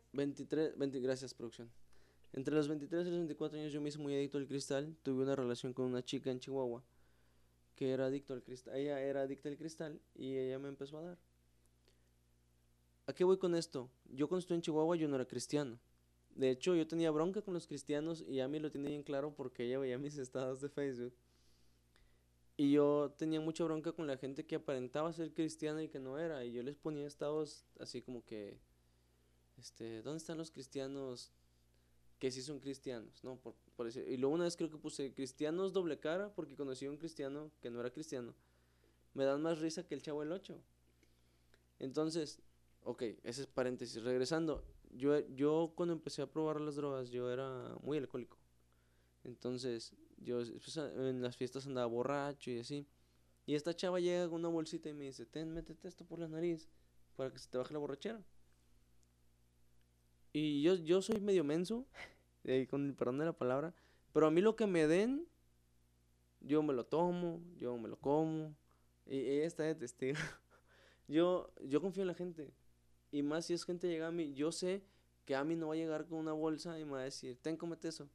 Ah, 0.08 0.18
23, 0.18 0.78
20, 0.78 0.99
gracias 0.99 1.34
producción. 1.34 1.70
Entre 2.34 2.53
los 2.53 2.68
23 2.68 3.08
y 3.08 3.10
los 3.10 3.20
24 3.20 3.60
años 3.60 3.72
yo 3.72 3.82
me 3.82 3.89
hice 3.89 3.99
muy 3.99 4.16
adicto 4.16 4.38
al 4.38 4.47
cristal. 4.47 4.95
Tuve 5.03 5.24
una 5.24 5.36
relación 5.36 5.74
con 5.74 5.86
una 5.86 6.03
chica 6.03 6.32
en 6.32 6.39
Chihuahua 6.39 6.84
que 7.76 7.91
era 7.91 8.08
adicto 8.08 8.34
al 8.34 8.43
cristal. 8.43 8.76
Ella 8.76 8.99
era 8.99 9.22
adicta 9.22 9.49
al 9.49 9.58
cristal 9.58 10.01
y 10.16 10.36
ella 10.36 10.60
me 10.60 10.68
empezó 10.68 10.97
a 10.97 11.03
dar. 11.03 11.18
¿A 13.05 13.14
qué 13.14 13.24
voy 13.24 13.38
con 13.38 13.55
esto? 13.55 13.89
Yo 14.05 14.28
cuando 14.28 14.39
estuve 14.39 14.55
en 14.55 14.62
Chihuahua 14.64 14.97
yo 14.97 15.08
no 15.08 15.16
era 15.16 15.26
cristiano. 15.26 15.80
De 16.36 16.49
hecho, 16.49 16.76
yo 16.76 16.88
tenía 16.88 17.10
bronca 17.12 17.41
con 17.41 17.53
los 17.53 17.66
cristianos 17.68 18.24
y 18.28 18.41
a 18.41 18.47
mí 18.47 18.60
lo 18.60 18.70
tenía 18.72 18.89
bien 18.89 19.03
claro 19.03 19.34
porque 19.34 19.66
ella 19.66 19.80
veía 19.80 19.97
mis 19.97 20.18
estados 20.18 20.60
de 20.62 20.70
Facebook. 20.70 21.14
Y 22.58 22.72
yo 22.72 23.14
tenía 23.18 23.39
mucha 23.39 23.64
bronca 23.64 23.91
con 23.91 24.08
la 24.08 24.18
gente 24.18 24.45
que 24.45 24.55
aparentaba 24.55 25.14
ser 25.14 25.34
cristiana 25.34 25.84
y 25.84 25.89
que 25.89 25.99
no 25.99 26.18
era. 26.18 26.43
Y 26.43 26.53
yo 26.53 26.64
les 26.64 26.76
ponía 26.76 27.08
estados 27.08 27.66
así 27.80 28.01
como 28.01 28.26
que, 28.26 28.60
este, 29.58 30.01
¿dónde 30.01 30.18
están 30.18 30.38
los 30.38 30.51
cristianos 30.51 31.32
que 32.20 32.32
sí 32.32 32.41
son 32.41 32.60
cristianos? 32.60 33.24
No, 33.24 33.38
por, 33.38 33.55
por 33.76 33.86
decir- 33.88 34.08
Y 34.08 34.18
luego 34.18 34.36
una 34.36 34.45
vez 34.45 34.58
creo 34.58 34.70
que 34.70 34.78
puse 34.78 35.14
cristianos 35.14 35.74
doble 35.74 35.99
cara 35.99 36.34
porque 36.34 36.55
conocí 36.55 36.86
a 36.86 36.91
un 36.91 36.97
cristiano 36.97 37.51
que 37.62 37.70
no 37.70 37.80
era 37.80 37.91
cristiano. 37.91 38.34
Me 39.14 39.26
dan 39.26 39.41
más 39.41 39.60
risa 39.60 39.86
que 39.88 39.95
el 39.95 40.01
chavo 40.01 40.24
el 40.24 40.32
8. 40.32 40.62
Entonces, 41.80 42.41
ok, 42.84 43.01
ese 43.24 43.41
es 43.41 43.47
paréntesis. 43.47 44.03
Regresando, 44.03 44.64
yo, 44.91 45.20
yo 45.36 45.74
cuando 45.76 45.93
empecé 45.93 46.22
a 46.22 46.32
probar 46.32 46.62
las 46.62 46.76
drogas, 46.76 47.10
yo 47.10 47.32
era 47.32 47.76
muy 47.84 47.97
alcohólico. 47.97 48.38
Entonces, 49.24 49.93
yo 50.18 50.38
pues, 50.38 50.78
en 50.78 51.22
las 51.22 51.38
fiestas 51.38 51.68
andaba 51.68 51.88
borracho 51.88 52.51
y 52.51 52.60
así. 52.60 52.88
Y 53.45 53.55
esta 53.55 53.76
chava 53.76 53.99
llega 53.99 54.28
con 54.30 54.39
una 54.41 54.49
bolsita 54.49 54.89
y 54.89 54.93
me 54.93 55.05
dice, 55.05 55.26
ten, 55.26 55.53
métete 55.53 55.88
esto 55.88 56.05
por 56.05 56.20
la 56.20 56.28
nariz 56.28 56.68
para 57.16 57.32
que 57.32 57.39
se 57.39 57.49
te 57.49 57.58
baje 57.58 57.74
la 57.74 57.80
borrachera. 57.80 58.22
Y 60.39 60.61
yo, 60.61 60.75
yo 60.75 61.01
soy 61.01 61.19
medio 61.19 61.43
menso, 61.43 61.88
eh, 62.43 62.67
con 62.69 62.85
el 62.85 62.93
perdón 62.93 63.17
de 63.17 63.25
la 63.25 63.33
palabra, 63.33 63.73
pero 64.13 64.27
a 64.27 64.31
mí 64.31 64.39
lo 64.39 64.55
que 64.55 64.67
me 64.67 64.85
den, 64.85 65.27
yo 66.41 66.61
me 66.61 66.75
lo 66.75 66.85
tomo, 66.85 67.41
yo 67.57 67.75
me 67.77 67.89
lo 67.89 67.97
como, 67.99 68.55
y 69.07 69.17
ella 69.17 69.47
está 69.47 69.63
de 69.63 69.73
testigo. 69.73 70.15
yo, 71.07 71.51
yo 71.63 71.81
confío 71.81 72.03
en 72.03 72.07
la 72.07 72.13
gente, 72.13 72.53
y 73.11 73.23
más 73.23 73.47
si 73.47 73.55
es 73.55 73.65
gente 73.65 73.88
llega 73.88 74.09
a 74.09 74.11
mí, 74.11 74.35
yo 74.35 74.51
sé 74.51 74.83
que 75.25 75.35
a 75.35 75.43
mí 75.43 75.55
no 75.55 75.69
va 75.69 75.73
a 75.73 75.77
llegar 75.77 76.05
con 76.05 76.19
una 76.19 76.33
bolsa 76.33 76.79
y 76.79 76.85
me 76.85 76.91
va 76.91 76.99
a 76.99 77.05
decir, 77.05 77.35
ten, 77.41 77.57
cómete 77.57 77.88
eso 77.88 78.07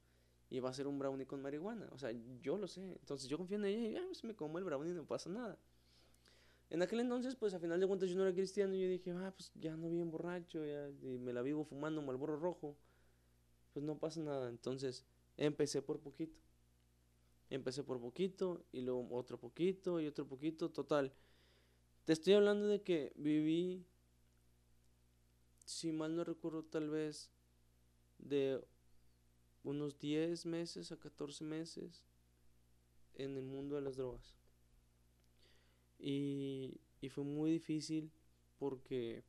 y 0.49 0.61
va 0.61 0.69
a 0.69 0.73
ser 0.73 0.87
un 0.87 0.97
brownie 0.97 1.25
con 1.25 1.41
marihuana. 1.41 1.89
O 1.91 1.97
sea, 1.97 2.11
yo 2.41 2.57
lo 2.57 2.67
sé. 2.67 2.81
Entonces 2.83 3.27
yo 3.27 3.37
confío 3.37 3.57
en 3.57 3.65
ella 3.65 3.79
y 3.89 3.95
ah, 3.95 4.03
pues 4.05 4.23
me 4.23 4.35
como 4.35 4.59
el 4.59 4.63
brownie 4.63 4.91
y 4.91 4.93
no 4.93 5.03
pasa 5.03 5.27
nada. 5.29 5.57
En 6.73 6.81
aquel 6.81 7.01
entonces, 7.01 7.35
pues 7.35 7.53
a 7.53 7.59
final 7.59 7.79
de 7.79 7.85
cuentas 7.85 8.09
yo 8.09 8.15
no 8.15 8.23
era 8.23 8.33
cristiano 8.33 8.73
y 8.73 8.81
yo 8.81 8.87
dije, 8.87 9.11
ah, 9.11 9.31
pues 9.37 9.51
ya 9.53 9.77
no 9.77 9.91
bien 9.91 10.09
borracho, 10.09 10.65
ya, 10.65 10.89
y 11.03 11.19
me 11.19 11.31
la 11.31 11.43
vivo 11.43 11.63
fumando 11.63 12.01
malboro 12.01 12.35
rojo. 12.35 12.75
Pues 13.73 13.85
no 13.85 13.99
pasa 13.99 14.21
nada. 14.21 14.49
Entonces 14.49 15.05
empecé 15.37 15.83
por 15.83 15.99
poquito. 15.99 16.41
Empecé 17.51 17.83
por 17.83 18.01
poquito 18.01 18.65
y 18.71 18.81
luego 18.81 19.07
otro 19.11 19.39
poquito 19.39 20.01
y 20.01 20.07
otro 20.07 20.27
poquito. 20.27 20.71
Total. 20.71 21.13
Te 22.05 22.13
estoy 22.13 22.33
hablando 22.33 22.65
de 22.65 22.81
que 22.81 23.13
viví, 23.17 23.85
si 25.65 25.91
mal 25.91 26.15
no 26.15 26.23
recuerdo, 26.23 26.63
tal 26.63 26.89
vez 26.89 27.29
de 28.17 28.59
unos 29.63 29.99
10 29.99 30.47
meses 30.47 30.91
a 30.91 30.97
14 30.97 31.43
meses 31.43 32.03
en 33.13 33.37
el 33.37 33.45
mundo 33.45 33.75
de 33.75 33.81
las 33.81 33.95
drogas. 33.95 34.42
Y, 36.05 36.81
y 36.99 37.07
fue 37.07 37.23
muy 37.23 37.49
difícil 37.49 38.11
porque 38.59 39.23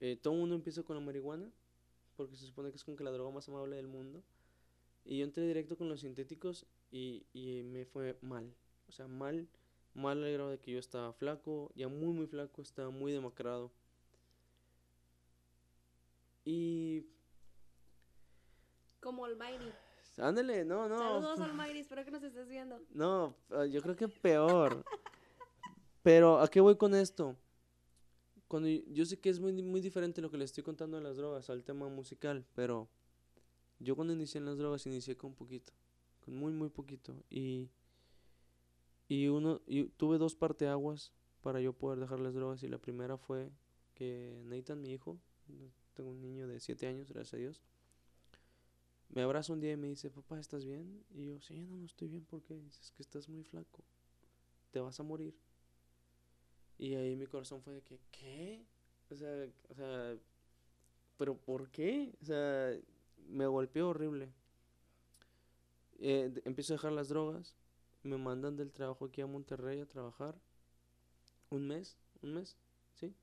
eh, 0.00 0.16
todo 0.16 0.32
el 0.32 0.40
mundo 0.40 0.54
empieza 0.54 0.82
con 0.82 0.96
la 0.96 1.02
marihuana, 1.02 1.50
porque 2.16 2.34
se 2.34 2.46
supone 2.46 2.70
que 2.70 2.76
es 2.76 2.84
como 2.84 2.96
que 2.96 3.04
la 3.04 3.10
droga 3.10 3.30
más 3.30 3.46
amable 3.46 3.76
del 3.76 3.88
mundo. 3.88 4.22
Y 5.04 5.18
yo 5.18 5.24
entré 5.24 5.46
directo 5.46 5.76
con 5.76 5.90
los 5.90 6.00
sintéticos 6.00 6.66
y, 6.90 7.26
y 7.34 7.62
me 7.62 7.84
fue 7.84 8.16
mal. 8.22 8.54
O 8.88 8.92
sea, 8.92 9.06
mal, 9.06 9.46
mal 9.92 10.24
al 10.24 10.32
grado 10.32 10.48
de 10.48 10.58
que 10.60 10.72
yo 10.72 10.78
estaba 10.78 11.12
flaco, 11.12 11.72
ya 11.74 11.88
muy, 11.88 12.14
muy 12.14 12.26
flaco, 12.26 12.62
estaba 12.62 12.88
muy 12.88 13.12
demacrado. 13.12 13.70
Y... 16.46 17.04
Como 19.00 19.26
Almighty. 19.26 19.70
Ándale, 20.16 20.64
no, 20.64 20.88
no. 20.88 20.98
Saludos 20.98 21.40
Almighty, 21.40 21.80
espero 21.80 22.02
que 22.02 22.10
nos 22.12 22.22
estés 22.22 22.48
viendo. 22.48 22.80
No, 22.94 23.36
yo 23.70 23.82
creo 23.82 23.94
que 23.94 24.08
peor. 24.08 24.82
Pero, 26.02 26.40
¿a 26.40 26.48
qué 26.48 26.60
voy 26.60 26.76
con 26.76 26.94
esto? 26.94 27.36
Cuando 28.46 28.68
yo, 28.68 29.04
sé 29.04 29.18
que 29.18 29.28
es 29.28 29.40
muy, 29.40 29.52
muy 29.62 29.80
diferente 29.80 30.22
lo 30.22 30.30
que 30.30 30.38
le 30.38 30.44
estoy 30.44 30.64
contando 30.64 30.96
de 30.96 31.02
las 31.02 31.16
drogas 31.16 31.50
al 31.50 31.64
tema 31.64 31.88
musical, 31.88 32.46
pero 32.54 32.88
yo 33.78 33.94
cuando 33.94 34.14
inicié 34.14 34.38
en 34.38 34.46
las 34.46 34.56
drogas 34.56 34.86
inicié 34.86 35.16
con 35.16 35.34
poquito, 35.34 35.72
con 36.24 36.34
muy, 36.34 36.52
muy 36.52 36.70
poquito. 36.70 37.14
Y, 37.28 37.68
y 39.06 39.28
uno, 39.28 39.60
y 39.66 39.84
tuve 39.84 40.18
dos 40.18 40.34
parteaguas 40.34 41.12
para 41.42 41.60
yo 41.60 41.72
poder 41.72 42.00
dejar 42.00 42.20
las 42.20 42.34
drogas. 42.34 42.62
Y 42.62 42.68
la 42.68 42.78
primera 42.78 43.18
fue 43.18 43.50
que 43.94 44.42
Nathan, 44.46 44.80
mi 44.80 44.92
hijo, 44.92 45.18
tengo 45.94 46.10
un 46.10 46.20
niño 46.20 46.46
de 46.46 46.60
7 46.60 46.86
años, 46.86 47.10
gracias 47.10 47.34
a 47.34 47.36
Dios, 47.38 47.62
me 49.08 49.22
abraza 49.22 49.52
un 49.52 49.60
día 49.60 49.72
y 49.72 49.76
me 49.76 49.88
dice, 49.88 50.10
papá, 50.10 50.38
¿estás 50.38 50.64
bien? 50.64 51.04
Y 51.10 51.26
yo, 51.26 51.40
sí, 51.40 51.66
no, 51.66 51.76
no 51.76 51.86
estoy 51.86 52.08
bien 52.08 52.24
porque 52.24 52.58
es 52.66 52.92
que 52.92 53.02
estás 53.02 53.28
muy 53.28 53.42
flaco, 53.42 53.82
te 54.70 54.80
vas 54.80 55.00
a 55.00 55.02
morir. 55.02 55.34
Y 56.78 56.94
ahí 56.94 57.16
mi 57.16 57.26
corazón 57.26 57.60
fue 57.62 57.74
de 57.74 57.82
que, 57.82 58.00
¿qué? 58.10 58.64
O 59.10 59.16
sea, 59.16 59.46
o 59.68 59.74
sea, 59.74 60.16
¿pero 61.16 61.36
por 61.36 61.70
qué? 61.70 62.14
O 62.22 62.24
sea, 62.24 62.72
me 63.28 63.46
golpeó 63.46 63.88
horrible. 63.90 64.32
Eh, 66.00 66.32
empiezo 66.44 66.72
a 66.74 66.76
dejar 66.76 66.92
las 66.92 67.08
drogas, 67.08 67.56
me 68.02 68.16
mandan 68.16 68.56
del 68.56 68.72
trabajo 68.72 69.06
aquí 69.06 69.20
a 69.20 69.26
Monterrey 69.26 69.80
a 69.80 69.86
trabajar. 69.86 70.36
Un 71.50 71.66
mes, 71.66 71.96
un 72.22 72.34
mes, 72.34 72.56
¿sí? 72.94 73.14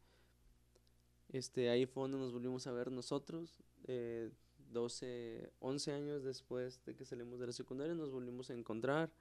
Este, 1.30 1.70
ahí 1.70 1.86
fue 1.86 2.04
donde 2.04 2.18
nos 2.18 2.32
volvimos 2.34 2.68
a 2.68 2.72
ver 2.72 2.92
nosotros. 2.92 3.60
eh, 3.88 4.32
12, 4.72 5.54
11 5.60 5.92
años 5.94 6.24
después 6.24 6.84
de 6.86 6.96
que 6.96 7.06
salimos 7.06 7.40
de 7.40 7.48
la 7.48 7.54
secundaria, 7.54 7.94
nos 7.94 8.12
volvimos 8.12 8.50
a 8.50 8.54
encontrar 8.56 9.12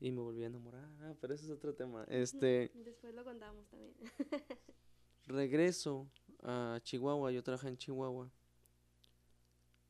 y 0.00 0.10
me 0.10 0.20
volví 0.20 0.44
a 0.44 0.46
enamorar. 0.46 0.88
Ah, 1.00 1.14
pero 1.20 1.34
ese 1.34 1.44
es 1.44 1.50
otro 1.50 1.74
tema. 1.74 2.04
Este, 2.08 2.70
Después 2.74 3.14
lo 3.14 3.24
contamos 3.24 3.66
también. 3.68 3.94
regreso 5.26 6.08
a 6.42 6.80
Chihuahua, 6.82 7.32
yo 7.32 7.42
trabajé 7.42 7.68
en 7.68 7.76
Chihuahua. 7.76 8.30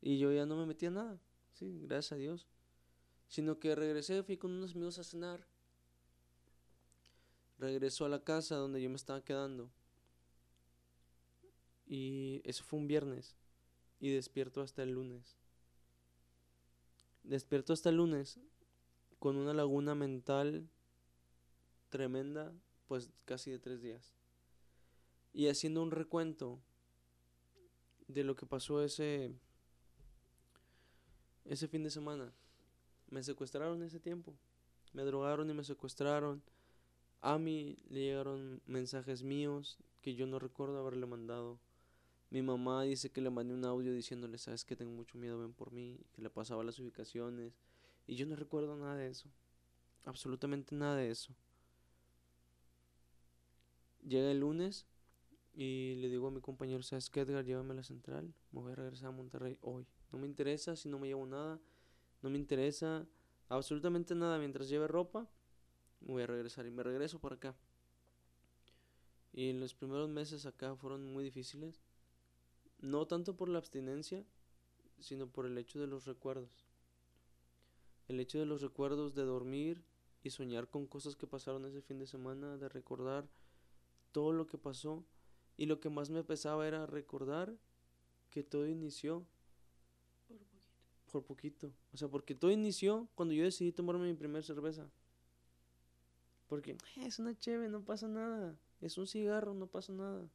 Y 0.00 0.18
yo 0.18 0.32
ya 0.32 0.46
no 0.46 0.56
me 0.56 0.66
metí 0.66 0.86
a 0.86 0.90
nada, 0.90 1.20
sí, 1.52 1.80
gracias 1.82 2.12
a 2.12 2.16
Dios. 2.16 2.48
Sino 3.26 3.58
que 3.58 3.74
regresé, 3.74 4.22
fui 4.22 4.36
con 4.36 4.52
unos 4.52 4.74
amigos 4.74 4.98
a 4.98 5.04
cenar. 5.04 5.46
Regresó 7.58 8.04
a 8.04 8.08
la 8.08 8.22
casa 8.22 8.56
donde 8.56 8.80
yo 8.80 8.88
me 8.88 8.96
estaba 8.96 9.22
quedando. 9.22 9.70
Y 11.86 12.40
eso 12.44 12.64
fue 12.64 12.78
un 12.78 12.86
viernes. 12.86 13.36
Y 14.00 14.10
despierto 14.12 14.62
hasta 14.62 14.82
el 14.82 14.92
lunes. 14.92 15.36
Despierto 17.24 17.72
hasta 17.72 17.90
el 17.90 17.96
lunes 17.96 18.38
con 19.18 19.36
una 19.36 19.54
laguna 19.54 19.94
mental 19.94 20.68
tremenda, 21.88 22.52
pues 22.86 23.10
casi 23.24 23.50
de 23.50 23.58
tres 23.58 23.82
días. 23.82 24.14
Y 25.32 25.48
haciendo 25.48 25.82
un 25.82 25.90
recuento 25.90 26.58
de 28.08 28.24
lo 28.24 28.34
que 28.34 28.46
pasó 28.46 28.82
ese 28.82 29.34
ese 31.48 31.68
fin 31.68 31.82
de 31.82 31.90
semana. 31.90 32.32
Me 33.10 33.22
secuestraron 33.22 33.82
ese 33.82 34.00
tiempo. 34.00 34.34
Me 34.92 35.02
drogaron 35.02 35.48
y 35.50 35.54
me 35.54 35.64
secuestraron. 35.64 36.42
A 37.20 37.38
mí 37.38 37.76
le 37.88 38.00
llegaron 38.00 38.62
mensajes 38.66 39.22
míos 39.22 39.78
que 40.02 40.14
yo 40.14 40.26
no 40.26 40.38
recuerdo 40.38 40.78
haberle 40.78 41.06
mandado. 41.06 41.58
Mi 42.30 42.42
mamá 42.42 42.82
dice 42.82 43.10
que 43.10 43.22
le 43.22 43.30
mandé 43.30 43.54
un 43.54 43.64
audio 43.64 43.92
diciéndole, 43.92 44.36
sabes 44.36 44.64
que 44.64 44.76
tengo 44.76 44.92
mucho 44.92 45.16
miedo, 45.16 45.38
ven 45.38 45.54
por 45.54 45.72
mí, 45.72 45.98
que 46.12 46.20
le 46.20 46.28
pasaba 46.28 46.62
las 46.62 46.78
ubicaciones. 46.78 47.54
Y 48.08 48.16
yo 48.16 48.26
no 48.26 48.34
recuerdo 48.34 48.74
nada 48.74 48.96
de 48.96 49.08
eso. 49.08 49.28
Absolutamente 50.06 50.74
nada 50.74 50.96
de 50.96 51.10
eso. 51.10 51.34
Llega 54.02 54.30
el 54.30 54.40
lunes 54.40 54.86
y 55.54 55.96
le 55.96 56.08
digo 56.08 56.28
a 56.28 56.30
mi 56.30 56.40
compañero, 56.40 56.82
¿sabes 56.82 57.10
qué, 57.10 57.20
Edgar? 57.20 57.44
Llévame 57.44 57.72
a 57.72 57.76
la 57.76 57.82
central. 57.82 58.32
Me 58.50 58.62
voy 58.62 58.72
a 58.72 58.76
regresar 58.76 59.08
a 59.08 59.12
Monterrey 59.12 59.58
hoy. 59.60 59.86
No 60.10 60.18
me 60.18 60.26
interesa 60.26 60.74
si 60.74 60.88
no 60.88 60.98
me 60.98 61.08
llevo 61.08 61.26
nada. 61.26 61.60
No 62.22 62.30
me 62.30 62.38
interesa 62.38 63.06
absolutamente 63.50 64.14
nada. 64.14 64.38
Mientras 64.38 64.70
lleve 64.70 64.88
ropa, 64.88 65.28
me 66.00 66.12
voy 66.12 66.22
a 66.22 66.26
regresar. 66.26 66.64
Y 66.66 66.70
me 66.70 66.82
regreso 66.82 67.18
para 67.18 67.34
acá. 67.34 67.54
Y 69.34 69.52
los 69.52 69.74
primeros 69.74 70.08
meses 70.08 70.46
acá 70.46 70.74
fueron 70.76 71.12
muy 71.12 71.24
difíciles. 71.24 71.82
No 72.80 73.06
tanto 73.06 73.36
por 73.36 73.50
la 73.50 73.58
abstinencia, 73.58 74.24
sino 74.98 75.26
por 75.26 75.44
el 75.44 75.58
hecho 75.58 75.78
de 75.78 75.88
los 75.88 76.06
recuerdos. 76.06 76.67
El 78.08 78.20
hecho 78.20 78.38
de 78.38 78.46
los 78.46 78.62
recuerdos 78.62 79.14
de 79.14 79.22
dormir 79.22 79.84
y 80.22 80.30
soñar 80.30 80.68
con 80.68 80.86
cosas 80.86 81.14
que 81.16 81.26
pasaron 81.26 81.64
ese 81.66 81.82
fin 81.82 81.98
de 81.98 82.06
semana, 82.06 82.56
de 82.56 82.68
recordar 82.68 83.28
todo 84.12 84.32
lo 84.32 84.46
que 84.46 84.58
pasó. 84.58 85.04
Y 85.56 85.66
lo 85.66 85.80
que 85.80 85.90
más 85.90 86.10
me 86.10 86.24
pesaba 86.24 86.66
era 86.66 86.86
recordar 86.86 87.54
que 88.30 88.42
todo 88.42 88.66
inició 88.68 89.24
Por 91.10 91.24
poquito. 91.24 91.72
O 91.92 91.96
sea, 91.96 92.08
porque 92.08 92.34
todo 92.34 92.50
inició 92.50 93.08
cuando 93.14 93.32
yo 93.32 93.42
decidí 93.44 93.72
tomarme 93.72 94.06
mi 94.08 94.14
primera 94.14 94.42
cerveza. 94.42 94.90
Porque 96.48 96.72
"Eh, 96.72 97.06
es 97.06 97.18
una 97.18 97.34
cheve, 97.38 97.68
no 97.70 97.82
pasa 97.82 98.08
nada. 98.08 98.58
Es 98.82 98.98
un 98.98 99.06
cigarro, 99.06 99.54
no 99.54 99.66
pasa 99.66 99.92
nada. 99.94 100.28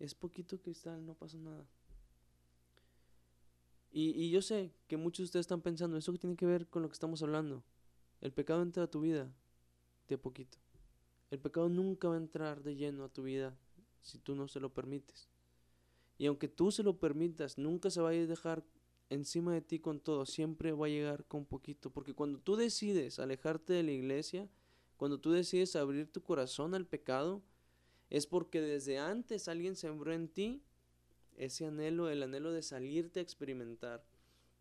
Es 0.00 0.14
poquito 0.16 0.60
cristal, 0.60 1.04
no 1.06 1.14
pasa 1.14 1.38
nada. 1.38 1.64
Y, 3.90 4.10
y 4.10 4.30
yo 4.30 4.42
sé 4.42 4.72
que 4.86 4.96
muchos 4.96 5.18
de 5.18 5.24
ustedes 5.24 5.44
están 5.44 5.62
pensando, 5.62 5.96
¿eso 5.96 6.12
qué 6.12 6.18
tiene 6.18 6.36
que 6.36 6.46
ver 6.46 6.66
con 6.68 6.82
lo 6.82 6.88
que 6.88 6.94
estamos 6.94 7.22
hablando? 7.22 7.64
El 8.20 8.32
pecado 8.32 8.62
entra 8.62 8.84
a 8.84 8.90
tu 8.90 9.00
vida 9.00 9.32
de 10.08 10.18
poquito. 10.18 10.58
El 11.30 11.38
pecado 11.38 11.68
nunca 11.68 12.08
va 12.08 12.14
a 12.14 12.18
entrar 12.18 12.62
de 12.62 12.74
lleno 12.74 13.04
a 13.04 13.08
tu 13.08 13.22
vida 13.22 13.56
si 14.02 14.18
tú 14.18 14.34
no 14.34 14.48
se 14.48 14.60
lo 14.60 14.72
permites. 14.72 15.28
Y 16.16 16.26
aunque 16.26 16.48
tú 16.48 16.72
se 16.72 16.82
lo 16.82 16.98
permitas, 16.98 17.58
nunca 17.58 17.90
se 17.90 18.00
va 18.00 18.10
a 18.10 18.12
dejar 18.12 18.64
encima 19.10 19.54
de 19.54 19.60
ti 19.60 19.78
con 19.78 20.00
todo, 20.00 20.26
siempre 20.26 20.72
va 20.72 20.86
a 20.86 20.90
llegar 20.90 21.24
con 21.24 21.46
poquito, 21.46 21.90
porque 21.90 22.14
cuando 22.14 22.38
tú 22.40 22.56
decides 22.56 23.18
alejarte 23.18 23.72
de 23.72 23.82
la 23.82 23.92
iglesia, 23.92 24.48
cuando 24.96 25.18
tú 25.18 25.30
decides 25.30 25.76
abrir 25.76 26.10
tu 26.12 26.22
corazón 26.22 26.74
al 26.74 26.86
pecado, 26.86 27.42
es 28.10 28.26
porque 28.26 28.60
desde 28.60 28.98
antes 28.98 29.48
alguien 29.48 29.76
sembró 29.76 30.12
en 30.12 30.28
ti 30.28 30.62
ese 31.38 31.66
anhelo, 31.66 32.10
el 32.10 32.22
anhelo 32.22 32.52
de 32.52 32.62
salirte 32.62 33.20
a 33.20 33.22
experimentar. 33.22 34.04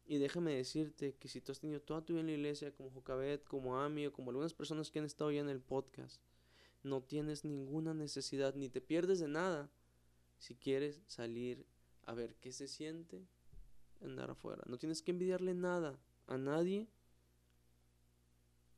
Y 0.05 0.19
déjame 0.19 0.55
decirte 0.55 1.15
que 1.15 1.27
si 1.27 1.41
tú 1.41 1.51
has 1.51 1.59
tenido 1.59 1.81
toda 1.81 2.05
tu 2.05 2.13
vida 2.13 2.21
en 2.21 2.27
la 2.27 2.33
iglesia, 2.33 2.71
como 2.71 2.91
Jocabet, 2.91 3.43
como 3.43 3.81
Ami 3.81 4.05
o 4.05 4.13
como 4.13 4.29
algunas 4.29 4.53
personas 4.53 4.89
que 4.89 4.99
han 4.99 5.05
estado 5.05 5.31
ya 5.31 5.41
en 5.41 5.49
el 5.49 5.59
podcast, 5.59 6.21
no 6.83 7.01
tienes 7.01 7.43
ninguna 7.43 7.93
necesidad 7.93 8.55
ni 8.55 8.69
te 8.69 8.79
pierdes 8.79 9.19
de 9.19 9.27
nada 9.27 9.69
si 10.37 10.55
quieres 10.55 11.01
salir 11.07 11.65
a 12.05 12.13
ver 12.13 12.35
qué 12.35 12.53
se 12.53 12.67
siente 12.67 13.27
andar 14.01 14.31
afuera. 14.31 14.63
No 14.67 14.77
tienes 14.77 15.01
que 15.01 15.11
envidiarle 15.11 15.53
nada 15.53 15.99
a 16.27 16.37
nadie 16.37 16.87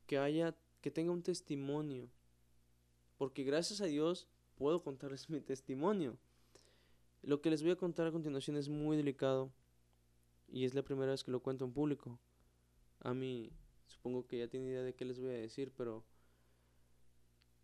que 0.07 0.17
haya 0.17 0.55
que 0.81 0.89
tenga 0.89 1.11
un 1.11 1.21
testimonio. 1.21 2.09
Porque 3.17 3.43
gracias 3.43 3.81
a 3.81 3.85
Dios 3.85 4.27
puedo 4.55 4.81
contarles 4.81 5.29
mi 5.29 5.41
testimonio. 5.41 6.17
Lo 7.21 7.41
que 7.41 7.49
les 7.49 7.61
voy 7.61 7.71
a 7.71 7.75
contar 7.75 8.07
a 8.07 8.11
continuación 8.11 8.55
es 8.55 8.69
muy 8.69 8.95
delicado 8.95 9.51
y 10.47 10.65
es 10.65 10.73
la 10.73 10.83
primera 10.83 11.11
vez 11.11 11.23
que 11.23 11.31
lo 11.31 11.41
cuento 11.41 11.65
en 11.65 11.73
público. 11.73 12.19
A 13.01 13.13
mí 13.13 13.51
supongo 13.87 14.25
que 14.25 14.37
ya 14.37 14.47
tiene 14.47 14.67
idea 14.67 14.83
de 14.83 14.93
qué 14.93 15.05
les 15.05 15.19
voy 15.19 15.31
a 15.31 15.33
decir, 15.33 15.71
pero 15.75 16.03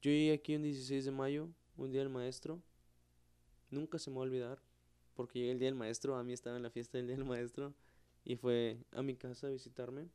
yo 0.02 0.12
llegué 0.12 0.34
aquí 0.34 0.56
un 0.56 0.64
16 0.64 1.06
de 1.06 1.12
mayo, 1.12 1.50
un 1.78 1.92
día 1.92 2.02
del 2.02 2.10
maestro. 2.10 2.62
Nunca 3.72 3.98
se 3.98 4.10
me 4.10 4.18
va 4.18 4.24
a 4.24 4.26
olvidar, 4.26 4.62
porque 5.16 5.40
llegué 5.40 5.52
el 5.52 5.60
día 5.60 5.68
del 5.68 5.76
maestro, 5.76 6.16
a 6.16 6.24
mí 6.24 6.34
estaba 6.34 6.58
en 6.58 6.64
la 6.64 6.70
fiesta 6.70 6.98
del 6.98 7.08
día 7.08 7.16
del 7.16 7.26
maestro 7.26 7.74
y 8.24 8.36
fue 8.36 8.78
a 8.92 9.02
mi 9.02 9.16
casa 9.16 9.48
a 9.48 9.52
visitarme. 9.52 10.10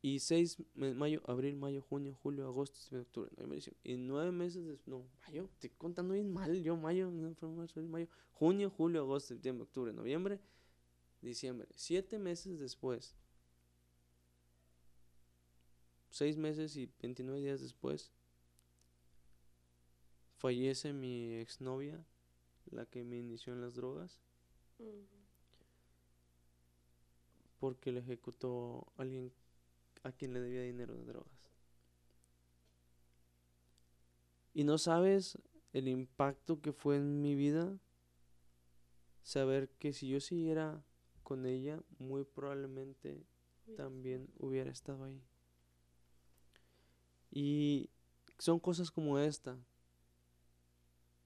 Y 0.00 0.20
seis, 0.20 0.56
mayo, 0.74 1.22
abril, 1.26 1.56
mayo, 1.56 1.82
junio, 1.82 2.16
julio, 2.22 2.46
agosto, 2.46 2.76
septiembre, 2.76 3.08
octubre, 3.08 3.30
noviembre, 3.32 3.56
diciembre. 3.56 3.80
Y 3.82 3.96
nueve 3.96 4.30
meses 4.30 4.64
después, 4.64 4.88
no, 4.88 5.04
mayo, 5.26 5.48
estoy 5.54 5.70
contando 5.70 6.14
bien 6.14 6.32
mal, 6.32 6.62
yo, 6.62 6.76
mayo, 6.76 7.10
mayo, 7.10 8.08
junio, 8.32 8.70
julio, 8.70 9.02
agosto, 9.02 9.28
septiembre, 9.28 9.64
octubre, 9.64 9.92
noviembre, 9.92 10.38
diciembre. 11.20 11.66
Siete 11.74 12.18
meses 12.18 12.60
después, 12.60 13.16
seis 16.10 16.36
meses 16.36 16.76
y 16.76 16.88
29 17.02 17.40
días 17.40 17.60
después, 17.60 18.12
fallece 20.36 20.92
mi 20.92 21.34
exnovia, 21.34 22.04
la 22.70 22.86
que 22.86 23.02
me 23.02 23.18
inició 23.18 23.52
en 23.52 23.62
las 23.62 23.74
drogas, 23.74 24.20
porque 27.58 27.90
le 27.90 27.98
ejecutó 27.98 28.86
alguien 28.96 29.32
a 30.08 30.12
quien 30.12 30.32
le 30.32 30.40
debía 30.40 30.62
dinero 30.62 30.94
de 30.96 31.04
drogas. 31.04 31.38
Y 34.54 34.64
no 34.64 34.78
sabes 34.78 35.38
el 35.72 35.88
impacto 35.88 36.60
que 36.60 36.72
fue 36.72 36.96
en 36.96 37.20
mi 37.20 37.34
vida 37.34 37.78
saber 39.22 39.68
que 39.78 39.92
si 39.92 40.08
yo 40.08 40.20
siguiera 40.20 40.82
con 41.22 41.46
ella, 41.46 41.80
muy 41.98 42.24
probablemente 42.24 43.22
también 43.76 44.28
hubiera 44.38 44.70
estado 44.70 45.04
ahí. 45.04 45.22
Y 47.30 47.90
son 48.38 48.58
cosas 48.58 48.90
como 48.90 49.18
esta. 49.18 49.58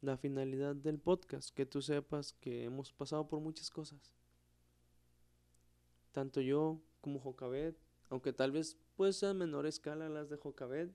La 0.00 0.16
finalidad 0.16 0.74
del 0.74 0.98
podcast, 0.98 1.50
que 1.50 1.64
tú 1.64 1.80
sepas 1.80 2.32
que 2.32 2.64
hemos 2.64 2.92
pasado 2.92 3.28
por 3.28 3.38
muchas 3.38 3.70
cosas. 3.70 4.12
Tanto 6.10 6.40
yo 6.40 6.82
como 7.00 7.20
Jocabet, 7.20 7.76
aunque 8.12 8.34
tal 8.34 8.52
vez 8.52 8.76
puede 8.94 9.14
ser 9.14 9.30
a 9.30 9.34
menor 9.34 9.64
escala 9.64 10.06
las 10.10 10.28
de 10.28 10.36
Jocabet, 10.36 10.92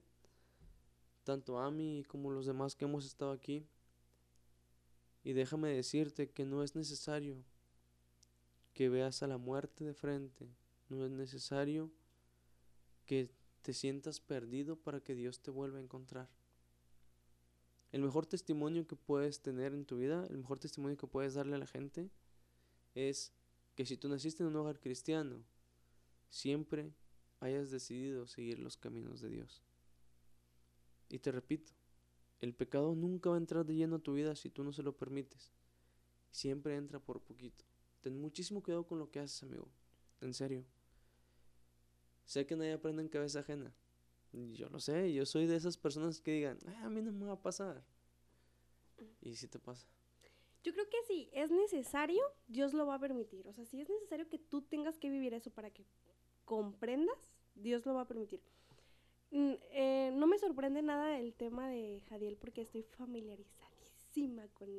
tanto 1.24 1.58
Ami 1.58 2.04
como 2.06 2.30
los 2.30 2.46
demás 2.46 2.76
que 2.76 2.84
hemos 2.84 3.04
estado 3.04 3.32
aquí. 3.32 3.66
Y 5.24 5.32
déjame 5.32 5.70
decirte 5.70 6.30
que 6.30 6.44
no 6.44 6.62
es 6.62 6.76
necesario 6.76 7.42
que 8.72 8.88
veas 8.88 9.24
a 9.24 9.26
la 9.26 9.36
muerte 9.36 9.82
de 9.82 9.94
frente, 9.94 10.48
no 10.90 11.04
es 11.04 11.10
necesario 11.10 11.90
que 13.04 13.28
te 13.62 13.72
sientas 13.72 14.20
perdido 14.20 14.76
para 14.76 15.00
que 15.00 15.16
Dios 15.16 15.40
te 15.40 15.50
vuelva 15.50 15.78
a 15.78 15.82
encontrar. 15.82 16.28
El 17.90 18.02
mejor 18.02 18.26
testimonio 18.26 18.86
que 18.86 18.94
puedes 18.94 19.42
tener 19.42 19.74
en 19.74 19.86
tu 19.86 19.96
vida, 19.96 20.24
el 20.30 20.38
mejor 20.38 20.60
testimonio 20.60 20.96
que 20.96 21.08
puedes 21.08 21.34
darle 21.34 21.56
a 21.56 21.58
la 21.58 21.66
gente 21.66 22.10
es 22.94 23.32
que 23.74 23.86
si 23.86 23.96
tú 23.96 24.08
naciste 24.08 24.44
en 24.44 24.50
un 24.50 24.56
hogar 24.56 24.78
cristiano, 24.78 25.42
siempre 26.28 26.92
hayas 27.40 27.70
decidido 27.70 28.26
seguir 28.26 28.58
los 28.58 28.76
caminos 28.76 29.20
de 29.20 29.28
Dios. 29.28 29.62
Y 31.08 31.18
te 31.18 31.32
repito, 31.32 31.72
el 32.40 32.54
pecado 32.54 32.94
nunca 32.94 33.30
va 33.30 33.36
a 33.36 33.38
entrar 33.38 33.64
de 33.64 33.74
lleno 33.74 33.96
a 33.96 34.00
tu 34.00 34.14
vida 34.14 34.34
si 34.36 34.50
tú 34.50 34.62
no 34.64 34.72
se 34.72 34.82
lo 34.82 34.96
permites. 34.96 35.50
Siempre 36.30 36.76
entra 36.76 37.00
por 37.00 37.20
poquito. 37.20 37.64
Ten 38.00 38.20
muchísimo 38.20 38.62
cuidado 38.62 38.86
con 38.86 38.98
lo 38.98 39.10
que 39.10 39.20
haces, 39.20 39.42
amigo. 39.42 39.68
En 40.20 40.34
serio. 40.34 40.64
Sé 42.24 42.46
que 42.46 42.56
nadie 42.56 42.72
aprende 42.74 43.02
en 43.02 43.08
cabeza 43.08 43.40
ajena. 43.40 43.74
Yo 44.32 44.68
lo 44.68 44.78
sé, 44.78 45.12
yo 45.14 45.24
soy 45.24 45.46
de 45.46 45.56
esas 45.56 45.78
personas 45.78 46.20
que 46.20 46.32
digan, 46.32 46.58
"Ah, 46.66 46.84
a 46.84 46.90
mí 46.90 47.00
no 47.00 47.12
me 47.12 47.24
va 47.24 47.32
a 47.32 47.42
pasar. 47.42 47.82
Y 49.22 49.36
si 49.36 49.48
te 49.48 49.58
pasa. 49.58 49.86
Yo 50.62 50.72
creo 50.74 50.88
que 50.88 51.02
si 51.06 51.30
es 51.32 51.50
necesario, 51.50 52.22
Dios 52.46 52.74
lo 52.74 52.86
va 52.86 52.96
a 52.96 53.00
permitir. 53.00 53.46
O 53.48 53.52
sea, 53.52 53.64
si 53.64 53.80
es 53.80 53.88
necesario 53.88 54.28
que 54.28 54.38
tú 54.38 54.60
tengas 54.62 54.98
que 54.98 55.08
vivir 55.08 55.32
eso 55.32 55.50
para 55.50 55.70
que 55.70 55.86
comprendas, 56.48 57.18
Dios 57.56 57.84
lo 57.84 57.92
va 57.92 58.00
a 58.00 58.08
permitir. 58.08 58.40
Mm, 59.30 59.52
eh, 59.70 60.10
no 60.14 60.26
me 60.26 60.38
sorprende 60.38 60.80
nada 60.80 61.18
el 61.18 61.34
tema 61.34 61.68
de 61.68 62.00
Jadiel 62.08 62.38
porque 62.38 62.62
estoy 62.62 62.82
familiarizadísima 62.82 64.48
con 64.54 64.70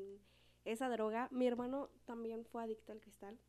esa 0.65 0.89
droga. 0.89 1.29
Mi 1.31 1.45
hermano 1.45 1.91
también 2.05 2.43
fue 2.43 2.63
adicto 2.63 2.91
al 2.91 2.99
cristal. 2.99 3.39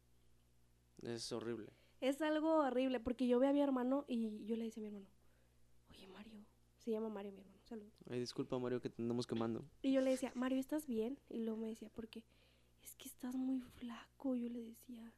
Es 1.01 1.33
horrible. 1.33 1.73
Es 2.03 2.21
algo 2.21 2.57
horrible 2.59 3.01
porque 3.01 3.27
yo 3.27 3.39
veía 3.39 3.51
a 3.51 3.55
mi 3.55 3.63
hermano 3.63 4.05
y 4.07 4.45
yo 4.45 4.55
le 4.57 4.65
decía 4.65 4.83
a 4.83 4.85
mi 4.85 4.89
hermano, 4.89 5.07
oye 5.89 6.07
Mario, 6.09 6.45
se 6.77 6.91
llama 6.91 7.09
Mario 7.09 7.33
mi 7.33 7.41
hermano, 7.41 7.59
salud. 7.63 7.91
Ay, 8.11 8.21
disculpa, 8.21 8.59
Mario, 8.59 8.83
que 8.83 8.91
te 8.91 9.01
andamos 9.01 9.27
quemando. 9.27 9.65
Y 9.81 9.93
yo 9.93 10.03
le 10.03 10.11
decía, 10.11 10.31
Mario, 10.35 10.59
¿estás 10.59 10.87
bien? 10.87 11.19
Y 11.31 11.39
luego 11.39 11.59
me 11.59 11.69
decía, 11.69 11.89
¿por 11.89 12.09
qué? 12.09 12.23
Es 12.83 12.97
que 12.97 13.09
estás 13.09 13.35
muy 13.35 13.63
flaco, 13.63 14.35
yo 14.35 14.51
le 14.51 14.61
decía. 14.61 15.11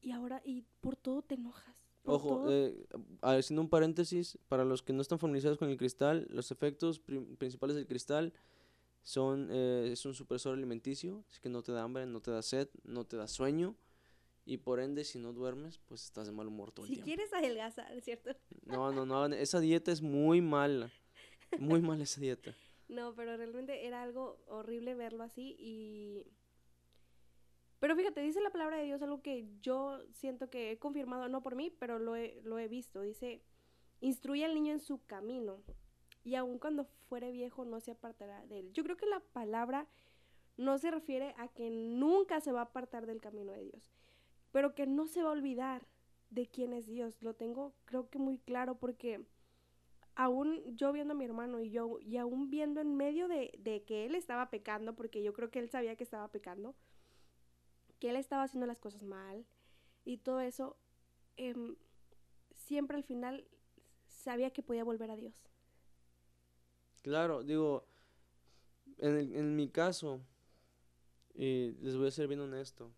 Y 0.00 0.12
ahora, 0.12 0.40
y 0.44 0.62
por 0.80 0.94
todo 0.94 1.22
te 1.22 1.34
enojas. 1.34 1.91
Ojo, 2.04 2.28
todo". 2.40 2.52
eh, 2.52 2.86
haciendo 3.22 3.62
un 3.62 3.68
paréntesis, 3.68 4.38
para 4.48 4.64
los 4.64 4.82
que 4.82 4.92
no 4.92 5.02
están 5.02 5.18
familiarizados 5.18 5.58
con 5.58 5.68
el 5.70 5.76
cristal, 5.76 6.26
los 6.30 6.50
efectos 6.50 7.00
principales 7.00 7.76
del 7.76 7.86
cristal 7.86 8.32
son, 9.02 9.48
eh, 9.50 9.90
es 9.92 10.04
un 10.06 10.14
supresor 10.14 10.54
alimenticio, 10.54 11.24
así 11.28 11.40
que 11.40 11.48
no 11.48 11.62
te 11.62 11.72
da 11.72 11.82
hambre, 11.82 12.06
no 12.06 12.20
te 12.20 12.30
da 12.30 12.42
sed, 12.42 12.68
no 12.84 13.04
te 13.04 13.16
da 13.16 13.26
sueño, 13.28 13.76
y 14.44 14.56
por 14.58 14.80
ende, 14.80 15.04
si 15.04 15.18
no 15.18 15.32
duermes, 15.32 15.78
pues 15.78 16.04
estás 16.04 16.26
de 16.26 16.32
mal 16.32 16.48
humor 16.48 16.72
todo 16.72 16.84
el 16.86 16.88
si 16.90 16.94
tiempo. 16.96 17.06
quieres 17.06 17.32
adelgazar, 17.32 18.00
¿cierto? 18.00 18.30
No, 18.66 18.92
no, 18.92 19.06
no, 19.06 19.26
esa 19.26 19.60
dieta 19.60 19.90
es 19.92 20.02
muy 20.02 20.40
mala, 20.40 20.90
muy 21.58 21.80
mala 21.80 22.02
esa 22.04 22.20
dieta. 22.20 22.54
No, 22.88 23.14
pero 23.14 23.36
realmente 23.38 23.86
era 23.86 24.02
algo 24.02 24.38
horrible 24.48 24.94
verlo 24.94 25.22
así 25.24 25.56
y... 25.58 26.26
Pero 27.82 27.96
fíjate, 27.96 28.20
dice 28.20 28.40
la 28.40 28.50
palabra 28.50 28.76
de 28.76 28.84
Dios 28.84 29.02
algo 29.02 29.22
que 29.22 29.44
yo 29.60 29.98
siento 30.12 30.48
que 30.48 30.70
he 30.70 30.78
confirmado, 30.78 31.28
no 31.28 31.42
por 31.42 31.56
mí, 31.56 31.74
pero 31.80 31.98
lo 31.98 32.14
he, 32.14 32.40
lo 32.44 32.60
he 32.60 32.68
visto. 32.68 33.00
Dice, 33.00 33.42
instruye 34.00 34.44
al 34.44 34.54
niño 34.54 34.72
en 34.72 34.78
su 34.78 35.04
camino 35.04 35.64
y 36.22 36.36
aun 36.36 36.60
cuando 36.60 36.84
fuere 36.84 37.32
viejo 37.32 37.64
no 37.64 37.80
se 37.80 37.90
apartará 37.90 38.46
de 38.46 38.60
él. 38.60 38.72
Yo 38.72 38.84
creo 38.84 38.96
que 38.96 39.06
la 39.06 39.18
palabra 39.18 39.88
no 40.56 40.78
se 40.78 40.92
refiere 40.92 41.34
a 41.38 41.48
que 41.48 41.70
nunca 41.70 42.40
se 42.40 42.52
va 42.52 42.60
a 42.60 42.66
apartar 42.66 43.04
del 43.06 43.20
camino 43.20 43.50
de 43.50 43.64
Dios, 43.64 43.90
pero 44.52 44.76
que 44.76 44.86
no 44.86 45.08
se 45.08 45.24
va 45.24 45.30
a 45.30 45.32
olvidar 45.32 45.84
de 46.30 46.46
quién 46.46 46.74
es 46.74 46.86
Dios. 46.86 47.20
Lo 47.20 47.34
tengo 47.34 47.74
creo 47.86 48.08
que 48.08 48.20
muy 48.20 48.38
claro 48.38 48.76
porque 48.78 49.26
aún 50.14 50.62
yo 50.76 50.92
viendo 50.92 51.14
a 51.14 51.16
mi 51.16 51.24
hermano 51.24 51.58
y 51.58 51.70
yo, 51.70 51.98
y 51.98 52.16
aún 52.16 52.48
viendo 52.48 52.80
en 52.80 52.94
medio 52.94 53.26
de, 53.26 53.50
de 53.58 53.82
que 53.82 54.06
él 54.06 54.14
estaba 54.14 54.50
pecando, 54.50 54.94
porque 54.94 55.24
yo 55.24 55.32
creo 55.32 55.50
que 55.50 55.58
él 55.58 55.68
sabía 55.68 55.96
que 55.96 56.04
estaba 56.04 56.28
pecando, 56.28 56.76
que 58.02 58.10
él 58.10 58.16
estaba 58.16 58.42
haciendo 58.44 58.66
las 58.66 58.80
cosas 58.80 59.04
mal 59.04 59.46
y 60.04 60.18
todo 60.18 60.40
eso, 60.40 60.76
em, 61.38 61.76
siempre 62.52 62.96
al 62.98 63.04
final 63.04 63.46
sabía 64.08 64.52
que 64.52 64.62
podía 64.64 64.84
volver 64.84 65.10
a 65.12 65.16
Dios. 65.16 65.36
Claro, 67.02 67.42
digo, 67.44 67.86
en, 68.98 69.16
el- 69.18 69.36
en 69.36 69.56
mi 69.56 69.68
caso, 69.68 70.20
y 71.34 71.72
les 71.82 71.96
voy 71.96 72.08
a 72.08 72.10
ser 72.10 72.28
bien 72.28 72.40
honesto, 72.40 72.92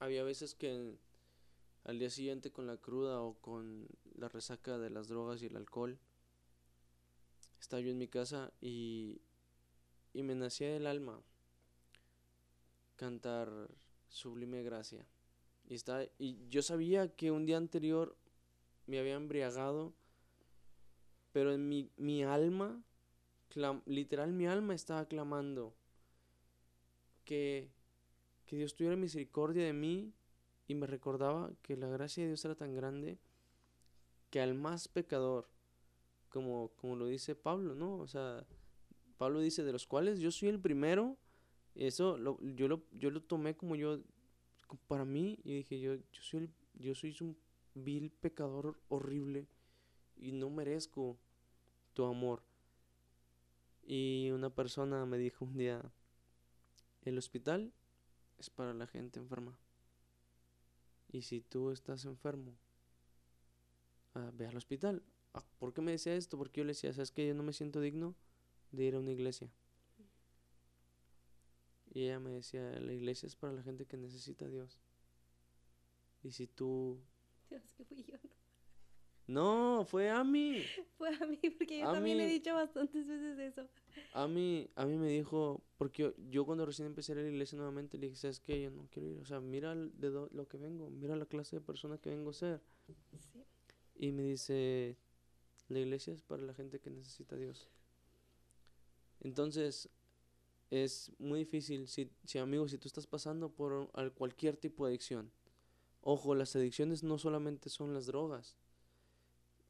había 0.00 0.24
veces 0.24 0.54
que 0.54 0.98
al 1.84 1.98
día 1.98 2.10
siguiente 2.10 2.52
con 2.52 2.66
la 2.66 2.78
cruda 2.78 3.22
o 3.22 3.34
con 3.40 3.88
la 4.16 4.28
resaca 4.28 4.78
de 4.78 4.90
las 4.90 5.08
drogas 5.08 5.42
y 5.42 5.46
el 5.46 5.56
alcohol, 5.56 5.98
estaba 7.60 7.80
yo 7.82 7.90
en 7.90 7.98
mi 7.98 8.08
casa 8.08 8.52
y, 8.60 9.20
y 10.14 10.22
me 10.24 10.34
nacía 10.36 10.72
del 10.72 10.86
alma 10.88 11.22
cantar 12.96 13.48
Sublime 14.08 14.62
Gracia. 14.62 15.06
Y, 15.68 15.74
está, 15.74 16.04
y 16.18 16.48
yo 16.48 16.62
sabía 16.62 17.14
que 17.14 17.30
un 17.30 17.44
día 17.46 17.56
anterior 17.56 18.16
me 18.86 18.98
había 18.98 19.14
embriagado, 19.14 19.92
pero 21.32 21.52
en 21.52 21.68
mi, 21.68 21.90
mi 21.96 22.24
alma, 22.24 22.82
clam- 23.54 23.82
literal 23.84 24.32
mi 24.32 24.46
alma 24.46 24.74
estaba 24.74 25.06
clamando 25.06 25.74
que, 27.24 27.70
que 28.46 28.56
Dios 28.56 28.74
tuviera 28.74 28.96
misericordia 28.96 29.64
de 29.64 29.74
mí 29.74 30.14
y 30.66 30.74
me 30.74 30.86
recordaba 30.86 31.52
que 31.62 31.76
la 31.76 31.88
gracia 31.88 32.22
de 32.22 32.28
Dios 32.28 32.44
era 32.44 32.54
tan 32.54 32.74
grande 32.74 33.18
que 34.30 34.40
al 34.40 34.54
más 34.54 34.88
pecador, 34.88 35.48
como, 36.30 36.70
como 36.76 36.96
lo 36.96 37.06
dice 37.06 37.34
Pablo, 37.34 37.74
¿no? 37.74 37.98
O 37.98 38.06
sea, 38.06 38.46
Pablo 39.18 39.40
dice, 39.40 39.62
de 39.64 39.72
los 39.72 39.86
cuales 39.86 40.20
yo 40.20 40.30
soy 40.30 40.48
el 40.48 40.60
primero, 40.60 41.18
eso 41.86 42.18
lo- 42.18 42.38
yo, 42.42 42.68
lo, 42.68 42.82
yo 42.92 43.10
lo 43.10 43.22
tomé 43.22 43.56
como 43.56 43.76
yo, 43.76 44.00
para 44.88 45.04
mí, 45.04 45.38
y 45.44 45.54
dije, 45.56 45.80
yo, 45.80 45.96
yo 45.96 46.22
soy, 46.22 46.50
yo 46.74 46.94
soy 46.94 47.16
un 47.22 47.36
vil 47.74 48.10
pecador 48.12 48.80
horrible 48.88 49.48
y 50.16 50.32
no 50.32 50.50
merezco 50.50 51.18
tu 51.94 52.04
amor. 52.04 52.42
Y 53.88 54.30
una 54.30 54.50
persona 54.50 55.04
me 55.04 55.18
dijo 55.18 55.44
un 55.44 55.56
día, 55.56 55.82
el 57.02 57.18
hospital 57.18 57.72
es 58.38 58.50
para 58.50 58.74
la 58.74 58.86
gente 58.86 59.20
enferma. 59.20 59.58
Y 61.12 61.20
si 61.22 61.40
tú 61.40 61.70
estás 61.72 62.04
enfermo, 62.06 62.56
ah, 64.14 64.30
ve 64.34 64.46
al 64.46 64.56
hospital. 64.56 65.02
Ah, 65.34 65.44
¿Por 65.58 65.72
qué 65.72 65.80
me 65.82 65.92
decía 65.92 66.14
esto? 66.14 66.36
Porque 66.38 66.60
yo 66.60 66.64
le 66.64 66.72
decía, 66.72 66.92
¿sabes 66.92 67.10
que 67.10 67.26
Yo 67.26 67.34
no 67.34 67.42
me 67.42 67.52
siento 67.52 67.80
digno 67.80 68.14
de 68.72 68.84
ir 68.84 68.94
a 68.94 69.00
una 69.00 69.12
iglesia. 69.12 69.50
Y 71.92 72.04
ella 72.04 72.20
me 72.20 72.30
decía, 72.30 72.62
la 72.80 72.92
iglesia 72.92 73.26
es 73.26 73.36
para 73.36 73.52
la 73.52 73.62
gente 73.62 73.86
que 73.86 73.96
necesita 73.96 74.44
a 74.44 74.48
Dios. 74.48 74.78
Y 76.22 76.32
si 76.32 76.46
tú 76.46 77.00
Dios, 77.48 77.62
que 77.76 77.84
fui 77.84 78.04
yo. 78.04 78.16
No, 79.26 79.84
fue 79.86 80.08
a 80.10 80.24
mí. 80.24 80.62
Fue 80.98 81.10
a 81.14 81.26
mí, 81.26 81.38
porque 81.56 81.78
yo 81.80 81.88
A 81.88 81.92
también 81.92 82.18
he 82.20 82.26
mí- 82.26 82.32
dicho 82.32 82.54
bastantes 82.54 83.06
veces 83.06 83.38
eso. 83.38 83.68
A 84.14 84.26
mí, 84.26 84.68
a 84.74 84.84
mí 84.86 84.96
me 84.96 85.08
dijo, 85.08 85.62
porque 85.76 86.02
yo, 86.02 86.14
yo 86.30 86.44
cuando 86.46 86.64
recién 86.66 86.86
empecé 86.86 87.12
a 87.12 87.14
ir 87.16 87.18
a 87.20 87.22
la 87.22 87.28
iglesia 87.28 87.56
nuevamente 87.56 87.98
le 87.98 88.06
dije, 88.06 88.16
¿sabes 88.18 88.40
qué? 88.40 88.62
Yo 88.62 88.70
no 88.70 88.88
quiero 88.90 89.08
ir. 89.08 89.18
O 89.18 89.24
sea, 89.26 89.40
mira 89.40 89.74
de 89.76 90.10
lo 90.10 90.48
que 90.48 90.56
vengo, 90.56 90.88
mira 90.90 91.14
la 91.14 91.26
clase 91.26 91.56
de 91.56 91.60
persona 91.60 91.98
que 91.98 92.10
vengo 92.10 92.30
a 92.30 92.32
ser. 92.34 92.60
Sí. 93.32 93.44
Y 93.96 94.12
me 94.12 94.22
dice, 94.22 94.96
la 95.68 95.78
iglesia 95.78 96.14
es 96.14 96.22
para 96.22 96.42
la 96.42 96.54
gente 96.54 96.80
que 96.80 96.90
necesita 96.90 97.36
a 97.36 97.38
Dios. 97.38 97.68
Entonces, 99.20 99.88
es 100.70 101.12
muy 101.18 101.40
difícil, 101.40 101.88
si, 101.88 102.10
si 102.24 102.38
amigos, 102.38 102.70
si 102.72 102.78
tú 102.78 102.88
estás 102.88 103.06
pasando 103.06 103.50
por 103.50 103.90
al- 103.94 104.12
cualquier 104.12 104.56
tipo 104.56 104.86
de 104.86 104.90
adicción. 104.92 105.30
Ojo, 106.02 106.34
las 106.34 106.56
adicciones 106.56 107.02
no 107.04 107.18
solamente 107.18 107.70
son 107.70 107.94
las 107.94 108.06
drogas. 108.06 108.56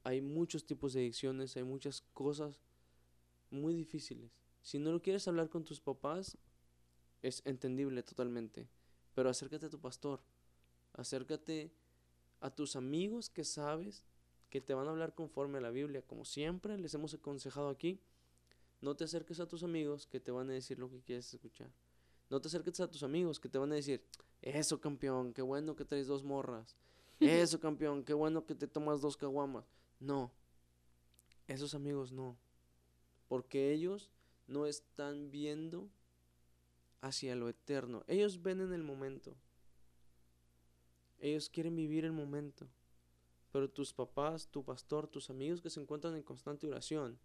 Hay 0.05 0.21
muchos 0.21 0.65
tipos 0.65 0.93
de 0.93 1.01
adicciones, 1.01 1.57
hay 1.57 1.65
muchas 1.65 2.03
cosas 2.15 2.61
muy 3.51 3.75
difíciles. 3.75 4.33
Si 4.63 4.79
no 4.79 4.93
lo 4.93 5.03
quieres 5.03 5.29
hablar 5.29 5.49
con 5.51 5.65
tus 5.65 5.81
papás, 5.81 6.39
es 7.23 7.43
entendible 7.47 8.03
totalmente. 8.03 8.69
Pero 9.15 9.31
acércate 9.31 9.67
a 9.67 9.71
tu 9.71 9.81
pastor. 9.81 10.21
Acércate 10.95 11.73
a 12.41 12.51
tus 12.55 12.77
amigos 12.77 13.31
que 13.31 13.45
sabes 13.45 14.05
que 14.51 14.61
te 14.61 14.75
van 14.75 14.89
a 14.89 14.91
hablar 14.91 15.15
conforme 15.15 15.59
a 15.59 15.63
la 15.63 15.71
Biblia. 15.71 16.03
Como 16.03 16.25
siempre 16.25 16.79
les 16.79 16.95
hemos 16.95 17.15
aconsejado 17.15 17.69
aquí, 17.71 18.01
no 18.81 18.95
te 18.95 19.05
acerques 19.05 19.41
a 19.41 19.47
tus 19.47 19.63
amigos 19.63 20.07
que 20.07 20.21
te 20.21 20.31
van 20.31 20.51
a 20.51 20.53
decir 20.53 20.79
lo 20.79 20.91
que 20.91 21.01
quieres 21.01 21.33
escuchar. 21.33 21.71
No 22.31 22.41
te 22.41 22.49
acerques 22.49 22.79
a 22.81 22.91
tus 22.91 23.03
amigos 23.03 23.41
que 23.41 23.49
te 23.49 23.59
van 23.59 23.73
a 23.73 23.77
decir, 23.77 24.03
eso 24.43 24.81
campeón, 24.81 25.33
qué 25.33 25.43
bueno 25.43 25.75
que 25.75 25.85
traes 25.85 26.07
dos 26.07 26.23
morras. 26.23 26.77
Eso 27.21 27.59
campeón, 27.61 28.05
qué 28.05 28.13
bueno 28.15 28.45
que 28.47 28.55
te 28.55 28.69
tomas 28.69 29.01
dos 29.01 29.17
caguamas. 29.17 29.65
No, 29.99 30.31
esos 31.49 31.75
amigos 31.75 32.13
no. 32.13 32.37
Porque 33.29 33.73
ellos 33.73 34.11
no 34.47 34.67
están 34.67 35.31
viendo 35.31 35.89
hacia 37.01 37.35
lo 37.35 37.49
eterno. 37.49 38.05
Ellos 38.07 38.43
ven 38.43 38.61
en 38.61 38.73
el 38.73 38.83
momento. 38.83 39.35
Ellos 41.21 41.49
quieren 41.49 41.75
vivir 41.75 42.05
el 42.05 42.13
momento. 42.13 42.69
Pero 43.51 43.69
tus 43.69 43.93
papás, 43.93 44.49
tu 44.49 44.63
pastor, 44.63 45.09
tus 45.09 45.31
amigos 45.31 45.61
que 45.61 45.71
se 45.71 45.81
encuentran 45.81 46.15
en 46.15 46.23
constante 46.23 46.67
oración, 46.67 47.19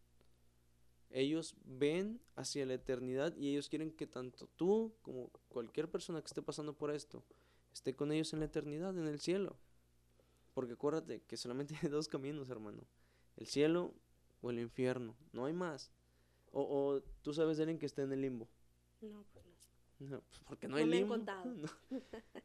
ellos 1.14 1.56
ven 1.64 2.20
hacia 2.36 2.66
la 2.66 2.74
eternidad 2.74 3.36
y 3.38 3.50
ellos 3.50 3.70
quieren 3.70 3.92
que 3.92 4.08
tanto 4.08 4.48
tú 4.58 4.94
como 5.02 5.30
cualquier 5.48 5.90
persona 5.90 6.20
que 6.22 6.28
esté 6.28 6.42
pasando 6.42 6.74
por 6.74 6.92
esto 6.92 7.24
esté 7.72 7.96
con 7.96 8.12
ellos 8.12 8.34
en 8.34 8.40
la 8.40 8.46
eternidad, 8.46 8.98
en 8.98 9.08
el 9.08 9.20
cielo. 9.20 9.58
Porque 10.54 10.74
acuérdate 10.74 11.22
que 11.22 11.38
solamente 11.38 11.76
hay 11.82 11.90
dos 11.90 12.08
caminos, 12.08 12.50
hermano. 12.50 12.84
El 13.38 13.48
cielo 13.48 13.94
o 14.42 14.50
el 14.52 14.60
infierno. 14.60 15.16
No 15.32 15.46
hay 15.46 15.54
más. 15.54 15.92
O, 16.52 16.62
o 16.62 17.02
tú 17.24 17.34
sabes 17.34 17.58
de 17.58 17.64
alguien 17.64 17.80
que 17.80 17.86
está 17.88 18.04
en 18.04 18.12
el 18.14 18.22
limbo. 18.22 18.48
No, 19.02 19.24
pues 19.34 19.46
no. 19.46 19.54
No, 20.00 20.22
pues, 20.22 20.40
porque 20.46 20.68
no 20.68 20.72
No 20.72 20.78
hay 20.78 20.86
me 20.86 20.98
han 20.98 21.02
limbo. 21.02 21.16
contado. 21.16 21.46
No. 21.56 21.70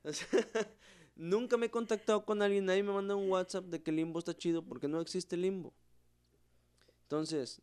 O 0.04 0.12
sea, 0.12 0.28
nunca 1.16 1.56
me 1.56 1.66
he 1.66 1.70
contactado 1.70 2.24
con 2.24 2.40
alguien, 2.40 2.64
nadie 2.66 2.82
me 2.82 2.92
manda 2.92 3.16
un 3.16 3.28
WhatsApp 3.30 3.64
de 3.66 3.82
que 3.82 3.90
el 3.90 3.96
limbo 3.96 4.18
está 4.18 4.34
chido 4.34 4.62
porque 4.64 4.88
no 4.88 5.00
existe 5.00 5.36
limbo. 5.36 5.74
Entonces, 7.02 7.60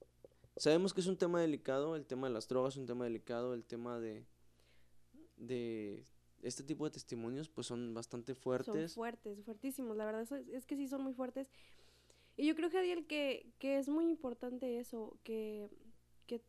sabemos 0.57 0.93
que 0.93 1.01
es 1.01 1.07
un 1.07 1.17
tema 1.17 1.41
delicado, 1.41 1.95
el 1.95 2.05
tema 2.05 2.27
de 2.27 2.33
las 2.33 2.47
drogas 2.47 2.73
es 2.75 2.79
un 2.79 2.85
tema 2.85 3.05
delicado, 3.05 3.53
el 3.53 3.63
tema 3.65 3.99
de 3.99 4.25
de 5.37 6.05
este 6.41 6.63
tipo 6.63 6.85
de 6.85 6.91
testimonios 6.91 7.49
pues 7.49 7.67
son 7.67 7.93
bastante 7.93 8.33
Son 8.33 8.43
fuertes. 8.43 8.93
fuertes, 8.93 9.43
fuertísimos. 9.43 9.97
La 9.97 10.05
verdad 10.05 10.27
es, 10.51 10.65
que 10.65 10.75
sí 10.75 10.87
son 10.87 11.01
muy 11.01 11.13
fuertes. 11.13 11.49
Y 12.37 12.47
yo 12.47 12.55
creo, 12.55 12.69
Jadiel, 12.69 13.07
que, 13.07 13.53
que 13.59 13.77
es 13.77 13.87
muy 13.87 14.09
importante 14.09 14.79
eso, 14.79 15.17
que, 15.23 15.69
que, 16.27 16.41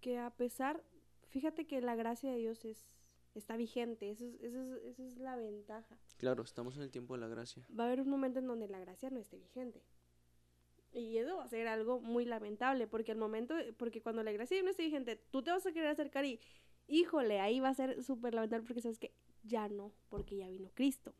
que 0.00 0.18
a 0.18 0.30
pesar, 0.30 0.82
fíjate 1.28 1.66
que 1.66 1.80
la 1.80 1.96
gracia 1.96 2.30
de 2.30 2.38
Dios 2.38 2.64
es, 2.64 2.86
está 3.34 3.56
vigente, 3.56 4.10
eso 4.10 4.24
es, 4.26 4.34
eso 4.40 4.76
es, 4.76 4.84
esa 4.84 5.04
es 5.04 5.18
la 5.18 5.36
ventaja. 5.36 5.98
Claro, 6.18 6.44
estamos 6.44 6.76
en 6.76 6.82
el 6.82 6.90
tiempo 6.90 7.14
de 7.14 7.20
la 7.20 7.28
gracia. 7.28 7.66
Va 7.78 7.84
a 7.84 7.86
haber 7.88 8.00
un 8.00 8.08
momento 8.08 8.38
en 8.38 8.46
donde 8.46 8.68
la 8.68 8.78
gracia 8.78 9.10
no 9.10 9.18
esté 9.18 9.38
vigente. 9.38 9.82
Y 10.92 11.18
eso 11.18 11.36
va 11.36 11.44
a 11.44 11.48
ser 11.48 11.68
algo 11.68 12.00
muy 12.00 12.24
lamentable, 12.24 12.86
porque 12.86 13.12
el 13.12 13.18
momento, 13.18 13.54
porque 13.76 14.00
cuando 14.00 14.22
la 14.22 14.32
gracia 14.32 14.62
no 14.62 14.70
esté 14.70 14.84
vigente, 14.84 15.16
tú 15.30 15.42
te 15.42 15.50
vas 15.50 15.64
a 15.66 15.72
querer 15.72 15.88
acercar 15.90 16.24
y, 16.24 16.40
híjole, 16.86 17.40
ahí 17.40 17.60
va 17.60 17.68
a 17.68 17.74
ser 17.74 18.02
súper 18.02 18.34
lamentable 18.34 18.66
porque 18.66 18.80
sabes 18.80 18.98
que 18.98 19.14
ya 19.42 19.68
no, 19.68 19.92
porque 20.08 20.36
ya 20.36 20.48
vino 20.48 20.70
Cristo. 20.74 21.14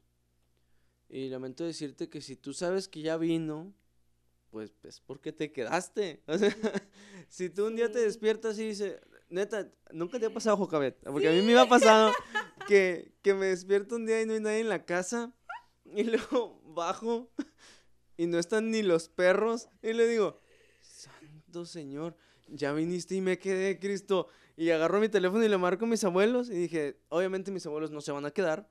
Y 1.09 1.28
lamento 1.28 1.65
decirte 1.65 2.09
que 2.09 2.20
si 2.20 2.36
tú 2.36 2.53
sabes 2.53 2.89
que 2.89 3.03
ya 3.03 3.16
vino, 3.16 3.73
pues, 4.51 4.70
pues, 4.81 5.01
¿por 5.01 5.20
qué 5.20 5.32
te 5.32 5.53
quedaste? 5.53 6.23
O 6.27 6.39
sea, 6.39 6.49
si 7.28 7.51
tú 7.51 7.66
un 7.66 7.77
día 7.77 7.90
te 7.90 7.99
Sí. 7.99 8.05
despiertas 8.07 8.59
y 8.59 8.69
dices, 8.69 9.01
neta, 9.28 9.70
nunca 9.93 10.19
te 10.19 10.27
ha 10.27 10.31
pasado, 10.31 10.57
Jocabet, 10.59 10.99
porque 11.05 11.28
a 11.28 11.32
mí 11.32 11.43
me 11.43 11.59
ha 11.59 11.69
pasado 11.69 12.12
que, 12.66 13.12
que 13.23 13.35
me 13.35 13.47
despierto 13.47 13.97
un 13.97 14.07
día 14.07 14.23
y 14.23 14.27
no 14.27 14.32
hay 14.35 14.40
nadie 14.40 14.61
en 14.61 14.69
la 14.70 14.85
casa, 14.85 15.35
y 15.85 16.05
luego 16.05 16.61
bajo 16.74 17.31
y 18.19 18.27
no 18.27 18.39
están 18.39 18.70
ni 18.70 18.82
los 18.82 19.09
perros, 19.09 19.70
y 19.82 19.95
le 19.95 20.07
digo, 20.07 20.39
Santo 20.82 21.65
Señor, 21.65 22.15
ya 22.49 22.73
viniste 22.74 23.15
y 23.15 23.20
me 23.23 23.39
quedé, 23.39 23.78
Cristo. 23.78 24.28
Y 24.57 24.70
agarro 24.70 24.99
mi 25.01 25.09
teléfono 25.09 25.43
y 25.45 25.49
le 25.49 25.57
marco 25.57 25.85
a 25.85 25.89
mis 25.89 26.03
abuelos, 26.05 26.51
y 26.51 26.55
dije, 26.55 27.01
obviamente 27.09 27.51
mis 27.51 27.65
abuelos 27.65 27.90
no 27.93 28.01
se 28.01 28.12
van 28.12 28.27
a 28.27 28.31
quedar. 28.32 28.69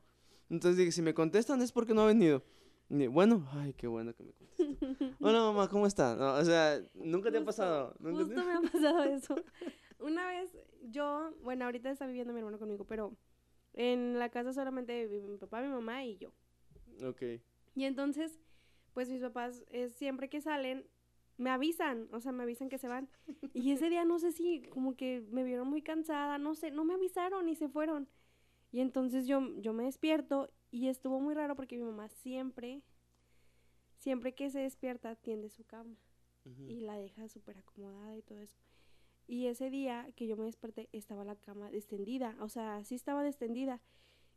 Entonces 0.49 0.78
dije, 0.78 0.91
si 0.91 1.02
me 1.02 1.14
contestan 1.14 1.61
es 1.61 1.72
porque 1.72 1.94
no 1.94 2.02
ha 2.02 2.06
venido. 2.07 2.44
Y, 2.90 3.07
bueno, 3.07 3.48
ay, 3.53 3.74
qué 3.74 3.88
bueno 3.88 4.14
que 4.14 4.24
me 4.24 4.32
contestan. 4.34 5.15
Hola 5.19 5.40
mamá, 5.40 5.69
¿cómo 5.69 5.88
estás? 5.88 6.18
No, 6.18 6.36
o 6.36 6.44
sea, 6.45 6.82
nunca 6.94 7.32
te 7.32 7.38
ha 7.38 7.44
pasado. 7.45 7.95
¿Nunca 7.99 8.19
te- 8.19 8.36
Justo 8.36 8.45
me 8.45 8.53
ha 8.53 8.61
pasado 8.72 9.03
eso. 9.15 9.36
Una 9.99 10.28
vez 10.28 10.52
yo, 10.84 11.34
bueno, 11.41 11.65
ahorita 11.65 11.90
está 11.90 12.06
viviendo 12.06 12.32
mi 12.34 12.40
hermano 12.40 12.60
conmigo, 12.60 12.86
pero 12.86 13.15
en 13.74 14.19
la 14.19 14.30
casa 14.30 14.53
solamente 14.53 15.07
vive 15.07 15.28
mi 15.28 15.38
papá, 15.38 15.61
mi 15.61 15.69
mamá 15.69 16.06
y 16.06 16.18
yo. 16.18 16.32
Ok. 17.03 17.22
Y 17.76 17.84
entonces, 17.86 18.40
pues 18.98 19.11
mis 19.11 19.22
papás 19.22 19.64
eh, 19.69 19.90
siempre 19.90 20.28
que 20.28 20.41
salen 20.41 20.84
me 21.38 21.52
avisan, 21.52 22.10
o 22.14 22.19
sea, 22.19 22.32
me 22.32 22.41
avisan 22.41 22.68
que 22.68 22.80
se 22.80 22.88
van. 22.88 23.07
Y 23.53 23.72
ese 23.72 23.91
día 23.91 24.06
no 24.06 24.18
sé 24.18 24.32
si 24.32 24.64
como 24.72 24.95
que 24.95 25.24
me 25.30 25.44
vieron 25.44 25.68
muy 25.68 25.84
cansada, 25.84 26.40
no 26.40 26.56
sé, 26.56 26.72
no 26.72 26.84
me 26.84 26.95
avisaron 26.95 27.48
y 27.48 27.53
se 27.53 27.69
fueron. 27.69 28.10
Y 28.72 28.80
entonces 28.80 29.28
yo, 29.28 29.56
yo 29.60 29.72
me 29.72 29.84
despierto 29.84 30.49
y 30.72 30.88
estuvo 30.88 31.19
muy 31.19 31.36
raro 31.36 31.56
porque 31.56 31.78
mi 31.78 31.84
mamá 31.84 32.10
siempre, 32.10 32.82
siempre 33.99 34.34
que 34.34 34.49
se 34.49 34.61
despierta, 34.61 35.15
tiende 35.15 35.49
su 35.52 35.64
cama 35.64 35.95
y 36.68 36.80
la 36.80 36.98
deja 36.98 37.28
súper 37.28 37.60
acomodada 37.60 38.18
y 38.18 38.24
todo 38.24 38.40
eso. 38.40 38.57
Y 39.28 39.45
ese 39.45 39.69
día 39.69 40.11
que 40.15 40.26
yo 40.26 40.38
me 40.38 40.45
desperté 40.45 40.90
estaba 40.91 41.24
la 41.24 41.36
cama 41.36 41.69
extendida, 41.72 42.36
o 42.40 42.49
sea, 42.49 42.84
sí 42.84 42.95
estaba 42.95 43.28
extendida. 43.28 43.80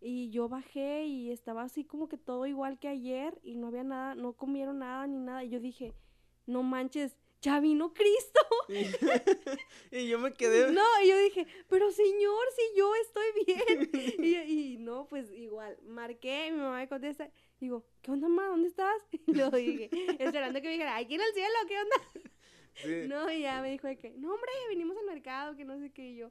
Y 0.01 0.31
yo 0.31 0.49
bajé 0.49 1.05
y 1.05 1.31
estaba 1.31 1.63
así 1.63 1.85
como 1.85 2.09
que 2.09 2.17
todo 2.17 2.47
igual 2.47 2.79
que 2.79 2.89
ayer 2.89 3.39
y 3.43 3.57
no 3.57 3.67
había 3.69 3.85
nada, 3.85 4.15
no 4.15 4.33
comieron 4.33 4.79
nada 4.79 5.07
ni 5.07 5.19
nada. 5.19 5.45
Y 5.45 5.51
yo 5.51 5.61
dije, 5.61 5.95
no 6.47 6.63
manches, 6.63 7.17
ya 7.43 7.61
vino 7.61 7.93
Cristo. 7.93 8.41
y 9.91 10.09
yo 10.09 10.19
me 10.19 10.33
quedé. 10.33 10.73
No, 10.73 10.83
y 11.03 11.09
yo 11.09 11.19
dije, 11.19 11.47
pero 11.69 11.91
señor, 11.91 12.45
si 12.57 12.79
yo 12.79 12.93
estoy 12.97 13.45
bien. 13.47 13.91
y, 14.19 14.75
y 14.75 14.77
no, 14.79 15.07
pues 15.07 15.31
igual, 15.33 15.79
marqué, 15.83 16.51
mi 16.51 16.59
mamá 16.59 16.79
me 16.79 16.89
contesta, 16.89 17.31
digo, 17.59 17.85
¿qué 18.03 18.11
onda, 18.11 18.29
mamá? 18.29 18.49
¿Dónde 18.49 18.69
estás? 18.69 19.03
Y 19.27 19.35
luego 19.35 19.57
dije, 19.57 19.91
esperando 20.19 20.61
que 20.61 20.69
me 20.69 20.73
dijera, 20.73 20.97
aquí 20.97 21.15
en 21.15 21.21
el 21.21 21.33
cielo, 21.33 21.55
¿qué 21.69 21.79
onda? 21.79 21.97
Sí. 22.75 23.09
No, 23.09 23.31
y 23.31 23.43
ya 23.43 23.61
me 23.61 23.71
dijo 23.71 23.87
de 23.87 23.99
que, 23.99 24.11
no, 24.11 24.33
hombre, 24.33 24.51
vinimos 24.71 24.97
al 24.97 25.05
mercado, 25.05 25.57
que 25.57 25.65
no 25.65 25.79
sé 25.79 25.91
qué, 25.93 26.11
y 26.11 26.17
yo, 26.17 26.31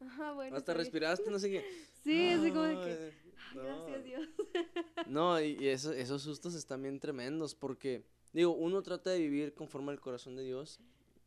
ajá, 0.00 0.32
bueno. 0.32 0.56
Hasta 0.56 0.72
bien". 0.72 0.84
respiraste, 0.84 1.30
no 1.30 1.38
sé 1.38 1.50
qué. 1.50 1.64
Sí, 2.04 2.28
así 2.30 2.48
como 2.50 2.62
de 2.62 2.74
que, 2.76 3.12
Ay, 3.50 3.56
no. 3.56 3.62
gracias 3.62 4.04
Dios. 4.04 4.28
No, 5.08 5.40
y, 5.40 5.56
y 5.60 5.68
eso- 5.68 5.92
esos 5.92 6.22
sustos 6.22 6.54
están 6.54 6.82
bien 6.82 7.00
tremendos 7.00 7.54
porque, 7.54 8.04
digo, 8.32 8.52
uno 8.52 8.82
trata 8.82 9.10
de 9.10 9.18
vivir 9.18 9.52
conforme 9.54 9.92
al 9.92 10.00
corazón 10.00 10.36
de 10.36 10.44
Dios. 10.44 10.80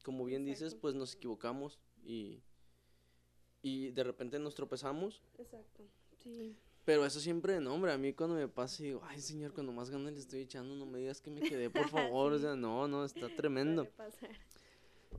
Como 0.03 0.25
bien 0.25 0.45
dices, 0.45 0.73
pues 0.73 0.95
nos 0.95 1.13
equivocamos 1.15 1.79
y, 2.03 2.41
y 3.61 3.91
de 3.91 4.03
repente 4.03 4.39
nos 4.39 4.55
tropezamos. 4.55 5.21
Exacto, 5.37 5.83
sí. 6.23 6.55
Pero 6.83 7.05
eso 7.05 7.19
siempre, 7.19 7.59
no, 7.59 7.75
hombre, 7.75 7.91
a 7.91 7.97
mí 7.99 8.11
cuando 8.13 8.35
me 8.35 8.47
pasa 8.47 8.81
digo, 8.81 9.01
ay, 9.05 9.21
señor, 9.21 9.53
cuando 9.53 9.71
más 9.71 9.91
ganas 9.91 10.13
le 10.13 10.19
estoy 10.19 10.41
echando, 10.41 10.73
no 10.75 10.87
me 10.87 10.97
digas 10.97 11.21
que 11.21 11.29
me 11.29 11.41
quedé, 11.41 11.69
por 11.69 11.87
favor. 12.15 12.33
O 12.33 12.37
Sí. 12.37 12.41
sea, 12.43 12.55
no, 12.55 12.87
no, 12.87 13.05
está 13.05 13.27
tremendo. 13.35 13.83
Suele 13.83 13.97
pasar. 13.97 14.29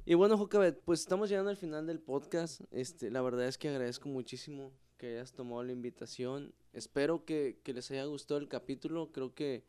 Y 0.05 0.14
bueno, 0.14 0.36
Jocabet, 0.36 0.81
pues 0.85 1.01
estamos 1.01 1.28
llegando 1.28 1.51
al 1.51 1.56
final 1.56 1.86
del 1.86 2.01
podcast. 2.01 2.60
Este, 2.70 3.10
la 3.10 3.23
verdad 3.23 3.47
es 3.47 3.59
que 3.59 3.69
agradezco 3.69 4.09
muchísimo 4.09 4.73
que 4.98 5.14
hayas 5.14 5.32
tomado 5.32 5.62
la 5.62 5.73
invitación. 5.73 6.55
Espero 6.73 7.24
que, 7.24 7.60
que 7.62 7.73
les 7.73 7.90
haya 7.90 8.05
gustado 8.05 8.40
el 8.40 8.48
capítulo. 8.48 9.12
Creo 9.12 9.35
que 9.35 9.64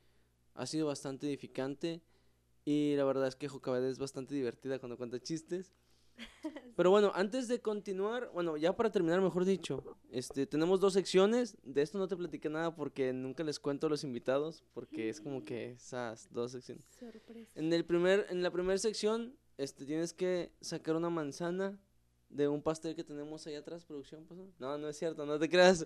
ha 0.56 0.66
sido 0.66 0.88
bastante 0.88 1.28
edificante. 1.28 2.02
Y 2.66 2.96
la 2.96 3.04
verdad 3.04 3.28
es 3.28 3.36
que 3.36 3.48
Jocabet 3.48 3.84
es 3.84 4.00
bastante 4.00 4.34
divertida 4.34 4.80
cuando 4.80 4.98
cuenta 4.98 5.20
chistes. 5.20 5.74
Pero 6.76 6.90
bueno, 6.90 7.12
antes 7.14 7.48
de 7.48 7.62
continuar, 7.62 8.32
bueno, 8.34 8.58
ya 8.58 8.76
para 8.76 8.92
terminar, 8.92 9.22
mejor 9.22 9.46
dicho, 9.46 9.98
este, 10.12 10.48
tenemos 10.48 10.80
dos 10.80 10.94
secciones. 10.94 11.58
De 11.64 11.82
esto 11.82 11.98
no 11.98 12.08
te 12.08 12.16
platiqué 12.16 12.50
nada 12.50 12.76
porque 12.76 13.14
nunca 13.14 13.44
les 13.44 13.60
cuento 13.60 13.88
a 13.88 13.90
los 13.90 14.04
invitados, 14.04 14.64
porque 14.74 15.10
es 15.10 15.22
como 15.22 15.44
que 15.44 15.72
esas 15.72 16.32
dos 16.32 16.52
secciones. 16.52 16.86
Sorpresa. 17.00 17.52
En 17.60 17.72
el 17.74 17.86
primer, 17.86 18.26
en 18.30 18.42
la 18.42 18.52
primera 18.52 18.78
sección, 18.78 19.36
este, 19.58 19.86
tienes 19.86 20.14
que 20.14 20.52
sacar 20.62 20.96
una 20.96 21.10
manzana 21.10 21.80
de 22.30 22.48
un 22.48 22.62
pastel 22.62 22.96
que 22.96 23.04
tenemos 23.04 23.46
ahí 23.46 23.56
atrás, 23.56 23.86
producción, 23.86 24.26
pues, 24.26 24.40
No, 24.60 24.78
no 24.78 24.90
es 24.90 24.98
cierto, 24.98 25.26
no 25.26 25.38
te 25.38 25.50
creas. 25.50 25.86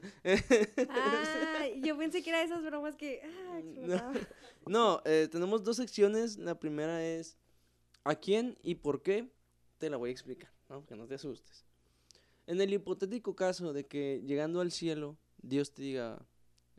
Ah, 0.89 1.68
yo 1.84 1.98
pensé 1.98 2.23
que 2.23 2.30
era 2.30 2.41
esas 2.41 2.64
bromas 2.64 2.95
que. 2.95 3.22
Ah, 3.23 3.60
explotaba. 3.60 4.14
No, 4.65 5.02
eh, 5.06 5.27
tenemos 5.30 5.64
dos 5.64 5.77
secciones. 5.77 6.38
La 6.38 6.60
primera 6.60 7.06
es 7.06 7.38
¿a 8.03 8.15
quién 8.15 8.57
y 8.64 8.76
por 8.76 9.02
qué? 9.02 9.30
Te 9.77 9.89
la 9.89 9.98
voy 9.98 10.10
a 10.10 10.14
explicar, 10.14 10.52
¿no? 10.69 10.85
Que 10.85 10.95
no 10.95 11.07
te 11.07 11.15
asustes. 11.15 11.65
En 12.48 12.61
el 12.61 12.73
hipotético 12.73 13.35
caso 13.35 13.73
de 13.73 13.85
que 13.85 14.22
llegando 14.26 14.61
al 14.61 14.72
cielo, 14.72 15.18
Dios 15.38 15.73
te 15.73 15.81
diga, 15.81 16.26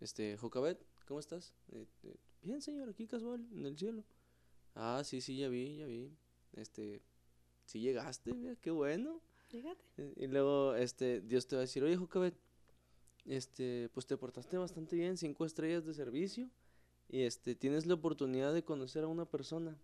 este, 0.01 0.37
Jocabet, 0.39 0.83
¿cómo 1.07 1.21
estás? 1.21 1.55
Eh, 1.73 1.87
eh, 2.05 2.17
Bien, 2.43 2.63
señor, 2.63 2.89
aquí 2.89 3.07
casual, 3.07 3.47
en 3.53 3.67
el 3.67 3.77
cielo. 3.77 4.05
Ah, 4.75 5.03
sí, 5.05 5.21
sí, 5.21 5.37
ya 5.37 5.49
vi, 5.49 5.77
ya 5.77 5.87
vi. 5.87 6.17
Este, 6.53 7.03
sí 7.65 7.81
llegaste, 7.81 8.33
mira, 8.33 8.57
qué 8.57 8.71
bueno. 8.71 9.21
Eh, 9.97 10.15
Y 10.17 10.27
luego, 10.27 10.75
este, 10.75 11.21
Dios 11.21 11.47
te 11.47 11.57
va 11.57 11.61
a 11.61 11.67
decir, 11.67 11.83
oye, 11.83 11.97
Jocabet, 11.97 12.35
este, 13.25 13.89
pues 13.93 14.07
te 14.07 14.17
portaste 14.17 14.57
bastante 14.57 14.97
bien, 14.97 15.17
cinco 15.17 15.45
estrellas 15.45 15.85
de 15.85 15.95
servicio, 15.95 16.51
y 17.09 17.23
este, 17.23 17.55
tienes 17.55 17.87
la 17.87 17.95
oportunidad 17.95 18.53
de 18.53 18.65
conocer 18.65 19.05
a 19.05 19.09
una 19.09 19.25
persona, 19.25 19.79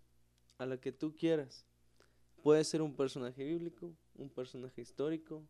a 0.59 0.67
la 0.67 0.81
que 0.81 0.93
tú 0.93 1.15
quieras. 1.17 1.65
Puede 2.43 2.65
ser 2.65 2.83
un 2.83 2.95
personaje 2.95 3.45
bíblico, 3.45 3.95
un 4.15 4.29
personaje 4.29 4.83
histórico, 4.83 5.43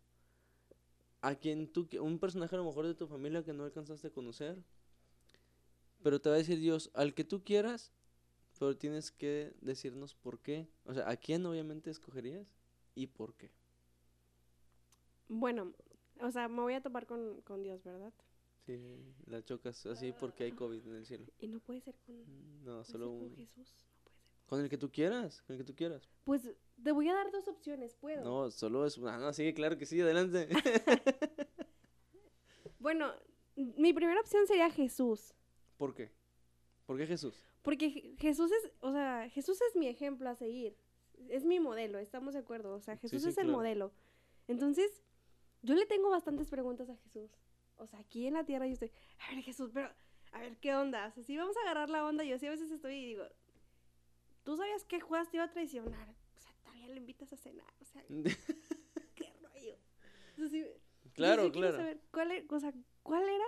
a 1.20 1.34
quien 1.34 1.68
tú, 1.72 1.88
un 2.00 2.18
personaje 2.18 2.54
a 2.54 2.58
lo 2.58 2.64
mejor 2.64 2.86
de 2.86 2.94
tu 2.94 3.06
familia 3.06 3.44
que 3.44 3.52
no 3.52 3.64
alcanzaste 3.64 4.08
a 4.08 4.12
conocer, 4.12 4.62
pero 6.02 6.20
te 6.20 6.28
va 6.28 6.34
a 6.36 6.38
decir 6.38 6.58
Dios, 6.60 6.90
al 6.94 7.14
que 7.14 7.24
tú 7.24 7.42
quieras, 7.42 7.92
pero 8.58 8.76
tienes 8.76 9.10
que 9.10 9.52
decirnos 9.60 10.14
por 10.14 10.38
qué, 10.40 10.68
o 10.84 10.94
sea, 10.94 11.08
a 11.08 11.16
quién 11.16 11.44
obviamente 11.46 11.90
escogerías 11.90 12.46
y 12.94 13.06
por 13.08 13.34
qué. 13.34 13.50
Bueno, 15.28 15.72
o 16.20 16.30
sea, 16.30 16.48
me 16.48 16.60
voy 16.62 16.74
a 16.74 16.82
topar 16.82 17.06
con, 17.06 17.40
con 17.42 17.62
Dios, 17.62 17.82
¿verdad? 17.84 18.12
Sí, 18.66 18.80
la 19.26 19.42
chocas 19.44 19.84
así 19.86 20.12
porque 20.12 20.44
hay 20.44 20.52
COVID 20.52 20.86
en 20.86 20.94
el 20.94 21.04
cielo. 21.06 21.26
Y 21.38 21.48
no 21.48 21.60
puede 21.60 21.80
ser 21.80 21.94
con, 22.06 22.16
Mm, 22.16 22.64
No, 22.64 22.84
solo 22.84 23.06
con 23.08 23.22
un- 23.24 23.36
Jesús. 23.36 23.56
No 23.56 23.64
puede 23.64 23.76
ser. 23.76 24.46
Con 24.46 24.60
el 24.60 24.68
que 24.68 24.78
tú 24.78 24.90
quieras, 24.90 25.42
con 25.42 25.54
el 25.56 25.58
que 25.62 25.64
tú 25.64 25.74
quieras. 25.74 26.08
Pues 26.24 26.50
te 26.82 26.92
voy 26.92 27.08
a 27.08 27.14
dar 27.14 27.30
dos 27.32 27.48
opciones, 27.48 27.94
¿puedo? 27.94 28.22
No, 28.22 28.50
solo 28.50 28.86
es 28.86 28.96
una. 28.98 29.18
No, 29.18 29.32
sí, 29.32 29.52
claro 29.54 29.76
que 29.78 29.86
sí, 29.86 30.00
adelante. 30.00 30.48
Bueno, 32.78 33.12
mi 33.56 33.94
primera 33.94 34.20
opción 34.20 34.46
sería 34.46 34.68
Jesús. 34.70 35.32
¿Por 35.78 35.94
qué? 35.94 36.10
¿Por 36.84 36.98
qué 36.98 37.06
Jesús? 37.06 37.42
Porque 37.64 37.90
Je- 37.90 38.16
Jesús 38.20 38.52
es, 38.52 38.70
o 38.80 38.92
sea, 38.92 39.28
Jesús 39.30 39.58
es 39.68 39.74
mi 39.74 39.88
ejemplo 39.88 40.28
a 40.28 40.36
seguir. 40.36 40.76
Es 41.28 41.44
mi 41.44 41.58
modelo, 41.58 41.98
estamos 41.98 42.34
de 42.34 42.40
acuerdo. 42.40 42.74
O 42.74 42.80
sea, 42.80 42.96
Jesús 42.96 43.22
sí, 43.22 43.28
es 43.30 43.38
el 43.38 43.48
modelo. 43.48 43.92
Entonces, 44.46 45.02
yo 45.62 45.74
le 45.74 45.86
tengo 45.86 46.10
bastantes 46.10 46.48
preguntas 46.48 46.88
a 46.90 46.96
Jesús. 46.98 47.30
O 47.76 47.86
sea, 47.88 47.98
aquí 47.98 48.26
en 48.28 48.34
la 48.34 48.44
tierra 48.44 48.66
yo 48.68 48.74
estoy, 48.74 48.92
a 49.18 49.34
ver 49.34 49.42
Jesús, 49.42 49.70
pero, 49.74 49.90
a 50.32 50.40
ver, 50.40 50.56
¿qué 50.58 50.74
onda? 50.76 51.06
O 51.08 51.10
sea, 51.10 51.24
sí 51.24 51.36
vamos 51.36 51.56
a 51.56 51.60
agarrar 51.62 51.88
la 51.90 52.04
onda. 52.06 52.22
Yo 52.22 52.38
sí 52.38 52.46
a 52.46 52.50
veces 52.50 52.70
estoy 52.70 52.94
y 52.96 53.06
digo, 53.06 53.24
¿tú 54.44 54.56
sabías 54.56 54.84
que 54.84 55.00
Judas 55.00 55.30
te 55.30 55.38
iba 55.38 55.44
a 55.46 55.50
traicionar? 55.50 56.14
O 56.36 56.40
sea, 56.40 56.52
todavía 56.62 56.88
le 56.88 56.96
invitas 56.96 57.32
a 57.32 57.36
cenar. 57.36 57.66
O 57.80 57.84
sea, 57.84 58.04
qué 59.14 59.32
rollo. 59.40 59.76
O 60.34 60.36
sea, 60.36 60.48
sí, 60.48 60.60
yo 60.60 61.10
claro, 61.14 61.44
sí 61.46 61.50
claro. 61.52 61.76
saber 61.78 62.00
cuál, 62.12 62.30
e- 62.32 62.46
o 62.48 62.60
sea, 62.60 62.72
¿cuál 63.02 63.22
era? 63.28 63.44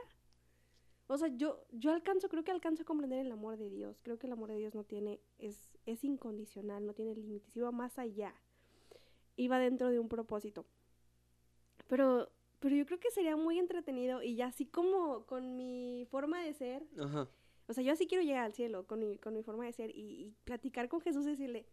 O 1.08 1.16
sea, 1.16 1.28
yo, 1.28 1.64
yo 1.70 1.92
alcanzo, 1.92 2.28
creo 2.28 2.42
que 2.42 2.50
alcanzo 2.50 2.82
a 2.82 2.86
comprender 2.86 3.20
el 3.20 3.30
amor 3.30 3.56
de 3.56 3.70
Dios. 3.70 4.00
Creo 4.02 4.18
que 4.18 4.26
el 4.26 4.32
amor 4.32 4.50
de 4.50 4.58
Dios 4.58 4.74
no 4.74 4.84
tiene, 4.84 5.20
es, 5.38 5.78
es 5.86 6.02
incondicional, 6.02 6.84
no 6.84 6.94
tiene 6.94 7.14
límites, 7.14 7.56
iba 7.56 7.70
más 7.70 7.98
allá. 7.98 8.34
Iba 9.36 9.58
dentro 9.58 9.90
de 9.90 10.00
un 10.00 10.08
propósito. 10.08 10.66
Pero, 11.86 12.30
pero 12.58 12.74
yo 12.74 12.86
creo 12.86 12.98
que 12.98 13.10
sería 13.10 13.36
muy 13.36 13.58
entretenido 13.58 14.22
y 14.22 14.34
ya 14.34 14.46
así 14.46 14.66
como 14.66 15.26
con 15.26 15.56
mi 15.56 16.06
forma 16.10 16.42
de 16.42 16.54
ser, 16.54 16.84
Ajá. 16.98 17.28
o 17.68 17.72
sea, 17.72 17.84
yo 17.84 17.92
así 17.92 18.08
quiero 18.08 18.24
llegar 18.24 18.44
al 18.44 18.54
cielo 18.54 18.86
con 18.86 18.98
mi, 18.98 19.18
con 19.18 19.34
mi 19.34 19.42
forma 19.44 19.66
de 19.66 19.72
ser 19.72 19.90
y, 19.90 20.00
y 20.00 20.34
platicar 20.44 20.88
con 20.88 21.00
Jesús 21.00 21.26
y 21.26 21.30
decirle, 21.30 21.66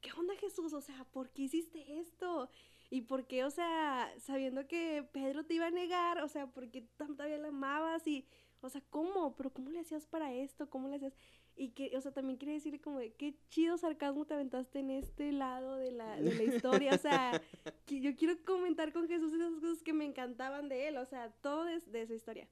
¿qué 0.00 0.12
onda 0.12 0.34
Jesús? 0.36 0.72
O 0.72 0.80
sea, 0.80 1.04
¿por 1.12 1.30
qué 1.30 1.42
hiciste 1.42 1.98
esto? 1.98 2.48
¿Y 2.88 3.02
por 3.02 3.26
qué, 3.26 3.44
o 3.44 3.50
sea, 3.50 4.12
sabiendo 4.18 4.66
que 4.66 5.06
Pedro 5.12 5.44
te 5.44 5.54
iba 5.54 5.66
a 5.66 5.70
negar, 5.70 6.22
o 6.22 6.28
sea, 6.28 6.46
por 6.46 6.70
qué 6.70 6.82
todavía 6.96 7.38
la 7.38 7.48
amabas? 7.48 8.06
Y, 8.06 8.26
o 8.62 8.68
sea, 8.68 8.82
¿cómo? 8.90 9.36
¿Pero 9.36 9.52
cómo 9.52 9.70
le 9.70 9.80
hacías 9.80 10.06
para 10.06 10.32
esto? 10.34 10.68
¿Cómo 10.68 10.88
le 10.88 10.96
hacías? 10.96 11.14
Y 11.56 11.70
que, 11.70 11.96
o 11.96 12.00
sea, 12.00 12.12
también 12.12 12.38
quiere 12.38 12.54
decir 12.54 12.80
como 12.80 12.98
de 12.98 13.12
qué 13.14 13.34
chido 13.48 13.76
sarcasmo 13.76 14.26
te 14.26 14.34
aventaste 14.34 14.78
en 14.80 14.90
este 14.90 15.32
lado 15.32 15.76
de 15.76 15.92
la, 15.92 16.16
de 16.16 16.34
la 16.34 16.42
historia. 16.42 16.94
O 16.94 16.98
sea, 16.98 17.32
que 17.86 18.00
yo 18.00 18.14
quiero 18.16 18.34
comentar 18.44 18.92
con 18.92 19.08
Jesús 19.08 19.32
esas 19.32 19.54
cosas 19.60 19.82
que 19.82 19.92
me 19.92 20.04
encantaban 20.04 20.68
de 20.68 20.88
él. 20.88 20.96
O 20.96 21.06
sea, 21.06 21.30
todo 21.40 21.68
es 21.68 21.90
de 21.90 22.06
su 22.06 22.14
historia. 22.14 22.48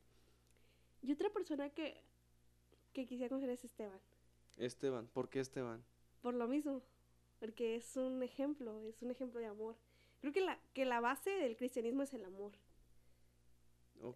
Y 1.02 1.12
otra 1.12 1.30
persona 1.30 1.70
que, 1.70 2.02
que 2.92 3.06
quisiera 3.06 3.28
conocer 3.28 3.50
es 3.50 3.64
Esteban. 3.64 4.00
Esteban, 4.56 5.06
¿por 5.08 5.28
qué 5.28 5.40
Esteban? 5.40 5.84
Por 6.20 6.34
lo 6.34 6.48
mismo. 6.48 6.82
Porque 7.38 7.76
es 7.76 7.96
un 7.96 8.22
ejemplo, 8.22 8.82
es 8.82 9.02
un 9.02 9.10
ejemplo 9.10 9.40
de 9.40 9.46
amor. 9.46 9.76
Creo 10.20 10.32
que 10.32 10.40
la, 10.40 10.58
que 10.74 10.84
la 10.84 11.00
base 11.00 11.30
del 11.30 11.56
cristianismo 11.56 12.02
es 12.02 12.12
el 12.12 12.24
amor. 12.24 12.52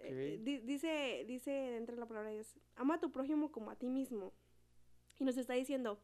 Eh, 0.05 0.39
di- 0.45 0.59
dice, 0.61 1.25
dice 1.27 1.51
dentro 1.51 1.95
de 1.95 2.01
la 2.01 2.07
palabra 2.07 2.29
de 2.31 2.37
Dios, 2.37 2.55
ama 2.77 2.95
a 2.95 3.01
tu 3.01 3.11
prójimo 3.11 3.51
como 3.53 3.71
a 3.71 3.77
ti 3.77 3.89
mismo. 3.89 4.33
Y 5.19 5.25
nos 5.25 5.37
está 5.37 5.55
diciendo, 5.55 5.99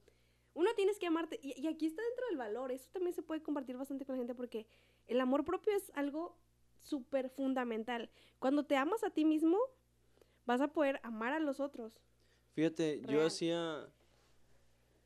uno 0.55 0.71
tienes 0.75 0.99
que 0.99 1.07
amarte, 1.07 1.39
y, 1.43 1.61
y 1.61 1.67
aquí 1.69 1.87
está 1.87 2.03
dentro 2.03 2.27
del 2.29 2.37
valor, 2.37 2.73
eso 2.73 2.89
también 2.93 3.15
se 3.15 3.23
puede 3.23 3.43
compartir 3.43 3.77
bastante 3.77 4.05
con 4.05 4.15
la 4.17 4.21
gente 4.21 4.35
porque 4.35 4.67
el 5.07 5.21
amor 5.21 5.45
propio 5.45 5.73
es 5.77 5.91
algo 5.95 6.37
súper 6.81 7.31
fundamental. 7.31 8.11
Cuando 8.39 8.65
te 8.65 8.77
amas 8.77 9.03
a 9.05 9.11
ti 9.11 9.25
mismo, 9.25 9.59
vas 10.47 10.61
a 10.61 10.69
poder 10.69 11.01
amar 11.03 11.33
a 11.33 11.39
los 11.41 11.61
otros. 11.61 12.01
Fíjate, 12.55 13.01
yo 13.03 13.27
hacía. 13.27 13.89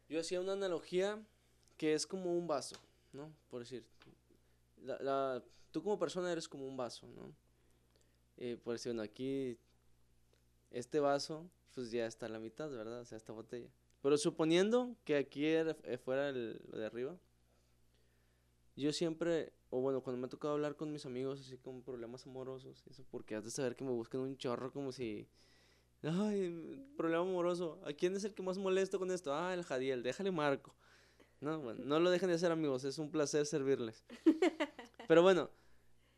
Yo 0.09 0.20
hacía 0.20 0.40
una 0.40 0.53
analogía 0.53 1.23
que 1.77 1.94
es 1.94 2.07
como 2.07 2.36
un 2.36 2.47
vaso, 2.47 2.77
¿no? 3.12 3.32
Por 3.49 3.61
decir. 3.61 3.85
La, 4.82 4.99
la- 5.01 5.44
tú 5.70 5.82
como 5.82 5.99
persona 5.99 6.31
eres 6.32 6.49
como 6.49 6.66
un 6.66 6.77
vaso, 6.77 7.07
¿no? 7.09 7.35
Eh, 8.44 8.56
por 8.62 8.73
decir, 8.74 8.90
bueno, 8.90 9.02
aquí. 9.02 9.56
Este 10.73 10.98
vaso, 10.98 11.48
pues 11.74 11.93
ya 11.93 12.06
está 12.06 12.27
a 12.27 12.28
la 12.28 12.40
mitad, 12.40 12.69
¿verdad? 12.70 13.02
O 13.02 13.05
sea, 13.05 13.16
esta 13.16 13.32
botella. 13.32 13.69
Pero 14.02 14.19
suponiendo 14.19 14.97
que 15.05 15.16
aquí 15.16 15.47
era- 15.47 15.77
eh, 15.85 15.97
fuera 15.97 16.31
el, 16.31 16.60
lo 16.69 16.77
de 16.78 16.86
arriba. 16.86 17.16
Yo 18.74 18.93
siempre, 18.93 19.52
o 19.70 19.81
bueno, 19.81 20.02
cuando 20.02 20.19
me 20.20 20.27
ha 20.27 20.31
tocado 20.31 20.55
hablar 20.55 20.74
con 20.74 20.90
mis 20.93 21.06
amigos 21.06 21.40
así 21.40 21.56
con 21.56 21.82
problemas 21.82 22.27
amorosos, 22.27 22.82
eso 22.90 23.05
porque 23.10 23.36
has 23.36 23.44
de 23.44 23.51
saber 23.52 23.77
que 23.77 23.85
me 23.85 23.90
buscan 23.93 24.23
un 24.23 24.36
chorro 24.36 24.73
como 24.73 24.90
si 24.90 25.28
Ay, 26.02 26.85
problema 26.97 27.23
amoroso. 27.23 27.81
¿A 27.86 27.93
quién 27.93 28.16
es 28.16 28.24
el 28.24 28.35
que 28.35 28.43
más 28.43 28.59
molesto 28.59 28.98
con 28.98 29.12
esto? 29.12 29.32
Ah, 29.32 29.55
el 29.55 29.62
Jadiel, 29.62 30.02
déjale 30.02 30.32
marco. 30.32 30.74
No, 31.40 31.60
bueno, 31.60 31.85
no 31.85 32.01
lo 32.01 32.10
dejen 32.10 32.28
de 32.31 32.35
hacer 32.35 32.51
amigos, 32.51 32.82
es 32.82 32.98
un 32.98 33.10
placer 33.10 33.47
servirles. 33.47 34.05
Pero 35.06 35.23
bueno, 35.23 35.48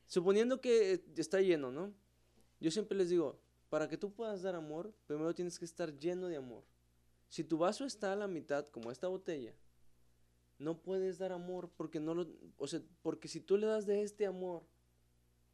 suponiendo 0.07 0.61
que 0.63 1.03
está 1.17 1.41
lleno, 1.43 1.71
¿no? 1.71 1.93
Yo 2.65 2.71
siempre 2.71 2.97
les 2.97 3.11
digo, 3.11 3.39
para 3.69 3.91
que 3.91 3.99
tú 3.99 4.11
puedas 4.11 4.41
dar 4.41 4.55
amor, 4.55 4.95
primero 5.07 5.35
tienes 5.35 5.59
que 5.59 5.67
estar 5.67 5.95
lleno 5.99 6.29
de 6.29 6.37
amor. 6.37 6.65
Si 7.29 7.45
tu 7.45 7.59
vaso 7.59 7.85
está 7.85 8.15
a 8.15 8.17
la 8.17 8.27
mitad, 8.27 8.67
como 8.69 8.91
esta 8.91 9.07
botella, 9.07 9.53
no 10.59 10.81
puedes 10.81 11.19
dar 11.19 11.33
amor 11.33 11.69
porque 11.77 12.01
no 12.01 12.15
lo, 12.15 12.27
o 12.57 12.67
sea, 12.67 12.81
porque 13.03 13.29
si 13.29 13.39
tú 13.39 13.59
le 13.59 13.67
das 13.67 13.85
de 13.85 14.01
este 14.01 14.25
amor, 14.25 14.63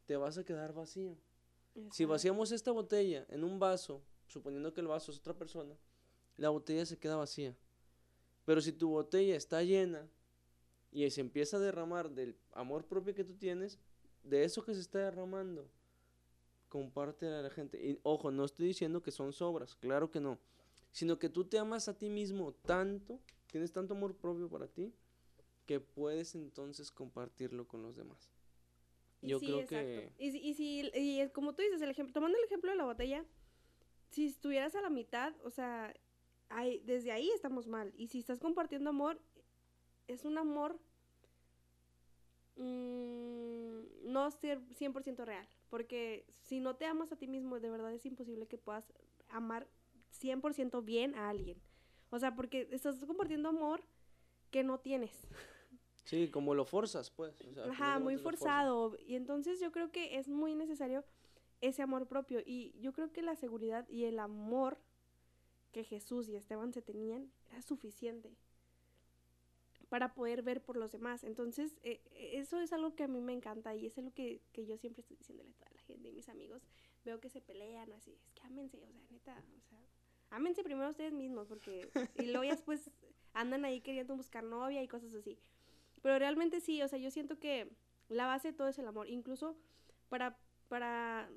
te 0.07 0.17
vas 0.17 0.39
a 0.39 0.45
quedar 0.45 0.73
vacío. 0.73 1.17
Si 1.91 2.05
vaciamos 2.05 2.53
esta 2.53 2.71
botella 2.71 3.27
en 3.29 3.43
un 3.43 3.59
vaso, 3.59 4.01
suponiendo 4.29 4.73
que 4.73 4.81
el 4.81 4.87
vaso 4.87 5.11
es 5.11 5.19
otra 5.19 5.35
persona, 5.35 5.75
la 6.37 6.51
botella 6.51 6.87
se 6.87 6.97
queda 6.97 7.17
vacía. 7.17 7.57
Pero 8.45 8.61
si 8.61 8.71
tu 8.71 8.89
botella 8.89 9.35
está 9.35 9.65
llena 9.65 10.09
y 10.93 11.11
se 11.11 11.23
empieza 11.23 11.57
a 11.57 11.61
derramar 11.61 12.09
del 12.11 12.37
amor 12.53 12.85
propio 12.85 13.17
que 13.17 13.25
tú 13.25 13.35
tienes, 13.35 13.81
de 14.23 14.45
eso 14.45 14.63
que 14.63 14.75
se 14.75 14.81
está 14.81 15.01
derramando, 15.01 15.69
compártela 16.71 17.41
a 17.41 17.43
la 17.43 17.51
gente. 17.51 17.77
Y 17.87 17.99
ojo, 18.03 18.31
no 18.31 18.47
estoy 18.47 18.69
diciendo 18.69 19.03
que 19.03 19.11
son 19.11 19.35
sobras, 19.35 19.75
claro 19.75 20.11
que 20.11 20.21
no. 20.21 20.39
Sino 20.93 21.19
que 21.19 21.29
tú 21.29 21.45
te 21.45 21.59
amas 21.59 21.89
a 21.89 21.99
ti 21.99 22.09
mismo 22.09 22.53
tanto, 22.53 23.21
tienes 23.51 23.73
tanto 23.73 23.93
amor 23.95 24.17
propio 24.17 24.49
para 24.49 24.67
ti, 24.67 24.95
que 25.67 25.79
puedes 25.81 26.35
entonces 26.35 26.91
compartirlo 26.91 27.69
con 27.69 27.83
los 27.83 27.95
demás. 27.97 28.31
Y 29.21 29.29
Yo 29.29 29.39
sí, 29.39 29.47
creo 29.47 29.59
exacto. 29.61 29.85
que... 29.85 30.13
Y, 30.19 30.29
y 30.39 30.55
si, 30.55 30.91
y 30.95 31.29
como 31.31 31.55
tú 31.55 31.63
dices, 31.63 31.83
el 31.83 31.91
ejemplo, 31.91 32.15
tomando 32.15 32.39
el 32.39 32.45
ejemplo 32.45 32.71
de 32.71 32.77
la 32.79 32.85
botella, 32.87 33.25
si 34.11 34.27
estuvieras 34.27 34.75
a 34.75 34.81
la 34.81 34.91
mitad, 34.91 35.35
o 35.45 35.51
sea, 35.51 35.95
ahí- 36.49 36.81
desde 36.87 37.13
ahí 37.13 37.31
estamos 37.35 37.69
mal. 37.69 37.93
Y 37.97 38.09
si 38.09 38.19
estás 38.19 38.41
compartiendo 38.41 38.91
amor, 38.91 39.21
es 40.09 40.25
un 40.25 40.39
amor 40.39 40.81
mm, 42.57 44.13
no 44.13 44.31
ser 44.31 44.61
100% 44.71 45.25
real. 45.25 45.49
Porque 45.69 46.25
si 46.29 46.61
no 46.61 46.77
te 46.77 46.87
amas 46.87 47.13
a 47.13 47.17
ti 47.17 47.27
mismo, 47.27 47.61
de 47.61 47.71
verdad 47.71 47.93
es 47.93 48.05
imposible 48.07 48.47
que 48.47 48.59
puedas 48.59 48.93
amar 49.29 49.69
100% 50.21 50.85
bien 50.85 51.15
a 51.15 51.29
alguien. 51.29 51.61
O 52.11 52.19
sea, 52.19 52.35
porque 52.35 52.69
estás 52.73 52.97
compartiendo 53.05 53.49
amor 53.49 53.83
que 54.51 54.63
no 54.65 54.79
tienes. 54.79 55.13
Sí, 56.05 56.29
como 56.29 56.57
lo 56.57 56.65
forzas, 56.65 57.09
pues. 57.09 57.41
o 57.41 57.55
sea, 57.55 57.67
Ajá, 57.67 57.99
muy 58.01 58.17
forzado. 58.17 58.97
Y 59.07 59.15
entonces 59.15 59.61
yo 59.61 59.71
creo 59.71 59.93
que 59.93 60.19
es 60.19 60.27
muy 60.27 60.57
necesario 60.57 61.05
ese 61.61 61.83
amor 61.83 62.09
propio. 62.09 62.41
Y 62.45 62.75
yo 62.81 62.93
creo 62.93 63.13
que 63.13 63.23
la 63.23 63.37
seguridad 63.37 63.89
y 63.89 64.07
el 64.07 64.19
amor 64.19 64.79
que 65.71 65.85
Jesús 65.85 66.29
y 66.29 66.35
Esteban 66.35 66.73
se 66.73 66.83
tenían 66.83 67.31
era 67.49 67.63
suficiente 67.63 68.35
para 69.91 70.15
poder 70.15 70.43
ver 70.43 70.63
por 70.63 70.77
los 70.77 70.93
demás. 70.93 71.25
Entonces, 71.25 71.77
eh, 71.83 72.01
eh, 72.13 72.31
eso 72.35 72.61
es 72.61 72.73
algo 72.73 72.95
que 72.95 73.03
a 73.03 73.09
mí 73.09 73.21
me 73.21 73.33
encanta 73.33 73.75
y 73.75 73.87
es 73.87 73.99
algo 73.99 74.15
que, 74.15 74.41
que 74.53 74.65
yo 74.65 74.79
siempre 74.79 75.03
estoy 75.03 75.17
diciéndole 75.17 75.51
a 75.51 75.55
toda 75.55 75.71
la 75.73 75.83
gente 75.83 76.09
y 76.09 76.13
mis 76.13 76.29
amigos. 76.31 76.63
Veo 77.05 77.21
que 77.21 77.29
se 77.29 77.41
pelean 77.41 77.93
así, 77.93 78.13
es 78.13 78.33
que 78.33 78.43
ámense, 78.47 78.79
o 78.83 78.91
sea, 78.93 79.03
neta, 79.11 79.45
o 79.59 79.69
sea, 79.69 79.79
ámense 80.31 80.63
primero 80.63 80.89
ustedes 80.89 81.13
mismos 81.13 81.49
porque 81.49 81.91
y 82.19 82.27
luego 82.27 82.45
ya 82.45 82.53
después 82.53 82.91
andan 83.33 83.65
ahí 83.65 83.81
queriendo 83.81 84.17
buscar 84.17 84.45
novia 84.45 84.83
y 84.83 84.89
cosas 84.89 85.13
así. 85.15 85.39
Pero 86.03 86.19
realmente 86.19 86.61
sí, 86.61 86.81
o 86.83 86.89
sea, 86.89 86.99
yo 86.99 87.11
siento 87.11 87.39
que 87.39 87.73
la 88.09 88.27
base 88.27 88.49
de 88.49 88.55
todo 88.57 88.69
es 88.69 88.79
el 88.79 88.87
amor, 88.87 89.09
incluso 89.09 89.57
para 90.09 90.39
para 90.69 91.29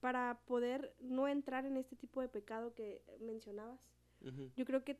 para 0.00 0.40
poder 0.46 0.94
no 1.00 1.26
entrar 1.26 1.66
en 1.66 1.76
este 1.76 1.96
tipo 1.96 2.20
de 2.20 2.28
pecado 2.28 2.74
que 2.74 3.02
mencionabas. 3.20 3.80
Yo 4.56 4.64
creo 4.64 4.84
que, 4.84 4.98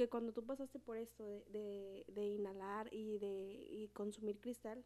que 0.00 0.08
cuando 0.08 0.32
tú 0.32 0.42
pasaste 0.46 0.78
por 0.78 0.96
esto 0.96 1.26
de, 1.26 1.44
de, 1.50 2.06
de 2.08 2.26
inhalar 2.26 2.88
y 2.90 3.18
de 3.18 3.66
y 3.70 3.88
consumir 3.88 4.40
cristal, 4.40 4.82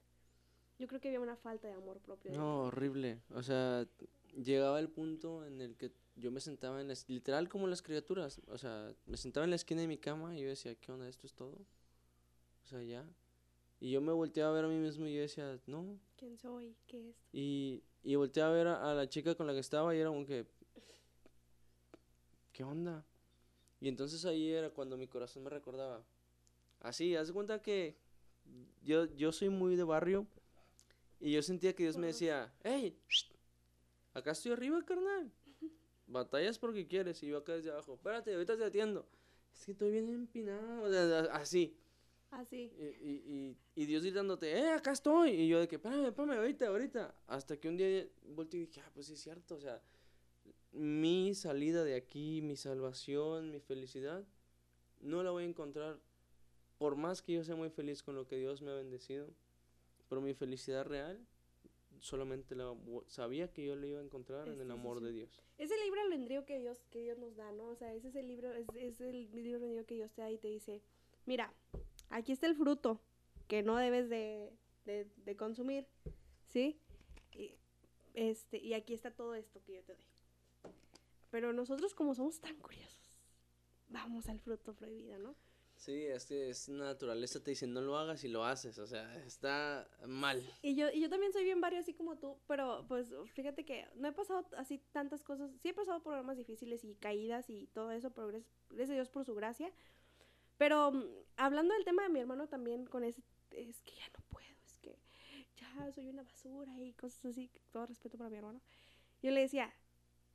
yo 0.76 0.88
creo 0.88 1.00
que 1.00 1.06
había 1.06 1.20
una 1.20 1.36
falta 1.36 1.68
de 1.68 1.74
amor 1.74 2.00
propio. 2.00 2.32
No, 2.32 2.62
horrible. 2.62 3.20
O 3.30 3.40
sea, 3.40 3.86
llegaba 4.32 4.80
el 4.80 4.88
punto 4.88 5.46
en 5.46 5.60
el 5.60 5.76
que 5.76 5.92
yo 6.16 6.32
me 6.32 6.40
sentaba 6.40 6.80
en 6.80 6.88
la, 6.88 6.94
literal 7.06 7.48
como 7.48 7.68
las 7.68 7.80
criaturas. 7.80 8.40
O 8.48 8.58
sea, 8.58 8.92
me 9.06 9.16
sentaba 9.16 9.44
en 9.44 9.50
la 9.50 9.56
esquina 9.56 9.82
de 9.82 9.86
mi 9.86 9.98
cama 9.98 10.36
y 10.36 10.42
yo 10.42 10.48
decía, 10.48 10.74
¿qué 10.74 10.90
onda? 10.90 11.08
¿Esto 11.08 11.28
es 11.28 11.34
todo? 11.34 11.64
O 12.64 12.66
sea, 12.66 12.82
ya. 12.82 13.08
Y 13.78 13.92
yo 13.92 14.00
me 14.00 14.10
volteaba 14.10 14.50
a 14.50 14.54
ver 14.54 14.64
a 14.64 14.68
mí 14.68 14.78
mismo 14.78 15.06
y 15.06 15.14
yo 15.14 15.20
decía, 15.20 15.60
no. 15.68 16.00
¿Quién 16.16 16.36
soy? 16.38 16.74
¿Qué 16.88 17.10
es? 17.10 17.16
Y, 17.32 17.84
y 18.02 18.16
volteaba 18.16 18.50
a 18.50 18.56
ver 18.56 18.66
a, 18.66 18.90
a 18.90 18.94
la 18.94 19.08
chica 19.08 19.36
con 19.36 19.46
la 19.46 19.52
que 19.52 19.60
estaba 19.60 19.94
y 19.94 20.00
era 20.00 20.08
como 20.08 20.26
que, 20.26 20.44
¿qué 22.52 22.64
onda? 22.64 23.06
Y 23.84 23.88
entonces 23.88 24.24
ahí 24.24 24.50
era 24.50 24.70
cuando 24.70 24.96
mi 24.96 25.06
corazón 25.06 25.42
me 25.44 25.50
recordaba. 25.50 26.02
Así, 26.80 27.14
haz 27.16 27.26
de 27.26 27.34
cuenta 27.34 27.60
que 27.60 27.98
yo, 28.82 29.04
yo 29.14 29.30
soy 29.30 29.50
muy 29.50 29.76
de 29.76 29.84
barrio 29.84 30.26
y 31.20 31.32
yo 31.32 31.42
sentía 31.42 31.74
que 31.74 31.82
Dios 31.82 31.98
me 31.98 32.06
decía, 32.06 32.50
hey, 32.62 32.98
acá 34.14 34.30
estoy 34.30 34.52
arriba, 34.52 34.82
carnal. 34.86 35.30
Batallas 36.06 36.58
porque 36.58 36.86
quieres 36.86 37.22
y 37.22 37.26
yo 37.26 37.36
acá 37.36 37.52
desde 37.52 37.72
abajo. 37.72 37.92
Espérate, 37.92 38.32
ahorita 38.32 38.56
te 38.56 38.64
atiendo. 38.64 39.06
Es 39.52 39.66
que 39.66 39.72
estoy 39.72 39.90
bien 39.90 40.08
empinado. 40.08 40.84
o 40.84 40.90
sea, 40.90 41.20
así. 41.34 41.76
Así. 42.30 42.72
Y, 42.78 43.10
y, 43.10 43.56
y, 43.74 43.82
y 43.82 43.84
Dios 43.84 44.02
gritándote, 44.02 44.50
¡eh, 44.50 44.70
acá 44.70 44.92
estoy! 44.92 45.32
Y 45.32 45.46
yo 45.46 45.60
de 45.60 45.68
que, 45.68 45.76
espérame, 45.76 46.06
espérame, 46.06 46.38
ahorita, 46.38 46.68
ahorita. 46.68 47.14
Hasta 47.26 47.58
que 47.58 47.68
un 47.68 47.76
día 47.76 48.08
volteé 48.28 48.60
y 48.60 48.64
dije, 48.64 48.80
ah, 48.80 48.90
pues 48.94 49.08
sí 49.08 49.12
es 49.12 49.20
cierto, 49.20 49.56
o 49.56 49.60
sea, 49.60 49.78
mi 50.74 51.34
salida 51.34 51.84
de 51.84 51.94
aquí, 51.94 52.42
mi 52.42 52.56
salvación, 52.56 53.50
mi 53.50 53.60
felicidad, 53.60 54.26
no 55.00 55.22
la 55.22 55.30
voy 55.30 55.44
a 55.44 55.46
encontrar, 55.46 55.98
por 56.78 56.96
más 56.96 57.22
que 57.22 57.32
yo 57.34 57.44
sea 57.44 57.54
muy 57.54 57.70
feliz 57.70 58.02
con 58.02 58.16
lo 58.16 58.26
que 58.26 58.36
Dios 58.36 58.60
me 58.60 58.72
ha 58.72 58.74
bendecido, 58.74 59.28
pero 60.08 60.20
mi 60.20 60.34
felicidad 60.34 60.84
real, 60.84 61.24
solamente 62.00 62.54
la 62.54 62.74
sabía 63.06 63.52
que 63.52 63.64
yo 63.64 63.76
la 63.76 63.86
iba 63.86 64.00
a 64.00 64.04
encontrar 64.04 64.48
en 64.48 64.60
el 64.60 64.70
amor 64.70 64.98
sí. 64.98 65.04
de 65.04 65.12
Dios. 65.12 65.42
Es 65.58 65.70
el 65.70 65.80
libre 65.80 66.00
albedrío 66.00 66.44
que 66.44 66.58
Dios, 66.58 66.84
que 66.90 67.00
Dios 67.00 67.18
nos 67.18 67.36
da, 67.36 67.52
¿no? 67.52 67.68
O 67.68 67.76
sea, 67.76 67.94
ese 67.94 68.08
es 68.08 68.16
el 68.16 68.26
libro, 68.26 68.52
es, 68.52 68.66
es 68.74 69.00
el 69.00 69.28
albedrío 69.32 69.86
que 69.86 69.94
Dios 69.94 70.12
te 70.12 70.22
da 70.22 70.30
y 70.30 70.38
te 70.38 70.48
dice, 70.48 70.82
mira, 71.24 71.54
aquí 72.10 72.32
está 72.32 72.46
el 72.46 72.56
fruto 72.56 73.00
que 73.46 73.62
no 73.62 73.76
debes 73.76 74.08
de, 74.08 74.52
de, 74.84 75.06
de 75.24 75.36
consumir, 75.36 75.86
¿sí? 76.48 76.80
Y, 77.32 77.54
este, 78.14 78.58
y 78.58 78.74
aquí 78.74 78.94
está 78.94 79.10
todo 79.10 79.34
esto 79.34 79.62
que 79.64 79.74
yo 79.74 79.82
te 79.82 79.94
doy. 79.94 80.04
Pero 81.34 81.52
nosotros 81.52 81.94
como 81.94 82.14
somos 82.14 82.38
tan 82.38 82.54
curiosos, 82.58 83.10
vamos 83.88 84.28
al 84.28 84.38
fruto 84.38 84.72
prohibido, 84.72 85.18
¿no? 85.18 85.34
Sí, 85.74 86.04
es 86.04 86.26
que 86.26 86.50
es 86.50 86.68
naturaleza, 86.68 87.42
te 87.42 87.50
dice, 87.50 87.66
no 87.66 87.80
lo 87.80 87.98
hagas 87.98 88.22
y 88.22 88.28
lo 88.28 88.44
haces, 88.44 88.78
o 88.78 88.86
sea, 88.86 89.12
está 89.24 89.90
mal. 90.06 90.48
Y 90.62 90.76
yo, 90.76 90.90
y 90.92 91.00
yo 91.00 91.10
también 91.10 91.32
soy 91.32 91.42
bien 91.42 91.60
vario 91.60 91.80
así 91.80 91.92
como 91.92 92.16
tú, 92.18 92.38
pero 92.46 92.84
pues 92.86 93.12
fíjate 93.32 93.64
que 93.64 93.84
no 93.96 94.06
he 94.06 94.12
pasado 94.12 94.46
así 94.56 94.78
tantas 94.92 95.24
cosas, 95.24 95.50
sí 95.60 95.70
he 95.70 95.74
pasado 95.74 96.04
programas 96.04 96.36
difíciles 96.36 96.84
y 96.84 96.94
caídas 96.94 97.50
y 97.50 97.66
todo 97.66 97.90
eso, 97.90 98.12
pero 98.12 98.28
gracias, 98.28 98.54
gracias 98.68 98.90
a 98.90 98.94
Dios 98.94 99.08
por 99.08 99.24
su 99.24 99.34
gracia. 99.34 99.72
Pero 100.56 100.92
mm, 100.92 101.04
hablando 101.36 101.74
del 101.74 101.84
tema 101.84 102.04
de 102.04 102.10
mi 102.10 102.20
hermano 102.20 102.46
también 102.46 102.86
con 102.86 103.02
ese, 103.02 103.24
es 103.50 103.82
que 103.82 103.96
ya 103.96 104.06
no 104.16 104.24
puedo, 104.28 104.46
es 104.64 104.78
que 104.78 104.96
ya 105.56 105.92
soy 105.92 106.10
una 106.10 106.22
basura 106.22 106.80
y 106.80 106.92
cosas 106.92 107.24
así, 107.24 107.50
todo 107.72 107.86
respeto 107.86 108.18
para 108.18 108.30
mi 108.30 108.36
hermano. 108.36 108.60
Yo 109.20 109.32
le 109.32 109.40
decía, 109.40 109.74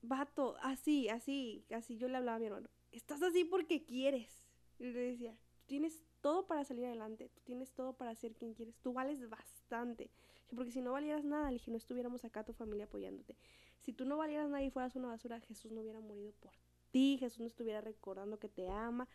vato, 0.02 0.58
así, 0.62 1.10
así, 1.10 1.66
así, 1.72 1.98
yo 1.98 2.08
le 2.08 2.18
hablaba 2.18 2.38
a 2.38 2.40
mi 2.40 2.46
hermano, 2.46 2.70
estás 2.92 3.22
así 3.22 3.44
porque 3.44 3.86
quieres. 3.86 4.44
Y 4.80 4.86
le 4.86 5.00
decía, 5.00 5.34
tú 5.56 5.66
tienes 5.68 6.02
todo 6.22 6.48
para 6.48 6.64
salir 6.64 6.86
adelante, 6.86 7.30
tú 7.34 7.42
tienes 7.44 7.72
todo 7.74 7.94
para 7.94 8.16
ser 8.16 8.34
quien 8.34 8.54
quieres, 8.54 8.78
tú 8.82 8.94
vales 8.94 9.30
bastante. 9.30 10.10
Porque 10.56 10.72
si 10.72 10.82
no 10.82 10.94
valieras 10.94 11.26
nada, 11.26 11.48
le 11.52 11.58
dije, 11.58 11.72
no 11.72 11.78
estuviéramos 11.78 12.26
acá 12.26 12.44
tu 12.44 12.54
familia 12.54 12.86
apoyándote. 12.86 13.36
Si 13.82 13.94
tú 13.94 14.06
no 14.06 14.18
valieras 14.18 14.50
nada 14.50 14.64
y 14.64 14.72
fueras 14.72 14.96
una 14.96 15.10
basura, 15.10 15.40
Jesús 15.42 15.72
no 15.72 15.82
hubiera 15.82 16.00
morido 16.00 16.32
por 16.40 16.54
ti, 16.92 17.18
Jesús 17.20 17.42
no 17.42 17.48
estuviera 17.48 17.82
recordando 17.82 18.40
que 18.40 18.50
te 18.50 18.68
ama. 18.68 19.08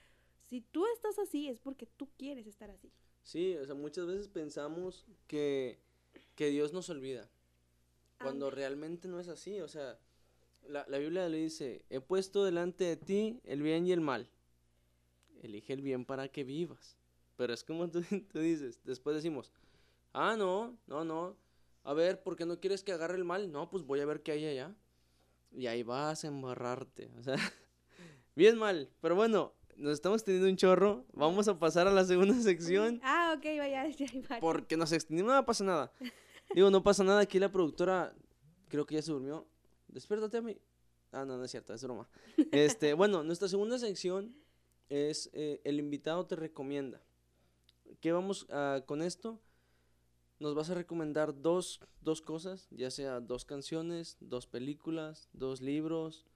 Si 0.42 0.60
tú 0.60 0.86
estás 0.94 1.18
así, 1.18 1.48
es 1.48 1.58
porque 1.58 1.86
tú 1.86 2.08
quieres 2.16 2.46
estar 2.46 2.70
así. 2.70 2.92
Sí, 3.22 3.56
o 3.56 3.64
sea, 3.64 3.74
muchas 3.74 4.06
veces 4.06 4.28
pensamos 4.28 5.06
que, 5.26 5.80
que 6.36 6.50
Dios 6.50 6.72
nos 6.72 6.88
olvida, 6.90 7.28
cuando 8.20 8.50
realmente 8.50 9.08
no 9.08 9.18
es 9.18 9.28
así, 9.28 9.60
o 9.60 9.68
sea, 9.68 9.98
la, 10.68 10.84
la 10.88 10.98
Biblia 10.98 11.28
le 11.28 11.38
dice, 11.38 11.84
he 11.90 12.00
puesto 12.00 12.44
delante 12.44 12.84
de 12.84 12.96
ti 12.96 13.40
el 13.44 13.62
bien 13.62 13.86
y 13.86 13.92
el 13.92 14.00
mal, 14.00 14.28
elige 15.42 15.72
el 15.72 15.82
bien 15.82 16.04
para 16.04 16.28
que 16.28 16.44
vivas, 16.44 16.96
pero 17.36 17.52
es 17.52 17.64
como 17.64 17.88
tú, 17.88 18.02
tú 18.32 18.38
dices, 18.38 18.80
después 18.84 19.16
decimos, 19.16 19.52
ah, 20.12 20.36
no, 20.36 20.76
no, 20.86 21.04
no, 21.04 21.36
a 21.82 21.92
ver, 21.92 22.22
¿por 22.22 22.36
qué 22.36 22.46
no 22.46 22.60
quieres 22.60 22.82
que 22.82 22.92
agarre 22.92 23.16
el 23.16 23.24
mal? 23.24 23.52
No, 23.52 23.70
pues 23.70 23.84
voy 23.84 24.00
a 24.00 24.06
ver 24.06 24.22
qué 24.22 24.32
hay 24.32 24.46
allá, 24.46 24.74
y 25.52 25.66
ahí 25.66 25.82
vas 25.82 26.24
a 26.24 26.28
embarrarte, 26.28 27.10
o 27.18 27.22
sea, 27.22 27.36
bien 28.34 28.58
mal, 28.58 28.90
pero 29.00 29.14
bueno, 29.14 29.52
nos 29.76 29.92
estamos 29.94 30.24
teniendo 30.24 30.48
un 30.48 30.56
chorro, 30.56 31.04
vamos 31.12 31.48
a 31.48 31.58
pasar 31.58 31.86
a 31.86 31.90
la 31.90 32.04
segunda 32.04 32.34
sección. 32.40 33.00
Ah, 33.02 33.34
ok, 33.36 33.44
vaya, 33.58 33.88
ya 33.88 34.06
varios. 34.06 34.40
Porque 34.40 34.76
nos 34.76 34.92
extendimos, 34.92 35.32
no 35.32 35.44
pasa 35.44 35.64
nada. 35.64 35.92
Digo, 36.54 36.70
no 36.70 36.82
pasa 36.82 37.02
nada, 37.04 37.20
aquí 37.20 37.38
la 37.38 37.50
productora 37.50 38.14
creo 38.68 38.86
que 38.86 38.94
ya 38.94 39.02
se 39.02 39.12
durmió. 39.12 39.46
Despiértate 39.94 40.36
a 40.36 40.42
mí. 40.42 40.58
Ah, 41.12 41.24
no, 41.24 41.38
no 41.38 41.44
es 41.44 41.50
cierto, 41.52 41.72
es 41.72 41.82
broma. 41.82 42.06
Este, 42.50 42.92
bueno, 42.94 43.22
nuestra 43.22 43.48
segunda 43.48 43.78
sección 43.78 44.34
es 44.88 45.30
eh, 45.32 45.60
el 45.64 45.78
invitado 45.78 46.26
te 46.26 46.36
recomienda. 46.36 47.00
¿Qué 48.00 48.12
vamos 48.12 48.46
a- 48.50 48.82
con 48.86 49.00
esto? 49.00 49.40
Nos 50.40 50.54
vas 50.54 50.68
a 50.68 50.74
recomendar 50.74 51.40
dos, 51.40 51.80
dos 52.00 52.20
cosas, 52.20 52.66
ya 52.70 52.90
sea 52.90 53.20
dos 53.20 53.44
canciones, 53.44 54.16
dos 54.20 54.46
películas, 54.48 55.28
dos 55.32 55.60
libros, 55.62 56.26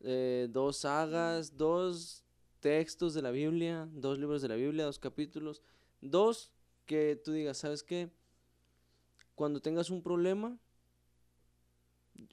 eh, 0.00 0.48
dos 0.50 0.76
sagas, 0.78 1.56
dos 1.56 2.24
textos 2.60 3.14
de 3.14 3.22
la 3.22 3.30
Biblia, 3.30 3.88
dos 3.92 4.18
libros 4.18 4.42
de 4.42 4.48
la 4.48 4.54
Biblia, 4.56 4.84
dos 4.84 4.98
capítulos, 4.98 5.62
dos 6.02 6.52
que 6.84 7.16
tú 7.16 7.32
digas, 7.32 7.56
¿sabes 7.58 7.82
qué? 7.82 8.10
Cuando 9.34 9.60
tengas 9.60 9.90
un 9.90 10.02
problema, 10.02 10.58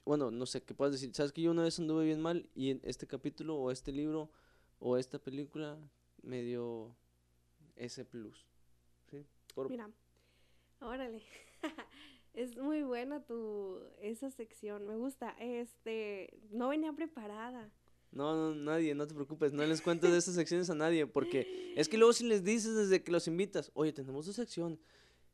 bueno, 0.04 0.30
no 0.30 0.46
sé, 0.46 0.62
que 0.62 0.74
puedas 0.74 0.92
decir, 0.92 1.14
¿sabes 1.14 1.32
que 1.32 1.42
yo 1.42 1.50
una 1.50 1.62
vez 1.62 1.78
anduve 1.78 2.04
bien 2.04 2.20
mal 2.20 2.48
y 2.54 2.70
en 2.70 2.80
este 2.82 3.06
capítulo 3.06 3.56
o 3.56 3.70
este 3.70 3.92
libro 3.92 4.30
o 4.78 4.96
esta 4.96 5.18
película 5.18 5.78
me 6.22 6.42
dio 6.42 6.94
ese 7.76 8.04
plus? 8.04 8.46
¿Sí? 9.10 9.24
Por- 9.54 9.70
Mira, 9.70 9.90
órale. 10.80 11.22
es 12.34 12.56
muy 12.56 12.82
buena 12.82 13.24
tu 13.24 13.78
esa 14.00 14.30
sección, 14.30 14.86
me 14.86 14.96
gusta. 14.96 15.30
Este, 15.38 16.38
no 16.50 16.68
venía 16.68 16.92
preparada. 16.92 17.70
No, 18.12 18.34
no, 18.34 18.54
nadie, 18.54 18.94
no 18.94 19.06
te 19.06 19.14
preocupes, 19.14 19.52
no 19.52 19.64
les 19.64 19.82
cuento 19.82 20.10
de 20.10 20.16
estas 20.18 20.34
secciones 20.36 20.70
a 20.70 20.74
nadie, 20.74 21.06
porque 21.06 21.74
es 21.76 21.88
que 21.88 21.98
luego 21.98 22.12
si 22.12 22.24
les 22.26 22.42
dices 22.44 22.74
desde 22.74 23.02
que 23.02 23.12
los 23.12 23.26
invitas, 23.28 23.70
oye, 23.74 23.92
tenemos 23.92 24.26
dos 24.26 24.36
secciones, 24.36 24.78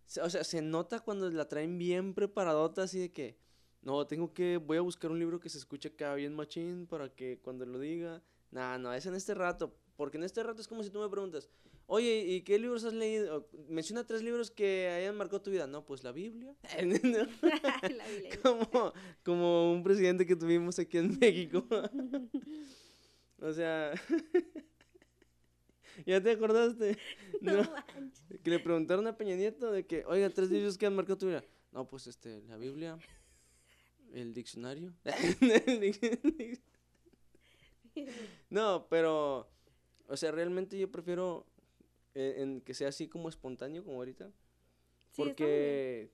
se- 0.07 0.21
o 0.21 0.29
sea, 0.31 0.43
se 0.43 0.63
nota 0.63 0.99
cuando 1.01 1.31
la 1.31 1.47
traen 1.49 1.79
bien 1.79 2.13
preparadota, 2.15 2.83
así 2.85 2.99
de 2.99 3.13
que, 3.13 3.37
no, 3.83 4.07
tengo 4.07 4.33
que, 4.33 4.57
voy 4.57 4.79
a 4.79 4.81
buscar 4.81 5.11
un 5.11 5.19
libro 5.19 5.41
que 5.41 5.49
se 5.49 5.59
escuche 5.59 5.89
acá 5.89 6.15
bien 6.15 6.35
machín 6.35 6.87
para 6.87 7.09
que 7.09 7.39
cuando 7.41 7.67
lo 7.67 7.79
diga, 7.79 8.23
nada, 8.51 8.79
no, 8.79 8.93
es 8.93 9.07
en 9.07 9.15
este 9.15 9.35
rato, 9.35 9.75
porque 9.97 10.19
en 10.19 10.25
este 10.25 10.43
rato 10.43 10.61
es 10.61 10.69
como 10.69 10.83
si 10.83 10.91
tú 10.91 11.01
me 11.01 11.09
preguntas, 11.09 11.49
Oye, 11.87 12.25
¿y 12.27 12.41
qué 12.41 12.59
libros 12.59 12.85
has 12.85 12.95
leído? 12.95 13.49
Menciona 13.69 14.07
tres 14.07 14.23
libros 14.23 14.51
que 14.51 14.89
hayan 14.89 15.15
marcado 15.15 15.43
tu 15.43 15.51
vida. 15.51 15.67
No, 15.67 15.85
pues 15.85 16.03
la 16.03 16.11
Biblia. 16.11 16.57
La 16.79 16.85
Biblia. 16.85 17.29
como, 18.43 18.93
como 19.23 19.73
un 19.75 19.83
presidente 19.83 20.25
que 20.25 20.35
tuvimos 20.35 20.79
aquí 20.79 20.97
en 20.97 21.19
México. 21.19 21.67
o 23.41 23.53
sea, 23.53 23.93
¿ya 26.07 26.23
te 26.23 26.31
acordaste? 26.31 26.97
No, 27.43 27.63
No. 27.63 27.75
Que 28.43 28.51
le 28.51 28.59
preguntaron 28.59 29.07
a 29.07 29.17
Peña 29.17 29.37
Nieto 29.37 29.71
de 29.71 29.85
que, 29.85 30.05
oiga, 30.07 30.31
tres 30.31 30.51
libros 30.51 30.79
que 30.79 30.87
han 30.87 30.97
marcado 30.97 31.19
tu 31.19 31.27
vida. 31.27 31.45
No, 31.73 31.87
pues 31.87 32.07
este, 32.07 32.41
la 32.49 32.57
Biblia, 32.57 32.99
el 34.13 34.33
diccionario. 34.33 34.95
No, 38.49 38.87
pero, 38.89 39.51
o 40.09 40.17
sea, 40.17 40.31
realmente 40.31 40.79
yo 40.79 40.91
prefiero 40.91 41.47
eh, 42.15 42.37
en 42.39 42.63
que 42.63 42.73
sea 42.73 42.89
así 42.89 43.09
como 43.09 43.29
espontáneo, 43.29 43.85
como 43.85 43.99
ahorita. 43.99 44.29
Sí. 45.11 45.23
Porque, 45.23 46.11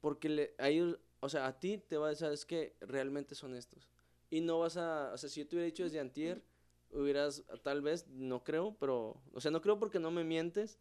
porque 0.00 0.28
le, 0.28 0.54
a 0.58 0.68
ellos, 0.68 0.98
o 1.20 1.28
sea, 1.28 1.46
a 1.46 1.58
ti 1.58 1.78
te 1.78 1.96
va 1.96 2.06
a 2.06 2.10
decir, 2.10 2.28
es 2.28 2.44
que 2.44 2.76
realmente 2.80 3.34
son 3.34 3.54
estos. 3.56 3.88
Y 4.30 4.40
no 4.40 4.60
vas 4.60 4.76
a, 4.76 5.12
o 5.12 5.18
sea, 5.18 5.28
si 5.28 5.40
yo 5.40 5.48
te 5.48 5.56
hubiera 5.56 5.66
dicho 5.66 5.84
desde 5.84 6.00
antier, 6.00 6.42
hubieras, 6.90 7.44
tal 7.62 7.82
vez, 7.82 8.06
no 8.08 8.44
creo, 8.44 8.76
pero, 8.78 9.20
o 9.32 9.40
sea, 9.40 9.50
no 9.50 9.60
creo 9.60 9.78
porque 9.78 9.98
no 9.98 10.10
me 10.10 10.24
mientes, 10.24 10.78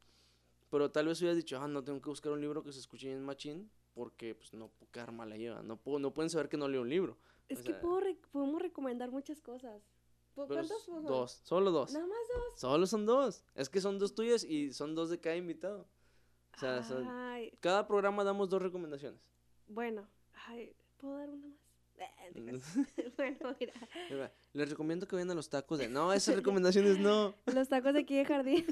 pero 0.70 0.92
tal 0.92 1.08
vez 1.08 1.20
hubieras 1.22 1.38
dicho, 1.38 1.60
ah, 1.60 1.68
no, 1.68 1.84
tengo 1.84 2.02
que 2.02 2.10
buscar 2.10 2.32
un 2.32 2.42
libro 2.42 2.64
que 2.64 2.74
se 2.74 2.80
escuche 2.80 3.12
en 3.12 3.24
machín, 3.24 3.72
porque, 3.98 4.34
pues, 4.36 4.54
no 4.54 4.70
puedo 4.70 4.90
quedar 4.92 5.12
mala 5.12 5.36
lleva, 5.36 5.62
no, 5.64 5.76
puedo, 5.76 6.00
no 6.00 6.14
pueden 6.14 6.30
saber 6.30 6.48
que 6.48 6.56
no 6.56 6.68
leo 6.70 6.84
un 6.84 6.90
libro. 6.90 7.18
Es 7.50 7.60
o 7.60 7.64
que 7.64 7.72
sea, 7.72 7.82
puedo 7.82 8.00
re- 8.00 8.18
podemos 8.32 8.62
recomendar 8.62 9.12
muchas 9.12 9.42
cosas. 9.42 9.82
¿Cu- 10.36 10.48
Pero 10.48 10.60
¿Cuántas 10.62 10.78
s- 10.78 10.86
son? 10.86 11.04
Dos, 11.06 11.42
solo 11.44 11.72
dos. 11.72 11.92
Nada 11.94 12.06
más 12.06 12.18
dos. 12.34 12.60
Solo 12.60 12.86
son 12.88 13.06
dos. 13.06 13.44
Es 13.56 13.68
que 13.70 13.82
son 13.82 13.98
dos 14.00 14.14
tuyas 14.16 14.44
y 14.44 14.72
son 14.72 14.94
dos 14.96 15.10
de 15.10 15.20
cada 15.20 15.36
invitado. 15.36 15.88
O 16.56 16.60
sea, 16.60 16.84
son- 16.84 17.08
cada 17.60 17.88
programa 17.88 18.24
damos 18.24 18.48
dos 18.50 18.62
recomendaciones. 18.62 19.20
bueno. 19.68 20.08
Ay, 20.46 20.74
¿puedo 20.98 21.18
dar 21.18 21.30
una 21.30 21.48
más? 21.48 21.58
Eh, 21.98 22.32
bueno, 23.18 23.56
mira. 23.60 23.74
Mira, 24.10 24.32
Les 24.54 24.70
recomiendo 24.70 25.08
que 25.08 25.16
vayan 25.16 25.32
a 25.32 25.34
los 25.34 25.50
tacos 25.50 25.80
de... 25.80 25.90
No, 25.90 26.14
esas 26.14 26.36
recomendaciones 26.36 27.00
no. 27.00 27.34
Los 27.48 27.68
tacos 27.70 27.94
de 27.94 28.02
aquí 28.02 28.16
de 28.16 28.26
jardín. 28.26 28.66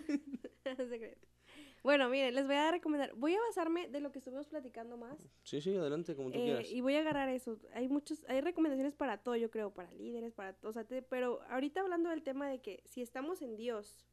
Bueno, 1.86 2.10
miren, 2.10 2.34
les 2.34 2.48
voy 2.48 2.56
a 2.56 2.72
recomendar. 2.72 3.14
Voy 3.14 3.36
a 3.36 3.40
basarme 3.42 3.88
de 3.88 4.00
lo 4.00 4.12
que 4.12 4.18
estuvimos 4.18 4.48
platicando 4.48 4.98
más. 4.98 5.20
Sí, 5.44 5.62
sí, 5.62 5.76
adelante, 5.76 6.16
como 6.16 6.32
tú 6.32 6.40
eh, 6.40 6.44
quieras. 6.44 6.72
y 6.72 6.82
voy 6.82 6.96
a 6.96 7.02
agarrar 7.02 7.30
eso. 7.30 7.60
Hay 7.76 7.88
muchos, 7.90 8.26
hay 8.28 8.42
recomendaciones 8.42 8.96
para 8.96 9.20
todo, 9.20 9.36
yo 9.36 9.52
creo, 9.52 9.72
para 9.72 9.94
líderes, 9.94 10.34
para. 10.34 10.58
O 10.64 10.74
sea, 10.74 10.84
te- 10.86 11.04
pero 11.04 11.44
ahorita 11.48 11.82
hablando 11.82 12.10
del 12.10 12.24
tema 12.24 12.50
de 12.50 12.60
que 12.60 12.82
si 12.86 13.04
estamos 13.04 13.44
en 13.44 13.56
Dios, 13.56 14.04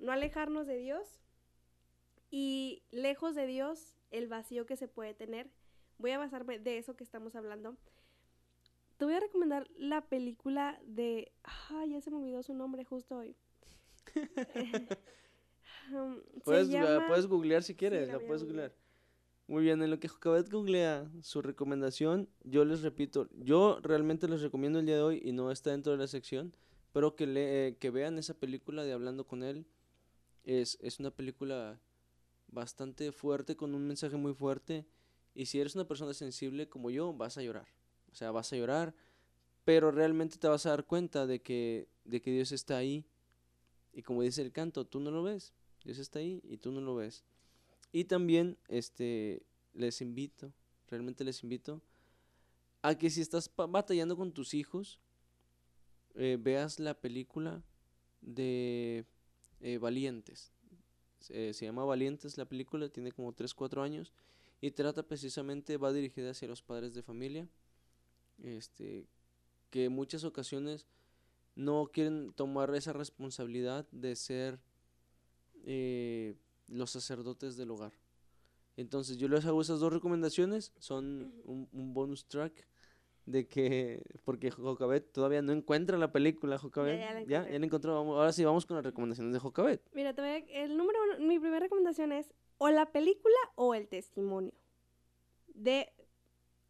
no 0.00 0.10
alejarnos 0.10 0.66
de 0.66 0.76
Dios 0.76 1.20
y 2.32 2.82
lejos 2.90 3.36
de 3.36 3.46
Dios, 3.46 3.96
el 4.10 4.26
vacío 4.26 4.66
que 4.66 4.76
se 4.76 4.88
puede 4.88 5.14
tener. 5.14 5.48
Voy 5.98 6.10
a 6.10 6.18
basarme 6.18 6.58
de 6.58 6.78
eso 6.78 6.96
que 6.96 7.04
estamos 7.04 7.36
hablando. 7.36 7.76
Te 8.96 9.04
voy 9.04 9.14
a 9.14 9.20
recomendar 9.20 9.68
la 9.76 10.00
película 10.00 10.80
de... 10.84 11.30
Ay, 11.68 11.90
ya 11.90 12.00
se 12.00 12.10
me 12.10 12.16
olvidó 12.16 12.42
su 12.42 12.54
nombre 12.54 12.84
justo 12.84 13.18
hoy. 13.18 13.36
Um, 15.92 16.20
Puedes, 16.44 16.74
ah, 16.74 17.04
puedes 17.06 17.26
googlear 17.26 17.62
si 17.62 17.74
quieres, 17.74 18.08
la 18.08 18.14
la 18.14 18.18
voy 18.18 18.24
a 18.24 18.26
puedes 18.26 18.44
googlear. 18.44 18.72
Muy 19.48 19.62
bien, 19.62 19.80
en 19.80 19.90
lo 19.90 20.00
que 20.00 20.08
Jocabet 20.08 20.50
googlea 20.50 21.08
su 21.22 21.40
recomendación, 21.40 22.28
yo 22.42 22.64
les 22.64 22.82
repito, 22.82 23.28
yo 23.38 23.78
realmente 23.80 24.26
les 24.26 24.42
recomiendo 24.42 24.80
el 24.80 24.86
día 24.86 24.96
de 24.96 25.02
hoy 25.02 25.22
y 25.24 25.30
no 25.30 25.52
está 25.52 25.70
dentro 25.70 25.92
de 25.92 25.98
la 25.98 26.08
sección, 26.08 26.52
pero 26.92 27.14
que, 27.14 27.26
le, 27.26 27.68
eh, 27.68 27.76
que 27.76 27.90
vean 27.90 28.18
esa 28.18 28.34
película 28.34 28.82
de 28.82 28.92
Hablando 28.92 29.24
con 29.26 29.44
él. 29.44 29.66
Es, 30.42 30.78
es 30.80 30.98
una 30.98 31.10
película 31.10 31.78
bastante 32.48 33.12
fuerte, 33.12 33.56
con 33.56 33.74
un 33.74 33.86
mensaje 33.86 34.16
muy 34.16 34.34
fuerte. 34.34 34.86
Y 35.34 35.46
si 35.46 35.60
eres 35.60 35.74
una 35.74 35.86
persona 35.86 36.14
sensible 36.14 36.68
como 36.68 36.90
yo, 36.90 37.12
vas 37.12 37.38
a 37.38 37.42
llorar. 37.42 37.68
O 38.10 38.14
sea, 38.14 38.30
vas 38.30 38.52
a 38.52 38.56
llorar, 38.56 38.94
pero 39.64 39.90
realmente 39.90 40.38
te 40.38 40.48
vas 40.48 40.66
a 40.66 40.70
dar 40.70 40.86
cuenta 40.86 41.26
de 41.26 41.42
que, 41.42 41.86
de 42.04 42.20
que 42.22 42.30
Dios 42.30 42.50
está 42.50 42.78
ahí. 42.78 43.04
Y 43.92 44.02
como 44.02 44.22
dice 44.22 44.42
el 44.42 44.52
canto, 44.52 44.86
tú 44.86 44.98
no 44.98 45.10
lo 45.10 45.22
ves. 45.22 45.52
Dios 45.86 45.98
está 45.98 46.18
ahí 46.18 46.42
y 46.44 46.56
tú 46.56 46.72
no 46.72 46.80
lo 46.80 46.96
ves. 46.96 47.24
Y 47.92 48.04
también 48.04 48.58
este, 48.66 49.42
les 49.72 50.00
invito, 50.00 50.52
realmente 50.88 51.22
les 51.22 51.44
invito, 51.44 51.80
a 52.82 52.96
que 52.96 53.08
si 53.08 53.20
estás 53.20 53.48
batallando 53.56 54.16
con 54.16 54.32
tus 54.32 54.52
hijos, 54.52 54.98
eh, 56.16 56.38
veas 56.40 56.80
la 56.80 56.94
película 56.94 57.62
de 58.20 59.04
eh, 59.60 59.78
Valientes. 59.78 60.50
Se, 61.20 61.54
se 61.54 61.64
llama 61.64 61.84
Valientes 61.84 62.36
la 62.36 62.46
película, 62.46 62.88
tiene 62.88 63.12
como 63.12 63.32
3, 63.32 63.54
4 63.54 63.82
años 63.82 64.12
y 64.60 64.72
trata 64.72 65.04
precisamente, 65.04 65.76
va 65.76 65.92
dirigida 65.92 66.30
hacia 66.30 66.48
los 66.48 66.62
padres 66.62 66.94
de 66.94 67.02
familia, 67.02 67.48
este, 68.42 69.06
que 69.70 69.84
en 69.84 69.92
muchas 69.92 70.24
ocasiones 70.24 70.84
no 71.54 71.90
quieren 71.92 72.32
tomar 72.32 72.74
esa 72.74 72.92
responsabilidad 72.92 73.86
de 73.92 74.16
ser 74.16 74.58
eh, 75.66 76.34
los 76.68 76.90
sacerdotes 76.90 77.56
del 77.58 77.70
hogar. 77.70 77.92
Entonces 78.78 79.18
yo 79.18 79.28
les 79.28 79.44
hago 79.44 79.60
esas 79.60 79.80
dos 79.80 79.92
recomendaciones, 79.92 80.72
son 80.78 81.32
un, 81.44 81.68
un 81.72 81.92
bonus 81.94 82.26
track 82.26 82.66
de 83.26 83.46
que, 83.48 84.02
porque 84.24 84.50
Jocabet 84.50 85.10
todavía 85.12 85.42
no 85.42 85.52
encuentra 85.52 85.98
la 85.98 86.12
película, 86.12 86.58
Jocabet. 86.58 86.98
ya 87.00 87.12
la 87.12 87.22
ya, 87.24 87.48
ya 87.50 87.58
la 87.58 87.66
encontró. 87.66 87.94
Vamos- 87.94 88.16
ahora 88.16 88.32
sí 88.32 88.44
vamos 88.44 88.64
con 88.66 88.76
las 88.76 88.84
recomendaciones 88.84 89.32
de 89.32 89.38
Jocabet. 89.40 89.82
Mira, 89.92 90.14
te 90.14 90.20
voy 90.22 90.30
a- 90.30 90.36
el 90.64 90.76
número 90.76 90.98
uno, 91.04 91.26
mi 91.26 91.38
primera 91.38 91.60
recomendación 91.60 92.12
es 92.12 92.32
o 92.58 92.68
la 92.70 92.92
película 92.92 93.34
o 93.56 93.74
el 93.74 93.88
testimonio 93.88 94.52
de, 95.54 95.92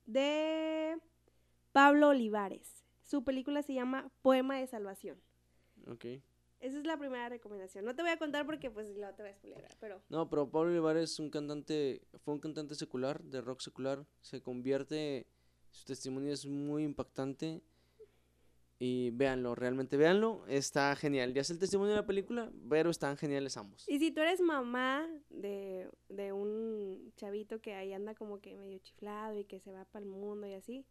de 0.06 0.98
Pablo 1.72 2.08
Olivares. 2.08 2.84
Su 3.02 3.22
película 3.24 3.62
se 3.62 3.74
llama 3.74 4.10
Poema 4.22 4.58
de 4.58 4.66
Salvación. 4.66 5.20
Ok. 5.88 6.06
Esa 6.60 6.78
es 6.78 6.86
la 6.86 6.96
primera 6.98 7.28
recomendación. 7.28 7.84
No 7.84 7.94
te 7.94 8.02
voy 8.02 8.10
a 8.10 8.18
contar 8.18 8.46
porque 8.46 8.70
pues 8.70 8.88
luego 8.96 9.14
te 9.14 9.22
voy 9.22 9.32
a 9.32 9.34
spoilear, 9.34 9.76
pero 9.78 10.02
No, 10.08 10.28
pero 10.28 10.50
Pablo 10.50 10.70
Olivares 10.70 11.12
es 11.12 11.18
un 11.18 11.30
cantante, 11.30 12.02
fue 12.24 12.34
un 12.34 12.40
cantante 12.40 12.74
secular, 12.74 13.22
de 13.22 13.40
rock 13.40 13.60
secular, 13.60 14.06
se 14.20 14.40
convierte, 14.40 15.26
su 15.70 15.84
testimonio 15.84 16.32
es 16.32 16.46
muy 16.46 16.84
impactante 16.84 17.62
y 18.78 19.10
véanlo, 19.10 19.54
realmente 19.54 19.96
véanlo, 19.96 20.44
está 20.48 20.94
genial. 20.96 21.32
Ya 21.32 21.40
es 21.40 21.50
el 21.50 21.58
testimonio 21.58 21.92
de 21.92 22.00
la 22.00 22.06
película, 22.06 22.52
pero 22.68 22.90
están 22.90 23.16
geniales 23.16 23.56
ambos. 23.56 23.88
Y 23.88 23.98
si 23.98 24.10
tú 24.10 24.20
eres 24.20 24.40
mamá 24.40 25.08
de, 25.30 25.88
de 26.08 26.32
un 26.32 27.12
chavito 27.16 27.60
que 27.60 27.74
ahí 27.74 27.92
anda 27.92 28.14
como 28.14 28.40
que 28.40 28.56
medio 28.56 28.78
chiflado 28.78 29.38
y 29.38 29.44
que 29.44 29.60
se 29.60 29.72
va 29.72 29.84
para 29.86 30.04
el 30.04 30.10
mundo 30.10 30.46
y 30.46 30.54
así, 30.54 30.86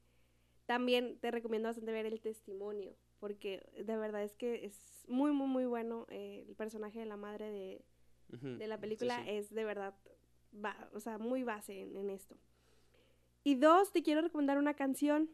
también 0.65 1.19
te 1.19 1.29
recomiendo 1.29 1.69
bastante 1.69 1.91
ver 1.91 2.07
el 2.07 2.21
testimonio, 2.21 2.95
porque 3.25 3.67
de 3.83 3.97
verdad 3.97 4.21
es 4.23 4.35
que 4.35 4.65
es 4.65 5.03
muy, 5.07 5.31
muy, 5.31 5.47
muy 5.47 5.65
bueno. 5.65 6.05
eh, 6.09 6.45
el 6.47 6.55
personaje 6.55 6.99
de 6.99 7.05
la 7.07 7.17
madre 7.17 7.49
de, 7.49 7.85
de 8.29 8.67
la 8.67 8.79
película 8.79 9.17
sí. 9.23 9.31
es 9.31 9.49
de 9.51 9.63
verdad, 9.63 9.95
ba- 10.51 10.89
o 10.93 10.99
sea, 10.99 11.17
muy 11.17 11.41
base 11.43 11.81
en, 11.81 11.95
en 11.97 12.11
esto. 12.11 12.37
Y 13.43 13.55
dos, 13.55 13.91
te 13.91 14.03
quiero 14.03 14.21
recomendar 14.21 14.59
una 14.59 14.75
canción 14.75 15.29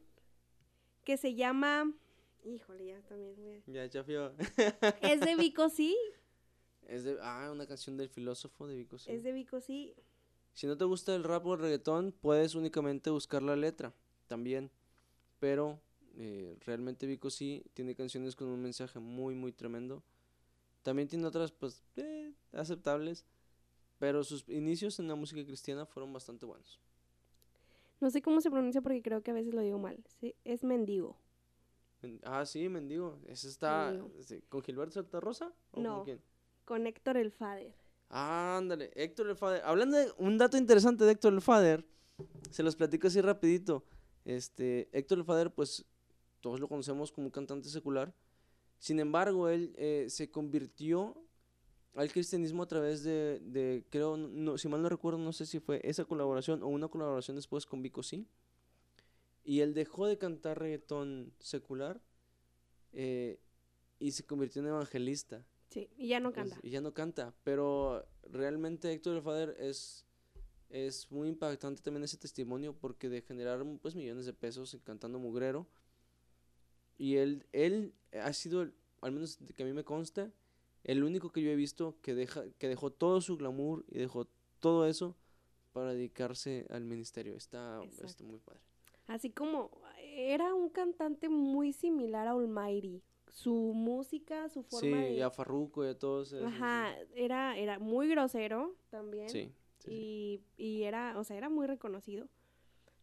que 1.04 1.18
se 1.18 1.36
llama... 1.36 1.92
Híjole, 2.46 2.86
ya 2.86 3.02
también. 3.02 3.36
voy 3.36 3.56
a- 3.56 3.62
Ya, 3.68 3.86
ya 3.88 4.04
fío. 4.06 4.32
Es 5.02 5.20
de 5.20 5.36
Vico 5.38 5.68
sí, 5.70 5.98
Es 6.88 7.04
de, 7.04 7.18
ah, 7.22 7.50
una 7.52 7.68
canción 7.68 7.98
del 7.98 8.08
filósofo 8.08 8.68
de 8.68 8.78
Vico. 8.78 8.98
sí. 8.98 9.12
es 9.12 9.22
de 9.24 9.34
Vico 9.34 9.60
sí. 9.60 9.94
Si 10.54 10.66
no 10.66 10.78
te 10.78 10.86
gusta 10.86 11.14
el 11.14 11.24
rap 11.26 11.46
o 11.46 11.56
el 11.56 11.60
reggaetón, 11.60 12.14
puedes 12.14 12.56
únicamente 12.56 13.10
buscar 13.10 13.42
la 13.44 13.56
letra 13.58 13.94
también. 14.28 14.72
Pero 15.40 15.80
eh, 16.18 16.58
realmente 16.66 17.06
Vico 17.08 17.30
sí 17.30 17.64
tiene 17.74 17.96
canciones 17.96 18.36
con 18.36 18.48
un 18.48 18.62
mensaje 18.62 19.00
muy, 19.00 19.36
muy 19.36 19.52
tremendo. 19.52 20.04
También 20.84 21.08
tiene 21.08 21.26
otras, 21.26 21.52
pues, 21.52 21.84
eh, 21.98 22.34
aceptables. 22.54 23.26
Pero 24.00 24.24
sus 24.24 24.48
inicios 24.50 25.00
en 25.00 25.08
la 25.08 25.14
música 25.16 25.46
cristiana 25.46 25.86
fueron 25.86 26.12
bastante 26.12 26.46
buenos. 26.48 26.80
No 28.00 28.10
sé 28.10 28.22
cómo 28.24 28.42
se 28.42 28.50
pronuncia 28.50 28.82
porque 28.82 29.04
creo 29.04 29.22
que 29.22 29.30
a 29.30 29.34
veces 29.36 29.54
lo 29.54 29.62
digo 29.62 29.78
mal. 29.78 30.04
Sí, 30.20 30.36
es 30.44 30.64
mendigo. 30.64 31.18
Men- 32.02 32.20
Ah, 32.24 32.44
sí, 32.48 32.68
Mendigo. 32.68 33.20
Ese 33.28 33.48
está 33.48 33.92
Mendigo. 33.92 34.42
con 34.50 34.64
Gilberto 34.64 34.94
Santa 34.96 35.20
Rosa. 35.20 35.54
¿O 35.70 35.76
con 35.76 35.84
No. 35.84 36.04
quién? 36.04 36.20
Con 36.66 36.88
Héctor 36.88 37.18
el 37.18 37.32
Fader. 37.32 37.76
Ándale, 38.10 38.90
Héctor 38.96 39.30
el 39.30 39.36
Fader. 39.36 39.62
Hablando 39.64 39.98
de 39.98 40.12
un 40.18 40.38
dato 40.40 40.58
interesante 40.58 41.04
de 41.06 41.12
Héctor 41.12 41.34
el 41.34 41.42
Fader, 41.42 41.86
se 42.50 42.64
los 42.64 42.76
platico 42.76 43.06
así 43.08 43.22
rapidito. 43.22 43.86
Este, 44.26 44.90
Héctor 44.94 45.20
el 45.20 45.26
Fader, 45.26 45.54
pues 45.54 45.86
todos 46.42 46.60
lo 46.60 46.68
conocemos 46.68 47.12
como 47.12 47.28
un 47.28 47.32
cantante 47.32 47.70
secular. 47.70 48.14
Sin 48.80 49.00
embargo, 49.00 49.48
él 49.48 49.74
eh, 49.78 50.08
se 50.10 50.30
convirtió 50.32 51.16
al 51.94 52.12
cristianismo 52.12 52.64
a 52.64 52.68
través 52.68 53.04
de, 53.04 53.40
de, 53.42 53.86
creo, 53.90 54.18
no, 54.18 54.58
si 54.58 54.68
mal 54.68 54.82
no 54.82 54.90
recuerdo, 54.90 55.20
no 55.20 55.34
sé 55.34 55.46
si 55.46 55.60
fue 55.60 55.82
esa 55.84 56.06
colaboración 56.06 56.64
o 56.64 56.68
una 56.68 56.88
colaboración 56.88 57.36
después 57.36 57.66
con 57.66 57.82
Vico 57.82 58.02
Sí. 58.02 58.28
Y 59.44 59.60
él 59.62 59.74
dejó 59.74 60.08
de 60.08 60.18
cantar 60.18 60.60
reggaetón 60.60 61.34
secular 61.40 62.02
eh, 62.94 63.40
y 64.00 64.12
se 64.12 64.24
convirtió 64.24 64.62
en 64.62 64.70
evangelista. 64.70 65.46
Sí, 65.70 65.90
y 65.98 66.10
ya 66.10 66.20
no 66.20 66.32
Pues, 66.34 66.50
canta. 66.50 66.68
y 66.68 66.70
ya 66.70 66.82
no 66.82 66.94
canta. 66.94 67.34
Pero 67.44 68.06
realmente 68.24 68.92
Héctor 68.92 69.16
el 69.18 69.22
Father 69.22 69.56
es, 69.60 70.06
es 70.70 71.12
muy 71.12 71.28
impactante 71.28 71.82
también 71.82 72.04
ese 72.04 72.18
testimonio 72.18 72.74
porque 72.74 73.10
de 73.10 73.22
generar 73.22 73.66
pues 73.82 73.96
millones 73.96 74.26
de 74.26 74.34
pesos 74.34 74.78
cantando 74.84 75.18
mugrero. 75.20 75.68
Y 77.02 77.18
él, 77.18 77.48
él 77.52 77.96
ha 78.14 78.32
sido, 78.32 78.70
al 79.02 79.12
menos 79.12 79.40
que 79.56 79.64
a 79.64 79.66
mí 79.66 79.74
me 79.74 79.84
consta, 79.84 80.32
el 80.84 81.04
único 81.04 81.32
que 81.32 81.42
yo 81.42 81.50
he 81.50 81.56
visto 81.56 81.96
que, 82.04 82.14
deja, 82.14 82.44
que 82.60 82.68
dejó 82.68 82.92
todo 82.92 83.22
su 83.22 83.38
glamour 83.38 83.84
y 83.88 83.98
dejó 83.98 84.28
todo 84.60 84.86
eso 84.86 85.16
para 85.74 85.94
dedicarse 85.96 86.68
al 86.70 86.84
ministerio. 86.84 87.36
Está, 87.36 87.82
está 88.04 88.24
muy 88.24 88.38
padre. 88.38 88.60
Así 89.08 89.32
como 89.32 89.72
era 90.04 90.54
un 90.54 90.70
cantante 90.70 91.28
muy 91.28 91.74
similar 91.74 92.28
a 92.28 92.32
Almighty. 92.34 93.02
Su 93.30 93.56
música, 93.74 94.48
su 94.50 94.62
Sí, 94.62 94.68
forma 94.70 94.98
de... 94.98 95.14
y 95.14 95.22
a 95.22 95.32
Farruko 95.32 95.84
y 95.84 95.88
a 95.88 95.98
todos. 95.98 96.34
esos, 96.34 96.40
sí. 96.52 96.56
Ajá, 96.56 96.94
era, 97.16 97.58
era 97.58 97.80
muy 97.80 98.10
grosero 98.10 98.76
también. 98.92 99.28
Sí, 99.30 99.52
sí, 99.80 99.90
sí. 99.90 99.92
y, 99.92 100.64
y 100.64 100.84
era, 100.84 101.18
o 101.18 101.24
sea, 101.24 101.36
era 101.38 101.50
muy 101.50 101.66
reconocido. 101.66 102.28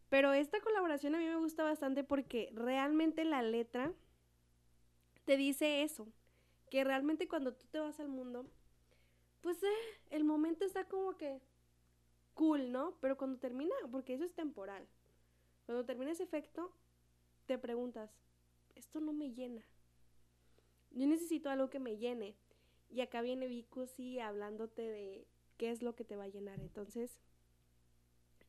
Pero 0.09 0.33
esta 0.33 0.61
colaboración 0.61 1.15
a 1.15 1.19
mí 1.19 1.27
me 1.27 1.37
gusta 1.37 1.63
bastante 1.63 2.05
porque 2.05 2.51
realmente 2.55 3.25
la 3.25 3.43
letra 3.43 3.93
te 5.25 5.37
dice 5.37 5.83
eso, 5.83 6.09
que 6.71 6.85
realmente 6.85 7.29
cuando 7.29 7.53
tú 7.53 7.67
te 7.67 7.81
vas 7.81 8.01
al 8.01 8.09
mundo, 8.09 8.47
pues 9.43 9.63
eh, 9.63 10.01
el 10.11 10.25
momento 10.25 10.65
está 10.65 10.85
como 10.89 11.17
que 11.17 11.41
cool, 12.35 12.73
¿no? 12.73 12.97
Pero 13.01 13.19
cuando 13.19 13.39
termina, 13.39 13.75
porque 13.91 14.15
eso 14.15 14.25
es 14.25 14.33
temporal, 14.33 14.87
cuando 15.67 15.85
termina 15.85 16.13
ese 16.13 16.23
efecto, 16.23 16.73
te 17.47 17.59
preguntas, 17.59 18.11
esto 18.75 19.01
no 19.01 19.13
me 19.13 19.33
llena. 19.33 19.63
Yo 20.91 21.07
necesito 21.07 21.51
algo 21.51 21.69
que 21.69 21.79
me 21.79 21.99
llene. 21.99 22.37
Y 22.91 23.03
acá 23.03 23.21
viene 23.21 23.49
Vico, 23.49 23.87
sí, 23.87 24.19
hablándote 24.19 24.83
de 24.83 25.27
qué 25.59 25.71
es 25.71 25.83
lo 25.83 25.95
que 25.95 26.05
te 26.05 26.17
va 26.17 26.25
a 26.25 26.29
llenar. 26.29 26.61
Entonces, 26.61 27.19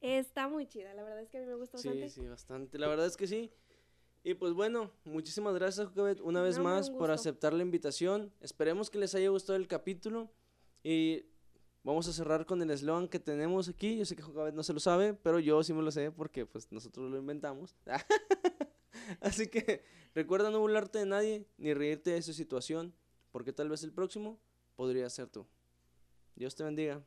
está 0.01 0.47
muy 0.47 0.67
chida. 0.67 0.93
La 0.93 1.03
verdad 1.03 1.21
es 1.21 1.29
que 1.29 1.37
a 1.37 1.41
mí 1.41 1.47
me 1.47 1.55
gusta 1.55 1.77
bastante. 1.77 2.09
Sí, 2.09 2.21
sí, 2.21 2.27
bastante. 2.27 2.77
La 2.77 2.87
verdad 2.87 3.05
es 3.05 3.17
que 3.17 3.27
sí. 3.27 3.51
Y 4.23 4.33
pues 4.33 4.53
bueno, 4.53 4.91
muchísimas 5.05 5.53
gracias, 5.55 5.87
Jocabet, 5.87 6.19
una 6.19 6.41
vez 6.41 6.57
No, 6.57 6.65
más 6.65 6.89
un 6.89 6.97
por 6.97 7.09
aceptar 7.11 7.53
la 7.53 7.63
invitación. 7.63 8.33
Esperemos 8.41 8.89
que 8.89 8.97
les 8.97 9.15
haya 9.15 9.29
gustado 9.29 9.57
el 9.57 9.67
capítulo. 9.67 10.29
Y 10.83 11.25
vamos 11.83 12.07
a 12.07 12.13
cerrar 12.13 12.45
con 12.45 12.61
el 12.61 12.69
eslogan 12.71 13.07
que 13.07 13.19
tenemos 13.19 13.69
aquí. 13.69 13.97
Yo 13.97 14.05
sé 14.05 14.15
que 14.15 14.21
Jocabet 14.21 14.53
no 14.53 14.63
se 14.63 14.73
lo 14.73 14.79
sabe, 14.79 15.13
pero 15.13 15.39
yo 15.39 15.63
sí 15.63 15.73
me 15.73 15.81
lo 15.81 15.91
sé 15.91 16.11
porque 16.11 16.45
pues 16.45 16.71
nosotros 16.71 17.09
lo 17.09 17.17
inventamos. 17.17 17.75
Así 19.21 19.47
que 19.47 19.83
recuerda 20.13 20.51
no 20.51 20.59
burlarte 20.59 20.99
de 20.99 21.05
nadie 21.05 21.47
ni 21.57 21.73
reírte 21.73 22.11
de 22.11 22.21
su 22.21 22.33
situación, 22.33 22.93
porque 23.31 23.53
tal 23.53 23.69
vez 23.69 23.83
el 23.83 23.91
próximo 23.91 24.39
podría 24.75 25.09
ser 25.09 25.27
tú. 25.27 25.47
Dios 26.35 26.55
te 26.55 26.63
bendiga. 26.63 27.03